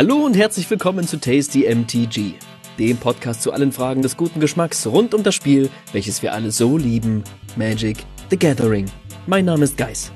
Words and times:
Hallo 0.00 0.24
und 0.24 0.34
herzlich 0.34 0.70
willkommen 0.70 1.06
zu 1.06 1.20
Tasty 1.20 1.68
MTG, 1.68 2.32
dem 2.78 2.96
Podcast 2.96 3.42
zu 3.42 3.52
allen 3.52 3.70
Fragen 3.70 4.00
des 4.00 4.16
guten 4.16 4.40
Geschmacks 4.40 4.86
rund 4.86 5.12
um 5.12 5.22
das 5.22 5.34
Spiel, 5.34 5.68
welches 5.92 6.22
wir 6.22 6.32
alle 6.32 6.52
so 6.52 6.78
lieben, 6.78 7.22
Magic 7.54 7.98
the 8.30 8.38
Gathering. 8.38 8.86
Mein 9.26 9.44
Name 9.44 9.64
ist 9.64 9.76
Geis. 9.76 10.10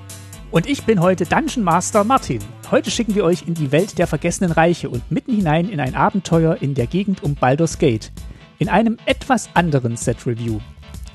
Und 0.51 0.67
ich 0.67 0.85
bin 0.85 1.03
heute 1.03 1.27
Dungeon 1.27 1.63
Master 1.63 2.03
Martin. 2.03 2.39
Heute 2.71 2.91
schicken 2.91 3.15
wir 3.15 3.25
euch 3.25 3.47
in 3.47 3.53
die 3.53 3.73
Welt 3.73 3.99
der 3.99 4.07
vergessenen 4.07 4.53
Reiche 4.53 4.89
und 4.89 5.11
mitten 5.11 5.35
hinein 5.35 5.69
in 5.69 5.81
ein 5.81 5.95
Abenteuer 5.95 6.57
in 6.63 6.73
der 6.73 6.87
Gegend 6.87 7.23
um 7.23 7.35
Baldur's 7.35 7.77
Gate. 7.77 8.11
In 8.59 8.71
einem 8.71 8.97
etwas 9.05 9.51
anderen 9.53 9.99
Set-Review. 9.99 10.61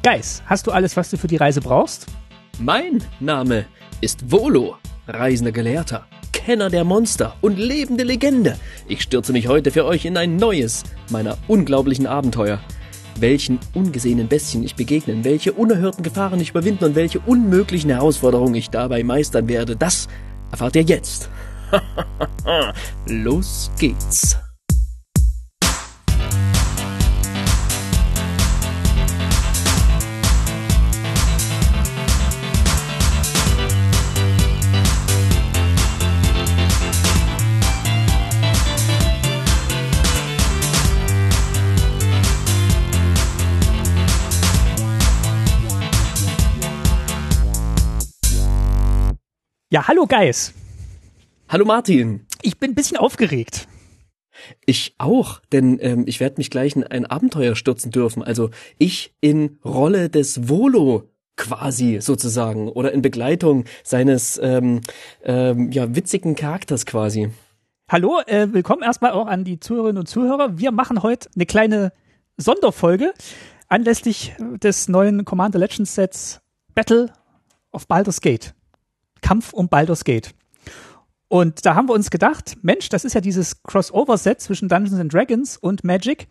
Geis, 0.04 0.44
hast 0.46 0.68
du 0.68 0.72
alles, 0.72 0.96
was 0.96 1.10
du 1.10 1.18
für 1.18 1.28
die 1.28 1.38
Reise 1.38 1.62
brauchst? 1.62 2.06
Mein 2.60 3.04
Name 3.20 3.66
ist 4.00 4.32
Volo, 4.32 4.78
reisender 5.08 5.54
Gelehrter, 5.54 6.06
Kenner 6.50 6.72
der 6.72 6.84
Monster 6.84 7.36
und 7.42 7.60
lebende 7.60 8.04
Legende. 8.04 8.58
Ich 8.88 9.04
stürze 9.04 9.34
mich 9.34 9.48
heute 9.48 9.70
für 9.70 9.86
euch 9.86 10.06
in 10.06 10.18
ein 10.18 10.36
neues 10.36 10.82
meiner 11.12 11.38
unglaublichen 11.48 12.08
Abenteuer. 12.08 12.60
Welchen 13.20 13.60
ungesehenen 13.76 14.28
Bestien 14.28 14.64
ich 14.64 14.76
begegnen, 14.76 15.24
welche 15.24 15.54
unerhörten 15.54 16.02
Gefahren 16.02 16.40
ich 16.40 16.50
überwinden 16.50 16.86
und 16.86 16.96
welche 16.96 17.20
unmöglichen 17.20 17.92
Herausforderungen 17.92 18.56
ich 18.56 18.72
dabei 18.72 19.04
meistern 19.04 19.48
werde, 19.48 19.76
das 19.76 20.08
erfahrt 20.50 20.76
ihr 20.76 20.82
jetzt. 20.82 21.30
Los 23.06 23.70
geht's. 23.78 24.36
Ja, 49.72 49.88
hallo 49.88 50.08
Geis. 50.08 50.56
Hallo 51.48 51.64
Martin. 51.64 52.26
Ich 52.42 52.58
bin 52.58 52.72
ein 52.72 52.76
bisschen 52.76 52.98
aufgeregt. 52.98 53.68
Ich 54.66 54.96
auch, 54.98 55.42
denn 55.52 55.78
ähm, 55.80 56.06
ich 56.08 56.20
werde 56.20 56.38
mich 56.38 56.50
gleich 56.50 56.76
in 56.76 56.84
ein 56.84 57.06
Abenteuer 57.06 57.56
stürzen 57.56 57.92
dürfen. 57.92 58.24
Also 58.24 58.50
ich 58.80 59.14
in 59.22 59.60
Rolle 59.64 60.10
des 60.10 60.50
Volo 60.50 61.12
quasi 61.36 62.00
sozusagen 62.02 62.68
oder 62.68 62.94
in 62.94 63.04
Begleitung 63.04 63.66
seines 63.84 64.40
ähm, 64.42 64.82
ähm, 65.24 65.72
ja 65.72 65.96
witzigen 65.96 66.34
Charakters 66.34 66.88
quasi. 66.88 67.30
Hallo, 67.92 68.22
äh, 68.26 68.52
willkommen 68.52 68.82
erstmal 68.82 69.12
auch 69.12 69.28
an 69.28 69.44
die 69.44 69.60
Zuhörerinnen 69.60 70.00
und 70.00 70.08
Zuhörer. 70.08 70.58
Wir 70.58 70.72
machen 70.72 71.04
heute 71.04 71.30
eine 71.36 71.46
kleine 71.46 71.94
Sonderfolge 72.38 73.14
anlässlich 73.68 74.34
des 74.40 74.88
neuen 74.88 75.26
Commander 75.26 75.60
Legends 75.60 75.94
Sets 75.94 76.42
Battle 76.74 77.14
of 77.72 77.88
Baldur's 77.88 78.20
Gate. 78.20 78.56
Kampf 79.22 79.54
um 79.54 79.70
Baldur's 79.70 80.04
Gate. 80.04 80.34
Und 81.28 81.66
da 81.66 81.76
haben 81.76 81.88
wir 81.88 81.94
uns 81.94 82.10
gedacht, 82.10 82.58
Mensch, 82.64 82.90
das 82.90 83.06
ist 83.06 83.14
ja 83.14 83.22
dieses 83.22 83.62
Crossover-Set 83.64 84.42
zwischen 84.42 84.68
Dungeons 84.68 85.00
and 85.00 85.14
Dragons 85.14 85.58
und 85.58 85.84
Magic. 85.84 86.28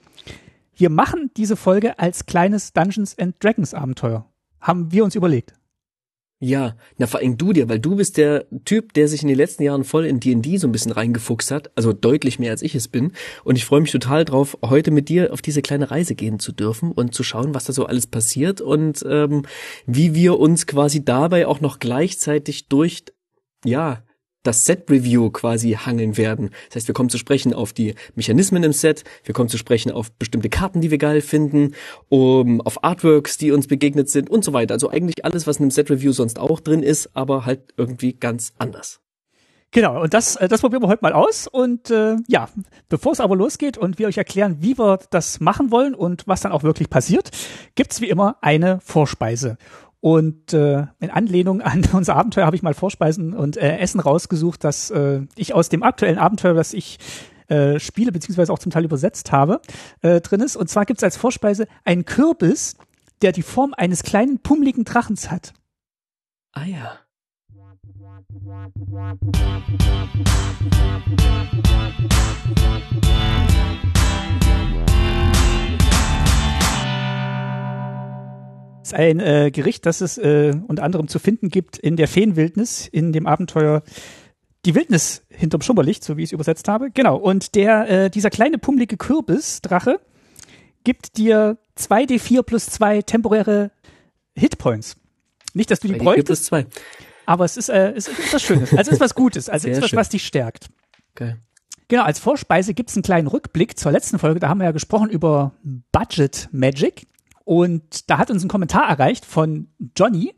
Wir 0.74 0.90
machen 0.90 1.30
diese 1.36 1.56
Folge 1.56 1.98
als 1.98 2.26
kleines 2.26 2.72
Dungeons 2.72 3.16
and 3.18 3.36
Dragons 3.42 3.74
Abenteuer. 3.74 4.26
Haben 4.60 4.90
wir 4.92 5.04
uns 5.04 5.14
überlegt. 5.14 5.54
Ja, 6.40 6.76
na 6.98 7.08
vor 7.08 7.18
allem 7.18 7.36
du 7.36 7.52
dir, 7.52 7.68
weil 7.68 7.80
du 7.80 7.96
bist 7.96 8.16
der 8.16 8.46
Typ, 8.64 8.92
der 8.92 9.08
sich 9.08 9.22
in 9.22 9.28
den 9.28 9.36
letzten 9.36 9.64
Jahren 9.64 9.82
voll 9.82 10.06
in 10.06 10.20
D&D 10.20 10.56
so 10.58 10.68
ein 10.68 10.72
bisschen 10.72 10.92
reingefuchst 10.92 11.50
hat, 11.50 11.72
also 11.74 11.92
deutlich 11.92 12.38
mehr 12.38 12.52
als 12.52 12.62
ich 12.62 12.76
es 12.76 12.86
bin. 12.86 13.10
Und 13.42 13.56
ich 13.56 13.64
freue 13.64 13.80
mich 13.80 13.90
total 13.90 14.24
drauf, 14.24 14.56
heute 14.64 14.92
mit 14.92 15.08
dir 15.08 15.32
auf 15.32 15.42
diese 15.42 15.62
kleine 15.62 15.90
Reise 15.90 16.14
gehen 16.14 16.38
zu 16.38 16.52
dürfen 16.52 16.92
und 16.92 17.12
zu 17.12 17.24
schauen, 17.24 17.54
was 17.54 17.64
da 17.64 17.72
so 17.72 17.86
alles 17.86 18.06
passiert 18.06 18.60
und 18.60 19.04
ähm, 19.08 19.46
wie 19.86 20.14
wir 20.14 20.38
uns 20.38 20.68
quasi 20.68 21.04
dabei 21.04 21.48
auch 21.48 21.60
noch 21.60 21.80
gleichzeitig 21.80 22.68
durch, 22.68 23.02
ja, 23.64 24.04
das 24.48 24.64
Set-Review 24.64 25.30
quasi 25.30 25.72
hangeln 25.72 26.16
werden. 26.16 26.50
Das 26.68 26.76
heißt, 26.76 26.88
wir 26.88 26.94
kommen 26.94 27.10
zu 27.10 27.18
sprechen 27.18 27.52
auf 27.52 27.74
die 27.74 27.94
Mechanismen 28.14 28.64
im 28.64 28.72
Set, 28.72 29.04
wir 29.24 29.34
kommen 29.34 29.50
zu 29.50 29.58
sprechen 29.58 29.92
auf 29.92 30.10
bestimmte 30.12 30.48
Karten, 30.48 30.80
die 30.80 30.90
wir 30.90 30.96
geil 30.96 31.20
finden, 31.20 31.74
um, 32.08 32.62
auf 32.62 32.82
Artworks, 32.82 33.36
die 33.36 33.52
uns 33.52 33.66
begegnet 33.66 34.08
sind 34.08 34.30
und 34.30 34.42
so 34.42 34.54
weiter. 34.54 34.72
Also 34.72 34.88
eigentlich 34.88 35.24
alles, 35.26 35.46
was 35.46 35.58
in 35.58 35.64
einem 35.64 35.70
Set-Review 35.70 36.12
sonst 36.12 36.38
auch 36.38 36.60
drin 36.60 36.82
ist, 36.82 37.10
aber 37.14 37.44
halt 37.44 37.74
irgendwie 37.76 38.14
ganz 38.14 38.54
anders. 38.58 39.00
Genau, 39.70 40.00
und 40.02 40.14
das, 40.14 40.36
äh, 40.36 40.48
das 40.48 40.62
probieren 40.62 40.82
wir 40.82 40.88
heute 40.88 41.02
mal 41.02 41.12
aus. 41.12 41.46
Und 41.46 41.90
äh, 41.90 42.16
ja, 42.26 42.48
bevor 42.88 43.12
es 43.12 43.20
aber 43.20 43.36
losgeht 43.36 43.76
und 43.76 43.98
wir 43.98 44.08
euch 44.08 44.16
erklären, 44.16 44.56
wie 44.60 44.78
wir 44.78 44.98
das 45.10 45.40
machen 45.40 45.70
wollen 45.70 45.94
und 45.94 46.26
was 46.26 46.40
dann 46.40 46.52
auch 46.52 46.62
wirklich 46.62 46.88
passiert, 46.88 47.30
gibt's 47.74 48.00
wie 48.00 48.08
immer 48.08 48.38
eine 48.40 48.80
Vorspeise. 48.80 49.58
Und 50.00 50.52
äh, 50.52 50.86
in 51.00 51.10
Anlehnung 51.10 51.60
an 51.60 51.82
unser 51.92 52.16
Abenteuer 52.16 52.46
habe 52.46 52.56
ich 52.56 52.62
mal 52.62 52.74
Vorspeisen 52.74 53.34
und 53.34 53.56
äh, 53.56 53.78
Essen 53.78 54.00
rausgesucht, 54.00 54.62
dass 54.62 54.90
äh, 54.90 55.22
ich 55.36 55.54
aus 55.54 55.68
dem 55.68 55.82
aktuellen 55.82 56.18
Abenteuer, 56.18 56.54
das 56.54 56.72
ich 56.72 56.98
äh, 57.48 57.80
spiele, 57.80 58.12
beziehungsweise 58.12 58.52
auch 58.52 58.58
zum 58.58 58.70
Teil 58.70 58.84
übersetzt 58.84 59.32
habe, 59.32 59.60
äh, 60.02 60.20
drin 60.20 60.40
ist. 60.40 60.56
Und 60.56 60.68
zwar 60.68 60.86
gibt 60.86 61.00
es 61.00 61.04
als 61.04 61.16
Vorspeise 61.16 61.66
einen 61.84 62.04
Kürbis, 62.04 62.76
der 63.22 63.32
die 63.32 63.42
Form 63.42 63.74
eines 63.76 64.02
kleinen, 64.02 64.38
pummeligen 64.38 64.84
Drachens 64.84 65.30
hat. 65.30 65.52
Ah 66.52 66.64
ja. 66.64 66.98
Ist 78.88 78.94
ein 78.94 79.20
äh, 79.20 79.50
Gericht, 79.50 79.86
das 79.86 80.00
es 80.00 80.18
äh, 80.18 80.54
unter 80.66 80.82
anderem 80.82 81.08
zu 81.08 81.18
finden 81.18 81.48
gibt 81.48 81.78
in 81.78 81.96
der 81.96 82.08
Feenwildnis, 82.08 82.88
in 82.88 83.12
dem 83.12 83.26
Abenteuer 83.26 83.82
Die 84.64 84.74
Wildnis 84.74 85.22
hinterm 85.28 85.62
Schummerlicht, 85.62 86.02
so 86.02 86.16
wie 86.16 86.22
ich 86.22 86.30
es 86.30 86.32
übersetzt 86.32 86.68
habe. 86.68 86.90
Genau. 86.90 87.16
Und 87.16 87.54
der, 87.54 87.88
äh, 87.88 88.10
dieser 88.10 88.30
kleine 88.30 88.58
pummelige 88.58 88.96
Kürbis-Drache 88.96 90.00
gibt 90.84 91.16
dir 91.16 91.58
2d4 91.78 92.42
plus 92.42 92.66
2 92.66 93.02
temporäre 93.02 93.70
Hitpoints. 94.34 94.96
Nicht, 95.54 95.70
dass 95.70 95.80
du 95.80 95.88
die 95.88 95.94
bräuchtest. 95.94 96.46
Zwei. 96.46 96.66
Aber 97.26 97.44
es 97.44 97.56
ist, 97.56 97.68
äh, 97.68 97.92
es 97.92 98.08
ist 98.08 98.32
was 98.32 98.42
Schönes. 98.42 98.70
Also 98.72 98.90
es 98.90 98.96
ist 98.96 99.00
was 99.00 99.14
Gutes. 99.14 99.48
Also 99.48 99.68
es 99.68 99.78
ist 99.78 99.84
was, 99.84 99.92
was 99.92 100.08
dich 100.08 100.26
stärkt. 100.26 100.68
Geil. 101.14 101.38
Genau, 101.88 102.04
als 102.04 102.18
Vorspeise 102.18 102.74
gibt's 102.74 102.96
einen 102.96 103.02
kleinen 103.02 103.28
Rückblick 103.28 103.78
zur 103.78 103.92
letzten 103.92 104.18
Folge. 104.18 104.40
Da 104.40 104.48
haben 104.48 104.58
wir 104.58 104.64
ja 104.64 104.72
gesprochen 104.72 105.10
über 105.10 105.52
Budget 105.92 106.48
Magic. 106.52 107.06
Und 107.48 108.10
da 108.10 108.18
hat 108.18 108.30
uns 108.30 108.44
ein 108.44 108.48
Kommentar 108.48 108.86
erreicht 108.90 109.24
von 109.24 109.68
Johnny 109.96 110.34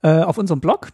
äh, 0.00 0.22
auf 0.22 0.38
unserem 0.38 0.62
Blog, 0.62 0.88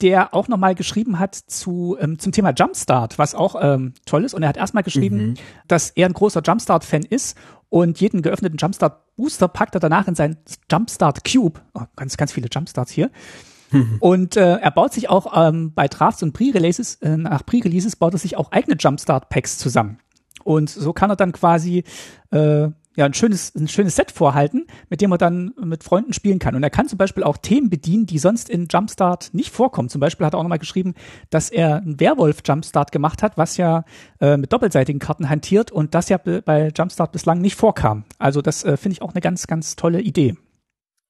der 0.00 0.32
auch 0.32 0.48
nochmal 0.48 0.74
geschrieben 0.74 1.18
hat 1.18 1.34
zu, 1.34 1.98
ähm, 2.00 2.18
zum 2.18 2.32
Thema 2.32 2.54
Jumpstart, 2.56 3.18
was 3.18 3.34
auch 3.34 3.54
ähm, 3.60 3.92
toll 4.06 4.24
ist. 4.24 4.32
Und 4.32 4.42
er 4.42 4.48
hat 4.48 4.56
erstmal 4.56 4.82
geschrieben, 4.82 5.16
mhm. 5.16 5.34
dass 5.68 5.90
er 5.90 6.06
ein 6.06 6.14
großer 6.14 6.40
Jumpstart-Fan 6.42 7.02
ist 7.02 7.36
und 7.68 8.00
jeden 8.00 8.22
geöffneten 8.22 8.56
Jumpstart-Booster 8.56 9.46
packt 9.48 9.74
er 9.74 9.80
danach 9.80 10.08
in 10.08 10.14
seinen 10.14 10.38
Jumpstart 10.72 11.22
Cube. 11.30 11.60
Oh, 11.74 11.82
ganz, 11.96 12.16
ganz 12.16 12.32
viele 12.32 12.48
Jumpstarts 12.50 12.90
hier. 12.90 13.10
Mhm. 13.72 13.96
Und 14.00 14.38
äh, 14.38 14.56
er 14.56 14.70
baut 14.70 14.94
sich 14.94 15.10
auch 15.10 15.34
ähm, 15.36 15.74
bei 15.74 15.86
Drafts 15.86 16.22
und 16.22 16.32
Pre-Releases, 16.32 16.94
äh, 17.02 17.18
nach 17.18 17.44
Pre-Releases 17.44 17.96
baut 17.96 18.14
er 18.14 18.18
sich 18.18 18.38
auch 18.38 18.52
eigene 18.52 18.78
Jumpstart-Packs 18.78 19.58
zusammen. 19.58 19.98
Und 20.44 20.70
so 20.70 20.94
kann 20.94 21.10
er 21.10 21.16
dann 21.16 21.32
quasi 21.32 21.84
äh, 22.30 22.68
ja, 22.96 23.04
ein 23.04 23.14
schönes, 23.14 23.54
ein 23.54 23.68
schönes 23.68 23.96
Set 23.96 24.10
vorhalten, 24.10 24.66
mit 24.88 25.00
dem 25.00 25.12
er 25.12 25.18
dann 25.18 25.52
mit 25.60 25.82
Freunden 25.84 26.12
spielen 26.12 26.38
kann. 26.38 26.54
Und 26.54 26.62
er 26.62 26.70
kann 26.70 26.88
zum 26.88 26.98
Beispiel 26.98 27.24
auch 27.24 27.36
Themen 27.36 27.70
bedienen, 27.70 28.06
die 28.06 28.18
sonst 28.18 28.48
in 28.48 28.68
Jumpstart 28.70 29.30
nicht 29.32 29.50
vorkommen. 29.50 29.88
Zum 29.88 30.00
Beispiel 30.00 30.26
hat 30.26 30.34
er 30.34 30.38
auch 30.38 30.42
nochmal 30.42 30.58
geschrieben, 30.58 30.94
dass 31.30 31.50
er 31.50 31.76
einen 31.76 31.98
Werwolf-Jumpstart 31.98 32.92
gemacht 32.92 33.22
hat, 33.22 33.36
was 33.36 33.56
ja 33.56 33.84
äh, 34.20 34.36
mit 34.36 34.52
doppelseitigen 34.52 35.00
Karten 35.00 35.28
hantiert 35.28 35.72
und 35.72 35.94
das 35.94 36.08
ja 36.08 36.18
bei 36.18 36.72
Jumpstart 36.76 37.12
bislang 37.12 37.40
nicht 37.40 37.56
vorkam. 37.56 38.04
Also 38.18 38.42
das 38.42 38.64
äh, 38.64 38.76
finde 38.76 38.94
ich 38.94 39.02
auch 39.02 39.12
eine 39.12 39.20
ganz, 39.20 39.46
ganz 39.46 39.76
tolle 39.76 40.00
Idee. 40.00 40.36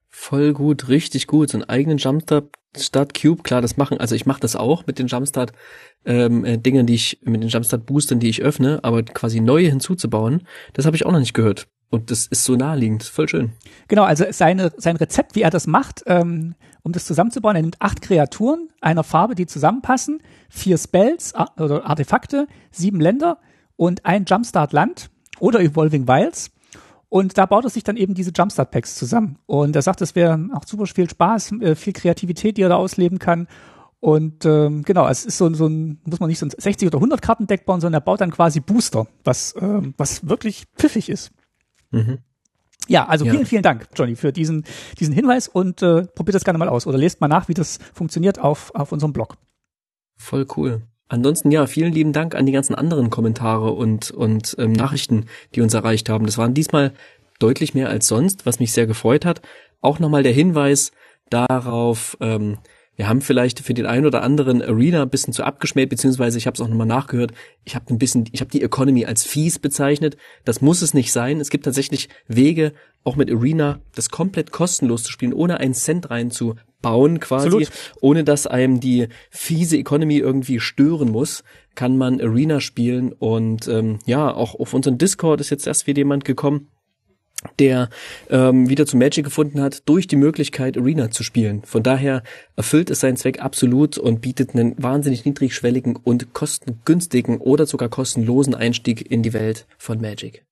Voll 0.08 0.52
gut, 0.52 0.88
richtig 0.88 1.26
gut. 1.26 1.50
So 1.50 1.58
einen 1.58 1.68
eigenen 1.68 1.98
Jumpstart 1.98 2.56
Start 2.76 3.14
Cube, 3.14 3.42
klar, 3.42 3.62
das 3.62 3.76
machen. 3.76 3.98
Also 3.98 4.14
ich 4.14 4.26
mache 4.26 4.40
das 4.40 4.56
auch 4.56 4.86
mit 4.86 4.98
den 4.98 5.06
Jumpstart 5.06 5.52
ähm, 6.04 6.44
äh, 6.44 6.58
Dingen, 6.58 6.86
die 6.86 6.94
ich 6.94 7.20
mit 7.22 7.42
den 7.42 7.48
Jumpstart 7.48 7.86
Boostern, 7.86 8.20
die 8.20 8.28
ich 8.28 8.42
öffne, 8.42 8.80
aber 8.82 9.02
quasi 9.02 9.40
neue 9.40 9.68
hinzuzubauen, 9.68 10.46
das 10.72 10.86
habe 10.86 10.96
ich 10.96 11.06
auch 11.06 11.12
noch 11.12 11.20
nicht 11.20 11.34
gehört. 11.34 11.68
Und 11.90 12.10
das 12.10 12.26
ist 12.26 12.44
so 12.44 12.56
naheliegend, 12.56 13.04
voll 13.04 13.28
schön. 13.28 13.52
Genau, 13.88 14.02
also 14.02 14.24
seine, 14.30 14.72
sein 14.76 14.96
Rezept, 14.96 15.36
wie 15.36 15.42
er 15.42 15.50
das 15.50 15.66
macht, 15.66 16.02
ähm, 16.06 16.54
um 16.82 16.92
das 16.92 17.04
zusammenzubauen, 17.04 17.56
er 17.56 17.62
nimmt 17.62 17.80
acht 17.80 18.02
Kreaturen 18.02 18.68
einer 18.80 19.04
Farbe, 19.04 19.34
die 19.34 19.46
zusammenpassen, 19.46 20.20
vier 20.48 20.76
Spells 20.76 21.34
oder 21.56 21.86
Artefakte, 21.86 22.46
sieben 22.70 23.00
Länder 23.00 23.38
und 23.76 24.04
ein 24.04 24.24
Jumpstart-Land 24.24 25.10
oder 25.38 25.60
Evolving 25.60 26.06
Wilds. 26.08 26.50
Und 27.08 27.38
da 27.38 27.46
baut 27.46 27.64
er 27.64 27.70
sich 27.70 27.84
dann 27.84 27.96
eben 27.96 28.14
diese 28.14 28.32
Jumpstart-Packs 28.32 28.96
zusammen. 28.96 29.38
Und 29.46 29.76
er 29.76 29.82
sagt, 29.82 30.00
es 30.02 30.16
wäre 30.16 30.48
auch 30.52 30.64
super 30.66 30.86
viel 30.86 31.08
Spaß, 31.08 31.52
äh, 31.60 31.74
viel 31.76 31.92
Kreativität, 31.92 32.56
die 32.56 32.62
er 32.62 32.70
da 32.70 32.76
ausleben 32.76 33.18
kann. 33.18 33.46
Und 34.00 34.44
ähm, 34.44 34.82
genau, 34.82 35.08
es 35.08 35.24
ist 35.24 35.38
so, 35.38 35.52
so 35.54 35.66
ein, 35.66 36.00
muss 36.04 36.20
man 36.20 36.28
nicht 36.28 36.38
so 36.38 36.46
ein 36.46 36.50
60 36.50 36.88
oder 36.88 36.98
100 36.98 37.22
Kartendeck 37.22 37.64
bauen, 37.64 37.80
sondern 37.80 38.02
er 38.02 38.04
baut 38.04 38.20
dann 38.20 38.32
quasi 38.32 38.60
Booster, 38.60 39.06
was, 39.22 39.54
ähm, 39.58 39.94
was 39.96 40.28
wirklich 40.28 40.64
pfiffig 40.76 41.08
ist. 41.08 41.30
Mhm. 41.94 42.18
Ja, 42.86 43.06
also 43.06 43.24
vielen, 43.24 43.40
ja. 43.40 43.44
vielen 43.44 43.62
Dank, 43.62 43.88
Johnny, 43.94 44.14
für 44.14 44.32
diesen, 44.32 44.64
diesen 44.98 45.14
Hinweis 45.14 45.48
und 45.48 45.80
äh, 45.82 46.02
probiert 46.02 46.34
das 46.34 46.44
gerne 46.44 46.58
mal 46.58 46.68
aus 46.68 46.86
oder 46.86 46.98
lest 46.98 47.20
mal 47.20 47.28
nach, 47.28 47.48
wie 47.48 47.54
das 47.54 47.78
funktioniert 47.94 48.38
auf, 48.38 48.74
auf 48.74 48.92
unserem 48.92 49.12
Blog. 49.12 49.36
Voll 50.16 50.46
cool. 50.56 50.82
Ansonsten 51.08 51.50
ja, 51.50 51.66
vielen 51.66 51.92
lieben 51.92 52.12
Dank 52.12 52.34
an 52.34 52.46
die 52.46 52.52
ganzen 52.52 52.74
anderen 52.74 53.10
Kommentare 53.10 53.70
und, 53.70 54.10
und 54.10 54.56
ähm, 54.58 54.72
Nachrichten, 54.72 55.26
die 55.54 55.60
uns 55.60 55.74
erreicht 55.74 56.08
haben. 56.08 56.26
Das 56.26 56.38
waren 56.38 56.54
diesmal 56.54 56.92
deutlich 57.38 57.74
mehr 57.74 57.88
als 57.88 58.06
sonst, 58.06 58.46
was 58.46 58.58
mich 58.58 58.72
sehr 58.72 58.86
gefreut 58.86 59.24
hat. 59.24 59.40
Auch 59.80 59.98
nochmal 59.98 60.22
der 60.22 60.32
Hinweis 60.32 60.92
darauf, 61.30 62.16
ähm, 62.20 62.58
wir 62.96 63.08
haben 63.08 63.20
vielleicht 63.20 63.60
für 63.60 63.74
den 63.74 63.86
einen 63.86 64.06
oder 64.06 64.22
anderen 64.22 64.62
Arena 64.62 65.02
ein 65.02 65.10
bisschen 65.10 65.32
zu 65.32 65.42
abgeschmäht, 65.42 65.88
beziehungsweise 65.88 66.38
ich 66.38 66.46
habe 66.46 66.54
es 66.54 66.60
auch 66.60 66.68
nochmal 66.68 66.86
nachgehört. 66.86 67.32
Ich 67.64 67.74
habe 67.74 67.92
ein 67.92 67.98
bisschen, 67.98 68.26
ich 68.32 68.40
habe 68.40 68.50
die 68.50 68.62
Economy 68.62 69.04
als 69.04 69.24
fies 69.24 69.58
bezeichnet. 69.58 70.16
Das 70.44 70.60
muss 70.60 70.80
es 70.82 70.94
nicht 70.94 71.10
sein. 71.12 71.40
Es 71.40 71.50
gibt 71.50 71.64
tatsächlich 71.64 72.08
Wege, 72.28 72.72
auch 73.02 73.16
mit 73.16 73.30
Arena 73.30 73.80
das 73.94 74.10
komplett 74.10 74.50
kostenlos 74.50 75.02
zu 75.02 75.12
spielen, 75.12 75.32
ohne 75.32 75.58
einen 75.58 75.74
Cent 75.74 76.10
reinzubauen, 76.10 77.20
quasi, 77.20 77.48
Absolut. 77.48 77.70
ohne 78.00 78.24
dass 78.24 78.46
einem 78.46 78.80
die 78.80 79.08
fiese 79.30 79.76
Economy 79.76 80.18
irgendwie 80.18 80.60
stören 80.60 81.10
muss, 81.10 81.42
kann 81.74 81.98
man 81.98 82.20
Arena 82.20 82.60
spielen. 82.60 83.12
Und 83.12 83.66
ähm, 83.68 83.98
ja, 84.06 84.32
auch 84.32 84.54
auf 84.54 84.72
unseren 84.72 84.98
Discord 84.98 85.40
ist 85.40 85.50
jetzt 85.50 85.66
erst 85.66 85.86
wieder 85.86 85.98
jemand 85.98 86.24
gekommen 86.24 86.68
der 87.58 87.88
ähm, 88.30 88.68
wieder 88.68 88.86
zu 88.86 88.96
Magic 88.96 89.24
gefunden 89.24 89.60
hat, 89.60 89.88
durch 89.88 90.06
die 90.06 90.16
Möglichkeit, 90.16 90.76
Arena 90.76 91.10
zu 91.10 91.22
spielen. 91.22 91.62
Von 91.64 91.82
daher 91.82 92.22
erfüllt 92.56 92.90
es 92.90 93.00
seinen 93.00 93.16
Zweck 93.16 93.40
absolut 93.40 93.98
und 93.98 94.20
bietet 94.20 94.54
einen 94.54 94.74
wahnsinnig 94.82 95.24
niedrigschwelligen 95.24 95.96
und 95.96 96.32
kostengünstigen 96.34 97.38
oder 97.38 97.66
sogar 97.66 97.88
kostenlosen 97.88 98.54
Einstieg 98.54 99.10
in 99.10 99.22
die 99.22 99.32
Welt 99.32 99.66
von 99.78 100.00
Magic. 100.00 100.44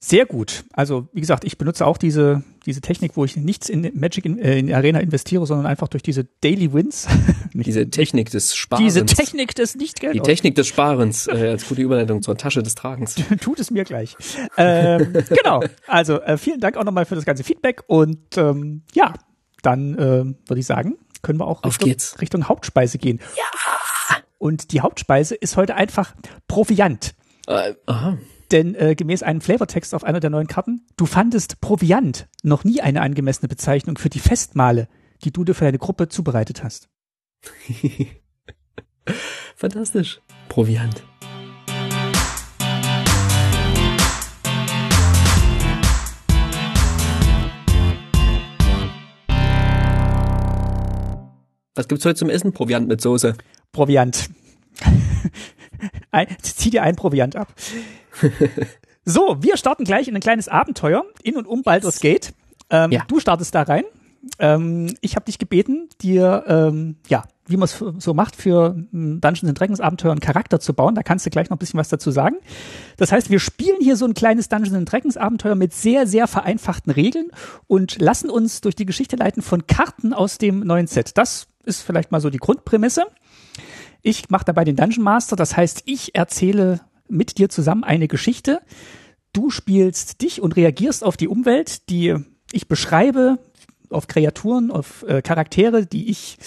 Sehr 0.00 0.26
gut. 0.26 0.64
Also 0.72 1.08
wie 1.12 1.20
gesagt, 1.20 1.44
ich 1.44 1.58
benutze 1.58 1.84
auch 1.84 1.98
diese 1.98 2.44
diese 2.68 2.82
Technik, 2.82 3.16
wo 3.16 3.24
ich 3.24 3.34
nichts 3.36 3.70
in 3.70 3.90
Magic 3.94 4.26
in, 4.26 4.38
äh, 4.38 4.58
in 4.58 4.72
Arena 4.74 5.00
investiere, 5.00 5.46
sondern 5.46 5.66
einfach 5.66 5.88
durch 5.88 6.02
diese 6.02 6.24
Daily 6.42 6.72
Wins. 6.72 7.08
diese 7.54 7.88
Technik 7.88 8.30
des 8.30 8.54
Sparens. 8.54 8.84
Diese 8.84 9.06
Technik 9.06 9.54
des 9.54 9.74
Nichtgeld. 9.74 10.14
Die 10.14 10.20
Technik 10.20 10.54
des 10.54 10.66
Sparens 10.66 11.26
äh, 11.28 11.48
als 11.48 11.66
gute 11.66 11.80
Überleitung 11.80 12.20
zur 12.20 12.36
Tasche 12.36 12.62
des 12.62 12.74
Tragens. 12.74 13.16
Tut 13.40 13.58
es 13.58 13.70
mir 13.70 13.84
gleich. 13.84 14.16
ähm, 14.58 15.14
genau. 15.30 15.62
Also 15.86 16.20
äh, 16.20 16.36
vielen 16.36 16.60
Dank 16.60 16.76
auch 16.76 16.84
nochmal 16.84 17.06
für 17.06 17.14
das 17.14 17.24
ganze 17.24 17.42
Feedback 17.42 17.84
und 17.86 18.36
ähm, 18.36 18.82
ja, 18.92 19.14
dann 19.62 19.94
äh, 19.94 20.24
würde 20.48 20.60
ich 20.60 20.66
sagen, 20.66 20.98
können 21.22 21.40
wir 21.40 21.46
auch 21.46 21.64
Richtung, 21.64 21.94
Richtung 22.20 22.48
Hauptspeise 22.48 22.98
gehen. 22.98 23.18
Ja. 23.36 23.44
Und 24.36 24.72
die 24.72 24.82
Hauptspeise 24.82 25.34
ist 25.34 25.56
heute 25.56 25.74
einfach 25.74 26.14
Proviant. 26.46 27.14
Äh, 27.46 27.74
aha. 27.86 28.18
Denn 28.50 28.74
äh, 28.74 28.94
gemäß 28.94 29.22
einem 29.22 29.42
Flavortext 29.42 29.94
auf 29.94 30.04
einer 30.04 30.20
der 30.20 30.30
neuen 30.30 30.46
Karten, 30.46 30.86
du 30.96 31.04
fandest 31.04 31.60
Proviant 31.60 32.28
noch 32.42 32.64
nie 32.64 32.80
eine 32.80 33.02
angemessene 33.02 33.48
Bezeichnung 33.48 33.98
für 33.98 34.08
die 34.08 34.20
Festmahle, 34.20 34.88
die 35.22 35.32
du 35.32 35.44
dir 35.44 35.54
für 35.54 35.64
deine 35.64 35.78
Gruppe 35.78 36.08
zubereitet 36.08 36.64
hast. 36.64 36.88
Fantastisch. 39.56 40.20
Proviant. 40.48 41.02
Was 51.74 51.86
gibt's 51.86 52.04
heute 52.06 52.16
zum 52.16 52.30
Essen? 52.30 52.52
Proviant 52.52 52.88
mit 52.88 53.00
Soße. 53.00 53.34
Proviant. 53.72 54.30
ein, 56.10 56.26
zieh 56.42 56.70
dir 56.70 56.82
ein 56.82 56.96
Proviant 56.96 57.36
ab. 57.36 57.54
so, 59.04 59.36
wir 59.40 59.56
starten 59.56 59.84
gleich 59.84 60.08
in 60.08 60.14
ein 60.14 60.20
kleines 60.20 60.48
Abenteuer 60.48 61.04
in 61.22 61.36
und 61.36 61.46
um 61.46 61.62
Baldur's 61.62 62.00
Gate. 62.00 62.34
Ähm, 62.70 62.92
ja. 62.92 63.04
Du 63.08 63.20
startest 63.20 63.54
da 63.54 63.62
rein. 63.62 63.84
Ähm, 64.38 64.94
ich 65.00 65.16
habe 65.16 65.24
dich 65.26 65.38
gebeten, 65.38 65.88
dir, 66.00 66.44
ähm, 66.46 66.96
ja, 67.08 67.24
wie 67.46 67.56
man 67.56 67.64
es 67.64 67.82
so 67.98 68.14
macht, 68.14 68.36
für 68.36 68.74
Dungeons 68.92 69.54
Dragons 69.54 69.80
Abenteuer 69.80 70.10
einen 70.10 70.20
Charakter 70.20 70.60
zu 70.60 70.74
bauen. 70.74 70.94
Da 70.94 71.02
kannst 71.02 71.24
du 71.24 71.30
gleich 71.30 71.48
noch 71.48 71.56
ein 71.56 71.60
bisschen 71.60 71.78
was 71.78 71.88
dazu 71.88 72.10
sagen. 72.10 72.36
Das 72.98 73.10
heißt, 73.10 73.30
wir 73.30 73.38
spielen 73.38 73.78
hier 73.80 73.96
so 73.96 74.04
ein 74.04 74.14
kleines 74.14 74.48
Dungeons 74.48 74.90
Dragons 74.90 75.16
Abenteuer 75.16 75.54
mit 75.54 75.72
sehr, 75.72 76.06
sehr 76.06 76.26
vereinfachten 76.26 76.92
Regeln 76.92 77.30
und 77.66 78.00
lassen 78.00 78.28
uns 78.28 78.60
durch 78.60 78.76
die 78.76 78.86
Geschichte 78.86 79.16
leiten 79.16 79.42
von 79.42 79.66
Karten 79.66 80.12
aus 80.12 80.38
dem 80.38 80.60
neuen 80.60 80.86
Set. 80.86 81.16
Das 81.16 81.46
ist 81.64 81.82
vielleicht 81.82 82.12
mal 82.12 82.20
so 82.20 82.28
die 82.28 82.38
Grundprämisse. 82.38 83.06
Ich 84.02 84.30
mache 84.30 84.44
dabei 84.44 84.64
den 84.64 84.76
Dungeon 84.76 85.02
Master, 85.02 85.34
das 85.34 85.56
heißt, 85.56 85.82
ich 85.86 86.14
erzähle 86.14 86.80
mit 87.08 87.38
dir 87.38 87.48
zusammen 87.48 87.84
eine 87.84 88.08
Geschichte. 88.08 88.60
Du 89.32 89.50
spielst 89.50 90.22
dich 90.22 90.40
und 90.42 90.56
reagierst 90.56 91.04
auf 91.04 91.16
die 91.16 91.28
Umwelt, 91.28 91.88
die 91.90 92.16
ich 92.52 92.68
beschreibe, 92.68 93.38
auf 93.90 94.06
Kreaturen, 94.06 94.70
auf 94.70 95.04
äh, 95.06 95.22
Charaktere, 95.22 95.86
die 95.86 96.10
ich, 96.10 96.38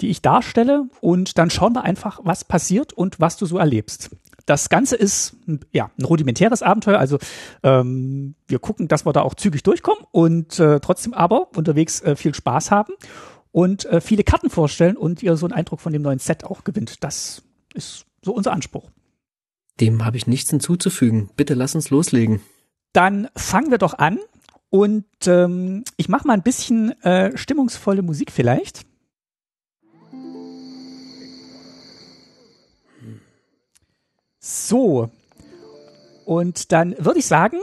die 0.00 0.08
ich 0.08 0.22
darstelle. 0.22 0.88
Und 1.00 1.38
dann 1.38 1.50
schauen 1.50 1.74
wir 1.74 1.84
einfach, 1.84 2.20
was 2.22 2.44
passiert 2.44 2.92
und 2.92 3.20
was 3.20 3.36
du 3.36 3.46
so 3.46 3.58
erlebst. 3.58 4.10
Das 4.46 4.68
Ganze 4.68 4.96
ist 4.96 5.36
ja 5.72 5.90
ein 5.98 6.04
rudimentäres 6.04 6.62
Abenteuer, 6.62 6.98
also 6.98 7.18
ähm, 7.62 8.34
wir 8.48 8.58
gucken, 8.58 8.88
dass 8.88 9.06
wir 9.06 9.12
da 9.12 9.22
auch 9.22 9.34
zügig 9.34 9.62
durchkommen 9.62 10.04
und 10.10 10.58
äh, 10.58 10.80
trotzdem 10.80 11.14
aber 11.14 11.56
unterwegs 11.56 12.00
äh, 12.00 12.16
viel 12.16 12.34
Spaß 12.34 12.72
haben 12.72 12.92
und 13.52 13.84
äh, 13.84 14.00
viele 14.00 14.24
Karten 14.24 14.50
vorstellen 14.50 14.96
und 14.96 15.22
ihr 15.22 15.36
so 15.36 15.46
einen 15.46 15.52
Eindruck 15.52 15.80
von 15.80 15.92
dem 15.92 16.02
neuen 16.02 16.18
Set 16.18 16.44
auch 16.44 16.64
gewinnt. 16.64 17.04
Das 17.04 17.42
ist 17.74 18.04
so 18.22 18.32
unser 18.34 18.52
Anspruch. 18.52 18.90
Dem 19.80 20.04
habe 20.04 20.16
ich 20.16 20.26
nichts 20.26 20.50
hinzuzufügen. 20.50 21.30
Bitte 21.36 21.54
lass 21.54 21.74
uns 21.74 21.90
loslegen. 21.90 22.40
Dann 22.92 23.28
fangen 23.36 23.70
wir 23.70 23.78
doch 23.78 23.94
an 23.94 24.18
und 24.70 25.06
ähm, 25.26 25.84
ich 25.96 26.08
mache 26.08 26.26
mal 26.26 26.34
ein 26.34 26.42
bisschen 26.42 26.92
äh, 27.02 27.36
stimmungsvolle 27.36 28.02
Musik 28.02 28.30
vielleicht. 28.32 28.86
So. 34.40 35.10
Und 36.24 36.72
dann 36.72 36.94
würde 36.98 37.20
ich 37.20 37.26
sagen, 37.26 37.58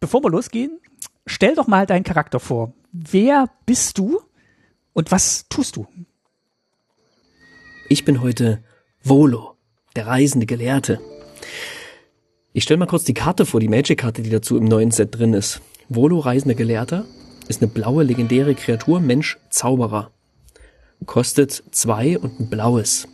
bevor 0.00 0.22
wir 0.22 0.30
losgehen, 0.30 0.80
stell 1.26 1.54
doch 1.54 1.66
mal 1.66 1.86
deinen 1.86 2.04
Charakter 2.04 2.40
vor. 2.40 2.72
Wer 2.92 3.50
bist 3.66 3.98
du 3.98 4.20
und 4.92 5.10
was 5.10 5.48
tust 5.48 5.76
du? 5.76 5.86
Ich 7.88 8.04
bin 8.04 8.22
heute 8.22 8.62
Volo, 9.02 9.56
der 9.96 10.06
reisende 10.06 10.46
Gelehrte. 10.46 11.00
Ich 12.56 12.62
stelle 12.62 12.78
mal 12.78 12.86
kurz 12.86 13.02
die 13.02 13.14
Karte 13.14 13.46
vor, 13.46 13.58
die 13.58 13.66
Magic-Karte, 13.66 14.22
die 14.22 14.30
dazu 14.30 14.56
im 14.56 14.62
neuen 14.62 14.92
Set 14.92 15.18
drin 15.18 15.34
ist. 15.34 15.60
Volo, 15.88 16.20
reisender 16.20 16.54
Gelehrter, 16.54 17.04
ist 17.48 17.60
eine 17.60 17.68
blaue 17.68 18.04
legendäre 18.04 18.54
Kreatur, 18.54 19.00
Mensch, 19.00 19.38
Zauberer. 19.50 20.12
Kostet 21.04 21.64
zwei 21.72 22.16
und 22.16 22.38
ein 22.38 22.48
blaues. 22.50 23.08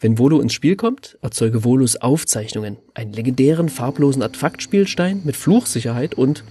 Wenn 0.00 0.18
Volo 0.18 0.40
ins 0.40 0.54
Spiel 0.54 0.74
kommt, 0.74 1.18
erzeuge 1.22 1.62
Volos 1.62 1.98
Aufzeichnungen, 1.98 2.78
einen 2.92 3.12
legendären 3.12 3.68
farblosen 3.68 4.24
Artefaktspielstein 4.24 5.20
mit 5.24 5.36
Fluchsicherheit 5.36 6.16
und 6.16 6.42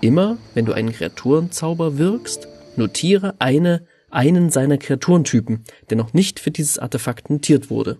immer, 0.00 0.38
wenn 0.54 0.66
du 0.66 0.74
einen 0.74 0.92
Kreaturenzauber 0.92 1.98
wirkst, 1.98 2.46
notiere 2.76 3.34
eine 3.40 3.84
einen 4.08 4.50
seiner 4.50 4.78
Kreaturentypen, 4.78 5.64
der 5.90 5.96
noch 5.96 6.12
nicht 6.12 6.38
für 6.38 6.52
dieses 6.52 6.78
Artefakt 6.78 7.28
notiert 7.28 7.70
wurde. 7.70 7.98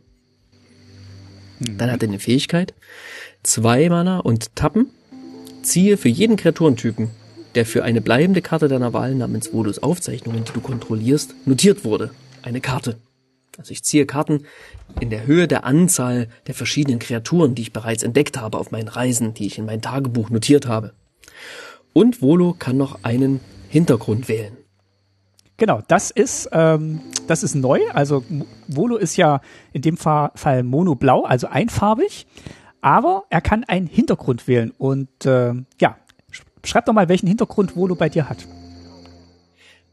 Dann 1.61 1.91
hat 1.91 2.03
er 2.03 2.09
eine 2.09 2.19
Fähigkeit, 2.19 2.75
zwei 3.43 3.89
Mana 3.89 4.21
und 4.21 4.55
Tappen, 4.55 4.91
ziehe 5.63 5.97
für 5.97 6.09
jeden 6.09 6.37
Kreaturentypen, 6.37 7.11
der 7.55 7.67
für 7.67 7.85
eine 7.85 8.01
bleibende 8.01 8.43
Karte 8.43 8.69
deiner 8.69 8.93
Wahl 8.93 9.15
namens 9.15 9.49
Vodus 9.49 9.81
Aufzeichnungen, 9.81 10.45
die 10.45 10.53
du 10.53 10.61
kontrollierst, 10.61 11.35
notiert 11.47 11.85
wurde, 11.85 12.11
eine 12.43 12.61
Karte. 12.61 12.97
Also 13.57 13.73
ich 13.73 13.83
ziehe 13.83 14.07
Karten 14.07 14.45
in 15.01 15.11
der 15.11 15.27
Höhe 15.27 15.49
der 15.49 15.65
Anzahl 15.65 16.29
der 16.47 16.55
verschiedenen 16.55 17.01
Kreaturen, 17.01 17.57
die 17.57 17.63
ich 17.63 17.73
bereits 17.73 18.05
entdeckt 18.05 18.41
habe 18.41 18.59
auf 18.59 18.71
meinen 18.71 18.89
Reisen, 18.89 19.35
die 19.35 19.47
ich 19.47 19.59
in 19.59 19.67
mein 19.67 19.83
Tagebuch 19.83 20.31
notiert 20.31 20.67
habe. 20.67 20.93
Und 21.93 22.23
Volo 22.23 22.55
kann 22.57 22.77
noch 22.77 23.03
einen 23.03 23.41
Hintergrund 23.69 24.29
wählen. 24.29 24.57
Genau, 25.59 25.83
das 25.89 26.13
ist, 26.13 26.49
ähm, 26.53 27.01
das 27.27 27.43
ist 27.43 27.57
neu. 27.57 27.81
Also 27.93 28.25
Volo 28.69 28.97
ist 28.97 29.17
ja 29.17 29.41
in 29.73 29.83
dem 29.83 29.97
Fall, 29.97 30.63
monoblau, 30.63 31.25
also 31.25 31.49
einfarbig. 31.49 32.27
Aber 32.81 33.25
er 33.29 33.41
kann 33.41 33.65
einen 33.65 33.89
Hintergrund 33.89 34.47
wählen. 34.47 34.73
Und 34.79 35.27
äh, 35.27 35.53
ja, 35.81 35.97
schreib 36.65 36.87
doch 36.87 36.93
mal, 36.93 37.09
welchen 37.09 37.27
Hintergrund 37.27 37.77
Volo 37.77 37.97
bei 37.97 38.09
dir 38.09 38.29
hat. 38.29 38.47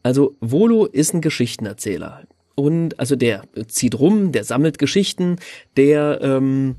Also 0.03 0.35
Volo 0.39 0.85
ist 0.85 1.15
ein 1.15 1.21
Geschichtenerzähler. 1.21 2.25
Und 2.53 2.99
also 2.99 3.15
der 3.15 3.41
zieht 3.67 3.99
rum, 3.99 4.31
der 4.31 4.43
sammelt 4.43 4.77
Geschichten, 4.77 5.37
der 5.77 6.21
ähm, 6.21 6.75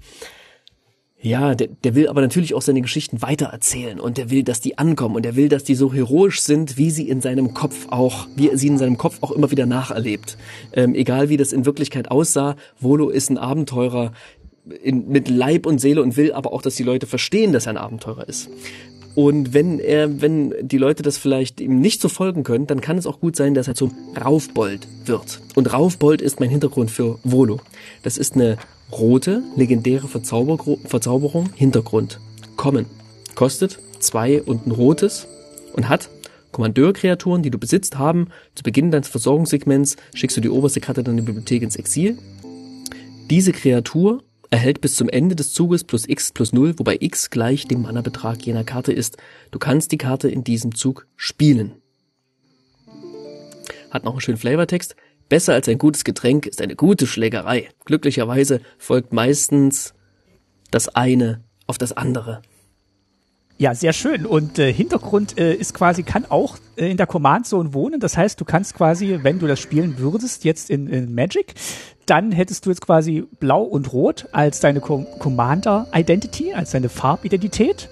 Ja, 1.26 1.56
der, 1.56 1.66
der 1.82 1.96
will 1.96 2.06
aber 2.06 2.20
natürlich 2.20 2.54
auch 2.54 2.62
seine 2.62 2.82
Geschichten 2.82 3.20
weitererzählen 3.20 3.98
und 3.98 4.16
der 4.16 4.30
will, 4.30 4.44
dass 4.44 4.60
die 4.60 4.78
ankommen 4.78 5.16
und 5.16 5.24
der 5.24 5.34
will, 5.34 5.48
dass 5.48 5.64
die 5.64 5.74
so 5.74 5.92
heroisch 5.92 6.40
sind, 6.40 6.76
wie 6.78 6.92
sie 6.92 7.08
in 7.08 7.20
seinem 7.20 7.52
Kopf 7.52 7.88
auch, 7.90 8.28
wie 8.36 8.48
er 8.48 8.56
sie 8.56 8.68
in 8.68 8.78
seinem 8.78 8.96
Kopf 8.96 9.18
auch 9.22 9.32
immer 9.32 9.50
wieder 9.50 9.66
nacherlebt. 9.66 10.38
Ähm, 10.72 10.94
egal 10.94 11.28
wie 11.28 11.36
das 11.36 11.52
in 11.52 11.66
Wirklichkeit 11.66 12.12
aussah, 12.12 12.54
Volo 12.78 13.08
ist 13.08 13.28
ein 13.28 13.38
Abenteurer 13.38 14.12
in, 14.84 15.08
mit 15.08 15.28
Leib 15.28 15.66
und 15.66 15.80
Seele 15.80 16.00
und 16.00 16.16
will 16.16 16.32
aber 16.32 16.52
auch, 16.52 16.62
dass 16.62 16.76
die 16.76 16.84
Leute 16.84 17.08
verstehen, 17.08 17.52
dass 17.52 17.66
er 17.66 17.70
ein 17.70 17.76
Abenteurer 17.76 18.28
ist. 18.28 18.48
Und 19.16 19.54
wenn 19.54 19.80
er, 19.80 20.20
wenn 20.20 20.54
die 20.60 20.76
Leute 20.76 21.02
das 21.02 21.16
vielleicht 21.16 21.62
ihm 21.62 21.80
nicht 21.80 22.02
so 22.02 22.10
folgen 22.10 22.44
können, 22.44 22.66
dann 22.66 22.82
kann 22.82 22.98
es 22.98 23.06
auch 23.06 23.18
gut 23.18 23.34
sein, 23.34 23.54
dass 23.54 23.66
er 23.66 23.74
zum 23.74 23.92
Raufbold 24.22 24.86
wird. 25.06 25.40
Und 25.54 25.72
Raufbold 25.72 26.20
ist 26.20 26.38
mein 26.38 26.50
Hintergrund 26.50 26.90
für 26.90 27.18
Volo. 27.24 27.60
Das 28.02 28.18
ist 28.18 28.34
eine 28.34 28.58
rote, 28.92 29.42
legendäre 29.56 30.06
Verzauber 30.06 30.58
Verzauberung, 30.84 31.48
Hintergrund. 31.54 32.20
Kommen. 32.56 32.84
Kostet 33.34 33.78
zwei 34.00 34.42
und 34.42 34.66
ein 34.66 34.70
rotes 34.70 35.26
und 35.72 35.88
hat 35.88 36.10
Kommandeurkreaturen, 36.52 37.42
die 37.42 37.50
du 37.50 37.58
besitzt, 37.58 37.98
haben 37.98 38.28
zu 38.54 38.62
Beginn 38.62 38.90
deines 38.90 39.08
Versorgungssegments 39.08 39.96
schickst 40.12 40.36
du 40.36 40.42
die 40.42 40.50
oberste 40.50 40.80
Karte 40.80 41.02
deiner 41.02 41.22
Bibliothek 41.22 41.62
ins 41.62 41.76
Exil. 41.76 42.18
Diese 43.30 43.52
Kreatur 43.52 44.22
erhält 44.50 44.80
bis 44.80 44.96
zum 44.96 45.08
Ende 45.08 45.36
des 45.36 45.52
Zuges 45.52 45.84
plus 45.84 46.08
x 46.08 46.32
plus 46.32 46.52
0, 46.52 46.78
wobei 46.78 46.96
x 47.00 47.30
gleich 47.30 47.66
dem 47.66 47.82
Mana-Betrag 47.82 48.42
jener 48.44 48.64
Karte 48.64 48.92
ist. 48.92 49.16
Du 49.50 49.58
kannst 49.58 49.92
die 49.92 49.98
Karte 49.98 50.28
in 50.28 50.44
diesem 50.44 50.74
Zug 50.74 51.06
spielen. 51.16 51.74
Hat 53.90 54.04
noch 54.04 54.12
einen 54.12 54.20
schönen 54.20 54.38
Flavortext. 54.38 54.96
Besser 55.28 55.54
als 55.54 55.68
ein 55.68 55.78
gutes 55.78 56.04
Getränk 56.04 56.46
ist 56.46 56.60
eine 56.60 56.76
gute 56.76 57.06
Schlägerei. 57.06 57.68
Glücklicherweise 57.84 58.60
folgt 58.78 59.12
meistens 59.12 59.94
das 60.70 60.88
eine 60.88 61.42
auf 61.66 61.78
das 61.78 61.92
andere. 61.92 62.42
Ja, 63.58 63.74
sehr 63.74 63.92
schön. 63.92 64.26
Und 64.26 64.58
äh, 64.58 64.72
Hintergrund 64.72 65.38
äh, 65.38 65.54
ist 65.54 65.74
quasi, 65.74 66.02
kann 66.02 66.26
auch 66.26 66.58
in 66.76 66.96
der 66.96 67.06
Command 67.06 67.46
Zone 67.46 67.74
wohnen. 67.74 68.00
Das 68.00 68.16
heißt, 68.16 68.40
du 68.40 68.44
kannst 68.44 68.74
quasi, 68.74 69.18
wenn 69.22 69.38
du 69.38 69.46
das 69.46 69.58
spielen 69.60 69.98
würdest, 69.98 70.44
jetzt 70.44 70.70
in, 70.70 70.88
in 70.88 71.14
Magic, 71.14 71.54
dann 72.06 72.32
hättest 72.32 72.66
du 72.66 72.70
jetzt 72.70 72.80
quasi 72.80 73.24
Blau 73.40 73.62
und 73.62 73.92
Rot 73.92 74.28
als 74.32 74.60
deine 74.60 74.80
Com 74.80 75.06
Commander 75.18 75.88
Identity, 75.94 76.54
als 76.54 76.70
deine 76.70 76.88
Farbidentität. 76.88 77.88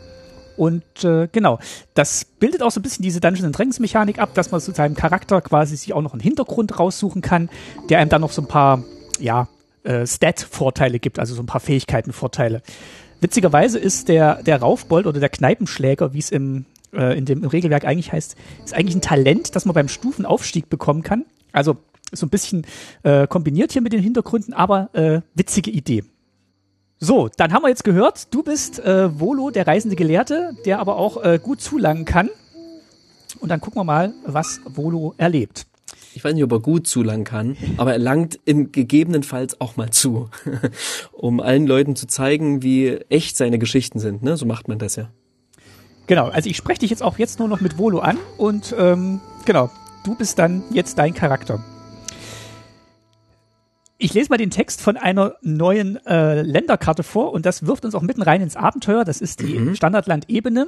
Und 0.57 0.85
äh, 1.03 1.29
genau, 1.33 1.59
das 1.95 2.25
bildet 2.25 2.63
auch 2.63 2.71
so 2.71 2.79
ein 2.79 2.83
bisschen 2.83 3.03
diese 3.03 3.21
Dungeons 3.21 3.57
Dragons 3.57 3.81
Mechanik 3.81 4.21
ab, 4.21 4.35
dass 4.35 4.53
man 4.53 4.61
zu 4.61 4.73
seinem 4.73 4.95
Charakter 4.95 5.41
quasi 5.41 5.77
sich 5.77 5.93
auch 5.93 6.03
noch 6.03 6.13
einen 6.13 6.21
Hintergrund 6.21 6.79
raussuchen 6.79 7.23
kann, 7.23 7.51
der 7.91 7.99
einem 7.99 8.09
dann 8.09 8.21
noch 8.21 8.31
so 8.31 8.43
ein 8.43 8.49
paar, 8.49 8.85
ja, 9.19 9.49
äh, 9.83 10.07
Stat-Vorteile 10.07 10.99
gibt, 11.01 11.19
also 11.19 11.35
so 11.35 11.43
ein 11.43 11.47
paar 11.47 11.61
Fähigkeiten-Vorteile. 11.61 12.63
Witzigerweise 13.21 13.79
ist 13.79 14.09
der, 14.09 14.43
der 14.43 14.61
Raufbold 14.61 15.07
oder 15.07 15.19
der 15.19 15.29
Kneipenschläger, 15.29 16.13
wie 16.13 16.19
es 16.19 16.31
im, 16.31 16.67
äh, 16.95 17.17
in 17.17 17.25
dem 17.25 17.43
im 17.43 17.49
Regelwerk 17.49 17.85
eigentlich 17.85 18.13
heißt, 18.13 18.37
ist 18.65 18.75
eigentlich 18.75 18.97
ein 18.97 19.03
Talent, 19.03 19.55
das 19.55 19.65
man 19.65 19.75
beim 19.75 19.89
Stufenaufstieg 19.89 20.69
bekommen 20.69 21.03
kann. 21.03 21.25
Also 21.53 21.77
so 22.13 22.27
ein 22.27 22.31
bisschen 22.31 22.67
äh, 23.03 23.27
kombiniert 23.27 23.73
hier 23.73 23.83
mit 23.83 23.93
den 23.93 24.03
Hintergründen, 24.03 24.55
aber 24.55 24.91
äh, 24.95 25.21
witzige 25.35 25.71
Idee. 25.71 26.05
So, 26.99 27.29
dann 27.37 27.53
haben 27.53 27.63
wir 27.63 27.69
jetzt 27.69 27.85
gehört, 27.85 28.33
du 28.33 28.43
bist 28.43 28.79
äh, 28.79 29.19
Volo, 29.19 29.51
der 29.51 29.67
reisende 29.67 29.97
Gelehrte, 29.97 30.57
der 30.65 30.79
aber 30.79 30.97
auch 30.97 31.23
äh, 31.23 31.39
gut 31.43 31.61
zulangen 31.61 32.05
kann. 32.05 32.31
Und 33.41 33.49
dann 33.49 33.61
gucken 33.61 33.81
wir 33.81 33.85
mal, 33.85 34.15
was 34.25 34.61
Volo 34.65 35.15
erlebt 35.19 35.67
ich 36.15 36.23
weiß 36.23 36.35
nicht, 36.35 36.45
ob 36.45 36.53
er 36.53 36.61
gut 36.61 36.87
zulangen 36.87 37.25
kann, 37.25 37.57
aber 37.77 37.93
er 37.93 37.99
langt 37.99 38.39
im 38.45 38.71
gegebenenfalls 38.71 39.61
auch 39.61 39.77
mal 39.77 39.91
zu, 39.91 40.31
um 41.13 41.41
allen 41.41 41.67
Leuten 41.67 41.97
zu 41.97 42.07
zeigen, 42.07 42.63
wie 42.63 42.89
echt 43.09 43.37
seine 43.37 43.59
Geschichten 43.59 43.99
sind. 43.99 44.23
Ne? 44.23 44.37
So 44.37 44.47
macht 44.47 44.69
man 44.69 44.79
das 44.79 44.97
ja. 44.97 45.11
Genau, 46.07 46.29
also 46.29 46.51
ich 46.51 46.57
spreche 46.57 46.81
dich 46.81 46.91
jetzt 46.91 47.03
auch 47.03 47.19
jetzt 47.19 47.39
nur 47.39 47.49
noch 47.49 47.61
mit 47.61 47.79
Volo 47.79 48.01
an 48.01 48.19
und 48.37 48.75
ähm, 48.79 49.21
genau, 49.45 49.71
du 50.05 50.15
bist 50.15 50.39
dann 50.39 50.63
jetzt 50.71 50.99
dein 50.99 51.15
Charakter. 51.15 51.63
Ich 53.97 54.13
lese 54.13 54.29
mal 54.29 54.37
den 54.37 54.51
Text 54.51 54.83
von 54.83 54.97
einer 54.97 55.37
neuen 55.41 56.05
äh, 56.05 56.43
Länderkarte 56.43 57.03
vor 57.03 57.33
und 57.33 57.47
das 57.47 57.67
wirft 57.67 57.85
uns 57.85 57.95
auch 57.95 58.03
mitten 58.03 58.23
rein 58.23 58.43
ins 58.43 58.57
Abenteuer. 58.57 59.05
Das 59.05 59.21
ist 59.21 59.41
die 59.41 59.59
mhm. 59.59 59.75
Standardland-Ebene. 59.77 60.67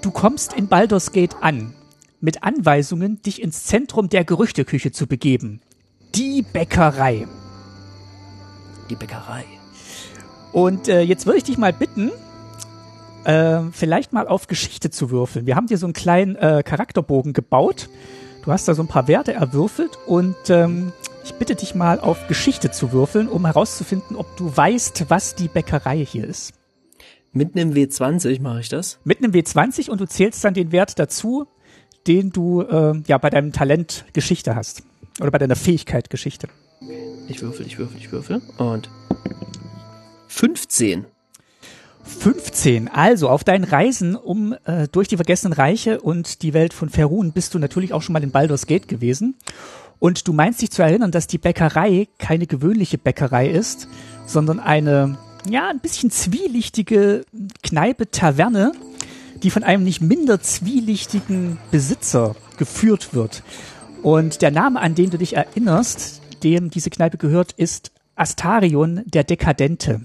Du 0.00 0.10
kommst 0.10 0.54
in 0.54 0.68
Baldur's 0.68 1.12
Gate 1.12 1.36
an 1.42 1.74
mit 2.20 2.42
Anweisungen, 2.42 3.20
dich 3.22 3.42
ins 3.42 3.64
Zentrum 3.64 4.08
der 4.08 4.24
Gerüchteküche 4.24 4.92
zu 4.92 5.06
begeben. 5.06 5.60
Die 6.14 6.42
Bäckerei. 6.42 7.26
Die 8.88 8.94
Bäckerei. 8.94 9.44
Und 10.52 10.88
äh, 10.88 11.02
jetzt 11.02 11.26
würde 11.26 11.38
ich 11.38 11.44
dich 11.44 11.58
mal 11.58 11.72
bitten, 11.72 12.10
äh, 13.24 13.60
vielleicht 13.72 14.12
mal 14.12 14.28
auf 14.28 14.46
Geschichte 14.46 14.90
zu 14.90 15.10
würfeln. 15.10 15.46
Wir 15.46 15.56
haben 15.56 15.66
dir 15.66 15.78
so 15.78 15.86
einen 15.86 15.92
kleinen 15.92 16.36
äh, 16.36 16.62
Charakterbogen 16.64 17.32
gebaut. 17.32 17.88
Du 18.44 18.52
hast 18.52 18.66
da 18.68 18.74
so 18.74 18.82
ein 18.82 18.88
paar 18.88 19.08
Werte 19.08 19.32
erwürfelt 19.32 19.98
und 20.06 20.36
ähm, 20.48 20.92
ich 21.24 21.34
bitte 21.34 21.54
dich 21.54 21.74
mal 21.74 22.00
auf 22.00 22.26
Geschichte 22.28 22.70
zu 22.70 22.92
würfeln, 22.92 23.28
um 23.28 23.44
herauszufinden, 23.44 24.16
ob 24.16 24.36
du 24.36 24.56
weißt, 24.56 25.06
was 25.08 25.34
die 25.34 25.48
Bäckerei 25.48 26.04
hier 26.04 26.26
ist. 26.26 26.54
Mit 27.32 27.54
einem 27.54 27.72
W20 27.72 28.40
mache 28.40 28.60
ich 28.60 28.68
das? 28.68 28.98
Mit 29.04 29.18
einem 29.18 29.32
W20 29.32 29.90
und 29.90 30.00
du 30.00 30.06
zählst 30.06 30.42
dann 30.42 30.54
den 30.54 30.72
Wert 30.72 30.98
dazu, 30.98 31.46
den 32.06 32.30
du 32.30 32.62
äh, 32.62 33.00
ja 33.06 33.18
bei 33.18 33.30
deinem 33.30 33.52
Talent 33.52 34.04
Geschichte 34.12 34.56
hast. 34.56 34.82
Oder 35.20 35.30
bei 35.30 35.38
deiner 35.38 35.56
Fähigkeit 35.56 36.08
Geschichte. 36.08 36.48
Ich 37.28 37.42
würfel, 37.42 37.66
ich 37.66 37.78
würfel, 37.78 37.98
ich 37.98 38.10
würfel. 38.10 38.40
Und 38.56 38.88
15. 40.28 41.04
15. 42.04 42.88
Also 42.88 43.28
auf 43.28 43.44
deinen 43.44 43.64
Reisen 43.64 44.16
um 44.16 44.54
äh, 44.64 44.88
durch 44.88 45.08
die 45.08 45.16
vergessenen 45.16 45.52
Reiche 45.52 46.00
und 46.00 46.42
die 46.42 46.54
Welt 46.54 46.74
von 46.74 46.88
Ferun 46.88 47.32
bist 47.32 47.54
du 47.54 47.58
natürlich 47.58 47.92
auch 47.92 48.02
schon 48.02 48.12
mal 48.12 48.22
in 48.22 48.30
Baldur's 48.30 48.66
Gate 48.66 48.88
gewesen. 48.88 49.36
Und 49.98 50.26
du 50.26 50.32
meinst 50.32 50.62
dich 50.62 50.70
zu 50.70 50.82
erinnern, 50.82 51.10
dass 51.10 51.26
die 51.26 51.38
Bäckerei 51.38 52.08
keine 52.18 52.46
gewöhnliche 52.46 52.98
Bäckerei 52.98 53.48
ist, 53.48 53.86
sondern 54.26 54.58
eine, 54.58 55.18
ja, 55.48 55.68
ein 55.68 55.80
bisschen 55.80 56.10
zwielichtige 56.10 57.24
Kneipe, 57.62 58.10
Taverne, 58.10 58.72
die 59.42 59.50
von 59.50 59.62
einem 59.62 59.84
nicht 59.84 60.00
minder 60.00 60.40
zwielichtigen 60.40 61.58
Besitzer 61.70 62.34
geführt 62.56 63.14
wird. 63.14 63.42
Und 64.02 64.40
der 64.40 64.50
Name, 64.50 64.80
an 64.80 64.94
den 64.94 65.10
du 65.10 65.18
dich 65.18 65.36
erinnerst, 65.36 66.22
dem 66.42 66.70
diese 66.70 66.90
Kneipe 66.90 67.18
gehört, 67.18 67.52
ist 67.52 67.92
Astarion 68.16 69.02
der 69.04 69.24
Dekadente. 69.24 70.00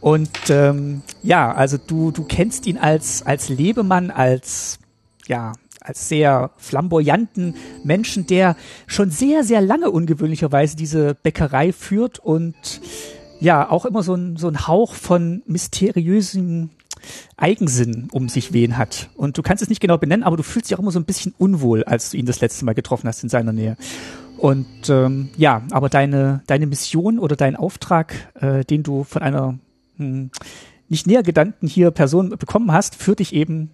Und 0.00 0.30
ähm, 0.50 1.02
ja, 1.22 1.52
also 1.52 1.78
du, 1.78 2.10
du 2.10 2.24
kennst 2.24 2.66
ihn 2.66 2.78
als, 2.78 3.24
als 3.24 3.48
Lebemann, 3.48 4.10
als 4.10 4.78
ja, 5.26 5.52
als 5.80 6.08
sehr 6.08 6.50
flamboyanten 6.56 7.54
Menschen, 7.84 8.26
der 8.26 8.56
schon 8.86 9.10
sehr, 9.10 9.44
sehr 9.44 9.60
lange 9.60 9.90
ungewöhnlicherweise 9.90 10.76
diese 10.76 11.14
Bäckerei 11.14 11.72
führt 11.72 12.18
und 12.18 12.54
ja, 13.40 13.68
auch 13.68 13.84
immer 13.84 14.02
so 14.02 14.14
ein, 14.14 14.36
so 14.36 14.48
ein 14.48 14.66
Hauch 14.66 14.94
von 14.94 15.42
mysteriösen 15.46 16.70
Eigensinn 17.36 18.08
um 18.10 18.28
sich 18.28 18.52
wehen 18.52 18.78
hat. 18.78 19.10
Und 19.14 19.36
du 19.38 19.42
kannst 19.42 19.62
es 19.62 19.68
nicht 19.68 19.80
genau 19.80 19.98
benennen, 19.98 20.24
aber 20.24 20.36
du 20.36 20.42
fühlst 20.42 20.70
dich 20.70 20.76
auch 20.76 20.80
immer 20.80 20.90
so 20.90 20.98
ein 20.98 21.04
bisschen 21.04 21.34
unwohl, 21.38 21.84
als 21.84 22.10
du 22.10 22.16
ihn 22.16 22.26
das 22.26 22.40
letzte 22.40 22.64
Mal 22.64 22.74
getroffen 22.74 23.06
hast 23.06 23.22
in 23.22 23.28
seiner 23.28 23.52
Nähe. 23.52 23.76
Und 24.38 24.88
ähm, 24.88 25.28
ja, 25.36 25.62
aber 25.70 25.88
deine, 25.88 26.42
deine 26.46 26.66
Mission 26.66 27.18
oder 27.18 27.36
dein 27.36 27.56
Auftrag, 27.56 28.14
äh, 28.40 28.64
den 28.64 28.82
du 28.82 29.04
von 29.04 29.22
einer 29.22 29.58
hm, 29.96 30.30
nicht 30.88 31.06
näher 31.06 31.22
genannten 31.22 31.66
hier 31.66 31.90
Person 31.90 32.30
bekommen 32.30 32.72
hast, 32.72 32.94
führt 32.94 33.18
dich 33.18 33.32
eben 33.34 33.70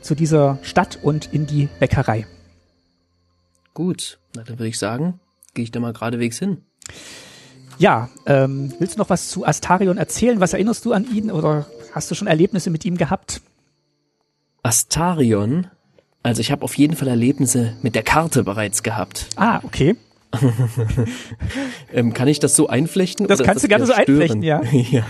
zu 0.00 0.14
dieser 0.14 0.58
Stadt 0.62 0.98
und 1.02 1.32
in 1.32 1.46
die 1.46 1.68
Bäckerei. 1.80 2.26
Gut, 3.74 4.18
na, 4.34 4.42
dann 4.42 4.58
würde 4.58 4.68
ich 4.68 4.78
sagen, 4.78 5.20
gehe 5.54 5.64
ich 5.64 5.70
da 5.70 5.80
mal 5.80 5.92
geradewegs 5.92 6.38
hin. 6.38 6.58
Ja, 7.78 8.08
ähm, 8.24 8.72
willst 8.78 8.94
du 8.94 8.98
noch 8.98 9.10
was 9.10 9.28
zu 9.28 9.44
Astarion 9.44 9.98
erzählen? 9.98 10.40
Was 10.40 10.54
erinnerst 10.54 10.84
du 10.86 10.92
an 10.92 11.04
ihn 11.14 11.30
oder 11.30 11.66
Hast 11.96 12.10
du 12.10 12.14
schon 12.14 12.28
Erlebnisse 12.28 12.68
mit 12.68 12.84
ihm 12.84 12.98
gehabt? 12.98 13.40
Astarion? 14.62 15.68
Also 16.22 16.42
ich 16.42 16.52
habe 16.52 16.62
auf 16.62 16.76
jeden 16.76 16.94
Fall 16.94 17.08
Erlebnisse 17.08 17.74
mit 17.80 17.94
der 17.94 18.02
Karte 18.02 18.44
bereits 18.44 18.82
gehabt. 18.82 19.28
Ah, 19.36 19.60
okay. 19.62 19.96
ähm, 21.92 22.12
kann 22.12 22.28
ich 22.28 22.38
das 22.40 22.56
so 22.56 22.68
einflechten? 22.68 23.26
Das 23.26 23.42
kannst 23.42 23.56
das 23.56 23.62
du 23.62 23.68
gerne 23.68 23.86
so 23.86 23.92
einflechten, 23.92 24.42
ja. 24.42 24.62
ja. 24.90 25.04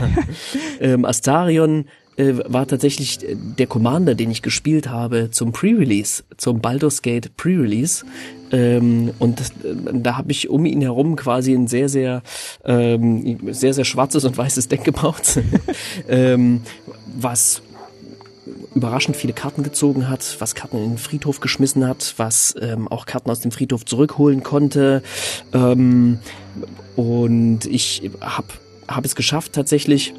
Ähm, 0.81 1.05
Astarion 1.05 1.87
äh, 2.17 2.35
war 2.47 2.67
tatsächlich 2.67 3.23
äh, 3.23 3.37
der 3.37 3.67
Commander, 3.67 4.15
den 4.15 4.31
ich 4.31 4.43
gespielt 4.43 4.89
habe 4.89 5.31
zum 5.31 5.53
Pre-Release, 5.53 6.25
zum 6.37 6.61
Baldur's 6.61 7.03
Gate 7.03 7.37
Pre-Release. 7.37 8.05
Ähm, 8.53 9.13
und 9.19 9.41
das, 9.41 9.51
äh, 9.51 9.75
da 9.93 10.17
habe 10.17 10.33
ich 10.33 10.49
um 10.49 10.65
ihn 10.67 10.81
herum 10.81 11.17
quasi 11.17 11.53
ein 11.53 11.67
sehr, 11.67 11.89
sehr, 11.89 12.23
ähm, 12.65 13.39
sehr, 13.53 13.75
sehr 13.75 13.85
schwarzes 13.85 14.25
und 14.25 14.37
weißes 14.37 14.69
Deck 14.69 14.85
gebaut, 14.85 15.41
ähm, 16.09 16.63
was 17.07 17.63
überraschend 18.77 19.17
viele 19.17 19.33
Karten 19.33 19.63
gezogen 19.63 20.09
hat, 20.09 20.37
was 20.39 20.55
Karten 20.55 20.77
in 20.77 20.91
den 20.91 20.99
Friedhof 20.99 21.41
geschmissen 21.41 21.89
hat, 21.89 22.15
was 22.19 22.55
ähm, 22.61 22.87
auch 22.89 23.07
Karten 23.07 23.31
aus 23.31 23.41
dem 23.41 23.51
Friedhof 23.51 23.85
zurückholen 23.87 24.43
konnte. 24.43 25.03
Ähm, 25.53 26.19
und 26.95 27.65
ich 27.65 28.11
habe 28.21 28.49
hab 28.87 29.05
es 29.05 29.17
geschafft, 29.17 29.55
tatsächlich 29.55 30.13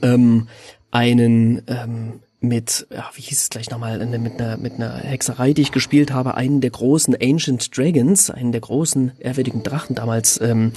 ähm, 0.00 0.46
einen 0.92 1.62
ähm, 1.66 2.20
mit, 2.40 2.86
ja, 2.90 3.10
wie 3.14 3.20
hieß 3.20 3.42
es 3.42 3.50
gleich 3.50 3.70
nochmal, 3.70 3.98
mit 4.06 4.40
einer, 4.40 4.56
mit 4.56 4.74
einer 4.74 4.94
Hexerei, 4.94 5.52
die 5.52 5.62
ich 5.62 5.72
gespielt 5.72 6.10
habe, 6.12 6.36
einen 6.36 6.60
der 6.62 6.70
großen 6.70 7.14
Ancient 7.20 7.76
Dragons, 7.76 8.30
einen 8.30 8.52
der 8.52 8.62
großen 8.62 9.12
ehrwürdigen 9.18 9.62
Drachen 9.62 9.94
damals 9.94 10.40
ähm, 10.40 10.72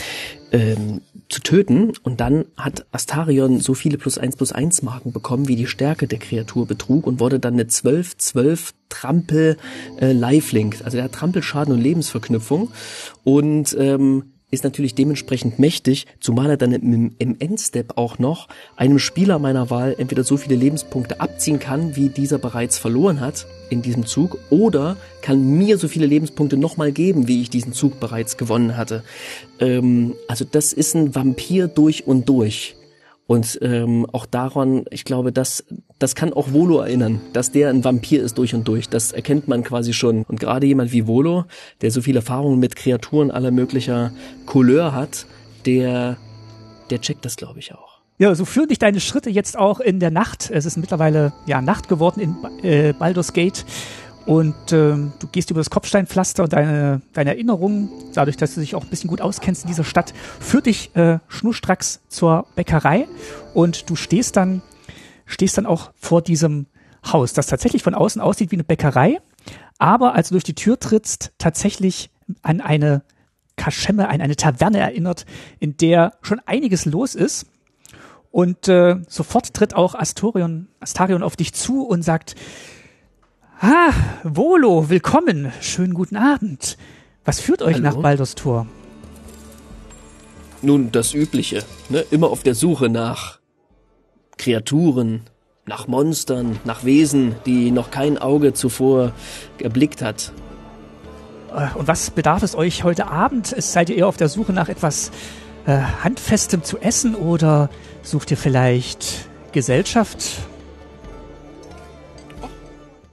ähm, 0.51 1.01
zu 1.29 1.41
töten. 1.41 1.93
Und 2.03 2.19
dann 2.19 2.45
hat 2.57 2.85
Astarion 2.91 3.61
so 3.61 3.73
viele 3.73 3.97
plus 3.97 4.17
eins 4.17 4.35
plus 4.35 4.51
eins 4.51 4.81
Marken 4.81 5.13
bekommen, 5.13 5.47
wie 5.47 5.55
die 5.55 5.67
Stärke 5.67 6.07
der 6.07 6.19
Kreatur 6.19 6.67
betrug 6.67 7.07
und 7.07 7.21
wurde 7.21 7.39
dann 7.39 7.53
eine 7.53 7.67
12, 7.67 8.17
12 8.17 8.73
Trampel 8.89 9.57
äh, 10.01 10.11
Lifelink. 10.11 10.81
Also 10.83 10.97
der 10.97 11.05
hat 11.05 11.13
Trampelschaden 11.13 11.73
und 11.73 11.81
Lebensverknüpfung. 11.81 12.71
Und 13.23 13.75
ähm, 13.79 14.32
ist 14.53 14.63
natürlich 14.63 14.95
dementsprechend 14.95 15.57
mächtig, 15.59 16.05
zumal 16.19 16.51
er 16.51 16.57
dann 16.57 16.71
im, 16.71 17.15
im 17.17 17.35
Endstep 17.39 17.97
auch 17.97 18.19
noch 18.19 18.47
einem 18.75 18.99
Spieler 18.99 19.39
meiner 19.39 19.69
Wahl 19.69 19.95
entweder 19.97 20.23
so 20.23 20.37
viele 20.37 20.55
Lebenspunkte 20.55 21.19
abziehen 21.19 21.59
kann, 21.59 21.95
wie 21.95 22.09
dieser 22.09 22.37
bereits 22.37 22.77
verloren 22.77 23.19
hat 23.19 23.47
in 23.69 23.81
diesem 23.81 24.05
Zug, 24.05 24.37
oder 24.51 24.95
kann 25.21 25.57
mir 25.57 25.77
so 25.77 25.87
viele 25.87 26.05
Lebenspunkte 26.05 26.57
nochmal 26.57 26.91
geben, 26.91 27.27
wie 27.27 27.41
ich 27.41 27.49
diesen 27.49 27.73
Zug 27.73 27.99
bereits 27.99 28.37
gewonnen 28.37 28.77
hatte. 28.77 29.03
Ähm, 29.59 30.13
also 30.27 30.45
das 30.49 30.71
ist 30.71 30.95
ein 30.95 31.15
Vampir 31.15 31.67
durch 31.67 32.05
und 32.05 32.29
durch. 32.29 32.75
Und 33.25 33.57
ähm, 33.61 34.05
auch 34.11 34.25
daran, 34.25 34.85
ich 34.89 35.05
glaube, 35.05 35.31
das, 35.31 35.63
das 35.97 36.13
kann 36.13 36.33
auch 36.33 36.51
Volo 36.51 36.79
erinnern, 36.79 37.21
dass 37.31 37.51
der 37.51 37.69
ein 37.69 37.83
Vampir 37.83 38.21
ist 38.21 38.37
durch 38.37 38.53
und 38.53 38.67
durch. 38.67 38.89
Das 38.89 39.11
erkennt 39.13 39.47
man 39.47 39.63
quasi 39.63 39.93
schon. 39.93 40.23
Und 40.23 40.39
gerade 40.39 40.67
jemand 40.67 40.91
wie 40.91 41.07
Volo, 41.07 41.45
der 41.81 41.91
so 41.91 42.01
viel 42.01 42.17
Erfahrung 42.17 42.59
mit 42.59 42.75
Kreaturen 42.75 43.31
aller 43.31 43.51
möglicher 43.51 44.11
Couleur 44.45 44.93
hat, 44.93 45.25
der, 45.65 46.17
der 46.89 46.99
checkt 46.99 47.23
das, 47.23 47.37
glaube 47.37 47.59
ich, 47.59 47.73
auch. 47.73 47.93
Ja, 48.19 48.35
so 48.35 48.45
führen 48.45 48.67
dich 48.67 48.79
deine 48.79 48.99
Schritte 48.99 49.29
jetzt 49.29 49.57
auch 49.57 49.79
in 49.79 49.99
der 49.99 50.11
Nacht. 50.11 50.51
Es 50.51 50.65
ist 50.65 50.77
mittlerweile 50.77 51.33
ja 51.47 51.61
Nacht 51.61 51.87
geworden 51.87 52.19
in 52.19 52.35
äh, 52.63 52.93
Baldur's 52.93 53.33
Gate. 53.33 53.65
Und 54.25 54.71
ähm, 54.71 55.11
du 55.19 55.27
gehst 55.27 55.51
über 55.51 55.59
das 55.59 55.69
Kopfsteinpflaster 55.69 56.43
und 56.43 56.53
deine, 56.53 57.01
deine 57.11 57.31
Erinnerungen, 57.31 57.89
dadurch, 58.13 58.37
dass 58.37 58.55
du 58.55 58.61
dich 58.61 58.73
auch 58.75 58.83
ein 58.83 58.89
bisschen 58.89 59.09
gut 59.09 59.19
auskennst 59.19 59.63
in 59.63 59.67
dieser 59.67 59.83
Stadt, 59.83 60.13
führt 60.39 60.65
dich 60.65 60.95
äh, 60.95 61.19
schnurstracks 61.27 62.01
zur 62.07 62.45
Bäckerei 62.55 63.07
und 63.53 63.89
du 63.89 63.95
stehst 63.95 64.37
dann, 64.37 64.61
stehst 65.25 65.57
dann 65.57 65.65
auch 65.65 65.91
vor 65.95 66.21
diesem 66.21 66.67
Haus, 67.05 67.33
das 67.33 67.47
tatsächlich 67.47 67.83
von 67.83 67.95
außen 67.95 68.21
aussieht 68.21 68.51
wie 68.51 68.55
eine 68.55 68.63
Bäckerei, 68.63 69.19
aber 69.77 70.15
als 70.15 70.29
du 70.29 70.35
durch 70.35 70.45
die 70.45 70.55
Tür 70.55 70.79
trittst, 70.79 71.33
tatsächlich 71.37 72.09
an 72.41 72.61
eine 72.61 73.03
Kaschemme, 73.57 74.07
an 74.07 74.21
eine 74.21 74.37
Taverne 74.37 74.79
erinnert, 74.79 75.25
in 75.59 75.75
der 75.77 76.13
schon 76.21 76.39
einiges 76.45 76.85
los 76.85 77.15
ist. 77.15 77.47
Und 78.31 78.67
äh, 78.67 78.95
sofort 79.07 79.53
tritt 79.53 79.75
auch 79.75 79.93
Astorion, 79.93 80.67
Astarion 80.79 81.21
auf 81.21 81.35
dich 81.35 81.53
zu 81.53 81.83
und 81.85 82.01
sagt, 82.01 82.35
Ah, 83.65 83.93
Volo, 84.25 84.89
willkommen. 84.89 85.53
Schönen 85.61 85.93
guten 85.93 86.17
Abend. 86.17 86.77
Was 87.23 87.39
führt 87.39 87.61
euch 87.61 87.75
Hallo? 87.75 87.83
nach 87.83 87.95
Baldur's 87.95 88.35
Tor? 88.35 88.67
Nun, 90.61 90.91
das 90.91 91.13
Übliche. 91.13 91.63
Ne? 91.87 92.03
Immer 92.11 92.27
auf 92.27 92.43
der 92.43 92.55
Suche 92.55 92.89
nach 92.89 93.39
Kreaturen, 94.37 95.21
nach 95.65 95.87
Monstern, 95.87 96.59
nach 96.65 96.83
Wesen, 96.83 97.37
die 97.45 97.71
noch 97.71 97.89
kein 97.89 98.17
Auge 98.17 98.51
zuvor 98.51 99.13
erblickt 99.59 100.01
hat. 100.01 100.33
Äh, 101.55 101.73
und 101.77 101.87
was 101.87 102.11
bedarf 102.11 102.43
es 102.43 102.55
euch 102.55 102.83
heute 102.83 103.07
Abend? 103.07 103.47
Seid 103.47 103.89
ihr 103.89 103.95
eher 103.95 104.09
auf 104.09 104.17
der 104.17 104.27
Suche 104.27 104.51
nach 104.51 104.67
etwas 104.67 105.09
äh, 105.67 105.77
Handfestem 106.03 106.63
zu 106.63 106.79
essen 106.79 107.15
oder 107.15 107.69
sucht 108.01 108.29
ihr 108.29 108.37
vielleicht 108.37 109.29
Gesellschaft? 109.53 110.41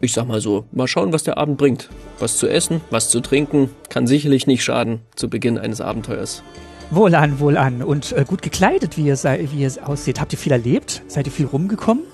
Ich 0.01 0.13
sag 0.15 0.27
mal 0.27 0.41
so, 0.41 0.65
mal 0.73 0.89
schauen, 0.89 1.13
was 1.13 1.25
der 1.25 1.37
Abend 1.37 1.59
bringt. 1.59 1.91
Was 2.19 2.39
zu 2.39 2.49
essen, 2.49 2.81
was 2.91 3.11
zu 3.11 3.21
trinken, 3.21 3.71
kann 3.91 4.07
sicherlich 4.07 4.47
nicht 4.47 4.65
schaden 4.65 5.01
zu 5.15 5.29
Beginn 5.29 5.59
eines 5.59 5.81
Abenteuers. 5.81 6.43
Wohlan, 6.91 7.39
wohlan. 7.39 7.83
Und 7.83 8.13
äh, 8.13 8.25
gut 8.27 8.43
gekleidet, 8.43 8.97
wie 8.97 9.07
ihr, 9.07 9.17
wie 9.17 9.63
ihr 9.63 9.89
aussieht. 9.89 10.21
Habt 10.21 10.33
ihr 10.33 10.39
viel 10.39 10.53
erlebt? 10.53 11.03
Seid 11.07 11.27
ihr 11.27 11.33
viel 11.33 11.47
rumgekommen? 11.47 12.05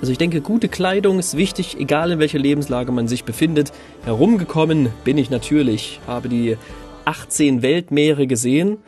Also 0.00 0.12
ich 0.12 0.18
denke, 0.18 0.40
gute 0.40 0.68
Kleidung 0.68 1.18
ist 1.18 1.36
wichtig, 1.36 1.78
egal 1.78 2.10
in 2.10 2.18
welcher 2.18 2.38
Lebenslage 2.38 2.90
man 2.92 3.08
sich 3.08 3.24
befindet. 3.24 3.72
Herumgekommen 4.04 4.88
bin 5.04 5.16
ich 5.16 5.30
natürlich, 5.30 6.00
habe 6.08 6.28
die 6.28 6.56
18 7.04 7.62
Weltmeere 7.62 8.26
gesehen 8.26 8.78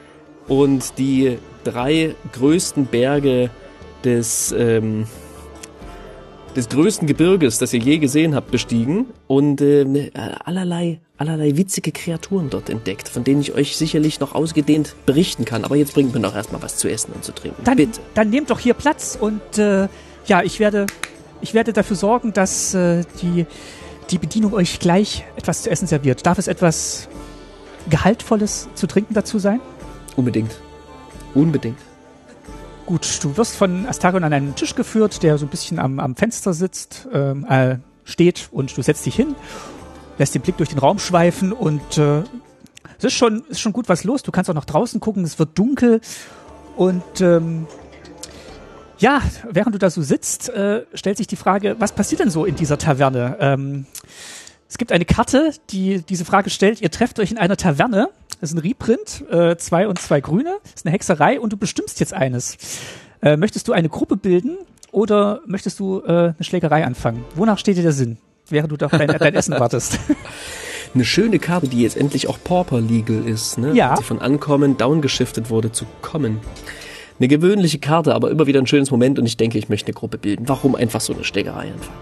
und 0.48 0.98
die 0.98 1.38
drei 1.62 2.16
größten 2.32 2.86
Berge 2.86 3.50
des 4.04 4.52
ähm, 4.58 5.06
des 6.56 6.68
größten 6.68 7.06
Gebirges, 7.06 7.58
das 7.58 7.72
ihr 7.72 7.80
je 7.80 7.98
gesehen 7.98 8.34
habt, 8.34 8.50
bestiegen 8.50 9.06
und 9.26 9.60
äh, 9.60 10.10
allerlei, 10.44 11.00
allerlei 11.18 11.56
witzige 11.56 11.92
Kreaturen 11.92 12.50
dort 12.50 12.70
entdeckt, 12.70 13.08
von 13.08 13.24
denen 13.24 13.40
ich 13.40 13.54
euch 13.54 13.76
sicherlich 13.76 14.20
noch 14.20 14.34
ausgedehnt 14.34 14.94
berichten 15.06 15.44
kann. 15.44 15.64
Aber 15.64 15.76
jetzt 15.76 15.94
bringt 15.94 16.14
mir 16.14 16.20
doch 16.20 16.34
erstmal 16.34 16.62
was 16.62 16.76
zu 16.76 16.88
essen 16.88 17.12
und 17.12 17.24
zu 17.24 17.32
trinken. 17.32 17.62
Dann, 17.64 17.76
Bitte. 17.76 18.00
Dann 18.14 18.30
nehmt 18.30 18.50
doch 18.50 18.58
hier 18.58 18.74
Platz 18.74 19.18
und 19.20 19.58
äh, 19.58 19.88
ja, 20.26 20.42
ich 20.42 20.60
werde, 20.60 20.86
ich 21.40 21.54
werde 21.54 21.72
dafür 21.72 21.96
sorgen, 21.96 22.32
dass 22.32 22.74
äh, 22.74 23.02
die, 23.20 23.46
die 24.10 24.18
Bedienung 24.18 24.54
euch 24.54 24.78
gleich 24.78 25.24
etwas 25.36 25.62
zu 25.62 25.70
essen 25.70 25.86
serviert. 25.86 26.24
Darf 26.24 26.38
es 26.38 26.48
etwas 26.48 27.08
Gehaltvolles 27.90 28.68
zu 28.74 28.86
trinken 28.86 29.14
dazu 29.14 29.38
sein? 29.38 29.60
Unbedingt. 30.16 30.60
Unbedingt. 31.34 31.78
Gut, 32.86 33.20
du 33.22 33.36
wirst 33.38 33.56
von 33.56 33.86
Astarion 33.86 34.24
an 34.24 34.32
einen 34.34 34.54
Tisch 34.56 34.74
geführt, 34.74 35.22
der 35.22 35.38
so 35.38 35.46
ein 35.46 35.48
bisschen 35.48 35.78
am, 35.78 35.98
am 35.98 36.16
Fenster 36.16 36.52
sitzt, 36.52 37.08
ähm, 37.12 37.46
äh, 37.48 37.78
steht 38.04 38.48
und 38.52 38.76
du 38.76 38.82
setzt 38.82 39.06
dich 39.06 39.16
hin, 39.16 39.34
lässt 40.18 40.34
den 40.34 40.42
Blick 40.42 40.58
durch 40.58 40.68
den 40.68 40.78
Raum 40.78 40.98
schweifen 40.98 41.52
und 41.52 41.96
äh, 41.96 42.22
es 42.98 43.04
ist 43.04 43.14
schon, 43.14 43.44
ist 43.48 43.60
schon 43.60 43.72
gut 43.72 43.88
was 43.88 44.04
los. 44.04 44.22
Du 44.22 44.32
kannst 44.32 44.50
auch 44.50 44.54
nach 44.54 44.66
draußen 44.66 45.00
gucken, 45.00 45.24
es 45.24 45.38
wird 45.38 45.58
dunkel 45.58 46.02
und 46.76 47.22
ähm, 47.22 47.66
ja, 48.98 49.22
während 49.50 49.74
du 49.74 49.78
da 49.78 49.88
so 49.88 50.02
sitzt, 50.02 50.50
äh, 50.50 50.84
stellt 50.92 51.16
sich 51.16 51.26
die 51.26 51.36
Frage, 51.36 51.76
was 51.78 51.92
passiert 51.92 52.20
denn 52.20 52.30
so 52.30 52.44
in 52.44 52.54
dieser 52.54 52.76
Taverne? 52.76 53.38
Ähm, 53.40 53.86
es 54.68 54.76
gibt 54.76 54.92
eine 54.92 55.04
Karte, 55.06 55.52
die 55.70 56.02
diese 56.02 56.24
Frage 56.24 56.50
stellt. 56.50 56.82
Ihr 56.82 56.90
trefft 56.90 57.18
euch 57.18 57.30
in 57.30 57.38
einer 57.38 57.56
Taverne 57.56 58.10
das 58.44 58.50
ist 58.50 58.58
ein 58.58 58.60
Reprint, 58.60 59.24
äh, 59.30 59.56
zwei 59.56 59.88
und 59.88 59.98
zwei 59.98 60.20
grüne. 60.20 60.58
Das 60.64 60.74
ist 60.74 60.86
eine 60.86 60.92
Hexerei 60.92 61.40
und 61.40 61.50
du 61.54 61.56
bestimmst 61.56 61.98
jetzt 61.98 62.12
eines. 62.12 62.58
Äh, 63.22 63.38
möchtest 63.38 63.68
du 63.68 63.72
eine 63.72 63.88
Gruppe 63.88 64.18
bilden 64.18 64.58
oder 64.92 65.40
möchtest 65.46 65.80
du 65.80 66.00
äh, 66.00 66.08
eine 66.08 66.34
Schlägerei 66.40 66.84
anfangen? 66.84 67.24
Wonach 67.36 67.56
steht 67.56 67.78
dir 67.78 67.82
der 67.82 67.92
Sinn, 67.92 68.18
während 68.50 68.70
du 68.70 68.84
auf 68.84 68.90
dein, 68.90 69.08
dein 69.08 69.34
Essen 69.34 69.54
wartest? 69.58 69.98
Eine 70.92 71.06
schöne 71.06 71.38
Karte, 71.38 71.68
die 71.68 71.80
jetzt 71.80 71.96
endlich 71.96 72.28
auch 72.28 72.36
Pauper 72.44 72.82
Legal 72.82 73.26
ist, 73.26 73.56
ne? 73.56 73.72
Ja. 73.72 73.94
Die 73.94 74.04
von 74.04 74.18
Ankommen 74.20 74.76
downgeschiftet 74.76 75.48
wurde 75.48 75.72
zu 75.72 75.86
Kommen. 76.02 76.40
Eine 77.18 77.28
gewöhnliche 77.28 77.78
Karte, 77.78 78.14
aber 78.14 78.30
immer 78.30 78.46
wieder 78.46 78.60
ein 78.60 78.66
schönes 78.66 78.90
Moment 78.90 79.18
und 79.18 79.24
ich 79.24 79.38
denke, 79.38 79.56
ich 79.56 79.70
möchte 79.70 79.86
eine 79.86 79.94
Gruppe 79.94 80.18
bilden. 80.18 80.50
Warum 80.50 80.74
einfach 80.74 81.00
so 81.00 81.14
eine 81.14 81.24
Schlägerei 81.24 81.72
anfangen? 81.72 81.98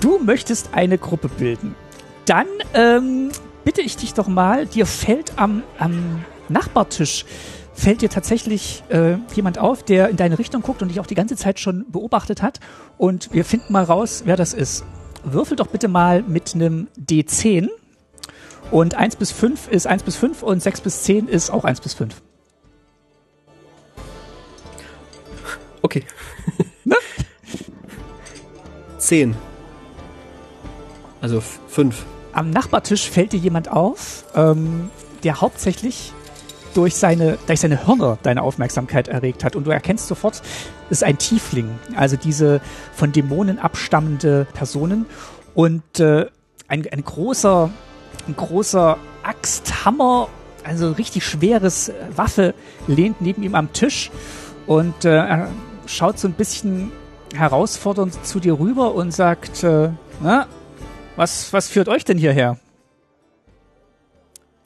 Du 0.00 0.18
möchtest 0.20 0.70
eine 0.72 0.96
Gruppe 0.96 1.28
bilden. 1.28 1.74
Dann 2.24 2.46
ähm, 2.72 3.30
bitte 3.68 3.82
ich 3.82 3.98
dich 3.98 4.14
doch 4.14 4.28
mal, 4.28 4.64
dir 4.64 4.86
fällt 4.86 5.38
am, 5.38 5.62
am 5.78 6.24
Nachbartisch 6.48 7.26
fällt 7.74 8.00
dir 8.00 8.08
tatsächlich 8.08 8.82
äh, 8.88 9.18
jemand 9.34 9.58
auf, 9.58 9.82
der 9.82 10.08
in 10.08 10.16
deine 10.16 10.38
Richtung 10.38 10.62
guckt 10.62 10.80
und 10.80 10.88
dich 10.88 11.00
auch 11.00 11.06
die 11.06 11.14
ganze 11.14 11.36
Zeit 11.36 11.60
schon 11.60 11.84
beobachtet 11.90 12.40
hat. 12.40 12.60
Und 12.96 13.30
wir 13.34 13.44
finden 13.44 13.74
mal 13.74 13.84
raus, 13.84 14.22
wer 14.24 14.36
das 14.36 14.54
ist. 14.54 14.86
Würfel 15.22 15.54
doch 15.54 15.66
bitte 15.66 15.86
mal 15.86 16.22
mit 16.22 16.54
einem 16.54 16.88
D10. 16.98 17.68
Und 18.70 18.94
1 18.94 19.16
bis 19.16 19.32
5 19.32 19.68
ist 19.68 19.86
1 19.86 20.02
bis 20.02 20.16
5 20.16 20.42
und 20.42 20.62
6 20.62 20.80
bis 20.80 21.02
10 21.02 21.28
ist 21.28 21.50
auch 21.50 21.64
1 21.64 21.82
bis 21.82 21.92
5. 21.92 22.22
Okay. 25.82 26.04
ne? 26.84 26.96
10. 28.96 29.36
Also 31.20 31.42
5 31.42 32.06
am 32.32 32.50
Nachbartisch 32.50 33.08
fällt 33.08 33.32
dir 33.32 33.38
jemand 33.38 33.70
auf, 33.70 34.24
ähm, 34.34 34.90
der 35.24 35.40
hauptsächlich 35.40 36.12
durch 36.74 36.94
seine, 36.94 37.38
durch 37.46 37.60
seine 37.60 37.86
Hörner 37.86 38.18
deine 38.22 38.42
Aufmerksamkeit 38.42 39.08
erregt 39.08 39.44
hat. 39.44 39.56
Und 39.56 39.66
du 39.66 39.70
erkennst 39.70 40.06
sofort, 40.06 40.42
es 40.90 40.98
ist 40.98 41.04
ein 41.04 41.18
Tiefling, 41.18 41.78
also 41.96 42.16
diese 42.16 42.60
von 42.94 43.12
Dämonen 43.12 43.58
abstammende 43.58 44.46
Personen. 44.54 45.06
Und 45.54 46.00
äh, 46.00 46.26
ein, 46.68 46.86
ein 46.90 47.04
großer, 47.04 47.70
ein 48.28 48.36
großer 48.36 48.98
Axthammer, 49.22 50.28
also 50.62 50.92
richtig 50.92 51.24
schweres 51.24 51.90
Waffe, 52.14 52.54
lehnt 52.86 53.20
neben 53.20 53.42
ihm 53.42 53.54
am 53.54 53.72
Tisch 53.72 54.10
und 54.66 55.04
äh, 55.04 55.16
er 55.16 55.48
schaut 55.86 56.18
so 56.18 56.28
ein 56.28 56.34
bisschen 56.34 56.92
herausfordernd 57.34 58.24
zu 58.24 58.38
dir 58.38 58.58
rüber 58.58 58.94
und 58.94 59.12
sagt, 59.12 59.64
äh, 59.64 59.90
na, 60.22 60.46
was, 61.18 61.52
was 61.52 61.68
führt 61.68 61.88
euch 61.88 62.04
denn 62.04 62.16
hierher? 62.16 62.58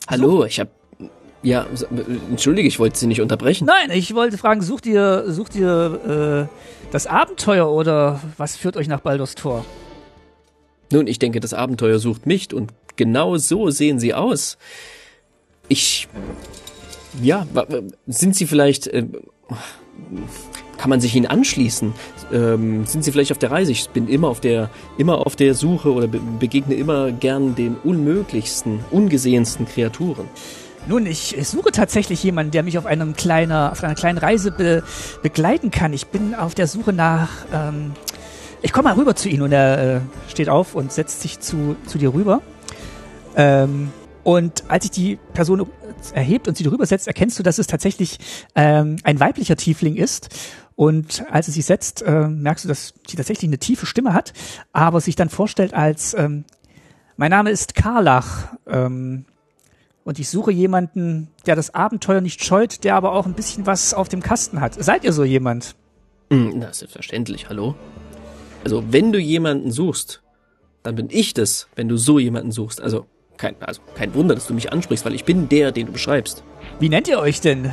Hallo, 0.07 0.45
ich 0.45 0.59
habe 0.59 0.69
Ja, 1.41 1.65
entschuldige, 2.29 2.67
ich 2.67 2.79
wollte 2.79 2.97
Sie 2.97 3.07
nicht 3.07 3.21
unterbrechen. 3.21 3.65
Nein, 3.65 3.89
ich 3.91 4.13
wollte 4.13 4.37
fragen, 4.37 4.61
sucht 4.61 4.85
ihr, 4.85 5.25
sucht 5.27 5.55
ihr 5.55 6.47
äh, 6.49 6.91
das 6.91 7.07
Abenteuer 7.07 7.69
oder 7.69 8.21
was 8.37 8.55
führt 8.55 8.77
euch 8.77 8.87
nach 8.87 9.01
Baldur's 9.01 9.35
Tor? 9.35 9.65
Nun, 10.91 11.07
ich 11.07 11.19
denke, 11.19 11.39
das 11.39 11.53
Abenteuer 11.53 11.97
sucht 11.97 12.27
mich 12.27 12.53
und 12.53 12.71
genau 12.95 13.37
so 13.37 13.71
sehen 13.71 13.99
Sie 13.99 14.13
aus. 14.13 14.57
Ich, 15.69 16.07
ja, 17.21 17.47
sind 18.05 18.35
Sie 18.35 18.45
vielleicht, 18.45 18.87
äh, 18.87 19.07
kann 20.83 20.89
man 20.89 20.99
sich 20.99 21.15
Ihnen 21.15 21.27
anschließen? 21.27 21.93
Ähm, 22.33 22.85
sind 22.85 23.05
Sie 23.05 23.11
vielleicht 23.13 23.31
auf 23.31 23.37
der 23.37 23.51
Reise? 23.51 23.71
Ich 23.71 23.87
bin 23.91 24.09
immer 24.09 24.27
auf 24.27 24.41
der, 24.41 24.69
immer 24.97 25.25
auf 25.25 25.37
der 25.37 25.53
Suche 25.53 25.93
oder 25.93 26.07
be 26.07 26.19
begegne 26.19 26.75
immer 26.75 27.13
gern 27.13 27.55
den 27.55 27.77
unmöglichsten, 27.85 28.81
ungesehensten 28.91 29.65
Kreaturen. 29.65 30.27
Nun, 30.85 31.05
ich, 31.05 31.37
suche 31.43 31.71
tatsächlich 31.71 32.21
jemanden, 32.21 32.51
der 32.51 32.63
mich 32.63 32.77
auf 32.77 32.85
einem 32.85 33.15
kleiner, 33.15 33.71
auf 33.71 33.81
einer 33.81 33.95
kleinen 33.95 34.17
Reise 34.17 34.51
be, 34.51 34.83
begleiten 35.21 35.71
kann. 35.71 35.93
Ich 35.93 36.07
bin 36.07 36.35
auf 36.35 36.53
der 36.53 36.67
Suche 36.67 36.91
nach. 36.91 37.29
Ähm, 37.53 37.93
ich 38.61 38.73
komme 38.73 38.89
mal 38.89 38.95
rüber 38.95 39.15
zu 39.15 39.29
Ihnen 39.29 39.43
und 39.43 39.53
er 39.53 39.95
äh, 39.95 40.01
steht 40.27 40.49
auf 40.49 40.75
und 40.75 40.91
setzt 40.91 41.21
sich 41.21 41.39
zu, 41.39 41.77
zu 41.87 41.97
dir 41.97 42.13
rüber. 42.13 42.41
Ähm, 43.37 43.89
und 44.23 44.69
als 44.69 44.85
sich 44.85 44.91
die 44.91 45.19
Person 45.33 45.67
erhebt 46.13 46.47
und 46.47 46.57
sie 46.57 46.63
drüber 46.63 46.85
setzt, 46.85 47.07
erkennst 47.07 47.37
du, 47.39 47.43
dass 47.43 47.59
es 47.59 47.67
tatsächlich 47.67 48.19
ähm, 48.55 48.97
ein 49.03 49.19
weiblicher 49.19 49.57
Tiefling 49.57 49.95
ist. 49.95 50.29
Und 50.75 51.25
als 51.29 51.45
sie 51.47 51.51
sich 51.51 51.65
setzt, 51.65 52.01
äh, 52.01 52.27
merkst 52.27 52.65
du, 52.65 52.69
dass 52.69 52.93
sie 53.07 53.17
tatsächlich 53.17 53.49
eine 53.49 53.59
tiefe 53.59 53.85
Stimme 53.85 54.13
hat, 54.13 54.33
aber 54.71 55.01
sich 55.01 55.15
dann 55.15 55.29
vorstellt 55.29 55.73
als 55.73 56.13
ähm, 56.13 56.45
Mein 57.15 57.31
Name 57.31 57.51
ist 57.51 57.75
Karlach. 57.75 58.55
Ähm, 58.65 59.25
und 60.05 60.19
ich 60.19 60.29
suche 60.29 60.51
jemanden, 60.51 61.29
der 61.45 61.55
das 61.55 61.73
Abenteuer 61.73 62.21
nicht 62.21 62.43
scheut, 62.43 62.83
der 62.83 62.95
aber 62.95 63.13
auch 63.13 63.25
ein 63.25 63.35
bisschen 63.35 63.65
was 63.65 63.93
auf 63.93 64.09
dem 64.09 64.21
Kasten 64.21 64.59
hat. 64.59 64.81
Seid 64.81 65.03
ihr 65.03 65.13
so 65.13 65.23
jemand? 65.23 65.75
Hm, 66.29 66.53
Na, 66.55 66.73
selbstverständlich, 66.73 67.49
hallo? 67.49 67.75
Also, 68.63 68.83
wenn 68.91 69.11
du 69.11 69.19
jemanden 69.19 69.71
suchst, 69.71 70.21
dann 70.81 70.95
bin 70.95 71.07
ich 71.09 71.33
das, 71.33 71.67
wenn 71.75 71.87
du 71.87 71.97
so 71.97 72.19
jemanden 72.19 72.51
suchst. 72.51 72.81
Also, 72.81 73.05
kein, 73.37 73.55
also 73.61 73.81
kein 73.95 74.13
Wunder, 74.13 74.35
dass 74.35 74.47
du 74.47 74.53
mich 74.53 74.71
ansprichst, 74.71 75.05
weil 75.05 75.13
ich 75.15 75.25
bin 75.25 75.49
der, 75.49 75.71
den 75.71 75.87
du 75.87 75.91
beschreibst. 75.91 76.43
Wie 76.79 76.89
nennt 76.89 77.07
ihr 77.07 77.19
euch 77.19 77.41
denn, 77.41 77.65
äh, 77.65 77.69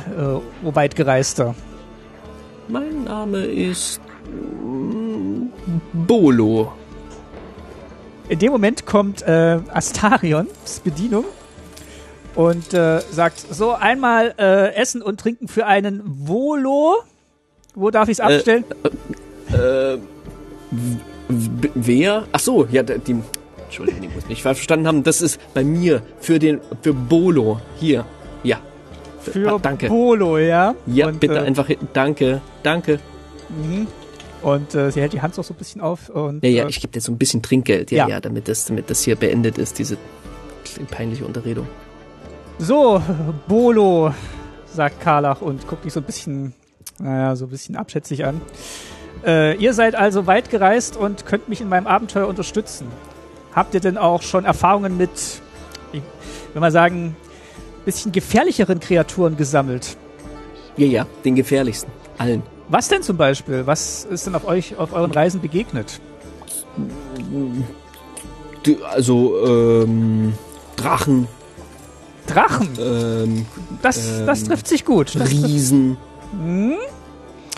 o 0.65 0.75
weitgereister? 0.75 1.55
Mein 2.67 3.03
Name 3.05 3.39
ist 3.45 3.99
mm, 4.25 5.47
Bolo. 5.93 6.71
In 8.29 8.39
dem 8.39 8.51
Moment 8.51 8.85
kommt 8.85 9.21
äh, 9.23 9.59
Astarions 9.73 10.79
Bedienung 10.83 11.25
und 12.35 12.73
äh, 12.73 13.01
sagt, 13.11 13.39
so 13.39 13.73
einmal 13.73 14.33
äh, 14.37 14.73
Essen 14.75 15.01
und 15.01 15.19
Trinken 15.19 15.47
für 15.49 15.65
einen 15.65 16.01
Volo. 16.05 16.97
Wo 17.75 17.89
darf 17.89 18.07
ich 18.07 18.13
es 18.13 18.19
abstellen? 18.21 18.63
Äh, 19.49 19.97
w- 20.69 21.69
wer? 21.75 22.23
Ach 22.31 22.39
so, 22.39 22.67
ja, 22.71 22.83
die. 22.83 23.17
Entschuldigung, 23.71 24.03
ich 24.03 24.27
muss 24.29 24.39
falsch 24.41 24.57
verstanden 24.57 24.85
haben. 24.85 25.03
Das 25.03 25.21
ist 25.21 25.39
bei 25.53 25.63
mir 25.63 26.01
für 26.19 26.39
den 26.39 26.59
für 26.81 26.93
Bolo 26.93 27.61
hier. 27.79 28.03
Ja. 28.43 28.59
für 29.21 29.53
ah, 29.53 29.59
danke. 29.61 29.89
Volo, 29.89 30.37
ja? 30.39 30.75
Ja, 30.87 31.07
und, 31.07 31.21
bitte 31.21 31.35
äh, 31.35 31.39
einfach. 31.39 31.69
Danke, 31.93 32.41
danke. 32.63 32.99
mhm. 33.47 33.87
Und 34.41 34.75
äh, 34.75 34.91
sie 34.91 34.99
hält 34.99 35.13
die 35.13 35.21
Hand 35.21 35.35
so 35.35 35.41
ein 35.41 35.55
bisschen 35.55 35.79
auf 35.79 36.09
und 36.09 36.43
Ja, 36.43 36.49
ja, 36.49 36.65
äh, 36.65 36.69
ich 36.69 36.81
gebe 36.81 36.91
dir 36.91 36.99
so 36.99 37.13
ein 37.13 37.17
bisschen 37.17 37.41
Trinkgeld, 37.41 37.91
ja, 37.91 38.07
Ja. 38.07 38.15
ja, 38.15 38.19
damit 38.19 38.49
das, 38.49 38.65
damit 38.65 38.89
das 38.89 39.03
hier 39.03 39.15
beendet 39.15 39.57
ist, 39.57 39.79
diese 39.79 39.97
peinliche 40.89 41.23
Unterredung. 41.23 41.67
So, 42.59 43.01
Bolo, 43.47 44.13
sagt 44.65 44.99
Karlach 44.99 45.41
und 45.41 45.65
guckt 45.65 45.85
mich 45.85 45.93
so 45.93 46.01
ein 46.01 46.05
bisschen, 46.05 46.53
naja, 46.99 47.37
so 47.37 47.45
ein 47.45 47.51
bisschen 47.51 47.77
abschätzig 47.77 48.25
an. 48.25 48.41
Äh, 49.25 49.55
ihr 49.57 49.73
seid 49.73 49.95
also 49.95 50.27
weit 50.27 50.49
gereist 50.49 50.97
und 50.97 51.25
könnt 51.25 51.47
mich 51.47 51.61
in 51.61 51.69
meinem 51.69 51.87
Abenteuer 51.87 52.27
unterstützen. 52.27 52.87
Habt 53.53 53.73
ihr 53.73 53.79
denn 53.79 53.97
auch 53.97 54.21
schon 54.21 54.45
Erfahrungen 54.45 54.97
mit, 54.97 55.09
ich 55.91 56.01
will 56.53 56.61
mal 56.61 56.71
sagen, 56.71 57.15
bisschen 57.85 58.11
gefährlicheren 58.11 58.79
Kreaturen 58.79 59.35
gesammelt? 59.37 59.97
Ja, 60.77 60.85
ja, 60.85 61.07
den 61.25 61.35
gefährlichsten. 61.35 61.91
Allen. 62.17 62.43
Was 62.69 62.87
denn 62.87 63.03
zum 63.03 63.17
Beispiel? 63.17 63.67
Was 63.67 64.05
ist 64.05 64.27
denn 64.27 64.35
auf 64.35 64.45
euch 64.45 64.77
auf 64.77 64.93
euren 64.93 65.11
Reisen 65.11 65.41
begegnet? 65.41 65.99
Also, 68.89 69.45
ähm, 69.45 70.33
Drachen, 70.77 71.27
Drachen. 72.27 72.69
ähm, 72.79 73.45
Das, 73.81 74.23
das 74.25 74.41
ähm, 74.41 74.47
trifft 74.47 74.67
sich 74.67 74.85
gut. 74.85 75.15
Das, 75.15 75.31
Riesen. 75.31 75.97
Hm? 76.31 76.75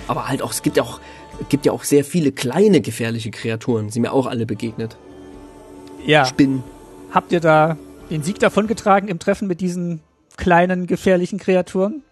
Aber 0.08 0.28
halt 0.28 0.42
auch, 0.42 0.52
es 0.52 0.62
gibt 0.62 0.78
ja 0.78 0.84
auch, 0.84 1.00
gibt 1.50 1.66
ja 1.66 1.72
auch 1.72 1.84
sehr 1.84 2.04
viele 2.04 2.32
kleine 2.32 2.82
gefährliche 2.82 3.30
Kreaturen, 3.32 3.90
sind 3.90 4.02
mir 4.02 4.14
auch 4.14 4.26
alle 4.26 4.46
begegnet. 4.46 4.98
Ja. 6.06 6.26
Spinnen. 6.26 6.64
Habt 7.12 7.32
ihr 7.32 7.40
da 7.40 7.78
den 8.10 8.24
Sieg 8.24 8.40
davongetragen 8.40 9.10
im 9.10 9.20
Treffen 9.20 9.48
mit 9.48 9.62
diesen 9.62 10.02
kleinen 10.38 10.88
gefährlichen 10.88 11.40
Kreaturen? 11.40 12.04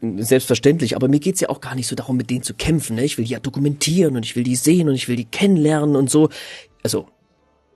Selbstverständlich, 0.00 0.94
aber 0.94 1.08
mir 1.08 1.18
geht's 1.18 1.40
ja 1.40 1.48
auch 1.48 1.60
gar 1.60 1.74
nicht 1.74 1.88
so 1.88 1.96
darum, 1.96 2.16
mit 2.16 2.30
denen 2.30 2.42
zu 2.42 2.54
kämpfen. 2.54 2.96
Ne? 2.96 3.04
Ich 3.04 3.18
will 3.18 3.24
die 3.24 3.32
ja 3.32 3.40
dokumentieren 3.40 4.16
und 4.16 4.24
ich 4.24 4.36
will 4.36 4.44
die 4.44 4.54
sehen 4.54 4.88
und 4.88 4.94
ich 4.94 5.08
will 5.08 5.16
die 5.16 5.24
kennenlernen 5.24 5.96
und 5.96 6.08
so. 6.08 6.28
Also, 6.84 7.08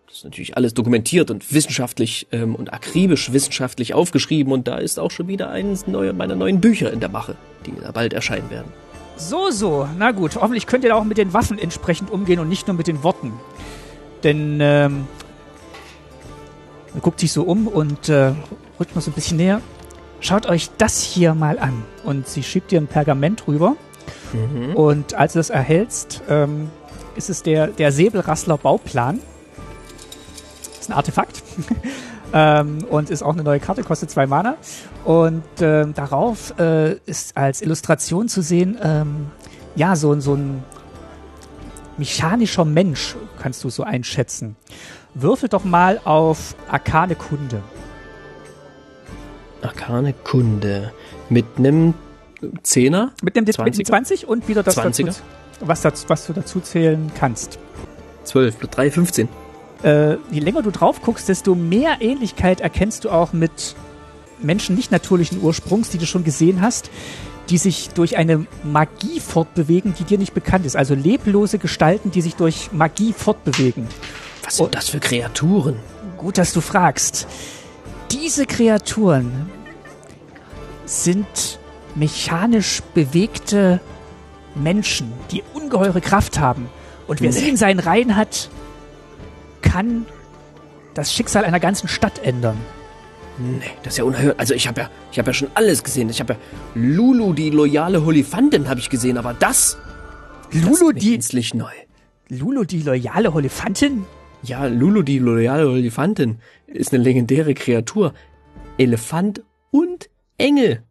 das 0.07 0.19
ist 0.19 0.25
natürlich 0.25 0.57
alles 0.57 0.75
dokumentiert 0.75 1.31
und 1.31 1.53
wissenschaftlich 1.53 2.29
ähm, 2.31 2.55
und 2.55 2.73
akribisch 2.73 3.33
wissenschaftlich 3.33 3.95
aufgeschrieben 3.95 4.53
und 4.53 4.69
da 4.69 4.79
ist 4.79 4.99
auch 4.99 5.11
schon 5.11 5.27
wieder 5.27 5.51
eines 5.51 5.87
neue, 5.89 6.13
meiner 6.13 6.37
neuen 6.37 6.61
Bücher 6.61 6.93
in 6.93 7.01
der 7.01 7.09
Mache, 7.09 7.37
die 7.67 7.73
da 7.81 7.91
bald 7.91 8.13
erscheinen 8.13 8.49
werden. 8.49 8.73
So, 9.17 9.51
so. 9.51 9.89
Na 9.99 10.13
gut, 10.13 10.37
hoffentlich 10.37 10.67
könnt 10.67 10.85
ihr 10.85 10.91
da 10.91 10.97
auch 10.97 11.05
mit 11.05 11.19
den 11.19 11.33
Waffen 11.33 11.59
entsprechend 11.59 12.11
umgehen 12.13 12.39
und 12.39 12.49
nicht 12.49 12.69
nur 12.69 12.77
mit 12.77 12.87
den 12.87 13.03
Worten. 13.03 13.33
Denn, 14.25 14.59
ähm, 14.61 15.07
guckt 17.01 17.21
sich 17.21 17.33
so 17.33 17.43
um 17.43 17.69
und 17.69 18.09
äh, 18.09 18.33
rückt 18.81 18.95
noch 18.95 19.03
so 19.03 19.11
ein 19.11 19.15
bisschen 19.15 19.37
näher. 19.37 19.61
Schaut 20.21 20.47
euch 20.47 20.71
das 20.79 21.01
hier 21.01 21.35
mal 21.35 21.59
an. 21.59 21.85
Und 22.05 22.27
sie 22.27 22.43
schiebt 22.43 22.71
dir 22.71 22.81
ein 22.81 22.89
Pergament 22.89 23.47
rüber. 23.47 23.77
Und 24.75 25.15
als 25.15 25.35
du 25.35 25.39
das 25.39 25.51
erhältst, 25.51 26.23
ähm, 26.29 26.71
ist 27.17 27.31
es 27.31 27.43
der, 27.43 27.69
der 27.69 27.93
Säbelrassler 27.93 28.59
Bauplan. 28.59 29.21
ist 30.79 30.91
ein 30.91 30.95
Artefakt. 30.95 31.43
ähm, 32.33 32.85
und 32.91 33.11
ist 33.11 33.23
auch 33.23 33.33
eine 33.33 33.43
neue 33.43 33.61
Karte, 33.61 33.83
kostet 33.83 34.11
zwei 34.11 34.27
Mana. 34.27 34.57
Und 35.05 35.45
ähm, 35.61 35.95
darauf 35.95 36.59
äh, 36.59 36.95
ist 37.07 37.37
als 37.37 37.63
Illustration 37.63 38.29
zu 38.29 38.43
sehen, 38.43 38.79
ähm, 38.83 39.31
ja, 39.77 39.97
so, 39.97 40.19
so 40.21 40.35
ein 40.35 40.65
mechanischer 41.99 42.65
Mensch, 42.65 43.17
kannst 43.41 43.65
du 43.65 43.71
so 43.71 43.83
einschätzen. 43.83 44.57
Würfel 45.15 45.49
doch 45.49 45.65
mal 45.65 46.01
auf 46.05 46.55
Arkane 46.69 47.15
Kunde. 47.15 47.63
Arkane 49.63 50.13
Kunde 50.13 50.93
mit 51.29 51.47
einem 51.57 51.95
Zehner. 52.63 53.13
Mit 53.23 53.37
dem 53.37 53.45
20er? 53.45 53.85
20 53.85 54.29
und 54.29 54.49
wieder 54.49 54.63
das 54.63 54.77
20er? 54.79 55.07
dazu, 55.07 55.21
was, 55.61 55.83
dazu, 55.83 56.09
was 56.09 56.27
du 56.27 56.33
dazu 56.33 56.61
zählen 56.61 57.11
kannst. 57.19 57.59
12 58.25 58.59
plus 58.59 58.71
3, 58.71 58.91
15. 58.91 59.29
Äh, 59.83 60.17
je 60.31 60.41
länger 60.41 60.63
du 60.63 60.71
drauf 60.71 61.03
guckst, 61.03 61.29
desto 61.29 61.55
mehr 61.55 61.97
Ähnlichkeit 62.01 62.61
erkennst 62.61 63.05
du 63.05 63.11
auch 63.11 63.33
mit 63.33 63.75
Menschen 64.41 64.77
nicht 64.77 64.93
natürlichen 64.93 65.41
Ursprungs, 65.43 65.91
die 65.91 65.99
du 65.99 66.07
schon 66.07 66.25
gesehen 66.25 66.61
hast, 66.61 66.91
die 67.51 67.59
sich 67.59 67.91
durch 67.91 68.17
eine 68.17 68.47
Magie 68.63 69.21
fortbewegen, 69.21 69.95
die 69.99 70.05
dir 70.05 70.19
nicht 70.19 70.35
bekannt 70.35 70.67
ist. 70.67 70.77
Also 70.77 70.95
leblose 70.95 71.59
Gestalten, 71.59 72.11
die 72.11 72.21
sich 72.21 72.35
durch 72.37 72.71
Magie 72.73 73.13
fortbewegen. 73.13 73.87
Was 74.45 74.57
sind 74.57 74.75
das 74.75 74.89
für 74.89 75.01
Kreaturen? 75.01 75.77
Gut, 76.17 76.39
dass 76.39 76.53
du 76.53 76.61
fragst. 76.61 77.27
Diese 78.11 78.47
Kreaturen 78.47 79.51
sind 80.85 81.59
mechanisch 81.95 82.83
bewegte 82.95 83.81
Menschen, 84.55 85.13
die 85.31 85.43
ungeheure 85.55 86.01
Kraft 86.01 86.39
haben. 86.39 86.69
Und 87.07 87.21
wer 87.21 87.31
Nee. 87.31 87.37
sie 87.39 87.49
in 87.49 87.57
seinen 87.57 87.81
Reihen 87.81 88.17
hat, 88.17 88.51
kann 89.63 90.07
das 90.95 91.13
Schicksal 91.13 91.45
einer 91.45 91.61
ganzen 91.61 91.89
Stadt 91.89 92.19
ändern. 92.23 92.59
Nee, 93.39 93.71
das 93.83 93.95
ist 93.95 93.99
ja 93.99 94.05
unerhört. 94.05 94.39
Also 94.39 94.55
ich 94.55 94.67
habe 94.67 94.83
ja, 94.83 94.91
ich 95.13 95.19
habe 95.19 95.31
ja 95.31 95.35
schon 95.35 95.51
alles 95.55 95.85
gesehen. 95.85 96.11
Ich 96.11 96.21
habe 96.21 96.35
ja 96.35 96.39
Lulu, 96.75 97.33
die 97.33 97.51
loyale 97.51 98.05
Holifantin, 98.05 98.69
habe 98.69 98.81
ich 98.81 98.91
gesehen, 98.91 99.17
aber 99.17 99.33
das, 99.35 99.79
das 100.51 100.63
Lulu, 100.63 100.73
ist 100.73 100.83
mir 100.83 100.95
die, 100.95 101.11
gänzlich 101.13 101.55
neu. 101.55 101.73
Lulu, 102.29 102.65
die 102.65 102.83
loyale 102.83 103.33
Holifantin? 103.33 104.05
Ja, 104.43 104.67
Lulu, 104.67 105.03
die 105.03 105.19
loyale 105.19 105.69
Holifantin, 105.69 106.41
ist 106.67 106.93
eine 106.93 107.03
legendäre 107.03 107.55
Kreatur. 107.55 108.13
Elefant 108.77 109.43
und 109.71 110.11
Engel. 110.37 110.85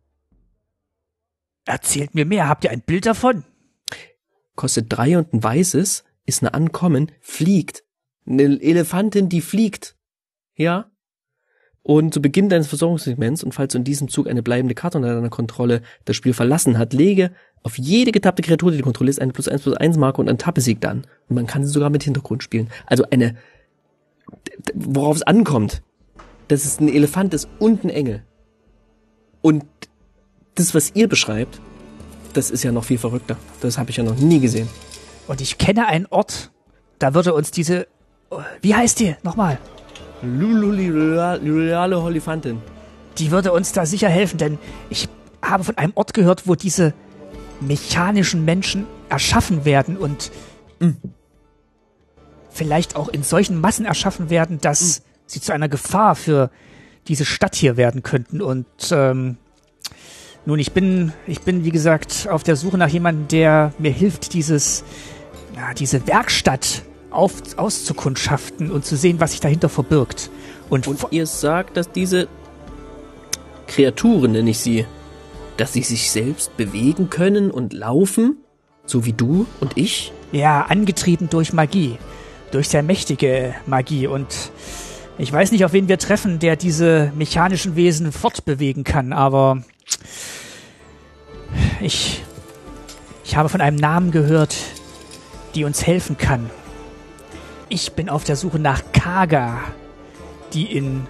Erzählt 1.65 2.15
mir 2.15 2.25
mehr, 2.25 2.47
habt 2.47 2.63
ihr 2.63 2.71
ein 2.71 2.81
Bild 2.81 3.05
davon? 3.05 3.43
Kostet 4.55 4.85
drei 4.89 5.17
und 5.17 5.33
ein 5.33 5.43
weißes, 5.43 6.03
ist 6.25 6.41
eine 6.41 6.53
Ankommen, 6.53 7.11
fliegt. 7.19 7.83
Eine 8.25 8.61
Elefantin, 8.61 9.29
die 9.29 9.41
fliegt. 9.41 9.95
Ja. 10.55 10.91
Und 11.87 12.13
zu 12.13 12.21
Beginn 12.21 12.49
deines 12.49 12.67
Versorgungssegments 12.67 13.45
und 13.45 13.53
falls 13.53 13.71
du 13.71 13.77
in 13.77 13.85
diesem 13.85 14.09
Zug 14.09 14.27
eine 14.27 14.43
bleibende 14.43 14.75
Karte 14.75 14.97
unter 14.97 15.15
deiner 15.15 15.29
Kontrolle 15.29 15.81
das 16.03 16.17
Spiel 16.17 16.33
verlassen 16.33 16.77
hat, 16.77 16.91
lege 16.91 17.31
auf 17.63 17.77
jede 17.77 18.11
getappte 18.11 18.41
Kreatur, 18.41 18.71
die 18.71 18.79
du 18.79 18.83
kontrollierst, 18.83 19.21
eine 19.21 19.31
plus 19.31 19.47
eins 19.47 19.61
plus 19.61 19.77
eins 19.77 19.95
Marke 19.95 20.19
und 20.19 20.27
einen 20.27 20.37
Tappesieg 20.37 20.81
dann. 20.81 21.07
Und 21.29 21.35
man 21.37 21.47
kann 21.47 21.63
sie 21.63 21.71
sogar 21.71 21.89
mit 21.89 22.03
Hintergrund 22.03 22.43
spielen. 22.43 22.67
Also 22.87 23.05
eine, 23.09 23.37
worauf 24.73 25.15
es 25.15 25.21
ankommt, 25.23 25.81
dass 26.49 26.65
es 26.65 26.81
ein 26.81 26.89
Elefant 26.89 27.33
ist 27.33 27.47
und 27.57 27.85
ein 27.85 27.89
Engel. 27.89 28.21
Und 29.41 29.63
das, 30.55 30.75
was 30.75 30.91
ihr 30.93 31.07
beschreibt, 31.07 31.61
das 32.33 32.51
ist 32.51 32.65
ja 32.65 32.73
noch 32.73 32.83
viel 32.83 32.97
verrückter. 32.97 33.37
Das 33.61 33.77
habe 33.77 33.91
ich 33.91 33.95
ja 33.95 34.03
noch 34.03 34.17
nie 34.17 34.41
gesehen. 34.41 34.67
Und 35.29 35.39
ich 35.39 35.57
kenne 35.57 35.87
einen 35.87 36.07
Ort, 36.07 36.51
da 36.99 37.13
würde 37.13 37.33
uns 37.33 37.51
diese, 37.51 37.87
wie 38.61 38.75
heißt 38.75 38.99
die? 38.99 39.15
Nochmal. 39.23 39.57
Lululale 40.21 42.01
Holifantin. 42.01 42.61
Die 43.17 43.31
würde 43.31 43.51
uns 43.51 43.71
da 43.71 43.85
sicher 43.85 44.09
helfen, 44.09 44.37
denn 44.37 44.57
ich 44.89 45.09
habe 45.41 45.63
von 45.63 45.77
einem 45.77 45.93
Ort 45.95 46.13
gehört, 46.13 46.47
wo 46.47 46.55
diese 46.55 46.93
mechanischen 47.59 48.45
Menschen 48.45 48.85
erschaffen 49.09 49.65
werden 49.65 49.97
und 49.97 50.31
mh, 50.79 50.93
vielleicht 52.49 52.95
auch 52.95 53.09
in 53.09 53.23
solchen 53.23 53.59
Massen 53.59 53.85
erschaffen 53.85 54.29
werden, 54.29 54.59
dass 54.61 54.99
mh. 54.99 55.05
sie 55.25 55.41
zu 55.41 55.53
einer 55.53 55.69
Gefahr 55.69 56.15
für 56.15 56.49
diese 57.07 57.25
Stadt 57.25 57.55
hier 57.55 57.77
werden 57.77 58.03
könnten. 58.03 58.41
Und 58.41 58.65
ähm, 58.91 59.37
nun, 60.45 60.59
ich 60.59 60.71
bin, 60.71 61.13
ich 61.25 61.41
bin, 61.41 61.63
wie 61.63 61.71
gesagt, 61.71 62.27
auf 62.29 62.43
der 62.43 62.55
Suche 62.55 62.77
nach 62.77 62.89
jemandem, 62.89 63.27
der 63.27 63.73
mir 63.79 63.91
hilft, 63.91 64.33
dieses, 64.33 64.83
ja, 65.55 65.73
diese 65.73 66.05
Werkstatt 66.07 66.83
auf, 67.11 67.33
auszukundschaften 67.57 68.71
und 68.71 68.85
zu 68.85 68.95
sehen, 68.95 69.19
was 69.19 69.31
sich 69.31 69.39
dahinter 69.39 69.69
verbirgt. 69.69 70.29
Und, 70.69 70.87
und 70.87 70.99
ihr 71.11 71.25
sagt, 71.25 71.77
dass 71.77 71.91
diese 71.91 72.27
Kreaturen, 73.67 74.33
nenne 74.33 74.49
ich 74.49 74.59
sie, 74.59 74.85
dass 75.57 75.73
sie 75.73 75.83
sich 75.83 76.11
selbst 76.11 76.55
bewegen 76.57 77.09
können 77.09 77.51
und 77.51 77.73
laufen, 77.73 78.37
so 78.85 79.05
wie 79.05 79.13
du 79.13 79.45
und 79.59 79.77
ich? 79.77 80.13
Ja, 80.31 80.63
angetrieben 80.63 81.29
durch 81.29 81.53
Magie, 81.53 81.97
durch 82.51 82.69
sehr 82.69 82.83
mächtige 82.83 83.55
Magie 83.65 84.07
und 84.07 84.51
ich 85.17 85.33
weiß 85.33 85.51
nicht, 85.51 85.65
auf 85.65 85.73
wen 85.73 85.87
wir 85.87 85.97
treffen, 85.97 86.37
der 86.37 86.55
diese 86.55 87.11
mechanischen 87.15 87.75
Wesen 87.75 88.11
fortbewegen 88.11 88.83
kann, 88.83 89.13
aber 89.13 89.63
ich, 91.81 92.23
ich 93.23 93.35
habe 93.35 93.49
von 93.49 93.61
einem 93.61 93.77
Namen 93.77 94.11
gehört, 94.11 94.55
die 95.55 95.63
uns 95.63 95.85
helfen 95.85 96.17
kann. 96.17 96.51
Ich 97.69 97.91
bin 97.93 98.07
auf 98.07 98.23
der 98.23 98.37
Suche 98.37 98.59
nach 98.59 98.81
Kaga, 98.93 99.59
die 100.53 100.65
in 100.65 101.05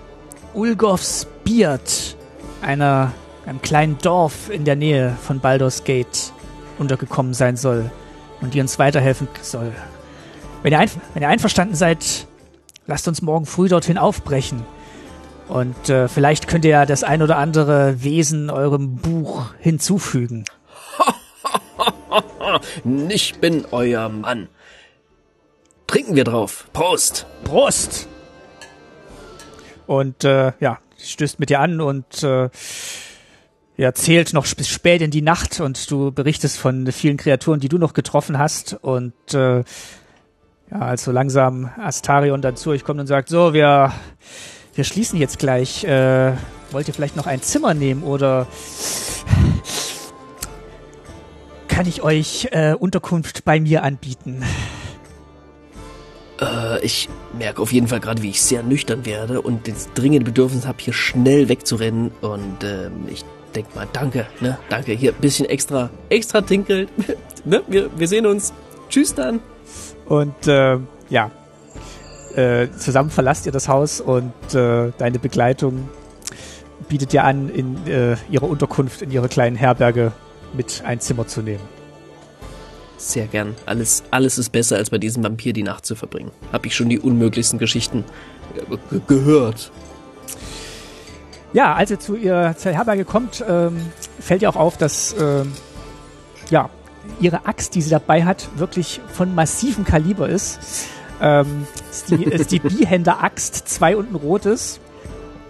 Ulgovs 0.56 1.28
Beard, 1.44 2.18
einer, 2.62 3.12
einem 3.46 3.62
kleinen 3.62 4.00
Dorf 4.00 4.50
in 4.50 4.66
der 4.66 4.76
Nähe 4.76 5.16
von 5.22 5.40
Baldur's 5.40 5.84
Gate, 5.84 6.34
untergekommen 6.80 7.36
sein 7.36 7.58
soll 7.58 7.92
und 8.42 8.56
die 8.56 8.62
uns 8.62 8.80
weiterhelfen 8.80 9.28
soll. 9.42 9.72
Wenn 10.64 10.74
ihr, 10.74 10.84
wenn 11.14 11.22
ihr 11.22 11.30
einverstanden 11.30 11.76
seid, 11.76 12.26
lasst 12.88 13.08
uns 13.08 13.22
morgen 13.22 13.46
früh 13.46 13.70
dorthin 13.70 14.00
aufbrechen. 14.00 14.64
Und 15.48 15.90
äh, 15.90 16.08
vielleicht 16.08 16.48
könnt 16.48 16.66
ihr 16.66 16.72
ja 16.72 16.86
das 16.88 17.04
ein 17.04 17.22
oder 17.22 17.38
andere 17.38 18.04
Wesen 18.04 18.50
eurem 18.50 18.96
Buch 18.96 19.54
hinzufügen. 19.60 20.44
ich 23.10 23.40
bin 23.40 23.66
euer 23.72 24.10
Mann. 24.10 24.50
Trinken 25.88 26.16
wir 26.16 26.26
drauf. 26.26 26.68
Prost. 26.74 27.26
Prost. 27.46 28.08
Und 29.88 30.26
äh, 30.26 30.52
ja, 30.60 30.80
stößt 31.02 31.40
mit 31.40 31.50
dir 31.50 31.62
an 31.62 31.80
und 31.80 32.24
äh, 32.24 32.50
ja, 33.78 33.94
zählt 33.94 34.34
noch 34.34 34.46
bis 34.56 34.68
spät 34.68 35.02
in 35.02 35.12
die 35.12 35.22
Nacht 35.22 35.60
und 35.62 35.90
du 35.90 36.12
berichtest 36.12 36.58
von 36.58 36.92
vielen 36.92 37.16
Kreaturen, 37.16 37.60
die 37.60 37.70
du 37.70 37.78
noch 37.78 37.94
getroffen 37.94 38.38
hast 38.38 38.78
und 38.82 39.14
äh, 39.34 39.64
ja, 40.72 40.80
als 40.80 41.04
so 41.04 41.12
langsam 41.12 41.70
Astarion 41.78 42.42
dann 42.42 42.58
zu 42.58 42.72
euch 42.72 42.84
kommt 42.84 43.00
und 43.00 43.08
sagt, 43.08 43.30
so, 43.30 43.54
wir, 43.54 43.94
wir 44.76 44.84
schließen 44.84 45.18
jetzt 45.20 45.40
gleich. 45.40 45.86
Äh, 45.86 46.34
wollt 46.72 46.88
ihr 46.88 46.94
vielleicht 46.94 47.16
noch 47.16 47.28
ein 47.28 47.42
Zimmer 47.42 47.74
nehmen 47.74 48.04
oder 48.04 48.48
kann 51.70 51.88
ich 51.88 52.02
euch 52.02 52.50
äh, 52.52 52.74
Unterkunft 52.74 53.46
bei 53.46 53.60
mir 53.60 53.84
anbieten? 53.84 54.44
Äh, 56.42 56.86
ich 56.86 57.10
merke 57.38 57.62
auf 57.62 57.72
jeden 57.72 57.88
Fall 57.88 58.00
gerade, 58.00 58.22
wie 58.22 58.30
ich 58.30 58.42
sehr 58.42 58.64
nüchtern 58.64 59.06
werde 59.06 59.42
und 59.42 59.68
das 59.68 59.90
dringende 59.94 60.26
Bedürfnis 60.26 60.66
habe, 60.66 60.78
hier 60.80 60.94
schnell 60.94 61.50
wegzurennen. 61.50 62.12
Und 62.22 62.64
äh, 62.64 62.90
ich 63.10 63.24
denke 63.56 63.76
mal, 63.76 63.88
danke, 63.94 64.28
ne? 64.40 64.58
Danke. 64.70 64.94
Hier 64.94 65.12
ein 65.12 65.22
bisschen 65.22 65.48
extra, 65.48 65.90
extra 66.10 66.42
tinkelt. 66.42 66.90
ne? 67.46 67.64
wir, 67.68 67.90
wir 67.98 68.08
sehen 68.08 68.26
uns. 68.26 68.54
Tschüss 68.90 69.14
dann. 69.14 69.40
Und 70.06 70.48
äh, 70.48 70.78
ja, 71.10 71.32
äh, 72.36 72.70
zusammen 72.78 73.10
verlasst 73.10 73.46
ihr 73.46 73.52
das 73.52 73.68
Haus 73.68 74.00
und 74.00 74.32
äh, 74.54 74.92
deine 74.98 75.20
Begleitung 75.20 75.90
bietet 76.88 77.12
dir 77.12 77.24
an, 77.24 77.50
in 77.50 77.86
äh, 77.88 78.16
ihre 78.30 78.46
Unterkunft, 78.46 79.02
in 79.02 79.12
ihre 79.12 79.28
kleinen 79.28 79.56
Herberge 79.56 80.14
mit 80.54 80.84
ein 80.86 81.00
Zimmer 81.00 81.28
zu 81.28 81.42
nehmen. 81.42 81.77
Sehr 82.98 83.28
gern. 83.28 83.56
Alles, 83.66 84.04
alles 84.10 84.38
ist 84.38 84.52
besser, 84.52 84.78
als 84.78 84.90
bei 84.90 84.98
diesem 84.98 85.24
Vampir 85.24 85.54
die 85.54 85.64
Nacht 85.64 85.86
zu 85.86 85.96
verbringen. 85.96 86.32
Hab 86.52 86.66
ich 86.66 86.76
schon 86.76 86.90
die 86.90 87.00
unmöglichsten 87.00 87.60
Geschichten 87.60 88.04
äh, 88.56 89.00
gehört. 89.08 89.72
Ja, 91.54 91.76
als 91.76 91.92
ihr 91.92 92.00
zu 92.00 92.16
ihr 92.16 92.56
zur 92.58 92.72
Herberge 92.74 93.06
kommt, 93.06 93.44
ähm, 93.48 93.78
fällt 94.20 94.42
ihr 94.42 94.50
auch 94.50 94.56
auf, 94.56 94.78
dass 94.78 95.16
ähm, 95.20 95.54
ja, 96.50 96.70
ihre 97.20 97.46
Axt, 97.46 97.76
die 97.76 97.82
sie 97.82 97.90
dabei 97.90 98.26
hat, 98.26 98.50
wirklich 98.58 99.00
von 99.14 99.34
massivem 99.34 99.86
Kaliber 99.86 100.28
ist. 100.28 100.60
Ähm, 101.22 101.68
ist 101.90 102.10
die, 102.10 102.24
ist 102.24 102.52
die 102.52 102.60
Bihänder-Axt, 102.60 103.68
zwei 103.68 103.96
und 103.96 104.12
ein 104.12 104.16
rotes. 104.16 104.80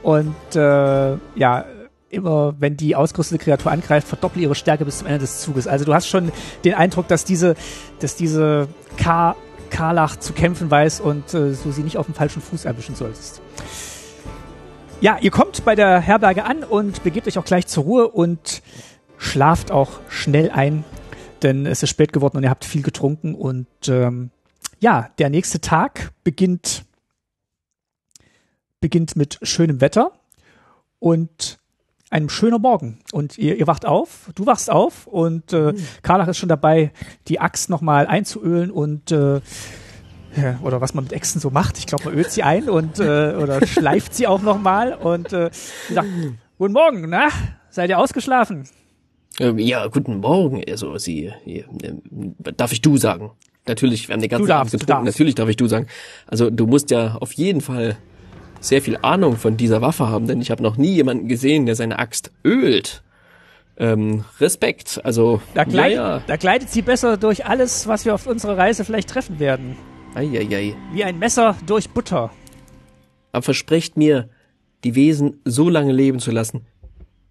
Und 0.03 0.35
äh, 0.55 1.17
ja, 1.35 1.65
immer, 2.09 2.55
wenn 2.59 2.77
die 2.77 2.95
ausgerüstete 2.95 3.43
Kreatur 3.43 3.71
angreift, 3.71 4.07
verdoppelt 4.07 4.41
ihre 4.41 4.55
Stärke 4.55 4.85
bis 4.85 4.99
zum 4.99 5.07
Ende 5.07 5.19
des 5.19 5.41
Zuges. 5.41 5.67
Also 5.67 5.85
du 5.85 5.93
hast 5.93 6.07
schon 6.07 6.31
den 6.63 6.73
Eindruck, 6.73 7.07
dass 7.07 7.25
diese, 7.25 7.55
dass 7.99 8.15
diese 8.15 8.67
K 8.97 9.35
Karlach 9.69 10.15
zu 10.15 10.33
kämpfen 10.33 10.71
weiß 10.71 11.01
und 11.01 11.33
äh, 11.33 11.53
du 11.61 11.71
sie 11.71 11.83
nicht 11.83 11.97
auf 11.97 12.05
dem 12.05 12.15
falschen 12.15 12.41
Fuß 12.41 12.65
erwischen 12.65 12.95
solltest. 12.95 13.41
Ja, 15.01 15.17
ihr 15.19 15.29
kommt 15.29 15.63
bei 15.65 15.75
der 15.75 15.99
Herberge 15.99 16.45
an 16.45 16.63
und 16.63 17.03
begebt 17.03 17.27
euch 17.27 17.37
auch 17.37 17.45
gleich 17.45 17.67
zur 17.67 17.83
Ruhe 17.83 18.07
und 18.07 18.61
schlaft 19.17 19.71
auch 19.71 19.99
schnell 20.09 20.49
ein, 20.49 20.83
denn 21.43 21.65
es 21.65 21.83
ist 21.83 21.89
spät 21.89 22.13
geworden 22.13 22.37
und 22.37 22.43
ihr 22.43 22.49
habt 22.49 22.65
viel 22.65 22.81
getrunken 22.81 23.35
und 23.35 23.67
ähm, 23.87 24.31
ja, 24.79 25.09
der 25.19 25.29
nächste 25.29 25.59
Tag 25.59 26.11
beginnt 26.23 26.85
beginnt 28.79 29.15
mit 29.15 29.39
schönem 29.41 29.81
Wetter 29.81 30.11
und 30.99 31.59
einem 32.09 32.29
schönen 32.29 32.61
Morgen. 32.61 32.99
Und 33.11 33.37
ihr, 33.37 33.57
ihr 33.57 33.67
wacht 33.67 33.85
auf, 33.85 34.29
du 34.35 34.45
wachst 34.45 34.69
auf 34.69 35.07
und 35.07 35.53
äh, 35.53 35.73
mhm. 35.73 35.87
Karlach 36.01 36.27
ist 36.27 36.37
schon 36.37 36.49
dabei, 36.49 36.91
die 37.27 37.39
Axt 37.39 37.69
nochmal 37.69 38.07
einzuölen 38.07 38.71
und 38.71 39.11
äh, 39.11 39.41
ja, 40.35 40.59
oder 40.61 40.81
was 40.81 40.93
man 40.93 41.05
mit 41.05 41.13
Äxten 41.13 41.41
so 41.41 41.49
macht. 41.49 41.77
Ich 41.77 41.87
glaube, 41.87 42.05
man 42.05 42.13
ölt 42.13 42.31
sie 42.31 42.43
ein 42.43 42.69
und 42.69 42.99
äh, 42.99 43.33
oder 43.33 43.65
schleift 43.67 44.13
sie 44.13 44.27
auch 44.27 44.41
nochmal 44.41 44.93
und 44.93 45.33
äh, 45.33 45.49
sagt, 45.91 46.07
guten 46.57 46.73
Morgen, 46.73 47.09
na? 47.09 47.29
Seid 47.69 47.89
ihr 47.89 47.99
ausgeschlafen? 47.99 48.67
Ähm, 49.39 49.59
ja, 49.59 49.87
guten 49.87 50.17
Morgen. 50.17 50.63
Also 50.69 50.97
sie, 50.97 51.31
äh, 51.45 51.63
darf 52.55 52.71
ich 52.71 52.81
du 52.81 52.97
sagen? 52.97 53.31
Natürlich, 53.67 54.07
wir 54.07 54.13
haben 54.13 54.21
die 54.21 54.29
ganze 54.29 54.55
Abend 54.55 54.71
getrunken. 54.71 55.03
Natürlich 55.03 55.35
darf 55.35 55.49
ich 55.49 55.57
du 55.57 55.67
sagen. 55.67 55.87
Also 56.25 56.49
du 56.49 56.67
musst 56.67 56.89
ja 56.89 57.15
auf 57.15 57.33
jeden 57.33 57.61
Fall 57.61 57.97
sehr 58.59 58.81
viel 58.81 58.97
Ahnung 59.01 59.37
von 59.37 59.57
dieser 59.57 59.81
Waffe 59.81 60.07
haben, 60.07 60.27
denn 60.27 60.41
ich 60.41 60.51
habe 60.51 60.63
noch 60.63 60.77
nie 60.77 60.93
jemanden 60.93 61.27
gesehen, 61.27 61.65
der 61.65 61.75
seine 61.75 61.99
Axt 61.99 62.31
ölt. 62.43 63.03
Ähm, 63.79 64.23
Respekt, 64.39 65.01
also 65.03 65.39
da, 65.53 65.63
gleit, 65.63 65.93
ja, 65.93 66.21
da 66.25 66.35
gleitet 66.35 66.69
sie 66.71 66.81
besser 66.81 67.17
durch 67.17 67.45
alles, 67.45 67.87
was 67.87 68.05
wir 68.05 68.15
auf 68.15 68.25
unserer 68.25 68.57
Reise 68.57 68.83
vielleicht 68.83 69.09
treffen 69.09 69.39
werden. 69.39 69.75
Eieiei. 70.15 70.75
Wie 70.93 71.03
ein 71.03 71.19
Messer 71.19 71.55
durch 71.67 71.89
Butter. 71.89 72.31
Aber 73.31 73.43
versprecht 73.43 73.95
mir, 73.95 74.29
die 74.83 74.95
Wesen 74.95 75.41
so 75.45 75.69
lange 75.69 75.91
leben 75.91 76.19
zu 76.19 76.31
lassen, 76.31 76.65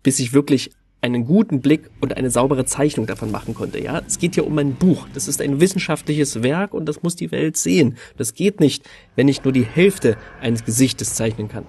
bis 0.05 0.21
ich 0.21 0.33
wirklich 0.33 0.71
einen 1.07 1.25
guten 1.25 1.61
Blick 1.61 1.90
und 2.01 2.16
eine 2.16 2.31
saubere 2.31 2.66
Zeichnung 2.66 3.07
davon 3.07 3.31
machen 3.31 3.55
konnte. 3.55 3.83
Ja, 3.83 4.03
es 4.07 4.19
geht 4.19 4.35
hier 4.35 4.47
um 4.47 4.59
ein 4.59 4.75
Buch. 4.75 5.07
Das 5.14 5.29
ist 5.29 5.40
ein 5.40 5.61
wissenschaftliches 5.61 6.42
Werk 6.42 6.75
und 6.75 6.87
das 6.87 7.03
muss 7.03 7.16
die 7.16 7.31
Welt 7.31 7.57
sehen. 7.57 7.97
Das 8.19 8.35
geht 8.35 8.61
nicht, 8.61 8.85
wenn 9.14 9.29
ich 9.29 9.42
nur 9.45 9.53
die 9.53 9.64
Hälfte 9.64 10.16
eines 10.42 10.64
Gesichtes 10.64 11.14
zeichnen 11.14 11.49
kann. 11.49 11.64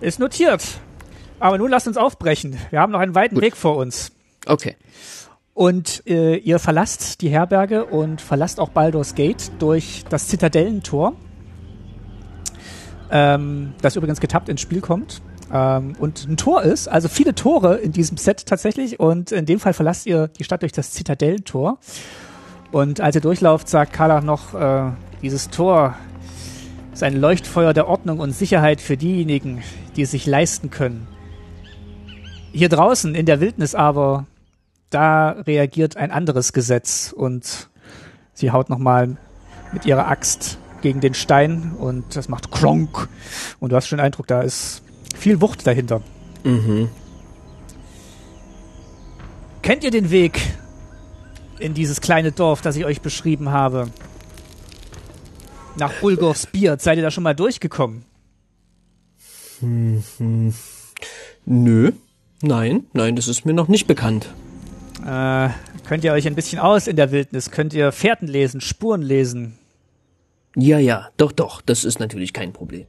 Ist 0.00 0.18
notiert. 0.18 0.62
Aber 1.38 1.56
nun 1.58 1.70
lasst 1.70 1.86
uns 1.86 1.96
aufbrechen. 1.96 2.56
Wir 2.70 2.80
haben 2.80 2.92
noch 2.92 3.00
einen 3.00 3.14
weiten 3.14 3.36
Gut. 3.36 3.44
Weg 3.44 3.56
vor 3.56 3.76
uns. 3.76 4.12
Okay. 4.46 4.76
Und 5.54 6.02
äh, 6.06 6.36
ihr 6.36 6.58
verlasst 6.58 7.22
die 7.22 7.30
Herberge 7.30 7.86
und 7.86 8.20
verlasst 8.20 8.60
auch 8.60 8.68
Baldur's 8.68 9.14
Gate 9.14 9.50
durch 9.58 10.04
das 10.10 10.28
Zitadellentor. 10.28 11.14
ähm, 13.10 13.72
das 13.80 13.96
übrigens 13.96 14.20
getappt 14.20 14.48
ins 14.48 14.60
Spiel 14.60 14.80
kommt. 14.80 15.22
Ähm, 15.52 15.94
und 15.98 16.26
ein 16.28 16.36
Tor 16.36 16.62
ist, 16.62 16.88
also 16.88 17.08
viele 17.08 17.34
Tore 17.34 17.76
in 17.76 17.92
diesem 17.92 18.16
Set 18.16 18.46
tatsächlich. 18.46 19.00
Und 19.00 19.32
in 19.32 19.46
dem 19.46 19.60
Fall 19.60 19.72
verlasst 19.72 20.06
ihr 20.06 20.28
die 20.28 20.44
Stadt 20.44 20.62
durch 20.62 20.72
das 20.72 20.92
Zitadellentor. 20.92 21.78
Und 22.72 23.00
als 23.00 23.14
ihr 23.14 23.20
durchlauft, 23.20 23.68
sagt 23.68 23.92
Carla 23.92 24.20
noch, 24.20 24.54
äh, 24.54 24.90
dieses 25.22 25.50
Tor 25.50 25.94
ist 26.92 27.02
ein 27.02 27.20
Leuchtfeuer 27.20 27.72
der 27.72 27.88
Ordnung 27.88 28.20
und 28.20 28.32
Sicherheit 28.32 28.80
für 28.80 28.96
diejenigen, 28.96 29.62
die 29.96 30.02
es 30.02 30.10
sich 30.10 30.26
leisten 30.26 30.70
können. 30.70 31.06
Hier 32.52 32.68
draußen 32.68 33.14
in 33.14 33.26
der 33.26 33.40
Wildnis 33.40 33.74
aber, 33.74 34.26
da 34.90 35.30
reagiert 35.30 35.96
ein 35.96 36.10
anderes 36.10 36.52
Gesetz 36.52 37.12
und 37.14 37.68
sie 38.32 38.50
haut 38.50 38.70
nochmal 38.70 39.16
mit 39.72 39.84
ihrer 39.84 40.08
Axt 40.08 40.58
gegen 40.80 41.00
den 41.00 41.14
Stein 41.14 41.74
und 41.78 42.16
das 42.16 42.28
macht 42.28 42.50
Klonk. 42.50 43.08
Und 43.60 43.72
du 43.72 43.76
hast 43.76 43.88
schon 43.88 43.98
den 43.98 44.06
Eindruck, 44.06 44.26
da 44.26 44.40
ist 44.40 44.82
viel 45.16 45.40
Wucht 45.40 45.66
dahinter. 45.66 46.02
Mhm. 46.44 46.88
Kennt 49.62 49.82
ihr 49.82 49.90
den 49.90 50.10
Weg 50.10 50.40
in 51.58 51.74
dieses 51.74 52.00
kleine 52.00 52.32
Dorf, 52.32 52.62
das 52.62 52.76
ich 52.76 52.84
euch 52.84 53.00
beschrieben 53.00 53.50
habe? 53.50 53.90
Nach 55.76 56.02
Ulgorfs 56.02 56.46
Bier. 56.46 56.76
Seid 56.78 56.98
ihr 56.98 57.02
da 57.02 57.10
schon 57.10 57.24
mal 57.24 57.34
durchgekommen? 57.34 58.04
Mhm. 59.60 60.54
Nö. 61.44 61.92
Nein, 62.42 62.84
nein, 62.92 63.16
das 63.16 63.28
ist 63.28 63.44
mir 63.44 63.54
noch 63.54 63.68
nicht 63.68 63.86
bekannt. 63.86 64.28
Äh, 65.04 65.48
könnt 65.86 66.04
ihr 66.04 66.12
euch 66.12 66.26
ein 66.26 66.34
bisschen 66.34 66.58
aus 66.58 66.86
in 66.86 66.96
der 66.96 67.10
Wildnis? 67.10 67.50
Könnt 67.50 67.72
ihr 67.72 67.92
Fährten 67.92 68.28
lesen, 68.28 68.60
Spuren 68.60 69.02
lesen? 69.02 69.58
Ja, 70.54 70.78
ja, 70.78 71.10
doch, 71.16 71.32
doch, 71.32 71.60
das 71.60 71.84
ist 71.84 72.00
natürlich 72.00 72.32
kein 72.32 72.52
Problem. 72.52 72.86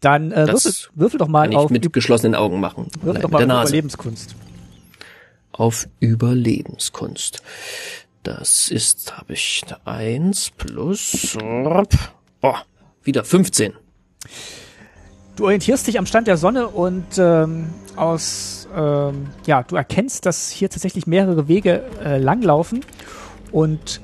Dann 0.00 0.32
äh, 0.32 0.48
würfel, 0.48 0.72
würfel 0.94 1.18
doch 1.18 1.28
mal 1.28 1.54
auf, 1.54 1.70
mit 1.70 1.92
geschlossenen 1.92 2.34
Augen 2.34 2.60
machen. 2.60 2.88
würfel 3.00 3.12
Nein, 3.12 3.22
doch 3.22 3.30
mal 3.30 3.50
auf. 3.50 3.68
Überlebenskunst. 3.68 4.34
Auf 5.52 5.88
Überlebenskunst. 6.00 7.42
Das 8.22 8.70
ist, 8.70 9.16
habe 9.16 9.32
ich 9.32 9.62
eins 9.84 10.50
plus, 10.50 11.36
oh, 12.42 12.54
wieder 13.02 13.24
15. 13.24 13.72
Du 15.36 15.44
orientierst 15.44 15.86
dich 15.86 15.98
am 15.98 16.04
Stand 16.04 16.26
der 16.26 16.36
Sonne 16.36 16.68
und 16.68 17.06
ähm, 17.16 17.70
aus, 17.96 18.68
ähm, 18.76 19.28
ja, 19.46 19.62
du 19.62 19.76
erkennst, 19.76 20.26
dass 20.26 20.50
hier 20.50 20.68
tatsächlich 20.68 21.06
mehrere 21.06 21.48
Wege 21.48 21.82
äh, 22.04 22.18
langlaufen 22.18 22.84
und 23.50 24.02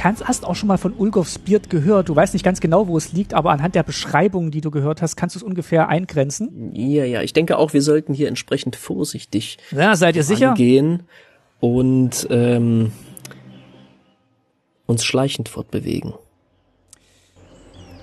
kannst, 0.00 0.26
hast 0.28 0.44
auch 0.44 0.54
schon 0.54 0.68
mal 0.68 0.78
von 0.78 0.92
Ulgofs 0.92 1.38
Beard 1.38 1.70
gehört. 1.70 2.08
Du 2.08 2.14
weißt 2.16 2.32
nicht 2.34 2.44
ganz 2.44 2.60
genau, 2.60 2.86
wo 2.88 2.96
es 2.96 3.12
liegt, 3.12 3.34
aber 3.34 3.50
anhand 3.50 3.74
der 3.74 3.82
Beschreibungen, 3.82 4.50
die 4.50 4.60
du 4.60 4.70
gehört 4.70 5.02
hast, 5.02 5.16
kannst 5.16 5.34
du 5.34 5.38
es 5.38 5.42
ungefähr 5.42 5.88
eingrenzen. 5.88 6.70
Ja, 6.74 7.04
ja, 7.04 7.22
ich 7.22 7.32
denke 7.32 7.58
auch, 7.58 7.72
wir 7.72 7.82
sollten 7.82 8.14
hier 8.14 8.28
entsprechend 8.28 8.76
vorsichtig 8.76 9.58
Ja, 9.70 9.96
seid 9.96 10.16
ihr 10.16 10.22
sicher? 10.22 10.50
angehen 10.50 11.02
und 11.60 12.26
ähm, 12.30 12.92
uns 14.86 15.04
schleichend 15.04 15.48
fortbewegen. 15.48 16.14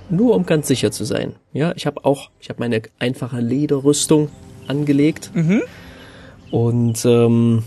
Nur 0.09 0.35
um 0.35 0.45
ganz 0.45 0.67
sicher 0.67 0.91
zu 0.91 1.05
sein. 1.05 1.35
Ja, 1.53 1.73
ich 1.75 1.85
habe 1.85 2.03
auch, 2.05 2.29
ich 2.39 2.49
habe 2.49 2.59
meine 2.59 2.81
einfache 2.99 3.39
Lederrüstung 3.39 4.29
angelegt 4.67 5.31
und 6.51 7.03
ähm, 7.05 7.63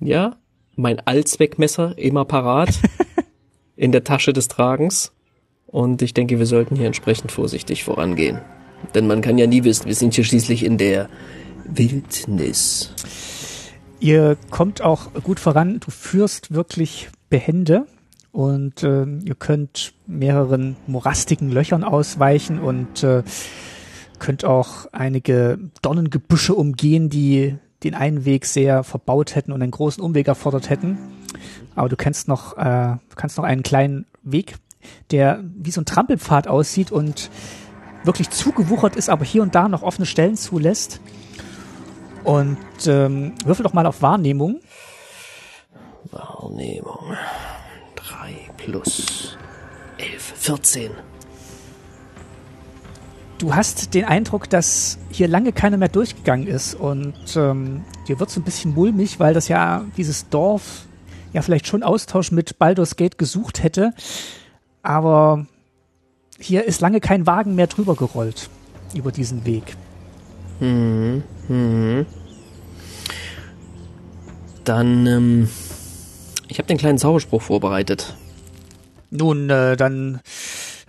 ja, 0.00 0.36
mein 0.76 1.00
Allzweckmesser 1.06 1.98
immer 1.98 2.24
parat 2.24 2.70
in 3.78 3.92
der 3.92 4.04
Tasche 4.04 4.32
des 4.34 4.48
Tragens. 4.48 5.12
Und 5.66 6.02
ich 6.02 6.12
denke, 6.12 6.38
wir 6.38 6.46
sollten 6.46 6.76
hier 6.76 6.86
entsprechend 6.86 7.32
vorsichtig 7.32 7.84
vorangehen. 7.84 8.40
Denn 8.94 9.06
man 9.06 9.22
kann 9.22 9.38
ja 9.38 9.46
nie 9.46 9.64
wissen, 9.64 9.86
wir 9.86 9.94
sind 9.94 10.14
hier 10.14 10.24
schließlich 10.24 10.64
in 10.64 10.78
der 10.78 11.08
Wildnis. 11.64 12.92
Ihr 14.00 14.36
kommt 14.50 14.82
auch 14.82 15.12
gut 15.22 15.40
voran. 15.40 15.80
Du 15.80 15.90
führst 15.90 16.52
wirklich 16.52 17.08
behende 17.30 17.86
und 18.32 18.82
äh, 18.82 19.04
ihr 19.04 19.34
könnt 19.38 19.92
mehreren 20.06 20.76
morastigen 20.86 21.50
Löchern 21.50 21.84
ausweichen 21.84 22.58
und 22.60 23.02
äh, 23.02 23.22
könnt 24.18 24.44
auch 24.44 24.86
einige 24.92 25.58
Dornengebüsche 25.82 26.54
umgehen, 26.54 27.10
die 27.10 27.56
den 27.84 27.94
einen 27.94 28.24
Weg 28.24 28.46
sehr 28.46 28.82
verbaut 28.82 29.34
hätten 29.34 29.52
und 29.52 29.62
einen 29.62 29.70
großen 29.70 30.02
Umweg 30.02 30.26
erfordert 30.26 30.70
hätten. 30.70 30.98
Aber 31.74 31.88
du 31.88 31.96
kennst 31.96 32.28
noch, 32.28 32.56
äh, 32.56 32.96
du 33.08 33.16
kannst 33.16 33.36
noch 33.36 33.44
einen 33.44 33.62
kleinen 33.62 34.06
Weg, 34.22 34.56
der 35.10 35.42
wie 35.42 35.70
so 35.70 35.80
ein 35.80 35.84
Trampelpfad 35.84 36.48
aussieht 36.48 36.90
und 36.90 37.30
wirklich 38.04 38.30
zugewuchert 38.30 38.96
ist, 38.96 39.08
aber 39.10 39.24
hier 39.24 39.42
und 39.42 39.54
da 39.54 39.68
noch 39.68 39.82
offene 39.82 40.06
Stellen 40.06 40.36
zulässt. 40.36 41.00
Und 42.24 42.58
ähm, 42.86 43.34
würfel 43.44 43.62
doch 43.62 43.72
mal 43.72 43.86
auf 43.86 44.02
Wahrnehmung. 44.02 44.60
Wahrnehmung. 46.10 47.16
3 47.96 48.50
plus 48.56 49.36
11, 49.98 50.32
14. 50.36 50.90
Du 53.38 53.54
hast 53.54 53.94
den 53.94 54.04
Eindruck, 54.04 54.50
dass 54.50 54.98
hier 55.10 55.28
lange 55.28 55.52
keiner 55.52 55.76
mehr 55.76 55.88
durchgegangen 55.88 56.48
ist 56.48 56.74
und 56.74 57.14
ähm, 57.36 57.84
dir 58.08 58.18
wird 58.18 58.30
so 58.30 58.40
ein 58.40 58.42
bisschen 58.42 58.74
mulmig, 58.74 59.20
weil 59.20 59.32
das 59.32 59.46
ja 59.46 59.84
dieses 59.96 60.28
Dorf 60.28 60.87
ja 61.38 61.42
vielleicht 61.42 61.68
schon 61.68 61.84
Austausch 61.84 62.32
mit 62.32 62.58
Baldur's 62.58 62.96
Gate 62.96 63.16
gesucht 63.16 63.62
hätte, 63.62 63.92
aber 64.82 65.46
hier 66.38 66.64
ist 66.64 66.80
lange 66.80 67.00
kein 67.00 67.26
Wagen 67.26 67.54
mehr 67.54 67.68
drüber 67.68 67.94
gerollt 67.94 68.50
über 68.92 69.12
diesen 69.12 69.44
Weg. 69.44 69.76
Mhm. 70.58 71.22
Mhm. 71.46 72.06
Dann, 74.64 75.06
ähm, 75.06 75.48
ich 76.48 76.58
habe 76.58 76.66
den 76.66 76.76
kleinen 76.76 76.98
Zauberspruch 76.98 77.42
vorbereitet. 77.42 78.16
Nun, 79.10 79.48
äh, 79.48 79.76
dann, 79.76 80.20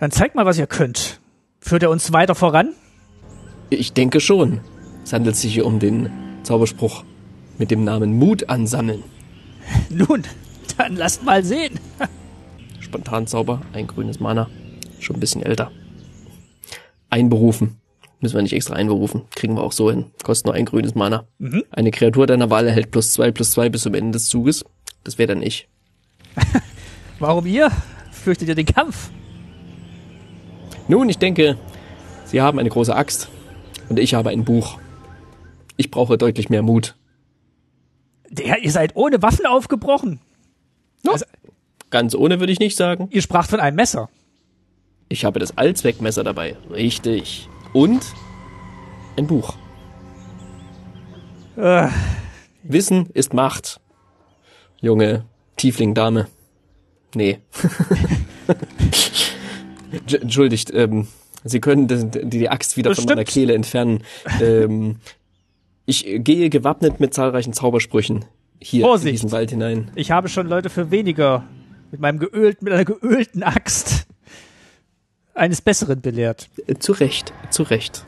dann 0.00 0.10
zeigt 0.10 0.34
mal, 0.34 0.46
was 0.46 0.58
ihr 0.58 0.66
könnt. 0.66 1.20
Führt 1.60 1.84
er 1.84 1.90
uns 1.90 2.12
weiter 2.12 2.34
voran? 2.34 2.72
Ich 3.70 3.92
denke 3.92 4.20
schon. 4.20 4.60
Es 5.04 5.12
handelt 5.12 5.36
sich 5.36 5.54
hier 5.54 5.64
um 5.64 5.78
den 5.78 6.10
Zauberspruch 6.42 7.04
mit 7.56 7.70
dem 7.70 7.84
Namen 7.84 8.18
Mut 8.18 8.48
ansammeln. 8.48 9.04
Nun, 9.90 10.24
dann 10.76 10.96
lasst 10.96 11.24
mal 11.24 11.44
sehen. 11.44 11.78
Spontanzauber, 12.80 13.62
ein 13.72 13.86
grünes 13.86 14.20
Mana. 14.20 14.48
Schon 14.98 15.16
ein 15.16 15.20
bisschen 15.20 15.42
älter. 15.42 15.70
Einberufen. 17.08 17.76
Müssen 18.20 18.34
wir 18.34 18.42
nicht 18.42 18.52
extra 18.52 18.74
einberufen. 18.74 19.22
Kriegen 19.34 19.54
wir 19.54 19.62
auch 19.62 19.72
so 19.72 19.90
hin. 19.90 20.06
Kostet 20.22 20.46
nur 20.46 20.54
ein 20.54 20.66
grünes 20.66 20.94
Mana. 20.94 21.26
Mhm. 21.38 21.64
Eine 21.70 21.90
Kreatur 21.90 22.26
deiner 22.26 22.50
Wahl 22.50 22.66
erhält 22.66 22.90
plus 22.90 23.12
zwei 23.12 23.30
plus 23.30 23.52
zwei 23.52 23.68
bis 23.70 23.82
zum 23.82 23.94
Ende 23.94 24.12
des 24.12 24.26
Zuges. 24.26 24.64
Das 25.04 25.16
wäre 25.16 25.28
dann 25.28 25.42
ich. 25.42 25.68
Warum 27.18 27.46
ihr? 27.46 27.70
Fürchtet 28.10 28.48
ihr 28.48 28.54
den 28.54 28.66
Kampf? 28.66 29.10
Nun, 30.88 31.08
ich 31.08 31.18
denke, 31.18 31.56
Sie 32.26 32.40
haben 32.40 32.58
eine 32.58 32.68
große 32.68 32.94
Axt 32.94 33.28
und 33.88 33.98
ich 33.98 34.14
habe 34.14 34.30
ein 34.30 34.44
Buch. 34.44 34.78
Ich 35.76 35.90
brauche 35.90 36.18
deutlich 36.18 36.50
mehr 36.50 36.62
Mut. 36.62 36.96
Der, 38.30 38.62
ihr 38.62 38.70
seid 38.70 38.96
ohne 38.96 39.20
Waffen 39.22 39.44
aufgebrochen. 39.46 40.20
Ja. 41.04 41.12
Also- 41.12 41.26
Ganz 41.90 42.14
ohne 42.14 42.38
würde 42.38 42.52
ich 42.52 42.60
nicht 42.60 42.76
sagen. 42.76 43.08
Ihr 43.10 43.20
spracht 43.22 43.50
von 43.50 43.58
einem 43.60 43.74
Messer. 43.76 44.08
Ich 45.08 45.24
habe 45.24 45.40
das 45.40 45.58
Allzweckmesser 45.58 46.22
dabei. 46.22 46.56
Richtig. 46.70 47.48
Und 47.72 48.00
ein 49.18 49.26
Buch. 49.26 49.56
Äh, 51.56 51.88
Wissen 52.62 53.06
ist 53.12 53.34
Macht. 53.34 53.80
Junge 54.80 55.24
Tiefling-Dame. 55.56 56.28
Nee. 57.14 57.40
J- 60.06 60.22
Entschuldigt, 60.22 60.70
ähm, 60.72 61.08
Sie 61.42 61.58
können 61.60 61.88
die, 61.88 62.28
die 62.28 62.48
Axt 62.50 62.76
wieder 62.76 62.90
von 62.90 62.96
Bestimmt. 62.96 63.10
meiner 63.16 63.24
Kehle 63.24 63.54
entfernen. 63.54 64.04
ähm, 64.40 64.96
ich 65.90 66.06
gehe 66.24 66.48
gewappnet 66.50 67.00
mit 67.00 67.12
zahlreichen 67.12 67.52
Zaubersprüchen 67.52 68.24
hier 68.62 68.84
Vorsicht. 68.84 69.08
in 69.08 69.12
diesen 69.14 69.32
Wald 69.32 69.50
hinein. 69.50 69.90
ich 69.96 70.12
habe 70.12 70.28
schon 70.28 70.46
Leute 70.46 70.70
für 70.70 70.90
weniger 70.92 71.44
mit 71.90 72.00
meinem 72.00 72.20
geölten, 72.20 72.64
mit 72.64 72.72
einer 72.72 72.84
geölten 72.84 73.42
Axt 73.42 74.06
eines 75.34 75.60
Besseren 75.60 76.00
belehrt. 76.00 76.48
Äh, 76.68 76.76
Zu 76.76 76.92
Recht, 76.92 77.32
zu 77.50 77.64
Recht. 77.64 78.04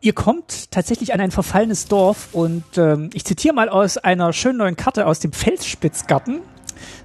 Ihr 0.00 0.12
kommt 0.12 0.70
tatsächlich 0.70 1.14
an 1.14 1.20
ein 1.20 1.30
verfallenes 1.32 1.86
Dorf 1.86 2.28
und 2.32 2.62
ähm, 2.76 3.10
ich 3.14 3.24
zitiere 3.24 3.54
mal 3.54 3.68
aus 3.68 3.96
einer 3.96 4.32
schönen 4.32 4.58
neuen 4.58 4.76
Karte 4.76 5.06
aus 5.06 5.18
dem 5.18 5.32
Felsspitzgarten. 5.32 6.42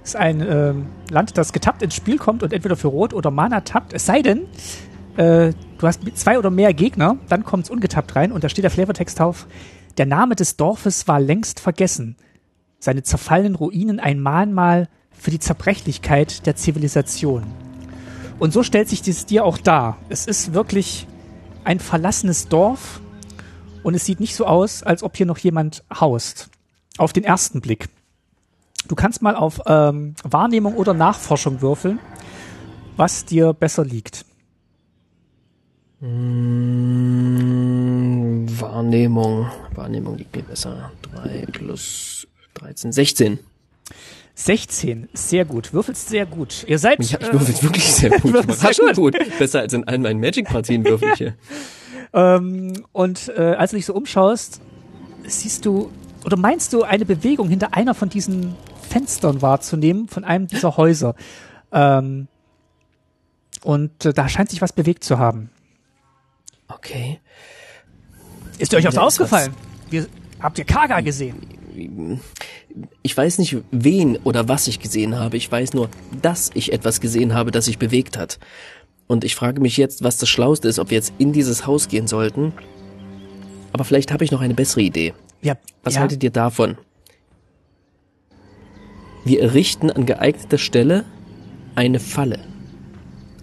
Das 0.02 0.10
ist 0.10 0.16
ein 0.16 0.40
ähm, 0.40 0.86
Land, 1.10 1.36
das 1.36 1.52
getappt 1.52 1.82
ins 1.82 1.94
Spiel 1.96 2.18
kommt 2.18 2.42
und 2.44 2.52
entweder 2.52 2.76
für 2.76 2.88
Rot 2.88 3.12
oder 3.14 3.30
Mana 3.30 3.62
tappt. 3.62 3.92
Es 3.94 4.04
sei 4.06 4.20
denn, 4.22 4.46
äh, 5.16 5.52
du 5.78 5.86
hast 5.86 6.00
zwei 6.14 6.38
oder 6.38 6.50
mehr 6.50 6.74
Gegner, 6.74 7.16
dann 7.28 7.44
kommt 7.44 7.64
es 7.64 7.70
ungetappt 7.70 8.16
rein 8.16 8.32
und 8.32 8.44
da 8.44 8.48
steht 8.48 8.64
der 8.64 8.70
Flavortext 8.70 9.18
drauf. 9.18 9.46
Der 9.96 10.06
Name 10.06 10.36
des 10.36 10.56
Dorfes 10.56 11.08
war 11.08 11.20
längst 11.20 11.60
vergessen. 11.60 12.16
Seine 12.78 13.02
zerfallenen 13.02 13.54
Ruinen 13.54 14.00
ein 14.00 14.20
Mahnmal 14.20 14.88
für 15.10 15.30
die 15.30 15.38
Zerbrechlichkeit 15.38 16.46
der 16.46 16.56
Zivilisation. 16.56 17.44
Und 18.38 18.52
so 18.52 18.62
stellt 18.62 18.88
sich 18.88 19.02
das 19.02 19.26
dir 19.26 19.44
auch 19.44 19.58
dar. 19.58 19.98
Es 20.08 20.26
ist 20.26 20.54
wirklich 20.54 21.06
ein 21.64 21.78
verlassenes 21.78 22.48
Dorf 22.48 23.00
und 23.82 23.94
es 23.94 24.06
sieht 24.06 24.20
nicht 24.20 24.34
so 24.34 24.46
aus, 24.46 24.82
als 24.82 25.02
ob 25.02 25.16
hier 25.16 25.26
noch 25.26 25.38
jemand 25.38 25.84
haust. 25.92 26.48
Auf 26.96 27.12
den 27.12 27.24
ersten 27.24 27.60
Blick. 27.60 27.88
Du 28.88 28.94
kannst 28.94 29.20
mal 29.20 29.36
auf 29.36 29.60
ähm, 29.66 30.14
Wahrnehmung 30.24 30.74
oder 30.74 30.94
Nachforschung 30.94 31.60
würfeln, 31.60 31.98
was 32.96 33.26
dir 33.26 33.52
besser 33.52 33.84
liegt. 33.84 34.24
Mm, 36.00 36.06
Wahrnehmung. 38.58 39.50
Wahrnehmung 39.74 40.16
liegt 40.16 40.34
mir 40.34 40.42
besser. 40.42 40.92
3 41.12 41.46
plus 41.52 42.26
13, 42.54 42.92
16. 42.92 43.38
16, 44.34 45.10
sehr 45.12 45.44
gut. 45.44 45.74
Würfelst 45.74 46.08
sehr 46.08 46.24
gut. 46.24 46.64
Ihr 46.66 46.78
seid. 46.78 47.04
Ja, 47.04 47.18
ich 47.20 47.32
würfel 47.32 47.62
wirklich 47.62 47.92
sehr 47.92 48.10
gut. 48.18 48.30
Überraschend 48.30 48.96
gut. 48.96 49.14
Besser 49.38 49.60
als 49.60 49.74
in 49.74 49.86
allen 49.86 50.00
meinen 50.02 50.20
Magic-Partien 50.20 50.84
würfel 50.84 51.10
ich 51.12 51.18
hier. 51.18 51.34
Ähm, 52.12 52.72
und 52.90 53.28
äh, 53.36 53.54
als 53.54 53.70
du 53.70 53.76
dich 53.76 53.86
so 53.86 53.94
umschaust, 53.94 54.60
siehst 55.28 55.64
du 55.64 55.92
oder 56.24 56.36
meinst 56.36 56.72
du 56.72 56.82
eine 56.82 57.04
Bewegung 57.04 57.48
hinter 57.48 57.72
einer 57.74 57.94
von 57.94 58.08
diesen 58.08 58.56
Fenstern 58.82 59.42
wahrzunehmen, 59.42 60.08
von 60.08 60.24
einem 60.24 60.48
dieser 60.48 60.76
Häuser. 60.76 61.14
Ähm, 61.70 62.26
und 63.62 64.04
äh, 64.04 64.12
da 64.12 64.28
scheint 64.28 64.50
sich 64.50 64.60
was 64.60 64.72
bewegt 64.72 65.04
zu 65.04 65.20
haben. 65.20 65.50
Okay. 66.74 67.20
Ist 68.58 68.74
euch 68.74 68.84
was 68.84 68.98
aufgefallen? 68.98 69.54
Wir, 69.88 70.06
habt 70.40 70.58
ihr 70.58 70.64
Kaga 70.64 71.00
gesehen? 71.00 71.36
Ich 73.02 73.16
weiß 73.16 73.38
nicht, 73.38 73.56
wen 73.70 74.16
oder 74.18 74.48
was 74.48 74.68
ich 74.68 74.80
gesehen 74.80 75.18
habe. 75.18 75.36
Ich 75.36 75.50
weiß 75.50 75.72
nur, 75.74 75.88
dass 76.20 76.50
ich 76.54 76.72
etwas 76.72 77.00
gesehen 77.00 77.34
habe, 77.34 77.50
das 77.50 77.64
sich 77.64 77.78
bewegt 77.78 78.18
hat. 78.18 78.38
Und 79.06 79.24
ich 79.24 79.34
frage 79.34 79.60
mich 79.60 79.76
jetzt, 79.76 80.04
was 80.04 80.18
das 80.18 80.28
Schlauste 80.28 80.68
ist, 80.68 80.78
ob 80.78 80.90
wir 80.90 80.96
jetzt 80.96 81.14
in 81.18 81.32
dieses 81.32 81.66
Haus 81.66 81.88
gehen 81.88 82.06
sollten. 82.06 82.52
Aber 83.72 83.84
vielleicht 83.84 84.12
habe 84.12 84.24
ich 84.24 84.30
noch 84.30 84.40
eine 84.40 84.54
bessere 84.54 84.82
Idee. 84.82 85.14
Ja, 85.42 85.56
Was 85.82 85.94
ja. 85.94 86.00
haltet 86.00 86.22
ihr 86.22 86.30
davon? 86.30 86.76
Wir 89.24 89.42
errichten 89.42 89.90
an 89.90 90.06
geeigneter 90.06 90.58
Stelle 90.58 91.04
eine 91.74 92.00
Falle. 92.00 92.40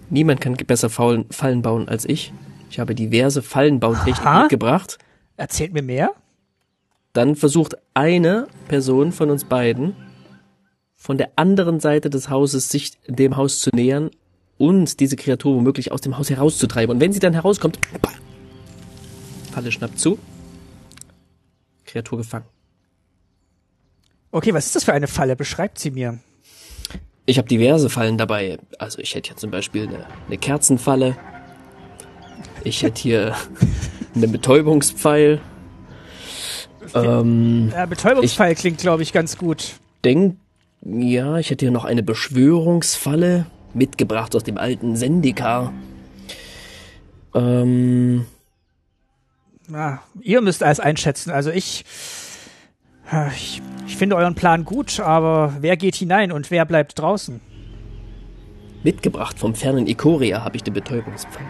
Niemand 0.09 0.41
kann 0.41 0.53
besser 0.55 0.89
Fallen 0.89 1.61
bauen 1.61 1.88
als 1.89 2.05
ich. 2.05 2.34
Ich 2.70 2.80
habe 2.80 2.95
diverse 2.95 3.41
Fallenbautechniken 3.41 4.26
Aha. 4.26 4.41
mitgebracht. 4.41 4.97
Erzählt 5.38 5.74
mir 5.74 5.82
mehr. 5.82 6.11
Dann 7.13 7.36
versucht 7.36 7.78
eine 7.93 8.47
Person 8.68 9.11
von 9.11 9.30
uns 9.30 9.45
beiden 9.45 9.95
von 10.95 11.18
der 11.18 11.32
anderen 11.36 11.80
Seite 11.80 12.09
des 12.09 12.30
Hauses 12.30 12.70
sich 12.70 12.91
dem 13.07 13.38
Haus 13.38 13.59
zu 13.59 13.70
nähern 13.74 14.09
und 14.57 14.99
diese 14.99 15.15
Kreatur 15.15 15.55
womöglich 15.55 15.91
aus 15.91 16.01
dem 16.01 16.18
Haus 16.18 16.30
herauszutreiben. 16.30 16.95
Und 16.95 16.99
wenn 16.99 17.13
sie 17.13 17.20
dann 17.20 17.34
herauskommt, 17.34 17.80
Falle 19.51 19.72
schnappt 19.72 19.99
zu, 19.99 20.20
Kreatur 21.86 22.18
gefangen. 22.18 22.45
Okay, 24.32 24.53
was 24.53 24.65
ist 24.65 24.76
das 24.76 24.84
für 24.84 24.93
eine 24.93 25.07
Falle? 25.07 25.36
Beschreibt 25.36 25.80
sie 25.80 25.91
mir. 25.91 26.20
Ich 27.26 27.38
habe 27.38 27.47
diverse 27.47 27.89
Fallen 27.89 28.18
dabei. 28.18 28.57
Also 28.78 28.99
ich 28.99 29.15
hätte 29.15 29.30
ja 29.30 29.36
zum 29.36 29.51
Beispiel 29.51 29.88
eine, 29.88 30.05
eine 30.28 30.38
Kerzenfalle. 30.38 31.15
Ich 32.64 32.84
hätte 32.84 33.01
hier 33.01 33.36
einen 34.16 34.32
Betäubungspfeil. 34.32 35.39
Ähm, 36.93 37.72
Äh, 37.76 37.88
Betäubungsfall 37.88 38.55
klingt, 38.55 38.80
glaube 38.80 39.03
ich, 39.03 39.14
ganz 39.14 39.38
gut. 39.38 39.76
denk, 40.03 40.38
ja, 40.82 41.38
ich 41.38 41.49
hätte 41.49 41.66
hier 41.66 41.72
noch 41.72 41.86
eine 41.86 42.03
Beschwörungsfalle 42.03 43.45
mitgebracht 43.74 44.36
aus 44.36 44.43
dem 44.43 44.58
alten 44.58 44.95
Sendika. 44.95 45.74
Ähm, 47.36 48.26
Na, 49.68 50.01
ihr 50.22 50.41
müsst 50.41 50.64
alles 50.64 50.80
einschätzen. 50.80 51.30
Also 51.32 51.51
ich, 51.51 51.84
ich, 53.36 53.62
ich 53.86 53.97
finde 53.97 54.16
euren 54.16 54.36
Plan 54.36 54.64
gut, 54.66 54.99
aber 54.99 55.55
wer 55.60 55.78
geht 55.78 55.95
hinein 55.95 56.32
und 56.32 56.51
wer 56.51 56.66
bleibt 56.66 56.97
draußen? 56.99 57.41
mitgebracht 58.84 59.38
vom 59.38 59.53
fernen 59.53 59.86
Ikoria 59.88 60.45
habe 60.45 60.55
ich 60.55 60.64
den 60.64 60.74
Betäubungspfeil. 60.74 61.45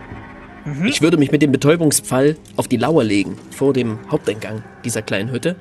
Ich 0.85 1.01
würde 1.01 1.17
mich 1.17 1.31
mit 1.31 1.41
dem 1.41 1.51
Betäubungspfeil 1.51 2.35
auf 2.57 2.67
die 2.67 2.77
Lauer 2.77 3.03
legen, 3.03 3.37
vor 3.51 3.73
dem 3.73 3.99
Haupteingang 4.11 4.63
dieser 4.83 5.01
kleinen 5.01 5.31
Hütte. 5.31 5.55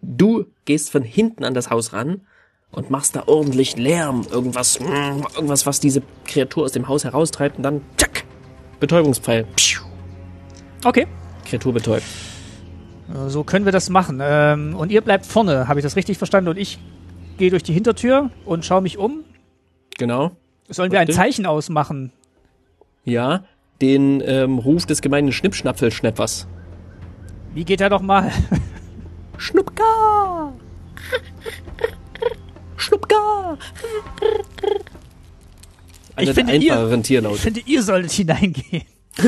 Du 0.00 0.46
gehst 0.64 0.90
von 0.90 1.02
hinten 1.02 1.44
an 1.44 1.54
das 1.54 1.70
Haus 1.70 1.92
ran 1.92 2.22
und 2.70 2.90
machst 2.90 3.16
da 3.16 3.24
ordentlich 3.26 3.76
Lärm, 3.76 4.26
irgendwas, 4.30 4.76
irgendwas, 4.76 5.66
was 5.66 5.80
diese 5.80 6.02
Kreatur 6.24 6.64
aus 6.64 6.72
dem 6.72 6.88
Haus 6.88 7.04
heraustreibt 7.04 7.56
und 7.56 7.62
dann, 7.62 7.82
tschack, 7.96 8.24
Betäubungspfeil, 8.80 9.46
Okay, 10.84 11.06
Kreatur 11.44 11.72
betäubt. 11.72 12.04
äh, 13.12 13.28
so 13.28 13.42
können 13.42 13.64
wir 13.64 13.72
das 13.72 13.90
machen. 13.90 14.20
Ähm, 14.22 14.76
und 14.76 14.92
ihr 14.92 15.00
bleibt 15.00 15.26
vorne, 15.26 15.66
habe 15.66 15.80
ich 15.80 15.84
das 15.84 15.96
richtig 15.96 16.18
verstanden? 16.18 16.50
Und 16.50 16.56
ich 16.56 16.78
gehe 17.36 17.50
durch 17.50 17.64
die 17.64 17.72
Hintertür 17.72 18.30
und 18.44 18.64
schaue 18.64 18.80
mich 18.80 18.96
um. 18.96 19.24
Genau. 19.98 20.30
Sollen 20.68 20.92
wir 20.92 21.00
ein. 21.00 21.10
Zeichen 21.10 21.46
ausmachen? 21.46 22.12
Ja, 23.04 23.44
den 23.80 24.22
ähm, 24.24 24.58
Ruf 24.58 24.86
des 24.86 25.00
gemeinen 25.02 25.32
Schnippschnapfelschneppers. 25.32 26.46
Wie 27.54 27.64
geht 27.64 27.80
er 27.80 27.90
doch 27.90 28.02
mal? 28.02 28.30
Schnuppka! 29.36 30.52
Schnuppka! 32.76 33.58
Einer 36.16 36.28
Ich 36.30 36.34
finde, 36.34 36.52
ihr- 36.64 36.74
Ich 37.36 37.40
finde, 37.40 37.60
ihr 37.60 37.82
solltet 37.82 38.10
hineingehen. 38.12 38.82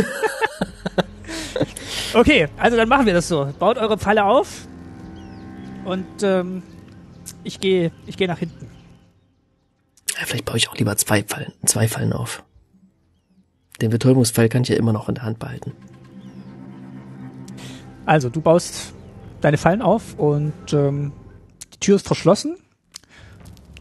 okay, 2.14 2.48
also 2.56 2.76
dann 2.76 2.88
machen 2.88 3.06
wir 3.06 3.14
das 3.14 3.28
so. 3.28 3.52
Baut 3.58 3.78
eure 3.78 3.98
Pfalle 3.98 4.24
auf 4.24 4.66
und 5.84 6.06
ähm, 6.22 6.62
ich 7.44 7.60
gehe 7.60 7.92
ich 8.06 8.16
gehe 8.16 8.26
nach 8.28 8.38
hinten. 8.38 8.68
Ja, 10.18 10.26
vielleicht 10.26 10.44
baue 10.44 10.56
ich 10.56 10.68
auch 10.68 10.76
lieber 10.76 10.96
zwei 10.96 11.22
Fallen, 11.22 11.52
zwei 11.64 11.88
Fallen 11.88 12.12
auf. 12.12 12.42
Den 13.80 13.90
Betäubungspfeil 13.90 14.48
kann 14.48 14.62
ich 14.62 14.68
ja 14.68 14.76
immer 14.76 14.92
noch 14.92 15.08
in 15.08 15.14
der 15.14 15.24
Hand 15.24 15.38
behalten. 15.38 15.72
Also, 18.06 18.28
du 18.28 18.40
baust 18.40 18.92
deine 19.40 19.56
Fallen 19.58 19.82
auf 19.82 20.18
und 20.18 20.52
ähm, 20.72 21.12
die 21.74 21.78
Tür 21.80 21.96
ist 21.96 22.06
verschlossen. 22.06 22.56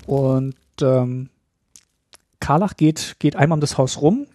Und 0.06 0.56
ähm, 0.82 1.30
Karlach 2.39 2.76
geht, 2.78 3.18
geht 3.20 3.36
einmal 3.36 3.58
um 3.58 3.62
das 3.62 3.78
Haus 3.78 4.02
rum 4.02 4.26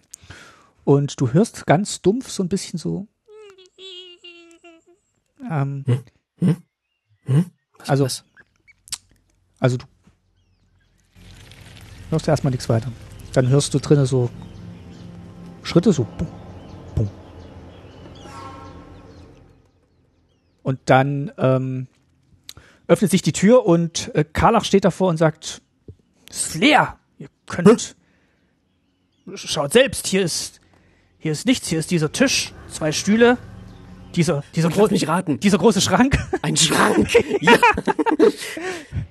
und 0.83 1.19
du 1.19 1.33
hörst 1.33 1.65
ganz 1.65 2.01
dumpf 2.01 2.29
so 2.29 2.43
ein 2.43 2.49
bisschen 2.49 2.77
so. 2.79 3.07
Ähm, 5.49 5.83
Was 7.77 7.89
Also- 7.89 8.05
ist 8.05 8.19
das? 8.19 8.25
also 9.59 9.77
du 9.77 9.85
hörst 12.11 12.27
erstmal 12.27 12.51
nichts 12.51 12.69
weiter. 12.69 12.91
Dann 13.33 13.49
hörst 13.49 13.73
du 13.73 13.79
drinnen 13.79 14.05
so 14.05 14.29
Schritte, 15.65 15.91
so 15.91 16.05
bum, 16.17 16.27
bum. 16.93 17.09
Und 20.61 20.79
dann 20.85 21.31
ähm, 21.37 21.87
öffnet 22.87 23.09
sich 23.09 23.23
die 23.23 23.33
Tür 23.33 23.65
und 23.65 24.13
äh, 24.13 24.23
Karlach 24.23 24.63
steht 24.63 24.85
davor 24.85 25.09
und 25.09 25.17
sagt, 25.17 25.63
es 26.29 26.47
ist 26.47 26.55
leer. 26.55 26.99
Ihr 27.17 27.29
könnt. 27.47 27.95
Schaut 29.33 29.73
selbst, 29.73 30.05
hier 30.05 30.21
ist 30.21 30.61
hier 31.17 31.31
ist 31.31 31.47
nichts, 31.47 31.67
hier 31.67 31.79
ist 31.79 31.89
dieser 31.89 32.11
Tisch, 32.11 32.53
zwei 32.69 32.91
Stühle, 32.91 33.39
dieser 34.15 34.43
dieser, 34.53 34.69
gro 34.69 34.87
dieser 34.87 35.57
große 35.57 35.81
Schrank. 35.81 36.15
Ein 36.43 36.55
Schrank! 36.55 37.11
ja! 37.41 37.57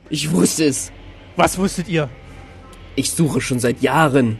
Ich 0.09 0.31
wusste 0.31 0.67
es. 0.67 0.93
Was 1.35 1.59
wusstet 1.59 1.89
ihr? 1.89 2.09
Ich 2.95 3.11
suche 3.11 3.41
schon 3.41 3.59
seit 3.59 3.83
Jahren 3.83 4.39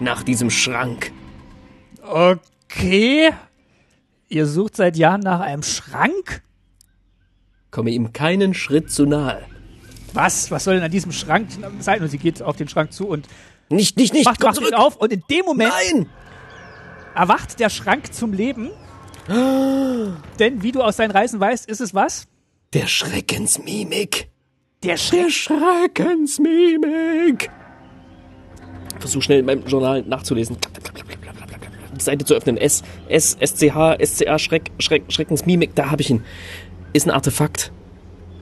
nach 0.00 0.22
diesem 0.22 0.50
Schrank. 0.50 1.12
Okay. 2.02 3.30
Ihr 4.28 4.46
sucht 4.46 4.76
seit 4.76 4.96
Jahren 4.96 5.20
nach 5.20 5.40
einem 5.40 5.62
Schrank? 5.62 6.42
Komme 7.70 7.90
ihm 7.90 8.12
keinen 8.12 8.54
Schritt 8.54 8.90
zu 8.90 9.06
nahe. 9.06 9.42
Was? 10.12 10.50
Was 10.50 10.64
soll 10.64 10.74
denn 10.74 10.82
an 10.84 10.90
diesem 10.90 11.12
Schrank 11.12 11.48
sein? 11.80 12.02
Und 12.02 12.08
sie 12.08 12.18
geht 12.18 12.42
auf 12.42 12.56
den 12.56 12.68
Schrank 12.68 12.92
zu 12.92 13.08
und 13.08 13.26
Nicht, 13.68 13.96
nicht, 13.96 14.12
nicht! 14.14 14.24
macht, 14.26 14.40
komm 14.40 14.48
macht 14.50 14.58
ihn 14.60 14.64
zurück. 14.66 14.78
auf. 14.78 14.96
Und 14.96 15.12
in 15.12 15.22
dem 15.30 15.44
Moment 15.44 15.72
Nein! 15.92 16.08
erwacht 17.14 17.58
der 17.60 17.70
Schrank 17.70 18.12
zum 18.12 18.32
Leben. 18.32 18.70
Denn 20.38 20.62
wie 20.62 20.72
du 20.72 20.82
aus 20.82 20.96
deinen 20.96 21.10
Reisen 21.12 21.40
weißt, 21.40 21.68
ist 21.68 21.80
es 21.80 21.94
was? 21.94 22.26
Der 22.74 22.86
Schreckensmimik. 22.86 24.28
Der 24.82 24.96
Schreck. 24.96 25.22
Der 25.24 25.30
Schreckensmimik. 25.30 27.50
Versuch 29.04 29.20
schnell 29.20 29.40
in 29.40 29.44
meinem 29.44 29.66
Journal 29.66 30.00
nachzulesen. 30.00 30.56
Die 31.94 32.02
Seite 32.02 32.24
zu 32.24 32.34
öffnen. 32.34 32.56
S, 32.56 32.82
S, 33.06 33.36
SCH, 33.38 33.98
SCA, 34.02 34.38
Schreck, 34.38 34.70
Schreck, 34.78 35.04
Schreckensmimik. 35.12 35.74
Da 35.74 35.90
habe 35.90 36.00
ich 36.00 36.08
ihn. 36.08 36.24
Ist 36.94 37.06
ein 37.06 37.10
Artefakt. 37.10 37.70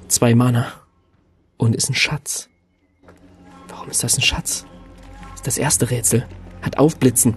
Zwei 0.06 0.36
Mana. 0.36 0.72
Und 1.56 1.74
ist 1.74 1.90
ein 1.90 1.94
Schatz. 1.94 2.48
Warum 3.66 3.90
ist 3.90 4.04
das 4.04 4.16
ein 4.16 4.22
Schatz? 4.22 4.64
ist 5.34 5.48
das 5.48 5.58
erste 5.58 5.90
Rätsel. 5.90 6.24
Hat 6.60 6.78
Aufblitzen. 6.78 7.34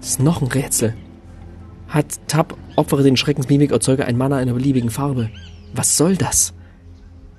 Ist 0.00 0.20
noch 0.20 0.40
ein 0.40 0.46
Rätsel. 0.46 0.94
Hat 1.88 2.06
Tab, 2.28 2.56
opfere 2.76 3.02
den 3.02 3.16
Schreckensmimik, 3.16 3.72
erzeuge 3.72 4.04
ein 4.04 4.16
Mana 4.16 4.36
einer 4.36 4.52
beliebigen 4.52 4.90
Farbe. 4.90 5.28
Was 5.72 5.96
soll 5.96 6.16
das? 6.16 6.54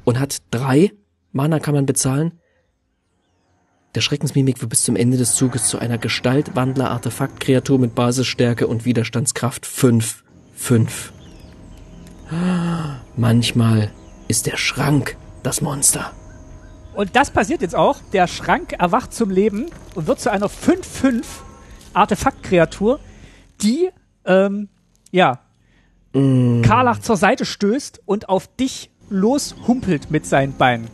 Und 0.03 0.19
hat 0.19 0.39
drei 0.51 0.91
Mana 1.31 1.59
kann 1.59 1.73
man 1.73 1.85
bezahlen. 1.85 2.33
Der 3.95 4.01
Schreckensmimik 4.01 4.59
wird 4.59 4.69
bis 4.69 4.83
zum 4.83 4.97
Ende 4.97 5.15
des 5.15 5.35
Zuges 5.35 5.67
zu 5.67 5.79
einer 5.79 5.97
Gestaltwandler-Artefakt-Kreatur 5.97 7.79
mit 7.79 7.95
Basisstärke 7.95 8.67
und 8.67 8.83
Widerstandskraft 8.83 9.65
5. 9.65 10.21
5. 10.53 11.13
Manchmal 13.15 13.91
ist 14.27 14.47
der 14.47 14.57
Schrank 14.57 15.15
das 15.43 15.61
Monster. 15.61 16.11
Und 16.93 17.15
das 17.15 17.31
passiert 17.31 17.61
jetzt 17.61 17.75
auch. 17.75 18.01
Der 18.11 18.27
Schrank 18.27 18.73
erwacht 18.73 19.13
zum 19.13 19.29
Leben 19.29 19.67
und 19.95 20.07
wird 20.07 20.19
zu 20.19 20.29
einer 20.29 20.47
5-5 20.47 21.23
Artefaktkreatur, 21.93 22.99
die, 23.61 23.89
ähm, 24.25 24.67
ja, 25.11 25.39
mm. 26.11 26.63
Karlach 26.63 26.99
zur 26.99 27.15
Seite 27.15 27.45
stößt 27.45 28.01
und 28.05 28.27
auf 28.27 28.53
dich 28.57 28.89
loshumpelt 29.09 30.11
mit 30.11 30.25
seinen 30.25 30.57
Beinen. 30.57 30.89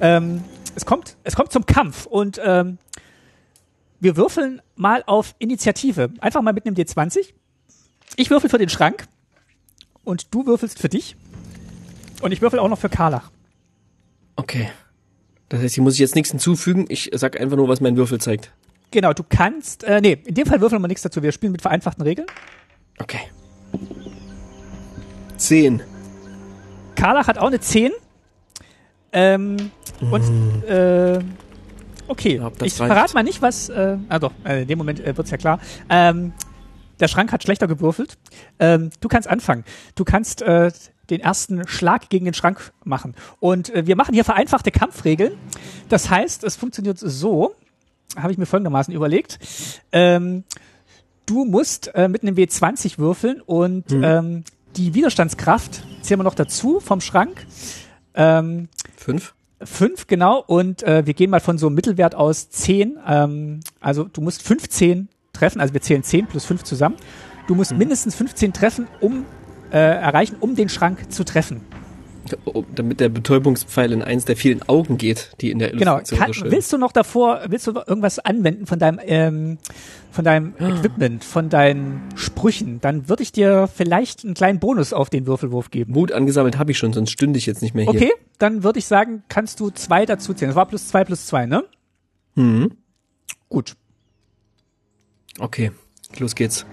Ähm, 0.00 0.44
es 0.74 0.86
kommt, 0.86 1.16
es 1.24 1.36
kommt 1.36 1.52
zum 1.52 1.66
Kampf 1.66 2.06
und 2.06 2.40
ähm, 2.42 2.78
wir 4.00 4.16
würfeln 4.16 4.62
mal 4.76 5.02
auf 5.06 5.34
Initiative. 5.38 6.10
Einfach 6.20 6.42
mal 6.42 6.52
mit 6.52 6.66
einem 6.66 6.74
D20. 6.74 7.34
Ich 8.16 8.30
würfel 8.30 8.48
für 8.50 8.58
den 8.58 8.68
Schrank 8.68 9.06
und 10.04 10.34
du 10.34 10.46
würfelst 10.46 10.78
für 10.78 10.88
dich. 10.88 11.16
Und 12.22 12.32
ich 12.32 12.42
würfel 12.42 12.58
auch 12.58 12.68
noch 12.68 12.78
für 12.78 12.88
Karlach. 12.88 13.30
Okay. 14.36 14.70
Das 15.48 15.60
heißt, 15.60 15.74
hier 15.74 15.82
muss 15.82 15.94
ich 15.94 16.00
jetzt 16.00 16.14
nichts 16.14 16.30
hinzufügen. 16.30 16.86
Ich 16.88 17.10
sag 17.14 17.40
einfach 17.40 17.56
nur, 17.56 17.68
was 17.68 17.80
mein 17.80 17.96
Würfel 17.96 18.20
zeigt. 18.20 18.52
Genau, 18.90 19.12
du 19.12 19.22
kannst, 19.22 19.84
äh, 19.84 20.00
nee, 20.00 20.18
in 20.24 20.34
dem 20.34 20.46
Fall 20.46 20.60
würfeln 20.60 20.82
wir 20.82 20.88
nichts 20.88 21.02
dazu. 21.02 21.22
Wir 21.22 21.32
spielen 21.32 21.52
mit 21.52 21.62
vereinfachten 21.62 22.02
Regeln. 22.02 22.26
Okay. 22.98 23.20
Zehn. 25.36 25.82
Karlach 26.96 27.28
hat 27.28 27.38
auch 27.38 27.46
eine 27.46 27.60
Zehn. 27.60 27.92
Ähm, 29.12 29.56
mm. 30.00 30.12
und, 30.12 30.64
äh, 30.64 31.18
okay. 32.08 32.36
Ja, 32.36 32.50
ich 32.62 32.74
verrate 32.74 33.14
mal 33.14 33.22
nicht, 33.22 33.42
was, 33.42 33.68
äh, 33.68 33.96
ah 34.08 34.18
doch, 34.18 34.32
äh, 34.44 34.62
in 34.62 34.68
dem 34.68 34.78
Moment 34.78 35.00
äh, 35.00 35.16
wird's 35.16 35.30
ja 35.30 35.36
klar. 35.36 35.60
Ähm, 35.88 36.32
der 37.00 37.08
Schrank 37.08 37.32
hat 37.32 37.42
schlechter 37.42 37.66
gewürfelt. 37.66 38.18
Ähm, 38.58 38.90
du 39.00 39.08
kannst 39.08 39.28
anfangen. 39.28 39.64
Du 39.94 40.04
kannst 40.04 40.42
äh, 40.42 40.70
den 41.08 41.20
ersten 41.20 41.66
Schlag 41.66 42.08
gegen 42.08 42.24
den 42.24 42.34
Schrank 42.34 42.72
machen. 42.84 43.14
Und 43.40 43.74
äh, 43.74 43.86
wir 43.86 43.96
machen 43.96 44.14
hier 44.14 44.24
vereinfachte 44.24 44.70
Kampfregeln. 44.70 45.32
Das 45.88 46.10
heißt, 46.10 46.44
es 46.44 46.56
funktioniert 46.56 46.98
so, 46.98 47.54
habe 48.16 48.32
ich 48.32 48.38
mir 48.38 48.46
folgendermaßen 48.46 48.94
überlegt. 48.94 49.38
Ähm, 49.92 50.44
du 51.26 51.44
musst 51.44 51.94
äh, 51.94 52.08
mit 52.08 52.22
einem 52.22 52.36
W20 52.36 52.98
würfeln 52.98 53.40
und 53.40 53.90
mhm. 53.90 54.04
ähm, 54.04 54.44
die 54.76 54.94
Widerstandskraft 54.94 55.82
zählen 56.02 56.20
wir 56.20 56.24
noch 56.24 56.34
dazu 56.34 56.80
vom 56.80 57.00
Schrank. 57.00 57.46
Ähm, 58.14 58.68
fünf? 58.96 59.34
Fünf, 59.62 60.06
genau. 60.06 60.42
Und 60.46 60.82
äh, 60.82 61.06
wir 61.06 61.14
gehen 61.14 61.30
mal 61.30 61.40
von 61.40 61.58
so 61.58 61.66
einem 61.66 61.76
Mittelwert 61.76 62.14
aus 62.14 62.50
zehn. 62.50 62.98
Ähm, 63.06 63.60
also 63.80 64.04
du 64.04 64.20
musst 64.20 64.42
15 64.42 65.08
treffen, 65.32 65.60
also 65.60 65.74
wir 65.74 65.82
zählen 65.82 66.02
10 66.02 66.26
plus 66.26 66.44
5 66.46 66.62
zusammen. 66.64 66.96
Du 67.46 67.54
musst 67.54 67.72
mhm. 67.72 67.78
mindestens 67.78 68.14
15 68.14 68.52
treffen, 68.52 68.86
um 69.00 69.26
äh, 69.70 69.78
erreichen, 69.78 70.36
um 70.40 70.54
den 70.54 70.68
Schrank 70.68 71.12
zu 71.12 71.24
treffen. 71.24 71.60
Damit 72.74 73.00
der 73.00 73.08
Betäubungspfeil 73.08 73.92
in 73.92 74.02
eins 74.02 74.24
der 74.24 74.36
vielen 74.36 74.62
Augen 74.68 74.98
geht, 74.98 75.32
die 75.40 75.50
in 75.50 75.58
der 75.58 75.70
genau. 75.70 75.96
Illustration 75.98 76.44
Genau. 76.44 76.54
willst 76.56 76.72
du 76.72 76.78
noch 76.78 76.92
davor, 76.92 77.40
willst 77.48 77.66
du 77.66 77.72
irgendwas 77.72 78.18
anwenden 78.18 78.66
von 78.66 78.78
deinem, 78.78 79.00
ähm, 79.02 79.58
von 80.10 80.24
deinem 80.24 80.54
ah. 80.58 80.68
Equipment, 80.68 81.24
von 81.24 81.48
deinen 81.48 82.02
Sprüchen? 82.14 82.80
Dann 82.80 83.08
würde 83.08 83.22
ich 83.22 83.32
dir 83.32 83.68
vielleicht 83.74 84.24
einen 84.24 84.34
kleinen 84.34 84.58
Bonus 84.58 84.92
auf 84.92 85.10
den 85.10 85.26
Würfelwurf 85.26 85.70
geben. 85.70 85.92
Mut 85.92 86.12
angesammelt 86.12 86.58
habe 86.58 86.72
ich 86.72 86.78
schon, 86.78 86.92
sonst 86.92 87.10
stünde 87.10 87.38
ich 87.38 87.46
jetzt 87.46 87.62
nicht 87.62 87.74
mehr 87.74 87.84
hier. 87.84 87.94
Okay, 87.94 88.12
dann 88.38 88.62
würde 88.62 88.78
ich 88.78 88.86
sagen, 88.86 89.22
kannst 89.28 89.60
du 89.60 89.70
zwei 89.70 90.06
dazu 90.06 90.34
zählen. 90.34 90.50
Das 90.50 90.56
war 90.56 90.66
plus 90.66 90.88
zwei 90.88 91.04
plus 91.04 91.26
zwei, 91.26 91.46
ne? 91.46 91.64
Mhm. 92.34 92.72
Gut. 93.48 93.74
Okay, 95.38 95.70
los 96.18 96.34
geht's. 96.34 96.66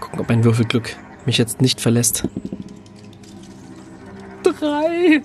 Gucken, 0.00 0.20
ob 0.20 0.28
mein 0.28 0.44
Würfelglück 0.44 0.96
mich 1.24 1.38
jetzt 1.38 1.60
nicht 1.60 1.80
verlässt. 1.80 2.28
Drei. 4.52 5.22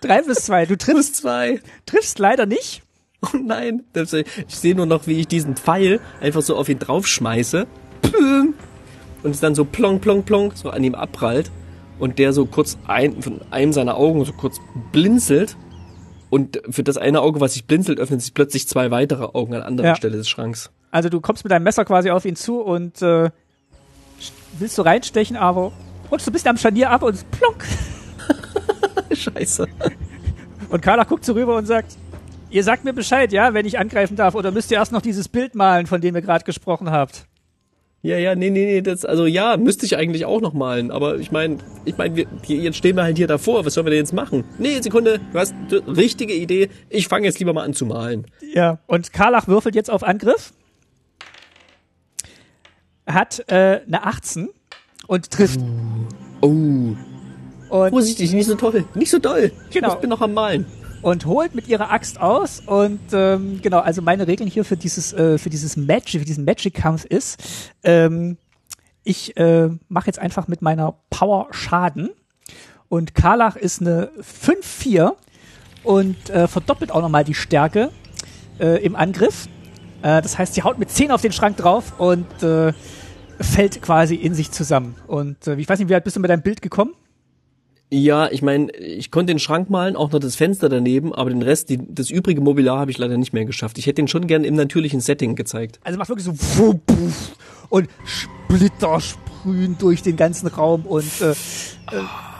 Drei 0.00 0.22
bis 0.22 0.44
zwei. 0.44 0.66
Du 0.66 0.76
triffst 0.76 1.16
zwei. 1.16 1.60
Triffst 1.86 2.18
leider 2.18 2.46
nicht. 2.46 2.82
Oh 3.22 3.36
nein. 3.36 3.84
Ich 3.94 4.56
sehe 4.56 4.74
nur 4.74 4.86
noch, 4.86 5.06
wie 5.06 5.20
ich 5.20 5.28
diesen 5.28 5.56
Pfeil 5.56 6.00
einfach 6.20 6.42
so 6.42 6.56
auf 6.56 6.68
ihn 6.68 6.78
draufschmeiße. 6.78 7.66
Und 9.22 9.30
es 9.30 9.40
dann 9.40 9.54
so 9.54 9.64
plong, 9.64 10.00
plong, 10.00 10.24
plong 10.24 10.52
so 10.54 10.70
an 10.70 10.82
ihm 10.82 10.94
abprallt. 10.94 11.50
Und 11.98 12.18
der 12.18 12.32
so 12.32 12.46
kurz 12.46 12.76
ein, 12.86 13.22
von 13.22 13.40
einem 13.50 13.72
seiner 13.72 13.96
Augen 13.96 14.24
so 14.24 14.32
kurz 14.32 14.58
blinzelt. 14.90 15.56
Und 16.30 16.60
für 16.70 16.82
das 16.82 16.96
eine 16.96 17.20
Auge, 17.20 17.40
was 17.40 17.52
sich 17.52 17.66
blinzelt, 17.66 18.00
öffnen 18.00 18.18
sich 18.18 18.34
plötzlich 18.34 18.66
zwei 18.66 18.90
weitere 18.90 19.24
Augen 19.24 19.54
an 19.54 19.62
anderer 19.62 19.88
ja. 19.88 19.96
Stelle 19.96 20.16
des 20.16 20.28
Schranks. 20.28 20.70
Also 20.90 21.08
du 21.08 21.20
kommst 21.20 21.44
mit 21.44 21.52
deinem 21.52 21.62
Messer 21.62 21.84
quasi 21.84 22.10
auf 22.10 22.24
ihn 22.24 22.36
zu 22.36 22.60
und 22.60 23.00
äh, 23.02 23.30
willst 24.58 24.78
du 24.78 24.82
reinstechen, 24.82 25.36
aber 25.36 25.72
rutschst 26.12 26.28
du 26.28 26.32
bist 26.32 26.46
am 26.46 26.58
Scharnier 26.58 26.90
ab 26.90 27.02
und 27.02 27.28
plonk. 27.30 27.64
Scheiße. 29.12 29.66
Und 30.68 30.82
Carla 30.82 31.04
guckt 31.04 31.24
so 31.24 31.32
rüber 31.32 31.56
und 31.56 31.66
sagt, 31.66 31.96
ihr 32.50 32.62
sagt 32.62 32.84
mir 32.84 32.92
Bescheid, 32.92 33.32
ja, 33.32 33.54
wenn 33.54 33.66
ich 33.66 33.78
angreifen 33.78 34.16
darf, 34.16 34.34
oder 34.34 34.50
müsst 34.50 34.70
ihr 34.70 34.76
erst 34.76 34.92
noch 34.92 35.02
dieses 35.02 35.28
Bild 35.28 35.54
malen, 35.54 35.86
von 35.86 36.00
dem 36.00 36.14
ihr 36.14 36.22
gerade 36.22 36.44
gesprochen 36.44 36.90
habt? 36.90 37.26
Ja, 38.04 38.18
ja, 38.18 38.34
nee, 38.34 38.50
nee, 38.50 38.64
nee, 38.64 38.82
das, 38.82 39.04
also 39.04 39.26
ja, 39.26 39.56
müsste 39.56 39.86
ich 39.86 39.96
eigentlich 39.96 40.24
auch 40.24 40.40
noch 40.40 40.54
malen, 40.54 40.90
aber 40.90 41.18
ich 41.18 41.30
meine, 41.30 41.58
ich 41.84 41.96
meine, 41.96 42.26
jetzt 42.48 42.76
stehen 42.76 42.96
wir 42.96 43.04
halt 43.04 43.16
hier 43.16 43.28
davor, 43.28 43.64
was 43.64 43.74
sollen 43.74 43.86
wir 43.86 43.92
denn 43.92 44.00
jetzt 44.00 44.12
machen? 44.12 44.44
Nee, 44.58 44.80
Sekunde, 44.80 45.20
du 45.32 45.38
hast 45.38 45.54
richtige 45.70 46.34
Idee, 46.34 46.68
ich 46.88 47.06
fange 47.06 47.26
jetzt 47.26 47.38
lieber 47.38 47.52
mal 47.52 47.62
an 47.62 47.74
zu 47.74 47.86
malen. 47.86 48.26
Ja, 48.54 48.80
und 48.88 49.12
Karlach 49.12 49.46
würfelt 49.46 49.76
jetzt 49.76 49.88
auf 49.88 50.02
Angriff 50.02 50.52
hat 53.06 53.44
äh, 53.48 53.80
eine 53.86 54.04
18 54.04 54.48
und 55.06 55.30
trifft. 55.30 55.60
Oh. 56.40 56.48
oh. 56.48 56.96
Und 57.72 57.90
Vorsichtig, 57.90 58.32
nicht 58.32 58.46
so 58.46 58.54
toll. 58.54 58.84
Nicht 58.94 59.10
so 59.10 59.18
doll. 59.18 59.50
Genau. 59.70 59.94
Ich 59.94 60.00
bin 60.00 60.10
noch 60.10 60.20
am 60.20 60.34
Malen. 60.34 60.66
Und 61.00 61.26
holt 61.26 61.54
mit 61.54 61.66
ihrer 61.66 61.90
Axt 61.90 62.20
aus 62.20 62.60
und 62.64 63.00
ähm, 63.12 63.58
genau, 63.60 63.80
also 63.80 64.02
meine 64.02 64.28
Regeln 64.28 64.48
hier 64.48 64.64
für 64.64 64.76
dieses 64.76 65.12
äh, 65.12 65.36
für 65.36 65.50
dieses 65.50 65.76
Magic, 65.76 66.20
für 66.20 66.24
diesen 66.24 66.44
Magic-Kampf 66.44 67.04
ist, 67.04 67.42
ähm, 67.82 68.36
ich 69.02 69.36
äh, 69.36 69.68
mache 69.88 70.06
jetzt 70.06 70.20
einfach 70.20 70.46
mit 70.46 70.62
meiner 70.62 70.94
Power 71.10 71.48
Schaden 71.50 72.10
und 72.88 73.16
Karlach 73.16 73.56
ist 73.56 73.80
eine 73.80 74.10
5-4 74.20 75.14
und 75.82 76.30
äh, 76.30 76.46
verdoppelt 76.46 76.92
auch 76.92 77.02
nochmal 77.02 77.24
die 77.24 77.34
Stärke 77.34 77.90
äh, 78.60 78.84
im 78.84 78.94
Angriff. 78.94 79.48
Äh, 80.02 80.22
das 80.22 80.38
heißt, 80.38 80.54
sie 80.54 80.62
haut 80.62 80.78
mit 80.78 80.90
10 80.90 81.10
auf 81.10 81.20
den 81.20 81.32
Schrank 81.32 81.56
drauf 81.56 81.98
und 81.98 82.26
äh, 82.42 82.72
fällt 83.42 83.82
quasi 83.82 84.14
in 84.14 84.34
sich 84.34 84.50
zusammen. 84.50 84.94
Und 85.06 85.46
äh, 85.46 85.56
ich 85.56 85.68
weiß 85.68 85.78
nicht, 85.78 85.88
wie 85.88 85.94
weit 85.94 86.04
bist 86.04 86.16
du 86.16 86.20
mit 86.20 86.30
deinem 86.30 86.42
Bild 86.42 86.62
gekommen? 86.62 86.94
Ja, 87.94 88.30
ich 88.30 88.40
meine, 88.40 88.70
ich 88.74 89.10
konnte 89.10 89.34
den 89.34 89.38
Schrank 89.38 89.68
malen, 89.68 89.96
auch 89.96 90.10
noch 90.12 90.18
das 90.18 90.34
Fenster 90.34 90.70
daneben, 90.70 91.14
aber 91.14 91.28
den 91.28 91.42
Rest, 91.42 91.68
die, 91.68 91.78
das 91.78 92.08
übrige 92.08 92.40
Mobiliar 92.40 92.78
habe 92.78 92.90
ich 92.90 92.96
leider 92.96 93.18
nicht 93.18 93.34
mehr 93.34 93.44
geschafft. 93.44 93.76
Ich 93.76 93.86
hätte 93.86 93.96
den 93.96 94.08
schon 94.08 94.26
gern 94.26 94.44
im 94.44 94.54
natürlichen 94.54 95.00
Setting 95.00 95.36
gezeigt. 95.36 95.78
Also 95.84 95.98
macht 95.98 96.08
wirklich 96.08 96.24
so 96.24 96.80
und 97.68 97.88
Splitter 98.06 98.98
sprühen 98.98 99.76
durch 99.78 100.00
den 100.00 100.16
ganzen 100.16 100.46
Raum 100.46 100.86
und 100.86 101.20
äh, 101.20 101.32
äh, 101.32 101.34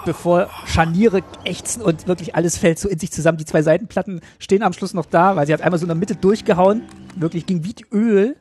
bevor 0.07 0.49
Scharniere 0.65 1.23
ächzen 1.45 1.83
und 1.83 2.07
wirklich 2.07 2.35
alles 2.35 2.57
fällt 2.57 2.79
so 2.79 2.89
in 2.89 2.99
sich 2.99 3.13
zusammen. 3.13 3.37
Die 3.37 3.45
zwei 3.45 3.61
Seitenplatten 3.61 4.23
stehen 4.39 4.63
am 4.63 4.73
Schluss 4.73 4.95
noch 4.95 5.07
da, 5.07 5.37
weil 5.37 5.47
sie 5.47 5.53
hat 5.53 5.61
einmal 5.61 5.79
so 5.79 5.85
in 5.85 5.89
der 5.89 5.97
Mitte 5.97 6.17
durchgehauen. 6.17 6.85
Wirklich 7.17 7.45
ging 7.45 7.63
wie 7.63 7.75
Öl 7.93 8.37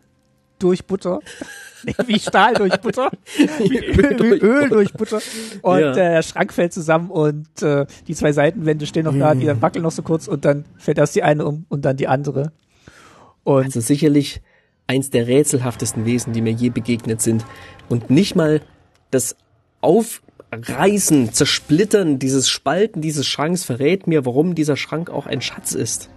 durch 0.60 0.86
Butter. 0.86 1.20
Nee, 1.84 1.96
wie 2.08 2.20
Stahl 2.20 2.54
durch 2.54 2.76
Butter. 2.82 3.12
Wie 3.60 3.78
Öl, 3.78 4.20
wie 4.20 4.40
Öl 4.40 4.70
durch 4.70 4.94
Butter. 4.94 5.20
Und 5.62 5.80
ja. 5.80 5.92
äh, 5.92 5.96
der 5.96 6.22
Schrank 6.24 6.54
fällt 6.54 6.74
zusammen 6.74 7.10
und 7.10 7.62
äh, 7.62 7.86
die 8.08 8.16
zwei 8.16 8.32
Seitenwände 8.32 8.86
stehen 8.86 9.06
noch 9.06 9.18
da, 9.18 9.36
die 9.36 9.46
dann 9.46 9.62
wackeln 9.62 9.84
noch 9.84 9.92
so 9.92 10.02
kurz 10.02 10.28
und 10.28 10.46
dann 10.46 10.66
fällt 10.78 10.98
erst 10.98 11.16
die 11.16 11.24
eine 11.24 11.46
um 11.46 11.66
und 11.70 11.86
dann 11.86 11.98
die 11.98 12.08
andere. 12.08 12.52
Und 13.44 13.66
also 13.66 13.80
sicherlich 13.80 14.42
eins 14.88 15.10
der 15.10 15.28
rätselhaftesten 15.28 16.06
Wesen, 16.06 16.34
die 16.34 16.42
mir 16.42 16.52
je 16.52 16.70
begegnet 16.70 17.22
sind. 17.22 17.46
Und 17.90 18.10
nicht 18.10 18.36
mal 18.36 18.62
das 19.10 19.36
Aufreißen, 19.82 21.34
Zersplittern 21.34 22.20
dieses 22.20 22.50
Spalten 22.50 23.02
dieses 23.02 23.28
Schranks 23.28 23.64
verrät 23.64 24.08
mir, 24.08 24.26
warum 24.26 24.54
dieser 24.56 24.76
Schrank 24.76 25.10
auch 25.10 25.26
ein 25.26 25.42
Schatz 25.42 25.74
ist. 25.74 26.10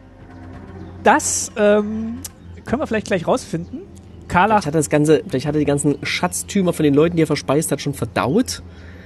Das 1.05 1.53
ähm, 1.57 2.19
können 2.65 2.81
wir 2.81 2.87
vielleicht 2.87 3.07
gleich 3.07 3.27
rausfinden. 3.27 3.83
Karlach. 4.29 4.57
Vielleicht 4.57 4.67
hat, 4.67 4.75
das 4.75 4.91
ganze, 4.91 5.23
vielleicht 5.29 5.47
hat 5.47 5.55
er 5.55 5.59
die 5.59 5.65
ganzen 5.65 5.99
Schatztümer 6.05 6.73
von 6.73 6.85
den 6.85 6.95
Leuten, 6.95 7.17
die 7.17 7.23
er 7.23 7.27
verspeist 7.27 7.71
hat, 7.73 7.81
schon 7.81 7.95
verdaut. 7.95 8.63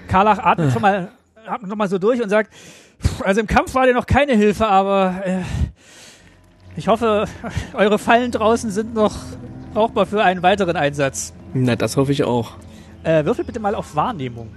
Karlach 0.09 0.39
atmet 0.39 0.73
schon 0.73 0.83
mal, 0.83 1.09
atmet 1.47 1.71
noch 1.71 1.77
mal 1.77 1.89
so 1.89 1.99
durch 1.99 2.23
und 2.23 2.29
sagt, 2.29 2.53
also 3.25 3.41
im 3.41 3.47
Kampf 3.47 3.75
war 3.75 3.87
dir 3.87 3.95
noch 3.95 4.07
keine 4.07 4.35
Hilfe, 4.35 4.67
aber 4.67 5.23
äh, 5.25 5.43
Ich 6.77 6.87
hoffe, 6.87 7.27
eure 7.75 7.99
Fallen 7.99 8.31
draußen 8.31 8.71
sind 8.71 8.95
noch 8.95 9.17
brauchbar 9.75 10.07
für 10.07 10.23
einen 10.23 10.45
weiteren 10.45 10.77
Einsatz. 10.77 11.33
Na, 11.53 11.75
das 11.75 11.97
hoffe 11.97 12.13
ich 12.13 12.23
auch. 12.23 12.53
Äh, 13.03 13.25
würfel 13.25 13.45
bitte 13.45 13.59
mal 13.59 13.75
auf 13.75 13.97
Wahrnehmung. 13.97 14.49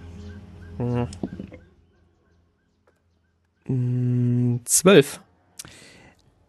Zwölf. 4.66 5.20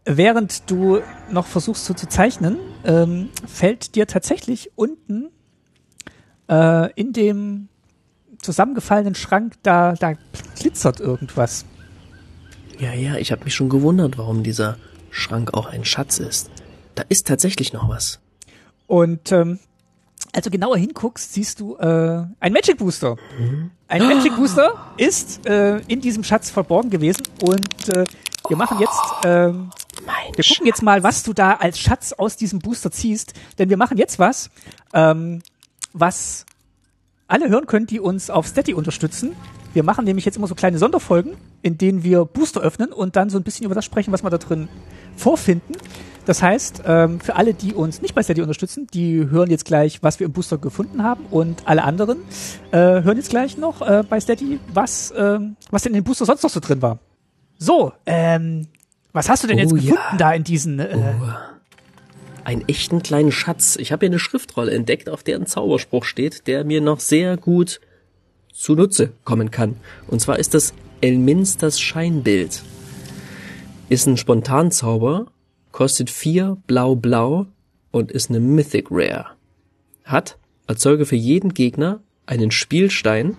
Während 0.05 0.71
du 0.71 1.01
noch 1.31 1.47
versuchst 1.47 1.85
so 1.85 1.95
zu 1.95 2.09
zeichnen, 2.09 2.59
ähm, 2.85 3.29
fällt 3.47 3.95
dir 3.95 4.07
tatsächlich 4.07 4.71
unten 4.75 5.29
äh, 6.49 6.93
in 6.95 7.13
dem 7.13 7.69
zusammengefallenen 8.41 9.15
Schrank, 9.15 9.55
da, 9.63 9.93
da 9.95 10.15
glitzert 10.59 10.99
irgendwas. 10.99 11.65
Ja, 12.79 12.93
ja, 12.93 13.17
ich 13.17 13.31
habe 13.31 13.45
mich 13.45 13.55
schon 13.55 13.69
gewundert, 13.69 14.19
warum 14.19 14.43
dieser 14.43 14.77
Schrank 15.11 15.55
auch 15.55 15.67
ein 15.67 15.85
Schatz 15.85 16.19
ist. 16.19 16.51
Da 16.97 17.05
ist 17.09 17.29
tatsächlich 17.29 17.73
noch 17.73 17.89
was. 17.89 18.21
Und 18.89 19.31
ähm, 19.31 19.61
als 20.33 20.45
du 20.45 20.51
genauer 20.51 20.79
hinguckst, 20.79 21.33
siehst 21.33 21.61
du 21.61 21.77
äh, 21.77 22.25
ein 22.41 22.53
Magic 22.53 22.79
Booster. 22.79 23.17
Ein 23.87 24.03
Magic 24.09 24.35
Booster 24.37 24.93
ist 24.97 25.47
äh, 25.47 25.79
in 25.87 26.01
diesem 26.01 26.25
Schatz 26.25 26.51
verborgen 26.51 26.91
gewesen 26.91 27.23
und 27.43 27.89
äh, 27.97 28.05
wir 28.49 28.57
machen 28.57 28.81
jetzt, 28.81 29.01
ähm, 29.25 29.71
Mein 30.07 30.35
wir 30.35 30.45
gucken 30.45 30.67
jetzt 30.67 30.83
mal, 30.83 31.03
was 31.03 31.23
du 31.23 31.33
da 31.33 31.55
als 31.55 31.79
Schatz 31.79 32.13
aus 32.13 32.37
diesem 32.37 32.59
Booster 32.59 32.91
ziehst, 32.91 33.35
denn 33.59 33.71
wir 33.71 33.77
machen 33.77 33.99
jetzt 33.99 34.19
was, 34.19 34.51
ähm, 34.95 35.43
was 35.93 36.47
alle 37.29 37.49
hören 37.49 37.67
können, 37.67 37.87
die 37.87 38.01
uns 38.01 38.31
auf 38.31 38.47
Steady 38.47 38.75
unterstützen. 38.75 39.35
Wir 39.75 39.83
machen 39.83 40.05
nämlich 40.05 40.25
jetzt 40.25 40.37
immer 40.37 40.47
so 40.47 40.55
kleine 40.55 40.79
Sonderfolgen, 40.79 41.37
in 41.63 41.79
denen 41.79 42.03
wir 42.03 42.25
Booster 42.25 42.61
öffnen 42.61 42.93
und 42.93 43.17
dann 43.17 43.31
so 43.31 43.39
ein 43.39 43.43
bisschen 43.43 43.65
über 43.65 43.75
das 43.75 43.85
sprechen, 43.85 44.13
was 44.13 44.23
wir 44.23 44.31
da 44.31 44.39
drin 44.39 44.69
vorfinden. 45.17 45.77
Das 46.25 46.43
heißt, 46.43 46.83
ähm, 46.87 47.21
für 47.21 47.35
alle, 47.37 47.53
die 47.55 47.75
uns 47.75 48.01
nicht 48.01 48.15
bei 48.15 48.23
Steady 48.23 48.43
unterstützen, 48.43 48.87
die 48.93 49.29
hören 49.31 49.51
jetzt 49.51 49.65
gleich, 49.65 50.03
was 50.03 50.21
wir 50.21 50.27
im 50.27 50.33
Booster 50.33 50.59
gefunden 50.59 51.03
haben 51.03 51.27
und 51.31 51.67
alle 51.67 51.83
anderen 51.83 52.19
äh, 52.71 52.77
hören 52.79 53.17
jetzt 53.17 53.31
gleich 53.31 53.57
noch 53.57 53.81
äh, 53.81 54.05
bei 54.09 54.21
Steady, 54.21 54.61
was, 54.73 55.13
ähm, 55.17 55.57
was 55.71 55.83
denn 55.83 55.95
in 55.95 56.03
dem 56.03 56.05
Booster 56.05 56.27
sonst 56.27 56.43
noch 56.43 56.51
so 56.51 56.61
drin 56.61 56.81
war. 56.81 56.99
So, 57.59 57.93
ähm, 58.07 58.69
was 59.13 59.29
hast 59.29 59.43
du 59.43 59.49
denn 59.49 59.59
jetzt 59.59 59.73
Oh, 59.73 59.77
gefunden 59.77 59.95
ja. 59.95 60.17
da 60.17 60.33
in 60.33 60.45
diesen 60.45 60.79
äh, 60.79 60.97
Einen 62.45 62.69
echten 62.69 63.03
kleinen 63.03 63.33
Schatz. 63.33 63.77
Ich 63.77 63.93
habe 63.93 64.07
hier 64.07 64.11
eine 64.11 64.19
Schriftrolle 64.19 64.73
entdeckt, 64.73 65.09
auf 65.09 65.23
der 65.23 65.37
ein 65.37 65.47
Zauberspruch 65.47 66.05
steht, 66.05 66.47
der 66.47 66.65
mir 66.65 66.81
noch 66.81 67.01
sehr 67.01 67.37
gut 67.37 67.81
zunutze 68.53 69.13
kommen 69.25 69.51
kann. 69.51 69.77
Und 70.09 70.21
zwar 70.21 70.39
ist 70.39 70.55
das 70.55 70.75
Elminsters 71.01 71.81
Scheinbild. 71.81 72.63
Ist 73.89 74.07
ein 74.07 74.17
Spontanzauber, 74.17 75.27
kostet 75.71 76.11
vier 76.11 76.57
blau-blau 76.67 77.47
und 77.91 78.11
ist 78.11 78.31
eine 78.31 78.41
Mythic 78.41 78.87
Rare. 78.91 79.27
Hat, 80.05 80.39
erzeuge 80.67 81.07
für 81.07 81.17
jeden 81.17 81.55
Gegner 81.55 82.01
einen 82.27 82.51
Spielstein, 82.51 83.37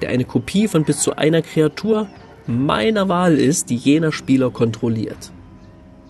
der 0.00 0.10
eine 0.10 0.24
Kopie 0.24 0.68
von 0.68 0.84
bis 0.84 1.00
zu 1.00 1.16
einer 1.16 1.42
Kreatur 1.42 2.08
meiner 2.46 3.08
Wahl 3.08 3.38
ist, 3.38 3.70
die 3.70 3.76
jener 3.76 4.12
Spieler 4.12 4.50
kontrolliert. 4.50 5.32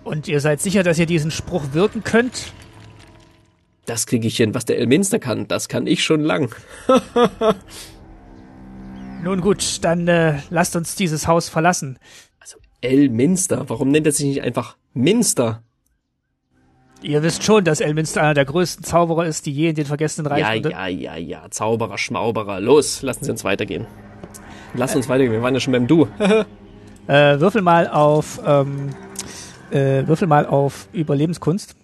Und 0.04 0.28
ihr 0.28 0.40
seid 0.40 0.60
sicher, 0.60 0.82
dass 0.82 0.98
ihr 0.98 1.06
diesen 1.06 1.30
Spruch 1.30 1.72
wirken 1.72 2.04
könnt? 2.04 2.52
Das 3.86 4.06
kriege 4.06 4.26
ich 4.26 4.36
hin. 4.36 4.54
Was 4.54 4.64
der 4.64 4.78
Elminster 4.78 5.18
kann, 5.18 5.48
das 5.48 5.68
kann 5.68 5.86
ich 5.86 6.04
schon 6.04 6.20
lang. 6.20 6.54
Nun 9.22 9.40
gut, 9.40 9.78
dann 9.82 10.06
äh, 10.08 10.40
lasst 10.50 10.76
uns 10.76 10.96
dieses 10.96 11.26
Haus 11.26 11.48
verlassen. 11.48 11.98
Also 12.40 12.58
Elminster, 12.82 13.68
warum 13.68 13.90
nennt 13.90 14.06
er 14.06 14.12
sich 14.12 14.26
nicht 14.26 14.42
einfach 14.42 14.76
Minster? 14.92 15.62
Ihr 17.02 17.22
wisst 17.22 17.42
schon, 17.42 17.64
dass 17.64 17.80
Elminster 17.80 18.22
einer 18.22 18.34
der 18.34 18.44
größten 18.46 18.84
Zauberer 18.84 19.26
ist, 19.26 19.44
die 19.46 19.52
je 19.52 19.70
in 19.70 19.74
den 19.74 19.86
vergessenen 19.86 20.26
Reich 20.26 20.40
Ja, 20.40 20.54
ja, 20.54 20.86
ja, 20.86 21.16
ja. 21.16 21.50
Zauberer, 21.50 21.98
Schmauberer. 21.98 22.60
Los, 22.60 23.02
lassen 23.02 23.24
Sie 23.24 23.30
uns 23.30 23.44
weitergehen. 23.44 23.86
Lass 24.74 24.94
uns 24.96 25.08
weitergehen. 25.08 25.32
Wir 25.32 25.42
waren 25.42 25.54
ja 25.54 25.60
schon 25.60 25.72
beim 25.72 25.86
Du. 25.86 26.08
Äh, 27.06 27.38
würfel 27.38 27.60
mal 27.60 27.86
auf 27.86 28.40
ähm, 28.46 28.88
äh, 29.70 30.06
würfel 30.06 30.26
mal 30.26 30.46
auf 30.46 30.88
Überlebenskunst. 30.94 31.76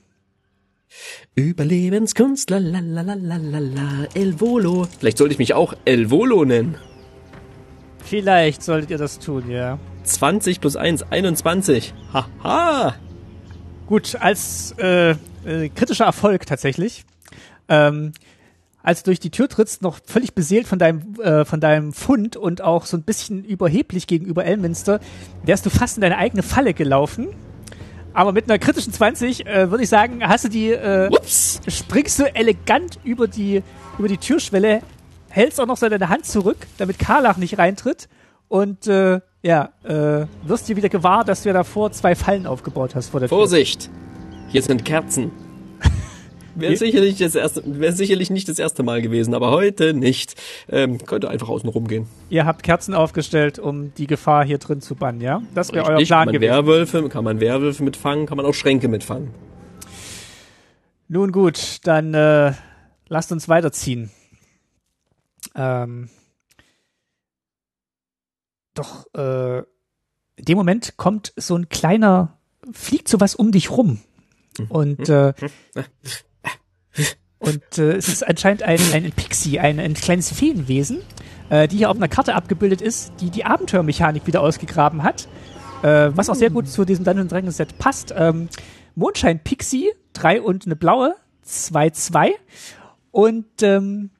Überlebenskunst, 1.34 2.48
la 2.48 2.56
la 2.56 2.80
la 2.80 3.02
la 3.02 3.14
la 3.14 3.36
la 3.36 3.58
la, 3.58 4.06
El 4.14 4.40
Volo. 4.40 4.88
Vielleicht 4.98 5.18
sollte 5.18 5.32
ich 5.32 5.38
mich 5.38 5.52
auch 5.52 5.74
El 5.84 6.10
Volo 6.10 6.46
nennen. 6.46 6.76
Vielleicht 8.02 8.62
solltet 8.62 8.90
ihr 8.90 8.96
das 8.96 9.18
tun, 9.18 9.50
ja. 9.50 9.78
20 10.04 10.60
plus 10.60 10.76
1, 10.76 11.02
21. 11.10 11.92
Haha. 12.14 12.94
Gut, 13.86 14.16
als 14.18 14.74
äh, 14.78 15.10
äh, 15.44 15.68
kritischer 15.68 16.06
Erfolg 16.06 16.46
tatsächlich. 16.46 17.04
Ähm, 17.68 18.12
als 18.82 19.02
du 19.02 19.10
durch 19.10 19.20
die 19.20 19.30
Tür 19.30 19.48
trittst, 19.48 19.82
noch 19.82 19.98
völlig 20.04 20.34
beseelt 20.34 20.66
von 20.66 20.78
deinem, 20.78 21.14
äh, 21.20 21.44
von 21.44 21.60
deinem 21.60 21.92
Fund 21.92 22.36
und 22.36 22.62
auch 22.62 22.86
so 22.86 22.96
ein 22.96 23.02
bisschen 23.02 23.44
überheblich 23.44 24.06
gegenüber 24.06 24.44
Elminster, 24.44 25.00
wärst 25.44 25.66
du 25.66 25.70
fast 25.70 25.96
in 25.96 26.00
deine 26.00 26.18
eigene 26.18 26.42
Falle 26.42 26.74
gelaufen. 26.74 27.28
Aber 28.12 28.32
mit 28.32 28.44
einer 28.50 28.58
kritischen 28.58 28.92
20 28.92 29.46
äh, 29.46 29.70
würde 29.70 29.84
ich 29.84 29.88
sagen, 29.88 30.26
hast 30.26 30.44
du 30.44 30.48
die, 30.48 30.70
äh, 30.70 31.08
Ups. 31.10 31.60
springst 31.68 32.18
du 32.18 32.34
elegant 32.34 32.98
über 33.04 33.28
die, 33.28 33.62
über 33.98 34.08
die 34.08 34.16
Türschwelle, 34.16 34.82
hältst 35.28 35.60
auch 35.60 35.66
noch 35.66 35.76
so 35.76 35.88
deine 35.88 36.08
Hand 36.08 36.26
zurück, 36.26 36.58
damit 36.78 36.98
Karlach 36.98 37.36
nicht 37.36 37.58
reintritt 37.58 38.08
und 38.48 38.86
äh, 38.88 39.20
ja, 39.42 39.70
äh, 39.84 40.26
wirst 40.42 40.68
dir 40.68 40.76
wieder 40.76 40.88
gewahr, 40.88 41.24
dass 41.24 41.42
du 41.42 41.50
ja 41.50 41.52
davor 41.52 41.92
zwei 41.92 42.14
Fallen 42.14 42.46
aufgebaut 42.46 42.94
hast 42.94 43.10
vor 43.10 43.20
der 43.20 43.28
Tür. 43.28 43.38
Vorsicht. 43.38 43.88
Hier 44.48 44.62
sind 44.62 44.84
Kerzen. 44.84 45.30
Wäre 46.60 46.76
sicherlich, 46.76 47.18
das 47.18 47.34
erste, 47.34 47.62
wäre 47.66 47.92
sicherlich 47.92 48.30
nicht 48.30 48.48
das 48.48 48.58
erste 48.58 48.82
Mal 48.82 49.02
gewesen, 49.02 49.34
aber 49.34 49.50
heute 49.50 49.94
nicht. 49.94 50.34
Ähm, 50.68 50.98
könnte 50.98 51.28
einfach 51.28 51.48
außen 51.48 51.68
rumgehen. 51.68 52.06
Ihr 52.28 52.46
habt 52.46 52.62
Kerzen 52.62 52.94
aufgestellt, 52.94 53.58
um 53.58 53.92
die 53.94 54.06
Gefahr 54.06 54.44
hier 54.44 54.58
drin 54.58 54.80
zu 54.80 54.94
bannen, 54.94 55.20
ja? 55.20 55.42
Das 55.54 55.72
wäre 55.72 55.86
euer 55.86 55.96
Plan 55.96 56.06
kann 56.06 56.26
man 56.26 56.34
gewesen. 56.34 56.50
Werwölfe, 56.50 57.08
kann 57.08 57.24
man 57.24 57.40
Werwölfe 57.40 57.82
mitfangen, 57.82 58.26
kann 58.26 58.36
man 58.36 58.46
auch 58.46 58.54
Schränke 58.54 58.88
mitfangen. 58.88 59.30
Nun 61.08 61.32
gut, 61.32 61.78
dann 61.84 62.14
äh, 62.14 62.52
lasst 63.08 63.32
uns 63.32 63.48
weiterziehen. 63.48 64.10
Ähm, 65.56 66.08
doch, 68.74 69.06
äh, 69.14 69.58
in 69.58 70.44
dem 70.44 70.56
Moment 70.56 70.96
kommt 70.96 71.32
so 71.36 71.56
ein 71.56 71.68
kleiner, 71.68 72.38
fliegt 72.72 73.08
sowas 73.08 73.34
um 73.34 73.52
dich 73.52 73.70
rum. 73.70 74.00
Und, 74.68 75.08
äh, 75.08 75.32
und 77.40 77.78
äh, 77.78 77.94
es 77.96 78.08
ist 78.08 78.26
anscheinend 78.26 78.62
ein, 78.62 78.78
ein 78.92 79.10
Pixie, 79.12 79.58
ein, 79.58 79.80
ein 79.80 79.94
kleines 79.94 80.30
Feenwesen, 80.30 81.00
äh, 81.48 81.66
die 81.66 81.78
hier 81.78 81.90
auf 81.90 81.96
einer 81.96 82.06
Karte 82.06 82.34
abgebildet 82.34 82.82
ist, 82.82 83.12
die 83.20 83.30
die 83.30 83.44
Abenteuermechanik 83.44 84.26
wieder 84.26 84.42
ausgegraben 84.42 85.02
hat. 85.02 85.26
Äh, 85.82 86.10
was 86.14 86.28
auch 86.28 86.34
sehr 86.34 86.50
gut 86.50 86.68
zu 86.68 86.84
diesem 86.84 87.04
Dungeon 87.04 87.28
Dragons 87.28 87.56
Set 87.56 87.78
passt. 87.78 88.14
Ähm, 88.16 88.50
Mondschein 88.94 89.42
Pixie, 89.42 89.88
drei 90.12 90.42
und 90.42 90.66
eine 90.66 90.76
blaue, 90.76 91.16
zwei 91.42 91.88
zwei 91.90 92.34
Und 93.10 93.46
ähm, 93.62 94.10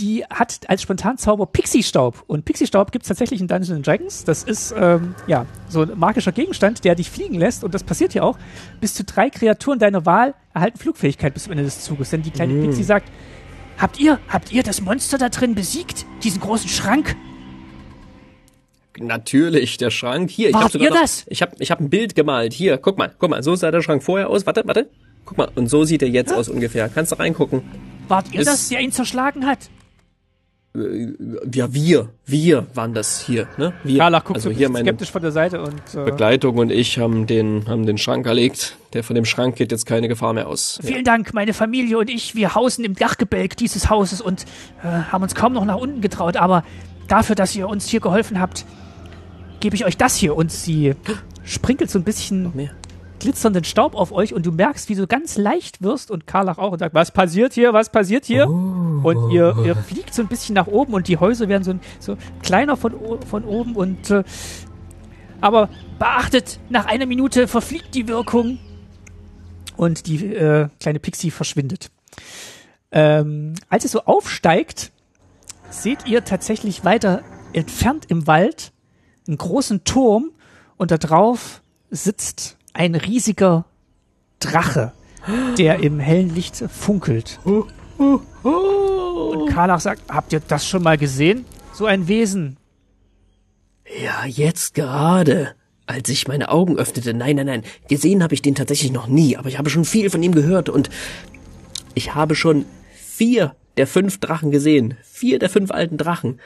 die 0.00 0.24
hat 0.24 0.68
als 0.68 0.82
Spontanzauber 0.82 1.46
Pixie-Staub. 1.46 2.24
Und 2.26 2.44
Pixie-Staub 2.44 2.90
gibt 2.90 3.04
es 3.04 3.08
tatsächlich 3.08 3.40
in 3.40 3.46
Dungeons 3.46 3.70
and 3.70 3.86
Dragons. 3.86 4.24
Das 4.24 4.42
ist 4.42 4.74
ähm, 4.76 5.14
ja 5.26 5.46
so 5.68 5.82
ein 5.82 5.98
magischer 5.98 6.32
Gegenstand, 6.32 6.84
der 6.84 6.94
dich 6.94 7.10
fliegen 7.10 7.34
lässt. 7.34 7.62
Und 7.62 7.74
das 7.74 7.84
passiert 7.84 8.12
hier 8.12 8.24
auch. 8.24 8.38
Bis 8.80 8.94
zu 8.94 9.04
drei 9.04 9.30
Kreaturen 9.30 9.78
deiner 9.78 10.06
Wahl 10.06 10.34
erhalten 10.54 10.78
Flugfähigkeit 10.78 11.34
bis 11.34 11.44
zum 11.44 11.52
Ende 11.52 11.64
des 11.64 11.82
Zuges. 11.82 12.10
Denn 12.10 12.22
die 12.22 12.30
kleine 12.30 12.54
Pixie 12.54 12.82
sagt, 12.82 13.10
habt 13.78 14.00
ihr, 14.00 14.18
habt 14.28 14.52
ihr 14.52 14.62
das 14.62 14.80
Monster 14.80 15.18
da 15.18 15.28
drin 15.28 15.54
besiegt? 15.54 16.06
Diesen 16.22 16.40
großen 16.40 16.68
Schrank? 16.68 17.14
Natürlich, 18.98 19.76
der 19.76 19.90
Schrank. 19.90 20.30
Hier, 20.30 20.50
ich 20.50 20.56
habe 20.56 20.70
sogar 20.70 20.88
ihr 20.88 20.94
noch, 20.94 21.00
das? 21.00 21.24
ich 21.28 21.42
habe 21.42 21.52
ich 21.58 21.70
hab 21.70 21.80
ein 21.80 21.90
Bild 21.90 22.14
gemalt. 22.14 22.52
Hier, 22.52 22.76
guck 22.78 22.98
mal, 22.98 23.14
guck 23.18 23.30
mal, 23.30 23.42
so 23.42 23.54
sah 23.54 23.70
der 23.70 23.82
Schrank 23.82 24.02
vorher 24.02 24.28
aus. 24.28 24.46
Warte, 24.46 24.62
warte. 24.66 24.88
Guck 25.24 25.38
mal, 25.38 25.48
und 25.54 25.68
so 25.68 25.84
sieht 25.84 26.02
er 26.02 26.08
jetzt 26.08 26.32
aus 26.32 26.48
ungefähr. 26.48 26.88
Kannst 26.88 27.12
du 27.12 27.18
reingucken. 27.18 27.62
Wart 28.08 28.32
ihr 28.32 28.40
Ist- 28.40 28.48
das, 28.48 28.68
der 28.68 28.80
ihn 28.80 28.90
zerschlagen 28.92 29.46
hat? 29.46 29.70
Ja, 30.72 31.74
wir, 31.74 32.10
wir 32.26 32.66
waren 32.74 32.94
das 32.94 33.20
hier, 33.20 33.48
ne? 33.56 33.72
Wir. 33.82 33.98
Karlach 33.98 34.24
guckt 34.24 34.36
also 34.36 34.50
so 34.50 34.56
hier 34.56 34.68
ein 34.68 34.72
bisschen 34.72 34.84
meine 34.84 34.88
skeptisch 34.90 35.10
von 35.10 35.22
der 35.22 35.32
Seite 35.32 35.62
und 35.62 35.82
äh, 35.94 36.04
Begleitung 36.04 36.58
und 36.58 36.70
ich 36.70 36.96
haben 36.98 37.26
den, 37.26 37.66
haben 37.66 37.86
den 37.86 37.98
Schrank 37.98 38.24
erlegt. 38.26 38.76
Der 38.92 39.02
von 39.02 39.16
dem 39.16 39.24
Schrank 39.24 39.56
geht 39.56 39.72
jetzt 39.72 39.84
keine 39.84 40.06
Gefahr 40.06 40.32
mehr 40.32 40.46
aus. 40.46 40.78
Vielen 40.80 41.02
Dank, 41.02 41.34
meine 41.34 41.54
Familie 41.54 41.98
und 41.98 42.08
ich, 42.08 42.36
wir 42.36 42.54
hausen 42.54 42.84
im 42.84 42.94
Dachgebälk 42.94 43.56
dieses 43.56 43.90
Hauses 43.90 44.20
und 44.20 44.44
äh, 44.84 44.86
haben 44.86 45.24
uns 45.24 45.34
kaum 45.34 45.54
noch 45.54 45.64
nach 45.64 45.76
unten 45.76 46.02
getraut, 46.02 46.36
aber 46.36 46.62
dafür, 47.08 47.34
dass 47.34 47.54
ihr 47.56 47.68
uns 47.68 47.88
hier 47.88 48.00
geholfen 48.00 48.38
habt, 48.38 48.64
gebe 49.58 49.74
ich 49.74 49.84
euch 49.84 49.96
das 49.96 50.14
hier. 50.14 50.36
Und 50.36 50.52
sie 50.52 50.94
sprinkelt 51.44 51.90
so 51.90 51.98
ein 51.98 52.04
bisschen 52.04 52.54
Mehr. 52.54 52.70
Glitzernden 53.20 53.64
Staub 53.64 53.94
auf 53.94 54.10
euch 54.10 54.34
und 54.34 54.44
du 54.44 54.52
merkst, 54.52 54.88
wie 54.88 54.94
du 54.94 55.06
ganz 55.06 55.36
leicht 55.36 55.82
wirst 55.82 56.10
und 56.10 56.26
Karlach 56.26 56.58
auch 56.58 56.72
und 56.72 56.78
sagt, 56.80 56.94
was 56.94 57.12
passiert 57.12 57.52
hier, 57.52 57.72
was 57.72 57.90
passiert 57.90 58.24
hier? 58.24 58.48
Und 58.48 59.30
ihr, 59.30 59.56
ihr 59.64 59.76
fliegt 59.76 60.12
so 60.12 60.22
ein 60.22 60.28
bisschen 60.28 60.54
nach 60.54 60.66
oben 60.66 60.94
und 60.94 61.06
die 61.08 61.16
Häuser 61.16 61.48
werden 61.48 61.62
so, 61.62 61.74
so 62.00 62.16
kleiner 62.42 62.76
von, 62.76 62.94
von 63.26 63.44
oben 63.44 63.76
und 63.76 64.10
äh, 64.10 64.24
Aber 65.40 65.68
beachtet, 65.98 66.58
nach 66.68 66.86
einer 66.86 67.06
Minute 67.06 67.46
verfliegt 67.46 67.94
die 67.94 68.08
Wirkung 68.08 68.58
und 69.76 70.06
die 70.06 70.34
äh, 70.34 70.68
kleine 70.80 70.98
Pixie 70.98 71.30
verschwindet. 71.30 71.90
Ähm, 72.92 73.54
als 73.68 73.84
es 73.84 73.92
so 73.92 74.02
aufsteigt, 74.04 74.90
seht 75.70 76.06
ihr 76.06 76.24
tatsächlich 76.24 76.84
weiter 76.84 77.22
entfernt 77.52 78.06
im 78.08 78.26
Wald 78.26 78.72
einen 79.26 79.38
großen 79.38 79.84
Turm 79.84 80.32
und 80.76 80.90
da 80.90 80.98
drauf 80.98 81.62
sitzt 81.90 82.56
ein 82.80 82.94
riesiger 82.94 83.66
Drache, 84.38 84.94
der 85.58 85.80
im 85.80 86.00
hellen 86.00 86.34
Licht 86.34 86.56
funkelt. 86.56 87.38
Und 87.44 87.68
Karlach 89.50 89.80
sagt, 89.80 90.10
habt 90.10 90.32
ihr 90.32 90.40
das 90.40 90.66
schon 90.66 90.82
mal 90.82 90.96
gesehen? 90.96 91.44
So 91.74 91.84
ein 91.84 92.08
Wesen. 92.08 92.56
Ja, 94.02 94.24
jetzt 94.24 94.72
gerade. 94.72 95.54
Als 95.84 96.08
ich 96.08 96.26
meine 96.26 96.48
Augen 96.48 96.78
öffnete, 96.78 97.12
nein, 97.12 97.36
nein, 97.36 97.44
nein, 97.46 97.64
gesehen 97.88 98.22
habe 98.22 98.32
ich 98.32 98.40
den 98.40 98.54
tatsächlich 98.54 98.92
noch 98.92 99.08
nie, 99.08 99.36
aber 99.36 99.50
ich 99.50 99.58
habe 99.58 99.68
schon 99.68 99.84
viel 99.84 100.08
von 100.08 100.22
ihm 100.22 100.32
gehört 100.32 100.70
und 100.70 100.88
ich 101.94 102.14
habe 102.14 102.34
schon 102.34 102.64
vier 102.94 103.56
der 103.76 103.88
fünf 103.88 104.20
Drachen 104.20 104.52
gesehen. 104.52 104.96
Vier 105.02 105.38
der 105.38 105.50
fünf 105.50 105.70
alten 105.70 105.98
Drachen. 105.98 106.40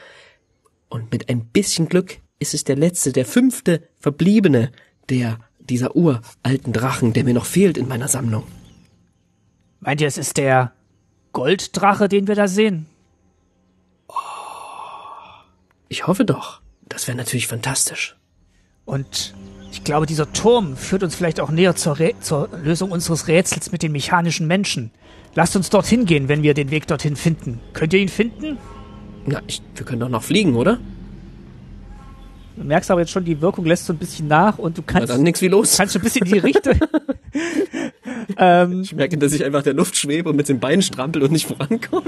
Und 0.89 1.13
mit 1.13 1.29
ein 1.29 1.45
bisschen 1.45 1.87
Glück 1.87 2.17
ist 2.39 2.53
es 2.53 2.65
der 2.65 2.75
letzte, 2.75 3.13
der 3.13 3.25
fünfte 3.25 3.87
verbliebene 3.99 4.73
der 5.09 5.39
dieser 5.69 5.95
uralten 5.95 6.73
Drachen, 6.73 7.13
der 7.13 7.23
mir 7.23 7.33
noch 7.33 7.45
fehlt 7.45 7.77
in 7.77 7.87
meiner 7.87 8.07
Sammlung. 8.07 8.43
Meint 9.79 10.01
ihr, 10.01 10.07
es 10.07 10.17
ist 10.17 10.37
der 10.37 10.73
Golddrache, 11.33 12.07
den 12.07 12.27
wir 12.27 12.35
da 12.35 12.47
sehen? 12.47 12.87
Ich 15.89 16.07
hoffe 16.07 16.25
doch. 16.25 16.61
Das 16.87 17.07
wäre 17.07 17.17
natürlich 17.17 17.47
fantastisch. 17.47 18.15
Und 18.85 19.35
ich 19.71 19.83
glaube, 19.83 20.05
dieser 20.05 20.31
Turm 20.31 20.77
führt 20.77 21.03
uns 21.03 21.15
vielleicht 21.15 21.39
auch 21.39 21.49
näher 21.49 21.75
zur, 21.75 21.97
zur 22.21 22.49
Lösung 22.63 22.91
unseres 22.91 23.27
Rätsels 23.27 23.71
mit 23.71 23.83
den 23.83 23.91
mechanischen 23.91 24.47
Menschen. 24.47 24.91
Lasst 25.33 25.55
uns 25.55 25.69
dorthin 25.69 26.05
gehen, 26.05 26.29
wenn 26.29 26.43
wir 26.43 26.53
den 26.53 26.71
Weg 26.71 26.87
dorthin 26.87 27.15
finden. 27.15 27.59
Könnt 27.73 27.93
ihr 27.93 27.99
ihn 27.99 28.09
finden? 28.09 28.57
Na, 29.25 29.41
ich, 29.47 29.61
wir 29.75 29.85
können 29.85 29.99
doch 29.99 30.09
noch 30.09 30.23
fliegen, 30.23 30.55
oder? 30.55 30.79
Du 32.55 32.63
merkst 32.63 32.89
aber 32.89 33.01
jetzt 33.01 33.11
schon, 33.11 33.25
die 33.25 33.41
Wirkung 33.41 33.65
lässt 33.65 33.85
so 33.85 33.93
ein 33.93 33.97
bisschen 33.97 34.27
nach 34.27 34.57
und 34.57 34.77
du 34.77 34.81
kannst. 34.81 35.09
Na 35.09 35.15
dann 35.15 35.23
nix 35.23 35.41
wie 35.41 35.47
los. 35.47 35.77
Kannst 35.77 35.93
schon 35.93 36.01
ein 36.01 36.05
bisschen 36.05 36.25
in 36.25 36.33
die 36.33 36.39
Richtung. 36.39 36.73
ähm, 38.37 38.81
ich 38.81 38.95
merke, 38.95 39.17
dass 39.17 39.33
ich 39.33 39.43
einfach 39.43 39.63
der 39.63 39.73
Luft 39.73 39.97
schwebe 39.97 40.29
und 40.29 40.35
mit 40.35 40.47
den 40.47 40.59
Beinen 40.59 40.81
strampel 40.81 41.23
und 41.23 41.31
nicht 41.31 41.47
vorankomme. 41.47 42.05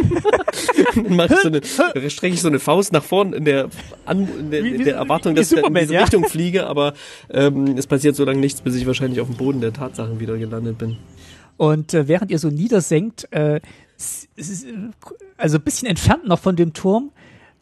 dann 0.96 1.16
mache 1.16 1.34
ich 1.34 1.40
so 1.42 1.48
eine, 1.48 2.10
strecke 2.10 2.34
ich 2.34 2.42
so 2.42 2.48
eine 2.48 2.60
Faust 2.60 2.94
nach 2.94 3.04
vorn 3.04 3.34
in 3.34 3.46
der, 3.46 3.70
an, 4.06 4.28
in 4.40 4.52
der, 4.52 4.64
in 4.64 4.84
der 4.86 4.96
Erwartung, 4.96 5.36
dass 5.36 5.52
ich 5.52 5.58
in 5.58 5.74
diese 5.74 5.94
ja? 5.94 6.02
Richtung 6.02 6.26
fliege, 6.30 6.68
aber 6.68 6.94
ähm, 7.30 7.78
es 7.78 7.88
passiert 7.88 8.16
so 8.16 8.24
lange 8.24 8.40
nichts, 8.40 8.62
bis 8.62 8.76
ich 8.76 8.88
wahrscheinlich 8.88 9.20
auf 9.20 9.28
dem 9.28 9.38
Boden 9.38 9.60
der 9.60 9.74
Tatsachen 9.74 10.20
wieder 10.20 10.38
gelandet 10.38 10.78
bin. 10.78 10.98
Und 11.58 11.94
äh, 11.94 12.08
während 12.08 12.32
ihr 12.32 12.40
so 12.40 12.50
niedersenkt, 12.50 13.28
äh, 13.32 13.60
also 15.38 15.58
ein 15.58 15.64
bisschen 15.64 15.88
entfernt 15.88 16.28
noch 16.28 16.40
von 16.40 16.56
dem 16.56 16.74
Turm, 16.74 17.12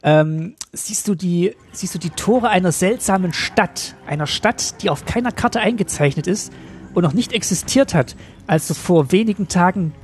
ähm, 0.05 0.55
siehst 0.71 1.07
du 1.07 1.15
die, 1.15 1.55
siehst 1.71 1.95
du 1.95 1.99
die 1.99 2.11
Tore 2.11 2.49
einer 2.49 2.71
seltsamen 2.71 3.33
Stadt, 3.33 3.95
einer 4.05 4.27
Stadt, 4.27 4.83
die 4.83 4.91
auf 4.91 5.05
keiner 5.05 5.31
Karte 5.31 5.59
eingezeichnet 5.59 6.27
ist 6.27 6.53
und 6.93 7.01
noch 7.01 7.13
nicht 7.13 7.33
existiert 7.33 7.95
hat, 7.95 8.15
als 8.45 8.67
du 8.67 8.75
vor 8.75 9.11
wenigen 9.11 9.47
Tagen 9.47 9.95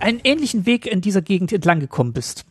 einen 0.00 0.18
ähnlichen 0.24 0.64
Weg 0.64 0.86
in 0.86 1.02
dieser 1.02 1.20
Gegend 1.20 1.52
entlang 1.52 1.78
gekommen 1.78 2.14
bist. 2.14 2.46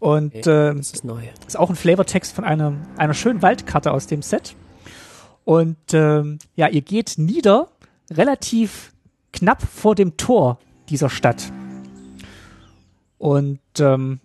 Und 0.00 0.34
okay, 0.34 0.70
äh, 0.70 0.74
das 0.74 0.90
ist, 0.90 1.04
neu. 1.04 1.22
ist 1.46 1.56
auch 1.56 1.70
ein 1.70 1.76
Flavortext 1.76 2.34
von 2.34 2.42
einer, 2.42 2.74
einer 2.96 3.14
schönen 3.14 3.40
Waldkarte 3.40 3.92
aus 3.92 4.08
dem 4.08 4.22
Set. 4.22 4.56
Und 5.44 5.94
äh, 5.94 6.24
ja, 6.56 6.66
ihr 6.66 6.82
geht 6.82 7.14
nieder, 7.16 7.68
relativ 8.10 8.92
knapp 9.32 9.62
vor 9.62 9.94
dem 9.94 10.16
Tor 10.16 10.58
dieser 10.88 11.10
Stadt. 11.10 11.52
Und 13.18 13.60
ähm, 13.78 14.18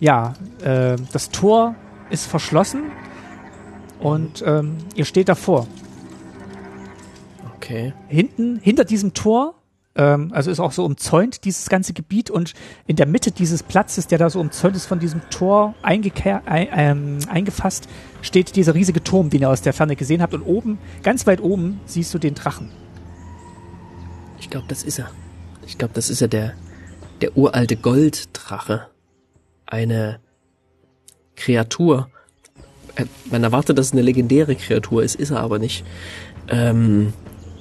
ja, 0.00 0.34
äh, 0.62 0.96
das 1.12 1.30
Tor 1.30 1.74
ist 2.10 2.26
verschlossen 2.26 2.84
und 4.00 4.42
ähm, 4.46 4.76
ihr 4.94 5.04
steht 5.04 5.28
davor. 5.28 5.66
Okay. 7.56 7.94
Hinten, 8.08 8.58
hinter 8.60 8.84
diesem 8.84 9.14
Tor, 9.14 9.54
ähm, 9.96 10.30
also 10.34 10.50
ist 10.50 10.60
auch 10.60 10.72
so 10.72 10.84
umzäunt 10.84 11.44
dieses 11.44 11.68
ganze 11.68 11.92
Gebiet 11.92 12.30
und 12.30 12.52
in 12.86 12.96
der 12.96 13.06
Mitte 13.06 13.30
dieses 13.30 13.62
Platzes, 13.62 14.06
der 14.06 14.18
da 14.18 14.28
so 14.28 14.40
umzäunt 14.40 14.76
ist 14.76 14.86
von 14.86 14.98
diesem 14.98 15.22
Tor 15.30 15.74
ein, 15.82 16.02
ähm, 16.16 17.18
eingefasst, 17.28 17.88
steht 18.20 18.56
dieser 18.56 18.74
riesige 18.74 19.02
Turm, 19.02 19.30
den 19.30 19.42
ihr 19.42 19.50
aus 19.50 19.62
der 19.62 19.72
Ferne 19.72 19.96
gesehen 19.96 20.20
habt 20.20 20.34
und 20.34 20.42
oben, 20.42 20.78
ganz 21.02 21.26
weit 21.26 21.40
oben, 21.40 21.80
siehst 21.86 22.12
du 22.12 22.18
den 22.18 22.34
Drachen. 22.34 22.70
Ich 24.38 24.50
glaube, 24.50 24.66
das 24.68 24.82
ist 24.82 24.98
er. 24.98 25.10
Ich 25.66 25.78
glaube, 25.78 25.94
das 25.94 26.10
ist 26.10 26.20
er, 26.20 26.28
der, 26.28 26.52
der 27.22 27.36
uralte 27.36 27.76
Golddrache 27.76 28.88
eine 29.66 30.20
Kreatur. 31.36 32.10
Äh, 32.96 33.06
man 33.30 33.42
erwartet, 33.42 33.78
dass 33.78 33.86
es 33.86 33.92
eine 33.92 34.02
legendäre 34.02 34.56
Kreatur 34.56 35.02
ist, 35.02 35.16
ist 35.16 35.30
er 35.30 35.40
aber 35.40 35.58
nicht. 35.58 35.84
Ähm, 36.48 37.12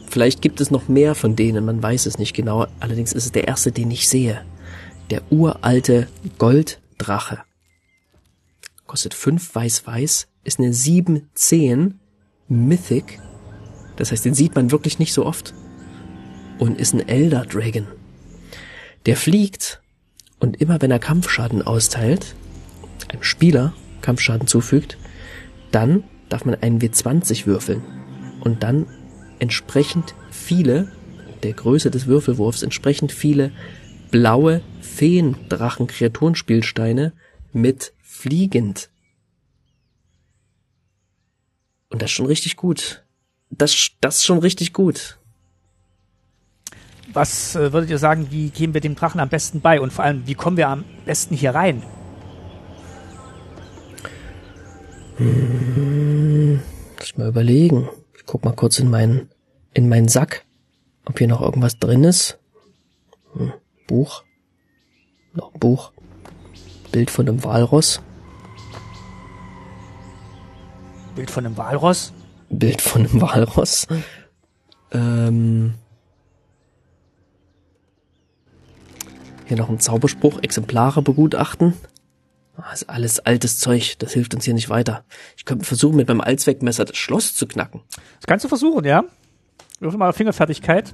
vielleicht 0.10 0.42
gibt 0.42 0.62
es 0.62 0.72
noch 0.72 0.88
mehr 0.88 1.16
von 1.16 1.36
denen, 1.36 1.66
man 1.66 1.82
weiß 1.82 2.06
es 2.06 2.18
nicht 2.18 2.34
genau. 2.34 2.68
Allerdings 2.80 3.14
ist 3.14 3.26
es 3.26 3.32
der 3.32 3.48
erste, 3.48 3.72
den 3.72 3.92
ich 3.92 4.08
sehe. 4.08 4.44
Der 5.10 5.22
uralte 5.32 6.08
Golddrache. 6.38 7.40
Kostet 8.86 9.14
5 9.14 9.56
weiß-weiß, 9.56 10.28
ist 10.44 10.60
eine 10.60 10.70
7-10 10.70 11.94
Mythic. 12.48 13.20
Das 13.96 14.12
heißt, 14.12 14.26
den 14.26 14.34
sieht 14.34 14.56
man 14.56 14.72
wirklich 14.72 15.00
nicht 15.00 15.14
so 15.14 15.26
oft. 15.26 15.54
Und 16.60 16.80
ist 16.80 16.94
ein 16.94 17.08
Elder 17.08 17.46
Dragon. 17.46 17.88
Der 19.06 19.18
fliegt 19.18 19.83
und 20.44 20.60
immer 20.60 20.82
wenn 20.82 20.92
er 20.92 21.00
Kampfschaden 21.00 21.62
austeilt, 21.62 22.36
einem 23.08 23.24
Spieler 23.24 23.74
Kampfschaden 24.02 24.46
zufügt, 24.46 24.98
dann 25.72 26.04
darf 26.28 26.44
man 26.44 26.56
einen 26.56 26.82
W20 26.82 27.46
würfeln. 27.46 27.82
Und 28.42 28.62
dann 28.62 28.86
entsprechend 29.40 30.16
viele, 30.32 30.92
der 31.44 31.54
Größe 31.54 31.92
des 31.92 32.08
Würfelwurfs, 32.08 32.62
entsprechend 32.62 33.14
viele 33.14 33.54
blaue 34.12 34.62
Feen-Drachen-Kreaturenspielsteine 34.82 37.14
mit 37.54 37.94
fliegend. 38.02 38.90
Und 41.88 42.02
das 42.02 42.10
ist 42.10 42.16
schon 42.16 42.26
richtig 42.26 42.58
gut. 42.58 43.06
Das, 43.50 43.92
das 44.02 44.18
ist 44.18 44.26
schon 44.26 44.40
richtig 44.40 44.74
gut. 44.74 45.20
Was 47.14 47.56
äh, 47.56 47.72
würdet 47.72 47.92
ihr 47.92 48.00
sagen, 48.00 48.28
wie 48.32 48.50
gehen 48.50 48.74
wir 48.74 48.82
dem 48.82 48.96
Drachen 48.96 49.20
am 49.20 49.30
besten 49.30 49.62
bei? 49.62 49.80
Und 49.80 49.94
vor 49.94 50.04
allem, 50.04 50.26
wie 50.26 50.34
kommen 50.34 50.58
wir 50.58 50.68
am 50.68 50.84
besten 51.06 51.36
hier 51.36 51.54
rein? 51.54 51.84
Hm, 55.18 56.56
muss 56.98 57.06
ich 57.06 57.18
mal 57.18 57.28
überlegen. 57.28 57.88
Ich 58.16 58.26
guck 58.26 58.44
mal 58.44 58.56
kurz 58.56 58.80
in 58.80 58.90
meinen, 58.90 59.30
in 59.74 59.90
meinen 59.90 60.08
Sack, 60.08 60.44
ob 61.06 61.20
hier 61.20 61.28
noch 61.28 61.42
irgendwas 61.42 61.78
drin 61.78 62.04
ist. 62.04 62.40
Hm, 63.34 63.54
Buch. 63.88 64.24
Noch 65.34 65.54
ein 65.54 65.60
Buch. 65.60 65.92
Bild 66.92 67.12
von 67.12 67.28
einem 67.28 67.44
Walross. 67.44 68.02
Bild 71.16 71.30
von 71.30 71.46
einem 71.46 71.58
Walross? 71.58 72.12
Bild 72.50 72.82
von 72.82 73.06
einem 73.06 73.22
Walross. 73.22 73.88
Ähm, 74.92 75.76
Hier 79.46 79.58
noch 79.58 79.70
ein 79.70 79.80
Zauberspruch, 79.80 80.42
Exemplare 80.42 81.02
begutachten. 81.02 81.74
Das 82.56 82.66
ah, 82.66 82.74
ist 82.74 82.90
alles 82.90 83.20
altes 83.20 83.58
Zeug, 83.60 83.96
das 83.98 84.14
hilft 84.14 84.36
uns 84.36 84.46
hier 84.46 84.54
nicht 84.54 84.70
weiter. 84.70 85.04
Ich 85.36 85.46
könnte 85.46 85.66
versuchen, 85.66 85.96
mit 85.96 86.08
meinem 86.08 86.22
Allzweckmesser 86.22 86.86
das 86.86 86.98
Schloss 86.98 87.36
zu 87.36 87.48
knacken. 87.48 87.82
Das 88.20 88.28
kannst 88.28 88.46
du 88.46 88.50
versuchen, 88.50 88.86
ja? 88.86 89.04
Würfel 89.80 89.98
mal 89.98 90.14
Fingerfertigkeit. 90.14 90.94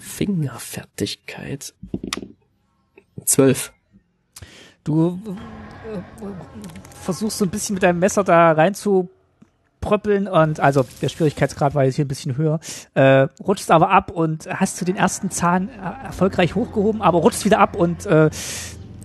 Fingerfertigkeit. 0.00 1.74
Zwölf. 3.24 3.72
Du 4.82 5.20
äh, 5.36 6.26
versuchst 7.02 7.38
so 7.38 7.44
ein 7.44 7.50
bisschen 7.50 7.74
mit 7.74 7.82
deinem 7.82 8.00
Messer 8.00 8.24
da 8.24 8.50
rein 8.52 8.74
zu 8.74 9.08
pröppeln 9.80 10.28
und 10.28 10.60
also 10.60 10.84
der 11.02 11.08
Schwierigkeitsgrad 11.08 11.74
war 11.74 11.84
jetzt 11.84 11.96
hier 11.96 12.04
ein 12.04 12.08
bisschen 12.08 12.36
höher, 12.36 12.60
äh, 12.94 13.28
rutschst 13.42 13.70
aber 13.70 13.90
ab 13.90 14.10
und 14.10 14.46
hast 14.46 14.80
du 14.80 14.84
den 14.84 14.96
ersten 14.96 15.30
Zahn 15.30 15.68
äh, 15.68 16.06
erfolgreich 16.06 16.54
hochgehoben, 16.54 17.02
aber 17.02 17.18
rutschst 17.18 17.44
wieder 17.44 17.58
ab 17.58 17.76
und 17.76 18.06
äh, 18.06 18.30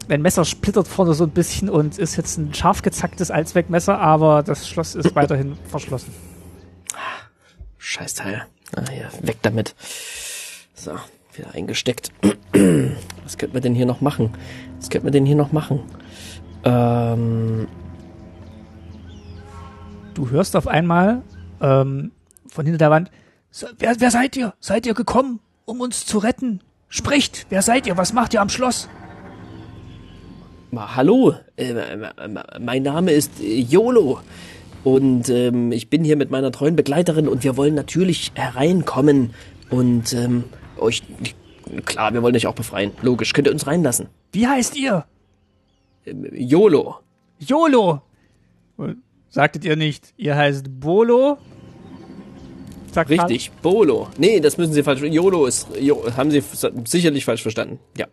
dein 0.07 0.21
Messer 0.21 0.45
splittert 0.45 0.87
vorne 0.87 1.13
so 1.13 1.23
ein 1.23 1.31
bisschen 1.31 1.69
und 1.69 1.97
ist 1.97 2.15
jetzt 2.15 2.37
ein 2.37 2.53
scharf 2.53 2.81
gezacktes 2.81 3.31
Allzweckmesser, 3.31 3.99
aber 3.99 4.43
das 4.43 4.67
Schloss 4.67 4.95
ist 4.95 5.15
weiterhin 5.15 5.57
verschlossen. 5.67 6.13
Scheißteil. 7.77 8.45
Ah, 8.75 8.89
hier, 8.89 9.09
weg 9.21 9.37
damit. 9.43 9.75
So, 10.73 10.91
wieder 11.33 11.53
eingesteckt. 11.53 12.11
Was 13.23 13.37
könnten 13.37 13.53
wir 13.53 13.61
denn 13.61 13.75
hier 13.75 13.85
noch 13.85 14.01
machen? 14.01 14.33
Was 14.79 14.89
könnten 14.89 15.07
wir 15.07 15.11
denn 15.11 15.25
hier 15.25 15.35
noch 15.35 15.51
machen? 15.51 15.81
Ähm, 16.63 17.67
du 20.15 20.29
hörst 20.29 20.55
auf 20.55 20.67
einmal 20.67 21.21
ähm, 21.61 22.11
von 22.47 22.65
hinter 22.65 22.79
der 22.79 22.89
Wand, 22.89 23.11
wer, 23.77 23.95
wer 23.99 24.11
seid 24.11 24.35
ihr? 24.35 24.53
Seid 24.59 24.85
ihr 24.85 24.93
gekommen, 24.93 25.39
um 25.65 25.81
uns 25.81 26.05
zu 26.05 26.17
retten? 26.17 26.61
Spricht, 26.89 27.45
wer 27.49 27.61
seid 27.61 27.85
ihr? 27.87 27.97
Was 27.97 28.13
macht 28.13 28.33
ihr 28.33 28.41
am 28.41 28.49
Schloss? 28.49 28.89
Hallo, 30.75 31.35
äh, 31.55 31.73
mein 32.59 32.83
Name 32.83 33.11
ist 33.11 33.39
äh, 33.39 33.59
Yolo 33.59 34.19
und 34.83 35.29
ähm, 35.29 35.71
ich 35.71 35.89
bin 35.89 36.03
hier 36.03 36.17
mit 36.17 36.31
meiner 36.31 36.51
treuen 36.51 36.75
Begleiterin 36.75 37.29
und 37.29 37.45
wir 37.45 37.55
wollen 37.55 37.75
natürlich 37.75 38.33
hereinkommen 38.35 39.33
und 39.69 40.11
ähm, 40.13 40.43
euch, 40.77 41.01
klar, 41.85 42.13
wir 42.13 42.21
wollen 42.23 42.35
euch 42.35 42.47
auch 42.47 42.55
befreien. 42.55 42.91
Logisch, 43.01 43.31
könnt 43.31 43.47
ihr 43.47 43.53
uns 43.53 43.67
reinlassen. 43.67 44.07
Wie 44.33 44.47
heißt 44.47 44.75
ihr? 44.75 45.05
Ähm, 46.05 46.27
Yolo. 46.33 46.97
Yolo. 47.39 48.01
Sagtet 49.35 49.65
ihr 49.65 49.75
nicht, 49.75 50.13
ihr 50.15 50.33
heißt 50.37 50.79
Bolo? 50.79 51.37
Sagt 52.93 53.09
Richtig, 53.09 53.51
Bolo. 53.61 54.07
Nee, 54.17 54.39
das 54.39 54.57
müssen 54.57 54.71
Sie 54.71 54.81
falsch. 54.81 55.01
Yolo 55.01 55.45
ist, 55.45 55.67
haben 56.15 56.31
Sie 56.31 56.41
sicherlich 56.85 57.25
falsch 57.25 57.41
verstanden. 57.41 57.77
Ja. 57.97 58.05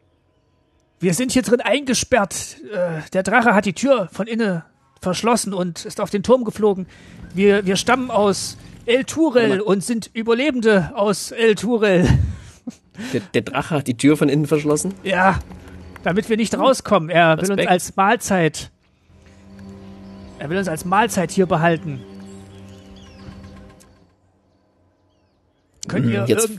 Wir 0.99 1.15
sind 1.15 1.31
hier 1.31 1.43
drin 1.43 1.61
eingesperrt. 1.61 2.57
Äh, 2.75 3.09
der 3.13 3.23
Drache 3.23 3.55
hat 3.55 3.67
die 3.67 3.73
Tür 3.73 4.09
von 4.11 4.27
innen 4.27 4.65
verschlossen 5.01 5.55
und 5.55 5.85
ist 5.85 6.01
auf 6.01 6.11
den 6.11 6.25
Turm 6.25 6.43
geflogen. 6.43 6.89
Wir, 7.33 7.67
wir 7.67 7.77
stammen 7.77 8.11
aus 8.11 8.57
El 8.85 9.05
Turel 9.05 9.61
und 9.61 9.85
sind 9.85 10.11
Überlebende 10.13 10.91
aus 10.97 11.31
El 11.31 11.55
Turel. 11.55 12.09
Der, 13.13 13.21
der, 13.21 13.43
Drache 13.43 13.77
hat 13.77 13.87
die 13.87 13.97
Tür 13.97 14.17
von 14.17 14.29
innen 14.29 14.47
verschlossen? 14.47 14.93
Ja, 15.05 15.39
damit 16.03 16.29
wir 16.29 16.37
nicht 16.37 16.59
rauskommen. 16.59 17.11
Er 17.11 17.39
Respekt. 17.39 17.49
will 17.49 17.61
uns 17.61 17.71
als 17.71 17.95
Mahlzeit. 17.95 18.73
Er 20.43 20.51
will 20.51 20.59
uns 20.59 20.67
als 20.67 20.85
Mahlzeit 20.85 21.31
hier 21.31 21.47
behalten. 21.47 22.01
Könnt 25.87 26.07
hm, 26.07 26.13
ihr 26.13 26.25
Jetzt 26.27 26.51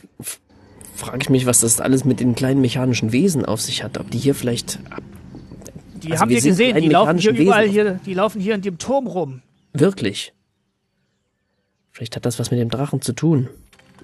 frage 0.95 1.17
ich 1.23 1.29
mich, 1.29 1.45
was 1.45 1.59
das 1.59 1.81
alles 1.81 2.05
mit 2.05 2.21
den 2.21 2.33
kleinen 2.33 2.61
mechanischen 2.61 3.11
Wesen 3.11 3.43
auf 3.43 3.59
sich 3.59 3.83
hat. 3.83 3.97
Ob 3.97 4.09
die 4.09 4.19
hier 4.19 4.35
vielleicht. 4.35 4.79
Die 5.95 6.13
also 6.13 6.21
haben 6.21 6.29
wir 6.29 6.39
gesehen, 6.39 6.79
die 6.79 6.87
laufen 6.87 7.17
hier 7.17 7.33
überall 7.33 7.67
hier, 7.67 7.99
die 8.05 8.13
laufen 8.13 8.39
hier 8.39 8.55
in 8.55 8.61
dem 8.61 8.77
Turm 8.77 9.05
rum. 9.05 9.41
Wirklich? 9.73 10.31
Vielleicht 11.91 12.15
hat 12.15 12.25
das 12.25 12.39
was 12.39 12.51
mit 12.51 12.61
dem 12.61 12.69
Drachen 12.69 13.01
zu 13.01 13.11
tun. 13.11 13.49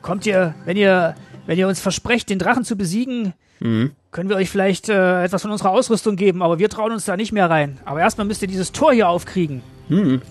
Kommt 0.01 0.25
ihr, 0.25 0.55
wenn 0.65 0.75
ihr, 0.75 1.15
wenn 1.50 1.58
ihr 1.58 1.68
uns 1.68 1.80
versprecht, 1.80 2.30
den 2.30 2.38
Drachen 2.38 2.64
zu 2.64 2.76
besiegen, 2.76 3.34
mhm. 3.60 3.93
können 4.12 4.30
wir 4.30 4.36
euch 4.36 4.52
vielleicht 4.52 4.88
äh, 4.88 5.24
etwas 5.24 5.41
von 5.41 5.50
unserer 5.50 5.72
Ausrüstung 5.72 6.16
geben, 6.16 6.43
aber 6.43 6.60
wir 6.60 6.70
trauen 6.70 6.91
uns 6.91 7.06
da 7.06 7.18
nicht 7.18 7.32
mehr 7.32 7.50
rein. 7.50 7.80
Aber 7.86 8.02
erstmal 8.02 8.28
müsst 8.28 8.43
ihr 8.43 8.47
dieses 8.47 8.72
Tor 8.72 8.93
hier 8.93 9.10
aufkriegen. 9.10 9.64
Mhm. 9.88 10.22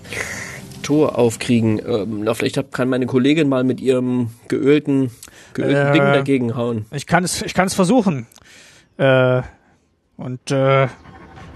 Tor 0.85 1.19
aufkriegen. 1.19 1.83
Ähm, 1.85 2.21
na, 2.23 2.35
vielleicht 2.35 2.57
hab, 2.57 2.71
kann 2.71 2.89
meine 2.89 3.07
Kollegin 3.07 3.49
mal 3.49 3.64
mit 3.64 3.81
ihrem 3.81 4.31
geölten, 4.47 5.11
geölten 5.55 5.89
äh, 5.89 5.93
Ding 5.93 6.03
dagegen 6.03 6.55
hauen. 6.55 6.87
Ich 6.93 7.09
kann 7.09 7.25
es, 7.25 7.43
ich 7.43 7.53
kann 7.53 7.66
es 7.66 7.75
versuchen. 7.75 8.29
Äh, 8.97 9.43
und 10.19 10.53
äh, 10.53 10.87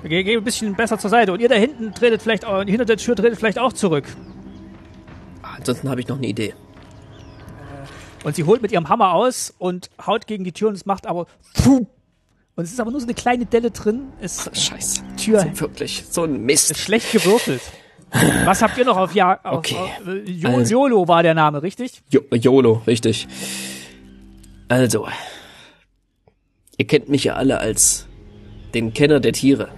geh, 0.03 0.25
geh 0.25 0.39
ein 0.39 0.43
bisschen 0.43 0.75
besser 0.75 0.99
zur 0.99 1.09
Seite. 1.09 1.33
Und 1.33 1.39
ihr 1.39 1.49
da 1.49 1.55
hinten 1.55 1.95
tretet 1.95 2.21
vielleicht 2.21 2.45
auch, 2.45 2.65
hinter 2.65 2.85
der 2.85 2.97
Tür 2.97 3.15
tretet 3.15 3.39
vielleicht 3.39 3.61
auch 3.61 3.73
zurück. 3.73 4.07
Ansonsten 5.41 5.89
habe 5.89 6.01
ich 6.01 6.09
noch 6.09 6.19
eine 6.19 6.27
Idee. 6.27 6.53
Und 8.25 8.37
sie 8.37 8.45
holt 8.45 8.63
mit 8.63 8.73
ihrem 8.73 8.89
Hammer 8.89 9.13
aus 9.13 9.53
und 9.59 9.91
haut 10.07 10.27
gegen 10.27 10.45
die 10.45 10.53
Tür 10.53 10.69
und 10.69 10.75
es 10.75 10.87
macht 10.87 11.07
aber 11.07 11.27
Puh! 11.55 11.87
und 12.55 12.65
es 12.65 12.73
ist 12.73 12.81
aber 12.81 12.91
nur 12.91 13.01
so 13.01 13.07
eine 13.07 13.15
kleine 13.15 13.47
Delle 13.47 13.71
drin. 13.71 14.13
Ist 14.21 14.49
Ach, 14.53 14.57
Scheiße. 14.57 15.03
Tür. 15.17 15.45
wirklich 15.55 16.05
so 16.09 16.25
ein 16.25 16.43
Mist. 16.45 16.71
Ist 16.71 16.81
schlecht 16.81 17.13
gewürfelt. 17.13 17.63
Was 18.45 18.63
habt 18.63 18.77
ihr 18.77 18.85
noch 18.85 18.97
auf 18.97 19.15
Ja? 19.15 19.41
Okay. 19.43 19.75
Auf, 19.77 20.07
äh, 20.07 20.31
YOLO 20.31 21.01
also, 21.01 21.09
war 21.09 21.23
der 21.23 21.35
Name, 21.35 21.63
richtig? 21.63 22.03
Jo 22.11 22.21
YOLO, 22.31 22.83
richtig. 22.87 23.27
Also, 24.69 25.09
ihr 26.77 26.87
kennt 26.87 27.09
mich 27.09 27.25
ja 27.25 27.35
alle 27.35 27.59
als 27.59 28.07
den 28.75 28.93
Kenner 28.93 29.21
der 29.21 29.33
Tiere. 29.33 29.69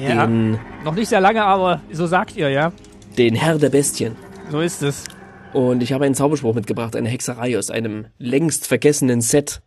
Ja. 0.00 0.26
Den, 0.26 0.58
noch 0.84 0.94
nicht 0.94 1.08
sehr 1.08 1.20
lange, 1.20 1.44
aber 1.44 1.80
so 1.90 2.06
sagt 2.06 2.36
ihr, 2.36 2.50
ja? 2.50 2.72
Den 3.16 3.34
Herr 3.34 3.58
der 3.58 3.70
Bestien. 3.70 4.16
So 4.50 4.60
ist 4.60 4.82
es. 4.82 5.04
Und 5.52 5.82
ich 5.82 5.92
habe 5.92 6.04
einen 6.04 6.14
Zauberspruch 6.14 6.54
mitgebracht, 6.54 6.94
eine 6.94 7.08
Hexerei 7.08 7.56
aus 7.58 7.70
einem 7.70 8.06
längst 8.18 8.66
vergessenen 8.66 9.20
Set. 9.20 9.62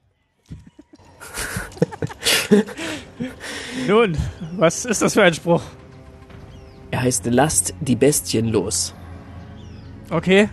Nun, 3.87 4.17
was 4.57 4.85
ist 4.85 5.01
das 5.01 5.13
für 5.13 5.23
ein 5.23 5.33
Spruch? 5.33 5.63
Er 6.91 7.01
heißt 7.01 7.25
Lasst 7.25 7.73
die 7.79 7.95
Bestien 7.95 8.47
los. 8.49 8.93
Okay. 10.09 10.49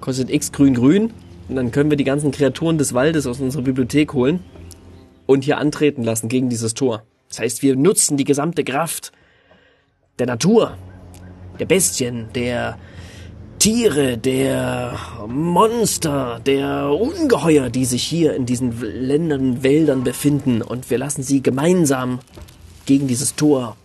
Kostet 0.00 0.30
X 0.30 0.52
grün 0.52 0.74
grün. 0.74 1.12
Und 1.48 1.56
dann 1.56 1.70
können 1.70 1.90
wir 1.90 1.96
die 1.96 2.04
ganzen 2.04 2.30
Kreaturen 2.30 2.76
des 2.76 2.92
Waldes 2.92 3.26
aus 3.26 3.40
unserer 3.40 3.62
Bibliothek 3.62 4.12
holen 4.12 4.40
und 5.26 5.44
hier 5.44 5.58
antreten 5.58 6.02
lassen 6.02 6.28
gegen 6.28 6.50
dieses 6.50 6.74
Tor. 6.74 7.04
Das 7.28 7.38
heißt, 7.38 7.62
wir 7.62 7.76
nutzen 7.76 8.16
die 8.16 8.24
gesamte 8.24 8.64
Kraft 8.64 9.12
der 10.18 10.26
Natur, 10.26 10.76
der 11.58 11.66
Bestien, 11.66 12.28
der 12.34 12.78
Tiere, 13.68 14.16
der 14.16 14.98
Monster, 15.28 16.40
der 16.40 16.88
Ungeheuer, 16.88 17.68
die 17.68 17.84
sich 17.84 18.02
hier 18.02 18.34
in 18.34 18.46
diesen 18.46 18.80
Ländern, 18.80 19.62
Wäldern 19.62 20.04
befinden. 20.04 20.62
Und 20.62 20.88
wir 20.88 20.96
lassen 20.96 21.22
sie 21.22 21.42
gemeinsam 21.42 22.20
gegen 22.86 23.08
dieses 23.08 23.36
Tor 23.36 23.76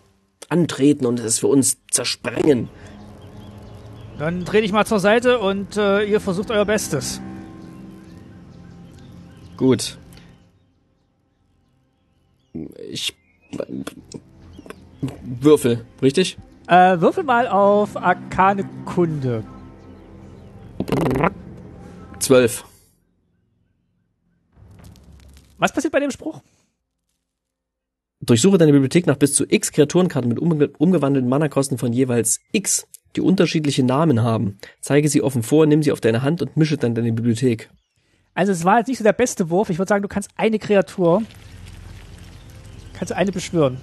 antreten 0.48 1.06
und 1.06 1.20
es 1.20 1.40
für 1.40 1.48
uns 1.48 1.80
zersprengen. 1.92 2.70
Dann 4.20 4.46
dreh 4.46 4.62
dich 4.62 4.72
mal 4.72 4.86
zur 4.86 5.02
Seite 5.02 5.40
und 5.40 5.76
äh, 5.76 6.06
ihr 6.06 6.22
versucht 6.22 6.50
euer 6.50 6.64
Bestes. 6.64 7.20
Gut. 9.58 9.98
Ich 12.90 13.14
würfel, 15.42 15.84
richtig? 16.02 16.38
Äh, 16.68 17.02
würfel 17.02 17.26
mal 17.26 17.50
auf 17.50 17.98
Arkane 17.98 18.64
Kunde. 18.86 19.44
Zwölf. 22.20 22.66
Was 25.58 25.74
passiert 25.74 25.94
bei 25.94 26.00
dem 26.00 26.12
Spruch? 26.12 26.42
Durchsuche 28.22 28.58
deine 28.58 28.72
Bibliothek 28.72 29.06
nach 29.06 29.18
bis 29.18 29.34
zu 29.34 29.46
x 29.48 29.72
Kreaturenkarten 29.72 30.30
mit 30.30 30.40
umge 30.40 30.70
umgewandelten 30.78 31.30
Mana-Kosten 31.30 31.78
von 31.78 31.92
jeweils 31.92 32.40
x, 32.54 32.88
die 33.16 33.22
unterschiedliche 33.22 33.84
Namen 33.84 34.24
haben. 34.24 34.58
Zeige 34.80 35.10
sie 35.10 35.22
offen 35.22 35.44
vor, 35.44 35.66
nimm 35.66 35.84
sie 35.84 35.92
auf 35.92 36.00
deine 36.00 36.22
Hand 36.22 36.42
und 36.42 36.56
mische 36.56 36.78
dann 36.78 36.96
deine 36.96 37.12
Bibliothek. 37.12 37.70
Also 38.34 38.52
es 38.52 38.64
war 38.64 38.80
jetzt 38.80 38.88
nicht 38.88 38.98
so 38.98 39.04
der 39.04 39.14
beste 39.14 39.50
Wurf. 39.50 39.70
Ich 39.70 39.78
würde 39.78 39.90
sagen, 39.90 40.02
du 40.02 40.08
kannst 40.08 40.30
eine 40.38 40.58
Kreatur, 40.58 41.24
kannst 42.94 43.14
eine 43.14 43.32
beschwören. 43.32 43.78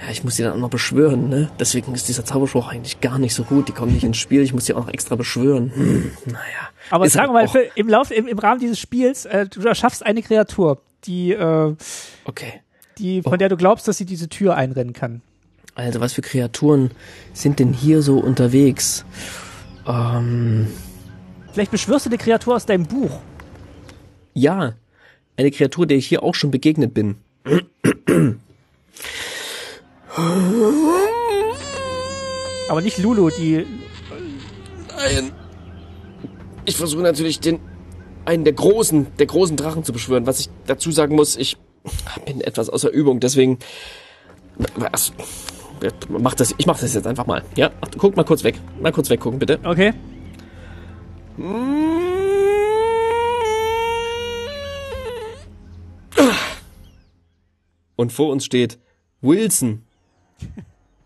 Ja, 0.00 0.10
ich 0.10 0.24
muss 0.24 0.36
die 0.36 0.42
dann 0.42 0.52
auch 0.52 0.58
noch 0.58 0.70
beschwören, 0.70 1.28
ne? 1.28 1.50
Deswegen 1.58 1.94
ist 1.94 2.08
dieser 2.08 2.24
Zauberspruch 2.24 2.68
eigentlich 2.68 3.00
gar 3.00 3.18
nicht 3.18 3.34
so 3.34 3.44
gut. 3.44 3.68
Die 3.68 3.72
kommen 3.72 3.92
nicht 3.92 4.04
ins 4.04 4.18
Spiel. 4.18 4.42
Ich 4.42 4.52
muss 4.52 4.66
die 4.66 4.74
auch 4.74 4.86
noch 4.86 4.92
extra 4.92 5.16
beschwören. 5.16 5.72
Hm, 5.74 6.10
naja. 6.26 6.68
Aber 6.90 7.08
sagen 7.08 7.32
wir 7.32 7.44
mal, 7.44 7.70
im 7.74 7.88
Lauf, 7.88 8.10
im, 8.10 8.28
im 8.28 8.38
Rahmen 8.38 8.60
dieses 8.60 8.78
Spiels, 8.78 9.24
äh, 9.24 9.46
du 9.46 9.60
erschaffst 9.62 10.04
eine 10.04 10.22
Kreatur, 10.22 10.82
die, 11.04 11.32
äh, 11.32 11.74
okay 12.24 12.60
die, 12.98 13.22
von 13.22 13.34
oh. 13.34 13.36
der 13.36 13.48
du 13.48 13.56
glaubst, 13.56 13.88
dass 13.88 13.98
sie 13.98 14.04
diese 14.04 14.28
Tür 14.28 14.56
einrennen 14.56 14.92
kann. 14.92 15.22
Also, 15.74 16.00
was 16.00 16.14
für 16.14 16.22
Kreaturen 16.22 16.90
sind 17.32 17.58
denn 17.58 17.72
hier 17.72 18.02
so 18.02 18.18
unterwegs? 18.18 19.04
Ähm, 19.86 20.68
Vielleicht 21.52 21.70
beschwörst 21.70 22.06
du 22.06 22.10
eine 22.10 22.18
Kreatur 22.18 22.56
aus 22.56 22.66
deinem 22.66 22.86
Buch. 22.86 23.20
Ja, 24.32 24.74
eine 25.36 25.50
Kreatur, 25.50 25.86
der 25.86 25.98
ich 25.98 26.06
hier 26.06 26.22
auch 26.22 26.34
schon 26.34 26.50
begegnet 26.50 26.94
bin. 26.94 27.16
Aber 32.68 32.80
nicht 32.80 32.98
Lulu, 32.98 33.30
die. 33.30 33.66
Nein. 34.96 35.32
Ich 36.64 36.76
versuche 36.76 37.02
natürlich 37.02 37.40
den 37.40 37.60
einen 38.24 38.44
der 38.44 38.54
großen, 38.54 39.06
der 39.18 39.26
großen 39.26 39.56
Drachen 39.56 39.84
zu 39.84 39.92
beschwören. 39.92 40.26
Was 40.26 40.40
ich 40.40 40.48
dazu 40.66 40.90
sagen 40.90 41.14
muss, 41.14 41.36
ich 41.36 41.56
bin 42.24 42.40
etwas 42.40 42.70
außer 42.70 42.90
Übung, 42.90 43.20
deswegen 43.20 43.58
was, 44.74 45.12
mach 46.08 46.34
das, 46.34 46.54
ich 46.56 46.66
mach 46.66 46.78
das 46.78 46.94
jetzt 46.94 47.06
einfach 47.06 47.26
mal. 47.26 47.44
Ja, 47.54 47.70
guck 47.98 48.16
mal 48.16 48.24
kurz 48.24 48.42
weg. 48.42 48.58
Mal 48.80 48.92
kurz 48.92 49.10
weggucken, 49.10 49.38
bitte. 49.38 49.60
Okay. 49.62 49.92
Und 57.96 58.12
vor 58.12 58.30
uns 58.30 58.44
steht 58.44 58.78
Wilson. 59.20 59.85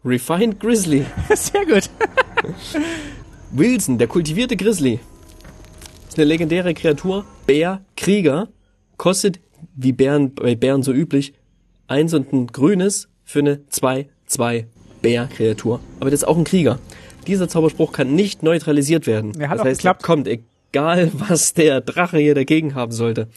Refined 0.04 0.58
Grizzly. 0.60 1.04
Sehr 1.34 1.66
gut. 1.66 1.90
Wilson, 3.52 3.98
der 3.98 4.06
kultivierte 4.06 4.56
Grizzly. 4.56 5.00
Ist 6.08 6.18
eine 6.18 6.26
legendäre 6.26 6.74
Kreatur. 6.74 7.24
Bär, 7.46 7.82
Krieger. 7.96 8.48
Kostet 8.96 9.40
wie 9.74 9.92
Bären, 9.92 10.34
bei 10.34 10.54
Bären 10.54 10.82
so 10.82 10.92
üblich, 10.92 11.34
eins 11.86 12.14
und 12.14 12.32
ein 12.32 12.46
grünes 12.46 13.08
für 13.24 13.40
eine 13.40 13.60
2-2 13.70 14.66
Bär-Kreatur. 15.02 15.80
Aber 16.00 16.10
das 16.10 16.20
ist 16.20 16.28
auch 16.28 16.36
ein 16.36 16.44
Krieger. 16.44 16.78
Dieser 17.26 17.48
Zauberspruch 17.48 17.92
kann 17.92 18.14
nicht 18.14 18.42
neutralisiert 18.42 19.06
werden. 19.06 19.32
Er 19.38 19.48
hat 19.48 19.58
das 19.58 19.62
auch 19.62 19.66
heißt, 19.66 19.80
geklappt. 19.80 20.02
kommt, 20.02 20.28
egal 20.28 21.10
was 21.28 21.54
der 21.54 21.80
Drache 21.80 22.18
hier 22.18 22.34
dagegen 22.34 22.74
haben 22.74 22.92
sollte. 22.92 23.28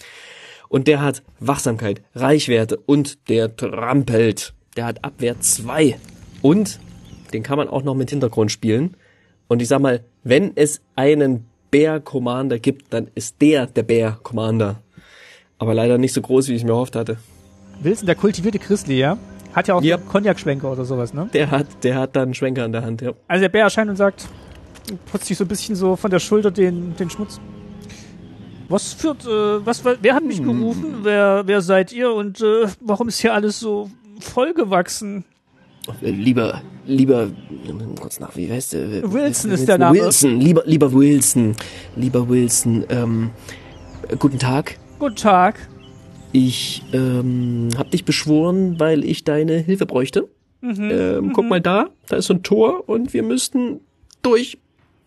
Und 0.69 0.87
der 0.87 1.01
hat 1.01 1.21
Wachsamkeit, 1.39 2.01
Reichwerte 2.15 2.77
und 2.77 3.29
der 3.29 3.55
trampelt. 3.55 4.53
Der 4.75 4.85
hat 4.85 5.03
Abwehr 5.03 5.39
2. 5.39 5.97
Und 6.41 6.79
den 7.33 7.43
kann 7.43 7.57
man 7.57 7.67
auch 7.67 7.83
noch 7.83 7.95
mit 7.95 8.09
Hintergrund 8.09 8.51
spielen. 8.51 8.95
Und 9.47 9.61
ich 9.61 9.67
sag 9.67 9.79
mal, 9.79 10.01
wenn 10.23 10.51
es 10.55 10.81
einen 10.95 11.45
Bär 11.71 11.99
Commander 11.99 12.59
gibt, 12.59 12.93
dann 12.93 13.07
ist 13.15 13.41
der 13.41 13.65
der 13.67 13.83
Bär 13.83 14.17
Commander. 14.23 14.81
Aber 15.59 15.73
leider 15.73 15.97
nicht 15.97 16.13
so 16.13 16.21
groß, 16.21 16.49
wie 16.49 16.55
ich 16.55 16.63
mir 16.63 16.71
erhofft 16.71 16.95
hatte. 16.95 17.17
Wilson, 17.81 18.05
der 18.05 18.15
kultivierte 18.15 18.59
Grizzly, 18.59 18.99
ja? 18.99 19.17
Hat 19.53 19.67
ja 19.67 19.75
auch 19.75 19.81
Ja. 19.83 19.97
einen 19.97 20.07
Cognac-Schwenker 20.07 20.71
oder 20.71 20.85
sowas, 20.85 21.13
ne? 21.13 21.29
Der 21.33 21.51
hat, 21.51 21.67
der 21.83 21.95
hat 21.95 22.15
dann 22.15 22.23
einen 22.23 22.33
Schwenker 22.33 22.63
an 22.63 22.71
der 22.71 22.83
Hand, 22.83 23.01
ja. 23.01 23.11
Also 23.27 23.41
der 23.41 23.49
Bär 23.49 23.63
erscheint 23.63 23.89
und 23.89 23.95
sagt, 23.95 24.27
putzt 25.11 25.25
sich 25.25 25.37
so 25.37 25.43
ein 25.45 25.47
bisschen 25.47 25.75
so 25.75 25.95
von 25.95 26.09
der 26.11 26.19
Schulter 26.19 26.51
den, 26.51 26.95
den 26.95 27.09
Schmutz. 27.09 27.39
Was 28.69 28.93
führt, 28.93 29.25
äh, 29.25 29.65
was, 29.65 29.83
wer 29.85 30.15
hat 30.15 30.23
mich 30.23 30.41
gerufen? 30.41 30.99
Wer, 31.03 31.43
wer 31.45 31.61
seid 31.61 31.91
ihr 31.91 32.11
und 32.13 32.41
äh, 32.41 32.67
warum 32.79 33.07
ist 33.07 33.19
hier 33.19 33.33
alles 33.33 33.59
so 33.59 33.89
vollgewachsen? 34.23 35.25
Lieber, 36.01 36.61
lieber, 36.85 37.29
kurz 37.99 38.19
nach, 38.19 38.35
wie 38.37 38.49
heißt 38.49 38.73
der? 38.73 39.11
Wilson 39.11 39.51
ist 39.51 39.67
der 39.67 39.77
Name. 39.77 39.99
Wilson, 39.99 40.39
lieber, 40.39 40.63
lieber 40.65 40.93
Wilson, 40.93 41.55
lieber 41.95 42.29
Wilson, 42.29 42.85
ähm, 42.89 43.31
äh, 44.07 44.15
guten 44.15 44.39
Tag. 44.39 44.77
Guten 44.99 45.17
Tag. 45.17 45.67
Ich 46.31 46.83
ähm, 46.93 47.69
hab 47.77 47.91
dich 47.91 48.05
beschworen, 48.05 48.79
weil 48.79 49.03
ich 49.03 49.23
deine 49.25 49.57
Hilfe 49.57 49.85
bräuchte. 49.85 50.29
ähm, 50.63 51.33
Guck 51.33 51.49
mal 51.49 51.59
da, 51.61 51.89
da 52.07 52.15
ist 52.15 52.27
so 52.27 52.33
ein 52.33 52.43
Tor 52.43 52.87
und 52.87 53.13
wir 53.13 53.21
müssten 53.21 53.81
durch 54.21 54.57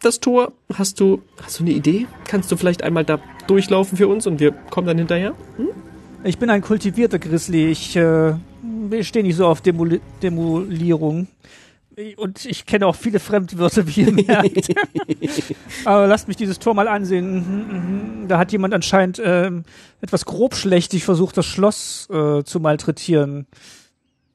das 0.03 0.21
Tor. 0.21 0.53
Hast 0.75 1.01
du, 1.01 1.23
hast 1.43 1.59
du 1.59 1.65
eine 1.65 1.73
Idee? 1.73 2.07
Kannst 2.29 2.53
du 2.53 2.57
vielleicht 2.57 2.83
einmal 2.83 3.05
da 3.05 3.19
durchlaufen 3.47 3.97
für 3.97 4.09
uns 4.09 4.27
und 4.27 4.41
wir 4.41 4.53
kommen 4.53 4.87
dann 4.87 4.99
hinterher? 4.99 5.33
Ich 6.27 6.39
bin 6.39 6.51
ein 6.51 6.61
kultivierter 6.61 7.21
Grizzly. 7.21 7.69
Ich 7.69 7.95
äh, 7.95 8.35
stehe 9.03 9.25
nicht 9.25 9.37
so 9.37 9.47
auf 9.47 9.61
Demoli 9.61 10.01
Demolierung. 10.21 11.29
Und 12.17 12.45
ich 12.45 12.67
kenne 12.67 12.87
auch 12.89 12.97
viele 12.97 13.21
Fremdwörter, 13.21 13.87
wie 13.87 14.03
ihr 14.03 14.13
merkt. 14.13 14.75
Aber 15.85 16.09
lasst 16.09 16.27
mich 16.27 16.37
dieses 16.37 16.59
Tor 16.59 16.75
mal 16.75 16.89
ansehen. 16.89 17.35
Mhm, 17.37 18.23
mhm. 18.23 18.29
Da 18.29 18.39
hat 18.39 18.51
jemand 18.51 18.75
anscheinend 18.75 19.23
ähm, 19.25 19.63
etwas 20.01 20.25
grobschlächtig 20.25 21.05
versucht, 21.05 21.37
das 21.37 21.47
Schloss 21.47 22.09
äh, 22.11 22.43
zu 22.43 22.59
malträtieren. 22.59 23.47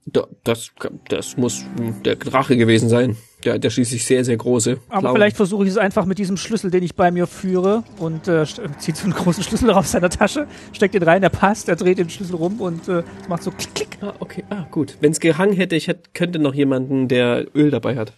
Da, 0.06 0.26
das, 0.43 0.72
das 1.10 1.38
muss 1.38 1.64
der 2.04 2.16
Drache 2.16 2.58
gewesen 2.58 2.89
sein. 2.89 3.18
Der, 3.45 3.58
der 3.60 3.70
schließlich 3.70 4.06
sehr, 4.06 4.24
sehr 4.26 4.38
große. 4.38 4.78
Aber 4.89 4.99
Klauen. 5.02 5.16
vielleicht 5.16 5.36
versuche 5.38 5.64
ich 5.64 5.70
es 5.72 5.78
einfach 5.78 6.06
mit 6.06 6.18
diesem 6.20 6.38
Schlüssel, 6.38 6.70
den 6.72 6.84
ich 6.84 6.95
bei 6.95 7.10
mir 7.12 7.26
führe 7.28 7.84
und 7.97 8.28
äh, 8.28 8.41
st- 8.43 8.78
zieht 8.80 8.97
so 8.97 9.06
einen 9.06 9.14
großen 9.14 9.43
Schlüssel 9.47 9.72
aus 9.72 9.91
seiner 9.91 10.10
Tasche, 10.10 10.47
steckt 10.74 10.93
den 10.95 11.04
rein, 11.04 11.22
der 11.22 11.30
passt, 11.30 11.68
er 11.70 11.76
dreht 11.76 11.97
den 11.97 12.10
Schlüssel 12.10 12.36
rum 12.36 12.62
und 12.62 12.88
äh, 12.88 13.04
macht 13.30 13.41
so 13.43 13.49
klick, 13.52 13.74
klick. 13.76 13.97
Ah, 14.02 14.14
okay. 14.20 14.43
Ah, 14.49 14.66
gut. 14.70 14.97
Wenn 15.02 15.12
es 15.12 15.20
gehangen 15.20 15.54
hätte, 15.54 15.76
ich 15.76 15.88
hätte, 15.88 16.10
könnte 16.14 16.38
noch 16.39 16.54
jemanden, 16.54 17.08
der 17.08 17.45
Öl 17.56 17.72
dabei 17.72 17.95
hat. 17.95 18.14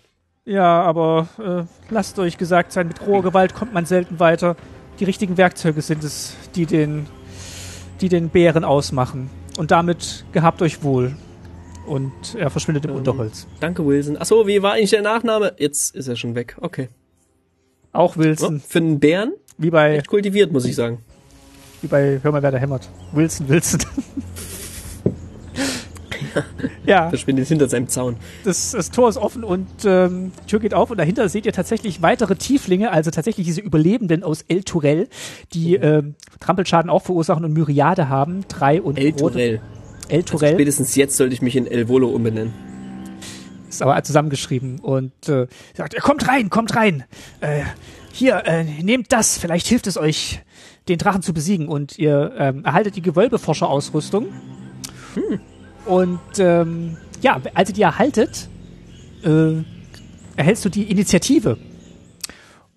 Ja, 0.46 0.82
aber 0.82 1.28
äh, 1.40 1.64
lasst 1.94 2.20
euch 2.20 2.38
gesagt 2.38 2.74
sein, 2.74 2.88
mit 2.90 3.06
roher 3.06 3.22
Gewalt 3.24 3.54
kommt 3.54 3.74
man 3.74 3.86
selten 3.86 4.20
weiter. 4.20 4.58
Die 5.00 5.06
richtigen 5.06 5.38
Werkzeuge 5.38 5.82
sind 5.82 6.04
es, 6.04 6.36
die 6.56 6.66
den, 6.66 7.06
die 8.02 8.10
den 8.10 8.28
Bären 8.30 8.66
ausmachen. 8.66 9.30
Und 9.58 9.72
damit 9.72 10.26
gehabt 10.34 10.62
euch 10.62 10.84
wohl. 10.84 11.16
Und 11.86 12.36
er 12.38 12.50
verschwindet 12.50 12.86
im 12.86 12.92
Ähm. 12.92 12.98
Unterholz. 12.98 13.48
Danke, 13.60 13.86
Wilson. 13.86 14.18
Ach 14.20 14.26
so, 14.26 14.48
wie 14.48 14.62
war 14.62 14.74
eigentlich 14.74 14.92
der 14.92 15.02
Nachname? 15.02 15.54
Jetzt 15.58 15.96
ist 15.96 16.08
er 16.08 16.16
schon 16.16 16.36
weg. 16.36 16.56
Okay. 16.62 16.90
Auch 17.92 18.16
Oh, 18.16 18.20
Wilson, 18.20 18.62
für 18.66 18.80
einen 18.80 19.00
Bären 19.00 19.34
wie 19.58 19.70
bei, 19.70 19.98
echt 19.98 20.08
kultiviert, 20.08 20.52
muss 20.52 20.66
ich 20.66 20.76
sagen. 20.76 21.00
wie 21.82 21.88
bei 21.88 22.20
Hör 22.24 22.32
mal, 22.32 22.42
wer 22.42 22.52
da 22.52 22.58
hämmert. 22.58 22.90
Wilson, 23.12 23.50
Wilson. 23.50 23.82
ja, 26.86 27.10
Verschwindet 27.10 27.48
hinter 27.48 27.70
seinem 27.70 27.88
Zaun. 27.88 28.16
das, 28.44 28.72
das 28.72 28.90
Tor 28.90 29.10
ist 29.10 29.18
offen 29.18 29.44
und 29.44 29.68
ähm, 29.86 30.32
die 30.42 30.46
Tür 30.48 30.60
geht 30.60 30.74
auf 30.74 30.90
und 30.90 30.98
dahinter 30.98 31.30
seht 31.30 31.46
ihr 31.46 31.54
tatsächlich 31.54 32.02
weitere 32.02 32.36
Tieflinge, 32.36 32.92
also 32.92 33.12
tatsächlich 33.12 33.46
diese 33.46 33.62
Überlebenden 33.62 34.24
aus 34.24 34.44
El 34.48 34.64
Turel, 34.64 35.08
die 35.54 35.76
ähm, 35.76 36.16
Trampelschaden 36.40 36.90
auch 36.90 37.04
verursachen 37.04 37.46
und 37.46 37.54
Myriade 37.54 38.10
haben. 38.10 38.46
Drei 38.48 38.82
und 38.82 38.98
El 38.98 39.14
Turel. 39.14 39.62
El 40.14 40.20
Also 40.20 40.38
Turel 40.38 40.54
spätestens 40.54 40.96
jetzt 40.96 41.18
sollte 41.18 41.34
ich 41.34 41.42
mich 41.42 41.56
in 41.56 41.66
El 41.66 41.90
Volo 41.90 42.08
umbenennen. 42.08 42.54
ist 43.68 43.82
aber 43.82 44.02
zusammengeschrieben 44.04 44.80
und 44.80 45.28
äh, 45.28 45.48
sagt, 45.74 46.00
kommt 46.02 46.28
rein, 46.28 46.52
kommt 46.52 46.76
rein. 46.76 47.04
Äh, 47.42 47.64
hier, 48.12 48.44
äh, 48.46 48.64
nehmt 48.64 49.12
das, 49.12 49.40
vielleicht 49.40 49.66
hilft 49.66 49.88
es 49.88 49.98
euch, 49.98 50.42
den 50.88 51.00
Drachen 51.00 51.24
zu 51.24 51.34
besiegen. 51.34 51.68
Und 51.68 51.98
ihr 51.98 52.32
ähm, 52.38 52.64
erhaltet 52.64 52.96
die 52.96 53.02
Gewölbeforscher-Ausrüstung. 53.02 54.28
Und 55.86 56.20
ähm, 56.38 56.98
ja, 57.22 57.42
als 57.56 57.70
ihr 57.70 57.76
die 57.76 57.82
erhaltet, 57.82 58.50
äh, 59.24 59.64
erhältst 60.36 60.64
du 60.64 60.70
die 60.70 60.92
Initiative. 60.92 61.58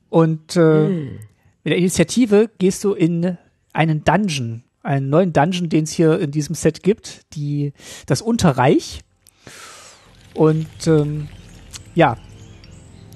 Und 0.09 0.57
äh, 0.57 0.89
mit 0.89 1.19
der 1.67 1.77
Initiative 1.77 2.49
gehst 2.57 2.83
du 2.83 2.95
in 2.95 3.37
einen 3.75 4.05
Dungeon, 4.05 4.63
einen 4.87 5.11
neuen 5.11 5.33
Dungeon, 5.33 5.69
den 5.69 5.85
es 5.85 5.91
hier 5.91 6.19
in 6.19 6.31
diesem 6.31 6.55
Set 6.55 6.83
gibt, 6.83 7.23
die 7.35 7.73
das 8.07 8.23
Unterreich. 8.23 9.01
Und 10.35 10.87
ähm, 10.87 11.29
ja, 11.95 12.17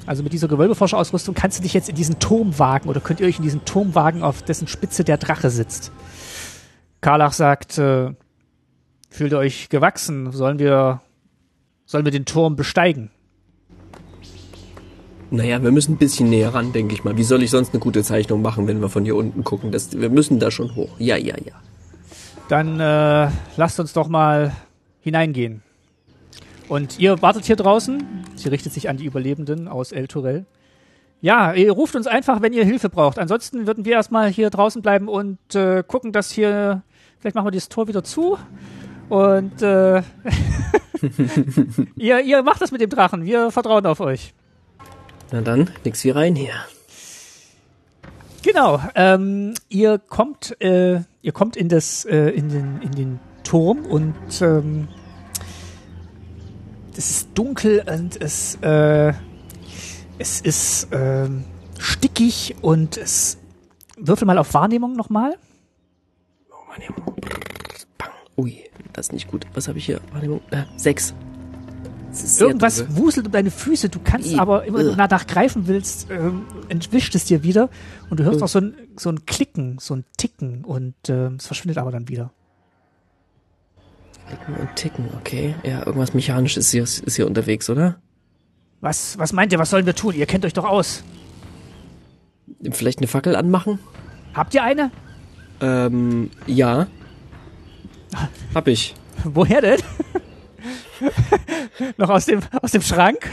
also 0.07 0.23
mit 0.23 0.33
dieser 0.33 0.49
Gewölbeforscherausrüstung 0.49 1.35
kannst 1.35 1.59
du 1.59 1.63
dich 1.63 1.75
jetzt 1.75 1.89
in 1.89 1.95
diesen 1.95 2.19
Turm 2.19 2.59
wagen 2.59 2.89
oder 2.89 3.01
könnt 3.01 3.21
ihr 3.21 3.27
euch 3.27 3.37
in 3.37 3.45
diesen 3.45 3.65
Turm 3.65 3.95
wagen, 3.95 4.23
auf 4.23 4.43
dessen 4.43 4.67
Spitze 4.67 5.05
der 5.05 5.19
Drache 5.19 5.51
sitzt. 5.51 5.93
Karlach 7.01 7.33
sagt, 7.33 7.79
äh, 7.79 8.13
fühlt 9.09 9.33
ihr 9.33 9.39
euch 9.39 9.69
gewachsen? 9.69 10.33
Sollen 10.33 10.59
wir, 10.59 11.01
sollen 11.87 12.05
wir 12.05 12.13
den 12.13 12.25
Turm 12.25 12.57
besteigen? 12.57 13.11
Naja, 15.33 15.63
wir 15.63 15.71
müssen 15.71 15.95
ein 15.95 15.99
bisschen 15.99 16.29
näher 16.29 16.53
ran, 16.53 16.73
denke 16.73 16.93
ich 16.93 17.05
mal. 17.05 17.17
Wie 17.17 17.23
soll 17.23 17.43
ich 17.43 17.51
sonst 17.51 17.73
eine 17.73 17.81
gute 17.81 18.03
Zeichnung 18.03 18.43
machen, 18.43 18.67
wenn 18.67 18.81
wir 18.81 18.89
von 18.89 19.05
hier 19.05 19.15
unten 19.15 19.45
gucken? 19.45 19.71
Das, 19.71 19.99
wir 19.99 20.11
müssen 20.11 20.41
da 20.41 20.51
schon 20.51 20.75
hoch. 20.75 20.91
Ja, 20.99 21.17
ja, 21.17 21.37
ja. 21.37 21.55
Dann 22.49 22.81
äh, 22.81 23.31
lasst 23.57 23.79
uns 23.79 23.93
doch 23.93 24.09
mal 24.09 24.53
hineingehen. 25.03 25.63
Und 26.69 26.99
ihr 26.99 27.23
wartet 27.23 27.45
hier 27.45 27.55
draußen. 27.55 28.03
Sie 28.35 28.49
richtet 28.49 28.73
sich 28.73 28.89
an 28.89 28.97
die 28.97 29.05
Überlebenden 29.05 29.69
aus 29.69 29.93
El 29.93 30.09
Turel. 30.09 30.47
Ja, 31.21 31.53
ihr 31.53 31.71
ruft 31.73 31.95
uns 31.95 32.09
einfach, 32.09 32.43
wenn 32.43 32.53
ihr 32.53 32.65
Hilfe 32.65 32.89
braucht. 32.89 33.19
Ansonsten 33.19 33.69
würden 33.69 33.85
wir 33.85 33.93
erstmal 33.93 34.29
hier 34.31 34.51
draußen 34.51 34.83
bleiben 34.83 35.07
und 35.07 35.39
äh, 35.55 35.85
gucken, 35.87 36.13
dass 36.13 36.31
hier. 36.31 36.83
Vielleicht 37.19 37.37
machen 37.37 37.47
wir 37.47 37.53
das 37.53 37.69
Tor 37.69 37.87
wieder 37.87 38.03
zu. 38.03 38.39
Und 39.09 39.63
äh, 39.63 39.99
ihr, 41.97 42.21
ihr 42.21 42.43
macht 42.43 42.63
das 42.63 42.73
mit 42.73 42.81
dem 42.81 42.91
Drachen. 42.91 43.25
Wir 43.25 43.51
vertrauen 43.51 43.87
auf 43.87 44.01
euch. 44.01 44.33
Na 45.33 45.41
dann, 45.43 45.71
nix 45.85 46.05
wie 46.05 46.11
rein 46.11 46.35
hier. 46.35 46.55
Genau. 48.43 48.81
Ähm, 48.95 49.55
ihr 49.69 49.99
kommt, 49.99 50.61
äh, 50.61 51.01
ihr 51.23 51.33
kommt 51.33 51.57
in 51.57 51.69
das, 51.69 52.05
äh, 52.05 52.31
in 52.31 52.49
den, 52.49 52.83
in 52.83 52.91
den 52.93 53.21
Turm 53.45 53.85
und 53.85 54.15
ähm, 54.41 54.89
es 56.97 57.11
ist 57.11 57.29
dunkel 57.35 57.85
und 57.89 58.21
es, 58.21 58.57
äh, 58.63 59.13
es 60.19 60.41
ist 60.41 60.89
ähm, 60.93 61.45
stickig 61.79 62.57
und 62.63 62.97
es 62.97 63.39
würfel 63.97 64.27
mal 64.27 64.39
auf 64.39 64.53
Wahrnehmung 64.55 64.95
nochmal. 64.95 65.37
Wahrnehmung. 66.69 67.15
Bang. 67.99 68.11
Ui, 68.37 68.65
das 68.93 69.07
ist 69.07 69.13
nicht 69.13 69.29
gut. 69.29 69.47
Was 69.55 69.69
habe 69.69 69.79
ich 69.79 69.87
hier? 69.87 70.01
Wahrnehmung. 70.13 70.41
Äh, 70.51 70.65
sechs. 70.77 71.15
Irgendwas 72.39 72.79
dunkel. 72.79 72.97
wuselt 72.97 73.27
um 73.27 73.33
deine 73.33 73.51
Füße. 73.51 73.89
Du 73.89 74.01
kannst 74.03 74.33
I- 74.33 74.39
aber 74.39 74.65
immer, 74.65 74.79
wenn 74.79 74.87
du 74.87 74.97
danach 74.97 75.27
greifen 75.27 75.67
willst, 75.67 76.11
ähm, 76.11 76.43
entwischt 76.69 77.15
es 77.15 77.25
dir 77.25 77.43
wieder 77.43 77.69
und 78.11 78.19
du 78.21 78.25
hörst 78.25 78.43
auch 78.43 78.49
so 78.49 78.59
ein, 78.61 78.75
so 78.97 79.11
ein 79.11 79.27
Klicken, 79.27 79.79
so 79.79 79.95
ein 79.95 80.05
Ticken 80.17 80.65
und 80.65 80.95
ähm, 81.09 81.37
es 81.39 81.47
verschwindet 81.47 81.79
aber 81.79 81.91
dann 81.93 82.09
wieder. 82.09 82.33
Ticken 84.29 84.55
und 84.57 84.77
ticken, 84.77 85.09
okay. 85.19 85.55
Ja, 85.65 85.87
irgendwas 85.87 86.15
Mechanisches 86.15 86.67
ist 86.67 86.71
hier, 86.73 86.83
ist 86.85 87.17
hier 87.17 87.27
unterwegs, 87.27 87.69
oder? 87.71 87.97
Was, 88.81 89.19
was 89.19 89.33
meint 89.33 89.53
ihr, 89.53 89.59
was 89.59 89.71
sollen 89.71 89.87
wir 89.87 89.95
tun? 89.95 90.15
Ihr 90.15 90.27
kennt 90.27 90.45
euch 90.45 90.53
doch 90.53 90.65
aus. 90.65 91.03
Vielleicht 92.71 92.99
eine 92.99 93.09
Fackel 93.09 93.37
anmachen? 93.37 93.79
Habt 94.35 94.55
ihr 94.55 94.63
eine? 94.63 94.91
Ähm, 95.61 96.31
ja. 96.47 96.87
Hab 98.55 98.69
ich. 98.69 98.95
Woher 99.25 99.61
denn? 99.61 99.81
Noch 101.97 102.11
aus 102.11 102.27
dem, 102.27 102.41
aus 102.63 102.73
dem 102.73 102.83
Schrank? 102.83 103.31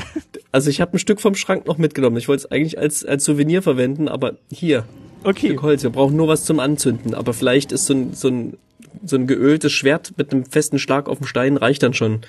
Also 0.51 0.69
ich 0.69 0.81
habe 0.81 0.93
ein 0.93 0.99
Stück 0.99 1.21
vom 1.21 1.35
Schrank 1.35 1.65
noch 1.65 1.77
mitgenommen. 1.77 2.17
Ich 2.17 2.27
wollte 2.27 2.45
es 2.45 2.51
eigentlich 2.51 2.77
als, 2.77 3.05
als 3.05 3.25
Souvenir 3.25 3.61
verwenden, 3.61 4.07
aber 4.07 4.35
hier, 4.49 4.85
Okay. 5.23 5.47
Stück 5.47 5.61
Holz. 5.61 5.83
Wir 5.83 5.89
brauchen 5.89 6.15
nur 6.15 6.27
was 6.27 6.45
zum 6.45 6.59
Anzünden. 6.59 7.13
Aber 7.13 7.33
vielleicht 7.33 7.71
ist 7.71 7.85
so 7.85 7.93
ein, 7.93 8.13
so 8.13 8.29
ein, 8.29 8.57
so 9.03 9.15
ein 9.15 9.27
geöltes 9.27 9.73
Schwert 9.73 10.13
mit 10.17 10.31
einem 10.31 10.45
festen 10.45 10.79
Schlag 10.79 11.09
auf 11.09 11.17
dem 11.17 11.27
Stein 11.27 11.57
reicht 11.57 11.83
dann 11.83 11.93
schon, 11.93 12.21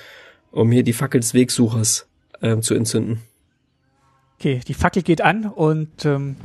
um 0.50 0.72
hier 0.72 0.82
die 0.82 0.92
Fackel 0.92 1.20
des 1.20 1.34
Wegsuchers 1.34 2.06
ähm, 2.42 2.62
zu 2.62 2.74
entzünden. 2.74 3.20
Okay, 4.38 4.60
die 4.66 4.74
Fackel 4.74 5.02
geht 5.02 5.20
an 5.20 5.46
und 5.46 6.04
ähm, 6.04 6.36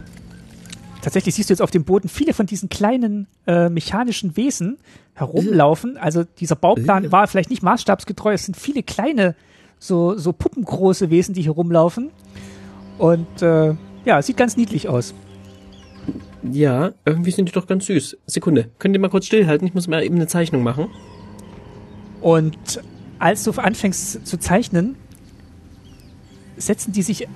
tatsächlich 1.01 1.35
siehst 1.35 1.49
du 1.49 1.53
jetzt 1.53 1.61
auf 1.61 1.71
dem 1.71 1.85
Boden 1.85 2.09
viele 2.09 2.33
von 2.33 2.45
diesen 2.45 2.69
kleinen 2.69 3.27
äh, 3.45 3.69
mechanischen 3.69 4.35
Wesen 4.35 4.77
herumlaufen. 5.13 5.97
Also 5.97 6.23
dieser 6.23 6.55
Bauplan 6.55 7.05
Äh. 7.05 7.11
war 7.11 7.27
vielleicht 7.27 7.49
nicht 7.49 7.63
maßstabsgetreu. 7.63 8.33
Es 8.33 8.45
sind 8.45 8.57
viele 8.57 8.83
kleine, 8.83 9.35
so, 9.79 10.17
so 10.17 10.33
puppengroße 10.33 11.09
Wesen, 11.09 11.33
die 11.33 11.41
hier 11.41 11.51
rumlaufen. 11.51 12.11
Und 12.97 13.41
äh, 13.41 13.75
ja, 14.05 14.21
sieht 14.21 14.37
ganz 14.37 14.57
niedlich 14.57 14.87
aus. 14.89 15.13
Ja, 16.51 16.91
irgendwie 17.05 17.31
sind 17.31 17.47
die 17.47 17.53
doch 17.53 17.67
ganz 17.67 17.85
süß. 17.85 18.17
Sekunde, 18.25 18.69
könnt 18.79 18.95
ihr 18.95 18.99
mal 18.99 19.09
kurz 19.09 19.25
stillhalten? 19.25 19.67
Ich 19.67 19.73
muss 19.73 19.87
mal 19.87 20.03
eben 20.03 20.15
eine 20.15 20.27
Zeichnung 20.27 20.61
machen. 20.63 20.87
Und 22.21 22.81
als 23.19 23.43
du 23.43 23.51
anfängst 23.51 24.25
zu 24.27 24.37
zeichnen, 24.37 24.95
setzen 26.57 26.91
die 26.91 27.01
sich, 27.01 27.27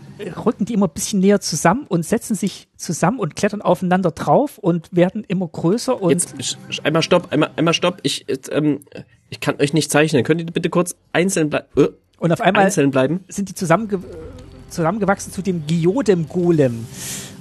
rücken 0.45 0.65
die 0.65 0.73
immer 0.73 0.87
ein 0.87 0.93
bisschen 0.93 1.19
näher 1.19 1.39
zusammen 1.41 1.85
und 1.87 2.05
setzen 2.05 2.35
sich 2.35 2.67
zusammen 2.77 3.19
und 3.19 3.35
klettern 3.35 3.61
aufeinander 3.61 4.11
drauf 4.11 4.57
und 4.57 4.89
werden 4.91 5.23
immer 5.27 5.47
größer 5.47 6.01
und 6.01 6.11
Jetzt 6.11 6.57
einmal 6.83 7.01
stopp, 7.01 7.31
einmal, 7.31 7.51
einmal 7.55 7.73
stopp. 7.73 7.99
Ich, 8.03 8.27
äh, 8.29 8.37
ähm, 8.51 8.81
ich 9.29 9.39
kann 9.39 9.59
euch 9.59 9.73
nicht 9.73 9.91
zeichnen. 9.91 10.23
Könnt 10.23 10.41
ihr 10.41 10.47
bitte 10.47 10.69
kurz 10.69 10.95
einzeln 11.13 11.49
bleiben? 11.49 11.67
Äh, 11.75 11.87
Und 12.19 12.31
auf 12.31 12.41
einmal 12.41 12.65
einzeln 12.65 12.91
bleiben? 12.91 13.23
sind 13.27 13.49
die 13.49 13.55
zusammenge 13.55 13.99
zusammengewachsen 14.69 15.31
zu 15.31 15.41
dem 15.41 15.65
Giodem-Golem. 15.65 16.85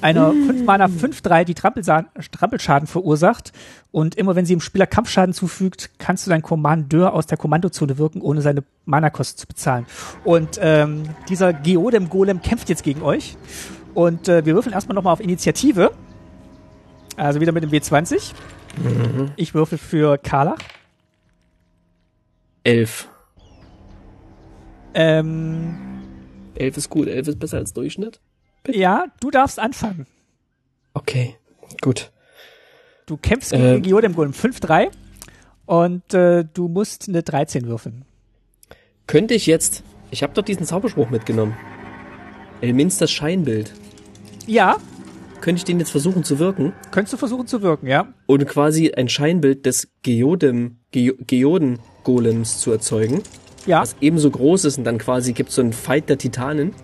Einer 0.01 0.31
5 0.33 0.65
Mana 0.65 0.87
5-3, 0.87 1.45
die 1.45 1.55
Trampelschaden 1.55 2.87
verursacht. 2.87 3.53
Und 3.93 4.15
immer 4.15 4.37
wenn 4.37 4.45
sie 4.45 4.55
dem 4.55 4.61
Spieler 4.61 4.87
Kampfschaden 4.87 5.33
zufügt, 5.33 5.91
kannst 5.99 6.27
du 6.27 6.31
deinen 6.31 6.43
Kommandeur 6.43 7.15
aus 7.15 7.27
der 7.27 7.39
Kommandozone 7.39 7.99
wirken, 7.99 8.21
ohne 8.21 8.43
seine 8.43 8.63
Mana-Kosten 8.85 9.39
zu 9.39 9.47
bezahlen. 9.47 9.87
Und 10.25 10.59
ähm, 10.61 11.05
dieser 11.29 11.53
Geodem-Golem 11.53 12.43
kämpft 12.43 12.69
jetzt 12.69 12.83
gegen 12.83 13.03
euch. 13.03 13.37
Und 13.95 14.29
äh, 14.29 14.45
wir 14.45 14.55
würfeln 14.55 14.75
erstmal 14.75 14.95
nochmal 14.95 15.15
auf 15.15 15.21
Initiative. 15.21 15.93
Also 17.17 17.41
wieder 17.41 17.53
mit 17.53 17.63
dem 17.63 17.71
W20. 17.71 18.33
Ich 19.37 19.55
würfel 19.55 19.79
für 19.79 20.19
Karlach. 20.19 20.59
Elf. 22.63 23.09
Ähm, 24.93 25.77
Elf 26.55 26.77
ist 26.77 26.91
gut, 26.91 27.07
elf 27.07 27.29
ist 27.29 27.39
besser 27.39 27.59
als 27.59 27.73
Durchschnitt. 27.73 28.21
Ja, 28.69 29.07
du 29.21 29.31
darfst 29.31 29.59
anfangen. 29.59 30.07
Okay, 30.95 31.37
gut. 31.81 32.11
Du 33.07 33.17
kämpfst 33.17 33.53
gegen 33.53 33.63
Äh, 33.63 33.73
den 33.75 33.83
Geodem 33.83 34.15
Golem 34.15 34.33
5-3 34.33 34.89
und 35.67 36.15
äh, 36.15 36.45
du 36.53 36.69
musst 36.69 37.09
eine 37.09 37.23
13 37.23 37.67
würfeln. 37.67 38.05
Könnte 39.07 39.35
ich 39.35 39.47
jetzt, 39.47 39.85
ich 40.11 40.23
habe 40.23 40.33
doch 40.35 40.43
diesen 40.43 40.67
Zauberspruch 40.67 41.11
mitgenommen. 41.11 41.57
Elminsters 42.61 43.11
Scheinbild. 43.11 43.73
Ja, 44.47 44.77
Könnte 45.43 45.59
ich 45.59 45.65
den 45.65 45.79
jetzt 45.79 45.91
versuchen 45.91 46.25
zu 46.25 46.39
wirken? 46.39 46.73
könntest 46.91 47.13
du 47.13 47.17
versuchen 47.19 47.47
zu 47.47 47.61
wirken, 47.63 47.87
ja. 47.87 48.09
Und 48.25 48.47
quasi 48.49 48.91
ein 48.93 49.09
Scheinbild 49.09 49.67
des 49.67 49.89
Geodem, 50.03 50.79
Ge 50.91 51.15
Geoden-Golems 51.27 52.59
zu 52.59 52.73
erzeugen, 52.73 53.23
Ja, 53.67 53.83
was 53.83 53.97
ebenso 54.01 54.31
groß 54.31 54.65
ist 54.65 54.79
und 54.79 54.85
dann 54.85 54.97
quasi 54.99 55.35
gibt 55.35 55.51
so 55.53 55.61
einen 55.61 55.75
Fight 55.75 56.09
der 56.09 56.17
Titanen. 56.19 56.75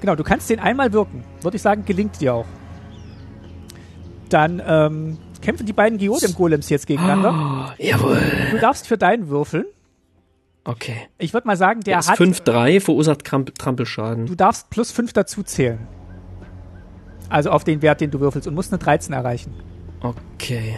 Genau, 0.00 0.14
du 0.14 0.24
kannst 0.24 0.50
den 0.50 0.60
einmal 0.60 0.92
wirken. 0.92 1.24
Würde 1.42 1.56
ich 1.56 1.62
sagen, 1.62 1.84
gelingt 1.84 2.20
dir 2.20 2.34
auch. 2.34 2.46
Dann 4.28 4.62
ähm, 4.64 5.18
kämpfen 5.42 5.66
die 5.66 5.72
beiden 5.72 5.98
Geodem 5.98 6.34
Golems 6.34 6.68
jetzt 6.68 6.86
gegeneinander. 6.86 7.68
Oh, 7.68 7.82
jawohl. 7.82 8.20
Du 8.50 8.58
darfst 8.58 8.86
für 8.86 8.98
deinen 8.98 9.28
würfeln. 9.28 9.64
Okay. 10.64 10.96
Ich 11.18 11.32
würde 11.32 11.46
mal 11.46 11.56
sagen, 11.56 11.80
der 11.80 11.98
hat 11.98 12.18
5-3, 12.18 12.80
verursacht 12.80 13.24
Kramp 13.24 13.54
Trampelschaden. 13.58 14.26
du 14.26 14.34
darfst 14.34 14.70
plus 14.70 14.92
5 14.92 15.12
dazu 15.12 15.42
zählen. 15.42 15.88
Also 17.28 17.50
auf 17.50 17.64
den 17.64 17.80
Wert, 17.80 18.00
den 18.00 18.10
du 18.10 18.20
würfelst 18.20 18.46
und 18.46 18.54
musst 18.54 18.72
eine 18.72 18.78
13 18.78 19.14
erreichen. 19.14 19.54
Okay. 20.00 20.76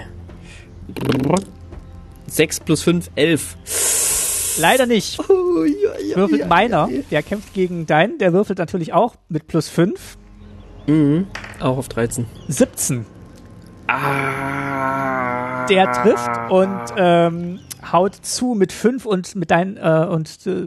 6 2.26 2.60
plus 2.60 2.82
5, 2.82 3.10
11. 3.14 3.56
Leider 4.58 4.86
nicht. 4.86 5.18
Oh, 5.28 5.64
ja, 5.64 5.90
ja, 6.02 6.16
Würfelt 6.16 6.48
meiner, 6.48 6.88
der 7.10 7.22
kämpft 7.22 7.54
gegen 7.54 7.86
deinen, 7.86 8.18
der 8.18 8.32
würfelt 8.32 8.58
natürlich 8.58 8.92
auch 8.92 9.16
mit 9.28 9.46
plus 9.46 9.68
5. 9.68 10.18
Mhm. 10.86 11.26
Auch 11.60 11.78
auf 11.78 11.88
13. 11.88 12.26
17. 12.48 13.06
Ah. 13.86 15.66
Der 15.66 15.92
trifft 15.92 16.50
und 16.50 16.80
ähm, 16.96 17.60
haut 17.90 18.14
zu 18.14 18.54
mit 18.54 18.72
5 18.72 19.06
und 19.06 19.34
mit 19.36 19.50
dein 19.50 19.76
äh, 19.76 20.06
und 20.10 20.46
äh, 20.46 20.66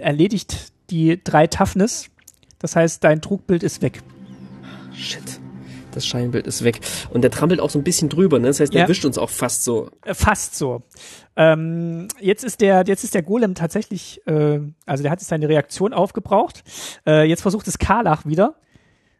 erledigt 0.00 0.72
die 0.90 1.22
drei 1.22 1.46
Toughness. 1.46 2.08
Das 2.58 2.76
heißt, 2.76 3.04
dein 3.04 3.20
Trugbild 3.20 3.62
ist 3.62 3.82
weg. 3.82 4.02
Shit. 4.92 5.40
Das 5.94 6.06
Scheinbild 6.06 6.46
ist 6.46 6.64
weg. 6.64 6.80
Und 7.10 7.22
der 7.22 7.30
trampelt 7.30 7.60
auch 7.60 7.70
so 7.70 7.78
ein 7.78 7.84
bisschen 7.84 8.08
drüber, 8.08 8.38
ne? 8.38 8.48
Das 8.48 8.60
heißt, 8.60 8.72
der 8.72 8.80
Ja. 8.80 8.84
erwischt 8.84 9.04
uns 9.04 9.16
auch 9.18 9.30
fast 9.30 9.64
so. 9.64 9.90
Äh, 10.04 10.14
fast 10.14 10.56
so. 10.56 10.82
Ähm, 11.36 12.08
jetzt 12.20 12.44
ist 12.44 12.60
der, 12.60 12.84
jetzt 12.86 13.04
ist 13.04 13.14
der 13.14 13.22
Golem 13.22 13.54
tatsächlich, 13.54 14.20
äh, 14.26 14.60
also 14.86 15.02
der 15.02 15.10
hat 15.12 15.20
jetzt 15.20 15.28
seine 15.28 15.48
Reaktion 15.48 15.92
aufgebraucht. 15.92 16.62
Äh, 17.06 17.24
jetzt 17.28 17.42
versucht 17.42 17.66
es 17.68 17.78
Karlach 17.78 18.26
wieder. 18.26 18.54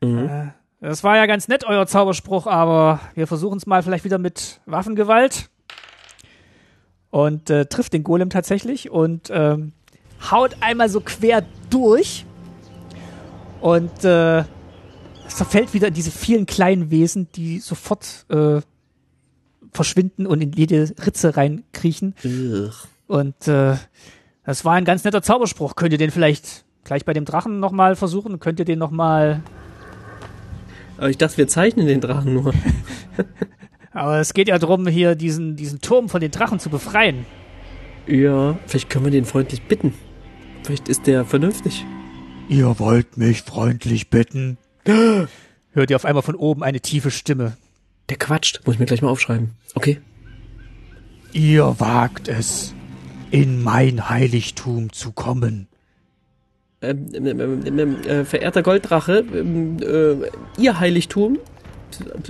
Äh, 0.00 0.48
das 0.80 1.02
war 1.02 1.16
ja 1.16 1.26
ganz 1.26 1.48
nett, 1.48 1.64
euer 1.64 1.86
Zauberspruch, 1.86 2.46
aber 2.46 3.00
wir 3.14 3.26
versuchen 3.26 3.56
es 3.56 3.66
mal 3.66 3.82
vielleicht 3.82 4.04
wieder 4.04 4.18
mit 4.18 4.60
Waffengewalt. 4.66 5.48
Und 7.10 7.48
äh, 7.48 7.66
trifft 7.66 7.92
den 7.92 8.02
Golem 8.02 8.28
tatsächlich 8.28 8.90
und 8.90 9.30
ähm, 9.32 9.72
haut 10.30 10.56
einmal 10.60 10.88
so 10.88 11.00
quer 11.00 11.44
durch. 11.70 12.26
Und 13.60 14.04
äh, 14.04 14.44
es 15.26 15.34
verfällt 15.34 15.74
wieder 15.74 15.88
in 15.88 15.94
diese 15.94 16.10
vielen 16.10 16.46
kleinen 16.46 16.90
Wesen, 16.90 17.28
die 17.34 17.58
sofort 17.58 18.26
äh, 18.28 18.60
verschwinden 19.72 20.26
und 20.26 20.40
in 20.40 20.52
jede 20.52 20.92
Ritze 21.04 21.36
reinkriechen. 21.36 22.14
Ugh. 22.24 22.70
Und 23.06 23.48
äh, 23.48 23.76
das 24.44 24.64
war 24.64 24.74
ein 24.74 24.84
ganz 24.84 25.04
netter 25.04 25.22
Zauberspruch. 25.22 25.76
Könnt 25.76 25.92
ihr 25.92 25.98
den 25.98 26.10
vielleicht 26.10 26.64
gleich 26.84 27.04
bei 27.04 27.12
dem 27.12 27.24
Drachen 27.24 27.60
nochmal 27.60 27.96
versuchen? 27.96 28.38
Könnt 28.40 28.58
ihr 28.58 28.64
den 28.64 28.78
nochmal... 28.78 29.42
Aber 30.96 31.10
ich 31.10 31.18
dachte, 31.18 31.36
wir 31.38 31.48
zeichnen 31.48 31.86
den 31.86 32.00
Drachen 32.00 32.34
nur. 32.34 32.52
Aber 33.92 34.18
es 34.18 34.32
geht 34.34 34.48
ja 34.48 34.58
darum, 34.58 34.86
hier 34.86 35.14
diesen, 35.14 35.56
diesen 35.56 35.80
Turm 35.80 36.08
von 36.08 36.20
den 36.20 36.30
Drachen 36.30 36.60
zu 36.60 36.68
befreien. 36.70 37.26
Ja, 38.06 38.56
vielleicht 38.66 38.90
können 38.90 39.04
wir 39.04 39.12
den 39.12 39.24
freundlich 39.24 39.62
bitten. 39.62 39.94
Vielleicht 40.62 40.88
ist 40.88 41.06
der 41.06 41.24
vernünftig. 41.24 41.84
Ihr 42.48 42.78
wollt 42.78 43.16
mich 43.16 43.42
freundlich 43.42 44.10
bitten. 44.10 44.58
Hört 44.84 45.90
ihr 45.90 45.96
auf 45.96 46.04
einmal 46.04 46.22
von 46.22 46.34
oben 46.34 46.62
eine 46.62 46.80
tiefe 46.80 47.10
Stimme. 47.10 47.56
Der 48.08 48.16
quatscht. 48.16 48.60
Muss 48.64 48.74
ich 48.74 48.80
mir 48.80 48.86
gleich 48.86 49.02
mal 49.02 49.08
aufschreiben. 49.08 49.50
Okay. 49.74 50.00
Ihr 51.32 51.80
wagt 51.80 52.28
es, 52.28 52.74
in 53.30 53.62
mein 53.62 54.08
Heiligtum 54.08 54.92
zu 54.92 55.12
kommen. 55.12 55.66
Ähm, 56.82 57.08
ähm, 57.14 57.26
ähm, 57.40 57.78
ähm, 57.78 58.02
äh, 58.02 58.24
verehrter 58.24 58.62
Golddrache, 58.62 59.24
ähm, 59.34 59.78
äh, 59.80 60.60
Ihr 60.60 60.78
Heiligtum, 60.78 61.38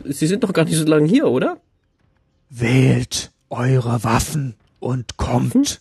Sie 0.05 0.27
sind 0.27 0.45
doch 0.45 0.53
gar 0.53 0.65
nicht 0.65 0.77
so 0.77 0.85
lange 0.85 1.09
hier, 1.09 1.27
oder? 1.27 1.59
Wählt 2.51 3.33
eure 3.51 4.05
Waffen 4.05 4.55
und 4.79 5.17
kommt. 5.17 5.81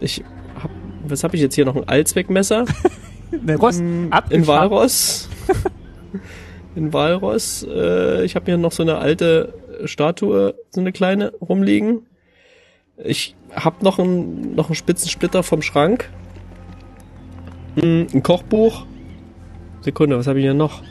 Ich 0.00 0.24
hab, 0.60 0.70
was 1.06 1.24
habe 1.24 1.36
ich 1.36 1.42
jetzt 1.42 1.54
hier 1.54 1.64
noch? 1.64 1.76
Ein 1.76 1.88
Allzweckmesser? 1.88 2.64
Ne, 3.42 3.56
Rost, 3.56 3.80
In 3.80 4.12
abgefahren. 4.12 4.70
Walross? 4.70 5.28
In 6.74 6.92
Walross. 6.92 7.66
Äh, 7.68 8.24
ich 8.24 8.34
habe 8.36 8.46
hier 8.46 8.56
noch 8.58 8.72
so 8.72 8.82
eine 8.82 8.98
alte 8.98 9.54
Statue, 9.84 10.54
so 10.70 10.80
eine 10.80 10.92
kleine, 10.92 11.32
rumliegen. 11.40 12.06
Ich 12.98 13.34
hab 13.54 13.82
noch 13.82 13.98
einen, 13.98 14.54
noch 14.54 14.66
einen 14.66 14.74
spitzen 14.74 15.08
Splitter 15.10 15.42
vom 15.42 15.62
Schrank. 15.62 16.10
Hm, 17.76 18.06
Ein 18.12 18.22
Kochbuch. 18.22 18.86
Sekunde, 19.82 20.18
was 20.18 20.26
habe 20.26 20.38
ich 20.38 20.44
hier 20.44 20.54
noch? 20.54 20.82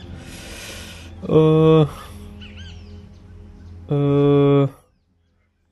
Äh, 1.28 1.82
äh, 3.92 4.68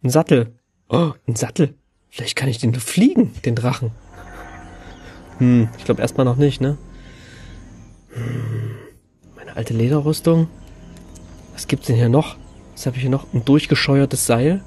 ein 0.03 0.11
Sattel. 0.11 0.53
Oh, 0.89 1.13
ein 1.27 1.37
Sattel. 1.37 1.75
Vielleicht 2.11 2.37
kann 2.37 2.49
ich 2.49 2.59
den 2.59 2.75
fliegen, 2.75 3.33
den 3.45 3.55
Drachen. 3.55 3.91
Hm, 5.39 5.69
ich 5.79 5.85
glaube 5.85 6.03
erstmal 6.03 6.25
noch 6.25 6.37
nicht, 6.37 6.61
ne? 6.61 6.77
Hm, 8.11 8.77
meine 9.37 9.57
alte 9.57 9.75
Lederrüstung. 9.75 10.49
Was 11.53 11.69
gibt's 11.69 11.87
denn 11.87 11.97
hier 11.97 12.09
noch? 12.09 12.37
Was 12.75 12.87
habe 12.87 12.97
ich 12.97 13.03
hier 13.03 13.11
noch? 13.11 13.33
Ein 13.33 13.45
durchgescheuertes 13.45 14.27
Seil. 14.27 14.63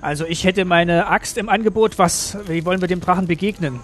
Also 0.00 0.24
ich 0.26 0.44
hätte 0.44 0.64
meine 0.64 1.06
Axt 1.06 1.38
im 1.38 1.48
Angebot. 1.48 1.98
Was, 1.98 2.36
wie 2.48 2.64
wollen 2.64 2.80
wir 2.80 2.88
dem 2.88 3.00
Drachen 3.00 3.26
begegnen? 3.26 3.80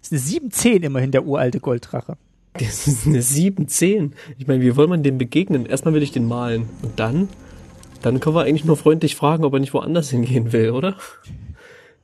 Das 0.00 0.10
ist 0.10 0.12
eine 0.12 0.20
710 0.20 0.82
immerhin, 0.82 1.10
der 1.10 1.24
uralte 1.24 1.60
Golddrache. 1.60 2.16
Das 2.58 2.88
ist 2.88 3.06
eine 3.06 3.22
710. 3.22 4.14
Ich 4.38 4.48
meine, 4.48 4.60
wie 4.60 4.72
soll 4.72 4.88
man 4.88 5.04
dem 5.04 5.18
begegnen? 5.18 5.66
Erstmal 5.66 5.94
will 5.94 6.02
ich 6.02 6.10
den 6.10 6.26
malen. 6.26 6.68
Und 6.82 6.98
dann? 6.98 7.28
Dann 8.02 8.18
können 8.18 8.34
wir 8.34 8.42
eigentlich 8.42 8.64
nur 8.64 8.76
freundlich 8.76 9.14
fragen, 9.14 9.44
ob 9.44 9.52
er 9.52 9.60
nicht 9.60 9.72
woanders 9.72 10.10
hingehen 10.10 10.52
will, 10.52 10.70
oder? 10.70 10.96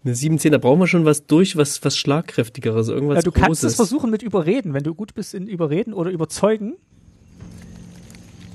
Eine 0.06 0.14
17, 0.14 0.52
da 0.52 0.58
brauchen 0.58 0.78
wir 0.78 0.86
schon 0.86 1.04
was 1.04 1.26
durch, 1.26 1.56
was, 1.56 1.84
was 1.84 1.96
schlagkräftigeres, 1.96 2.88
irgendwas 2.88 3.16
Ja, 3.16 3.22
du 3.22 3.32
Großes. 3.32 3.44
kannst 3.46 3.64
es 3.64 3.74
versuchen 3.74 4.08
mit 4.10 4.22
Überreden, 4.22 4.72
wenn 4.72 4.84
du 4.84 4.94
gut 4.94 5.14
bist 5.14 5.34
in 5.34 5.48
Überreden 5.48 5.92
oder 5.92 6.10
Überzeugen. 6.12 6.74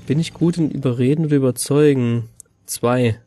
Bin 0.06 0.18
ich 0.18 0.32
gut 0.32 0.56
in 0.56 0.70
Überreden 0.70 1.26
oder 1.26 1.36
Überzeugen? 1.36 2.24
Zwei. 2.64 3.18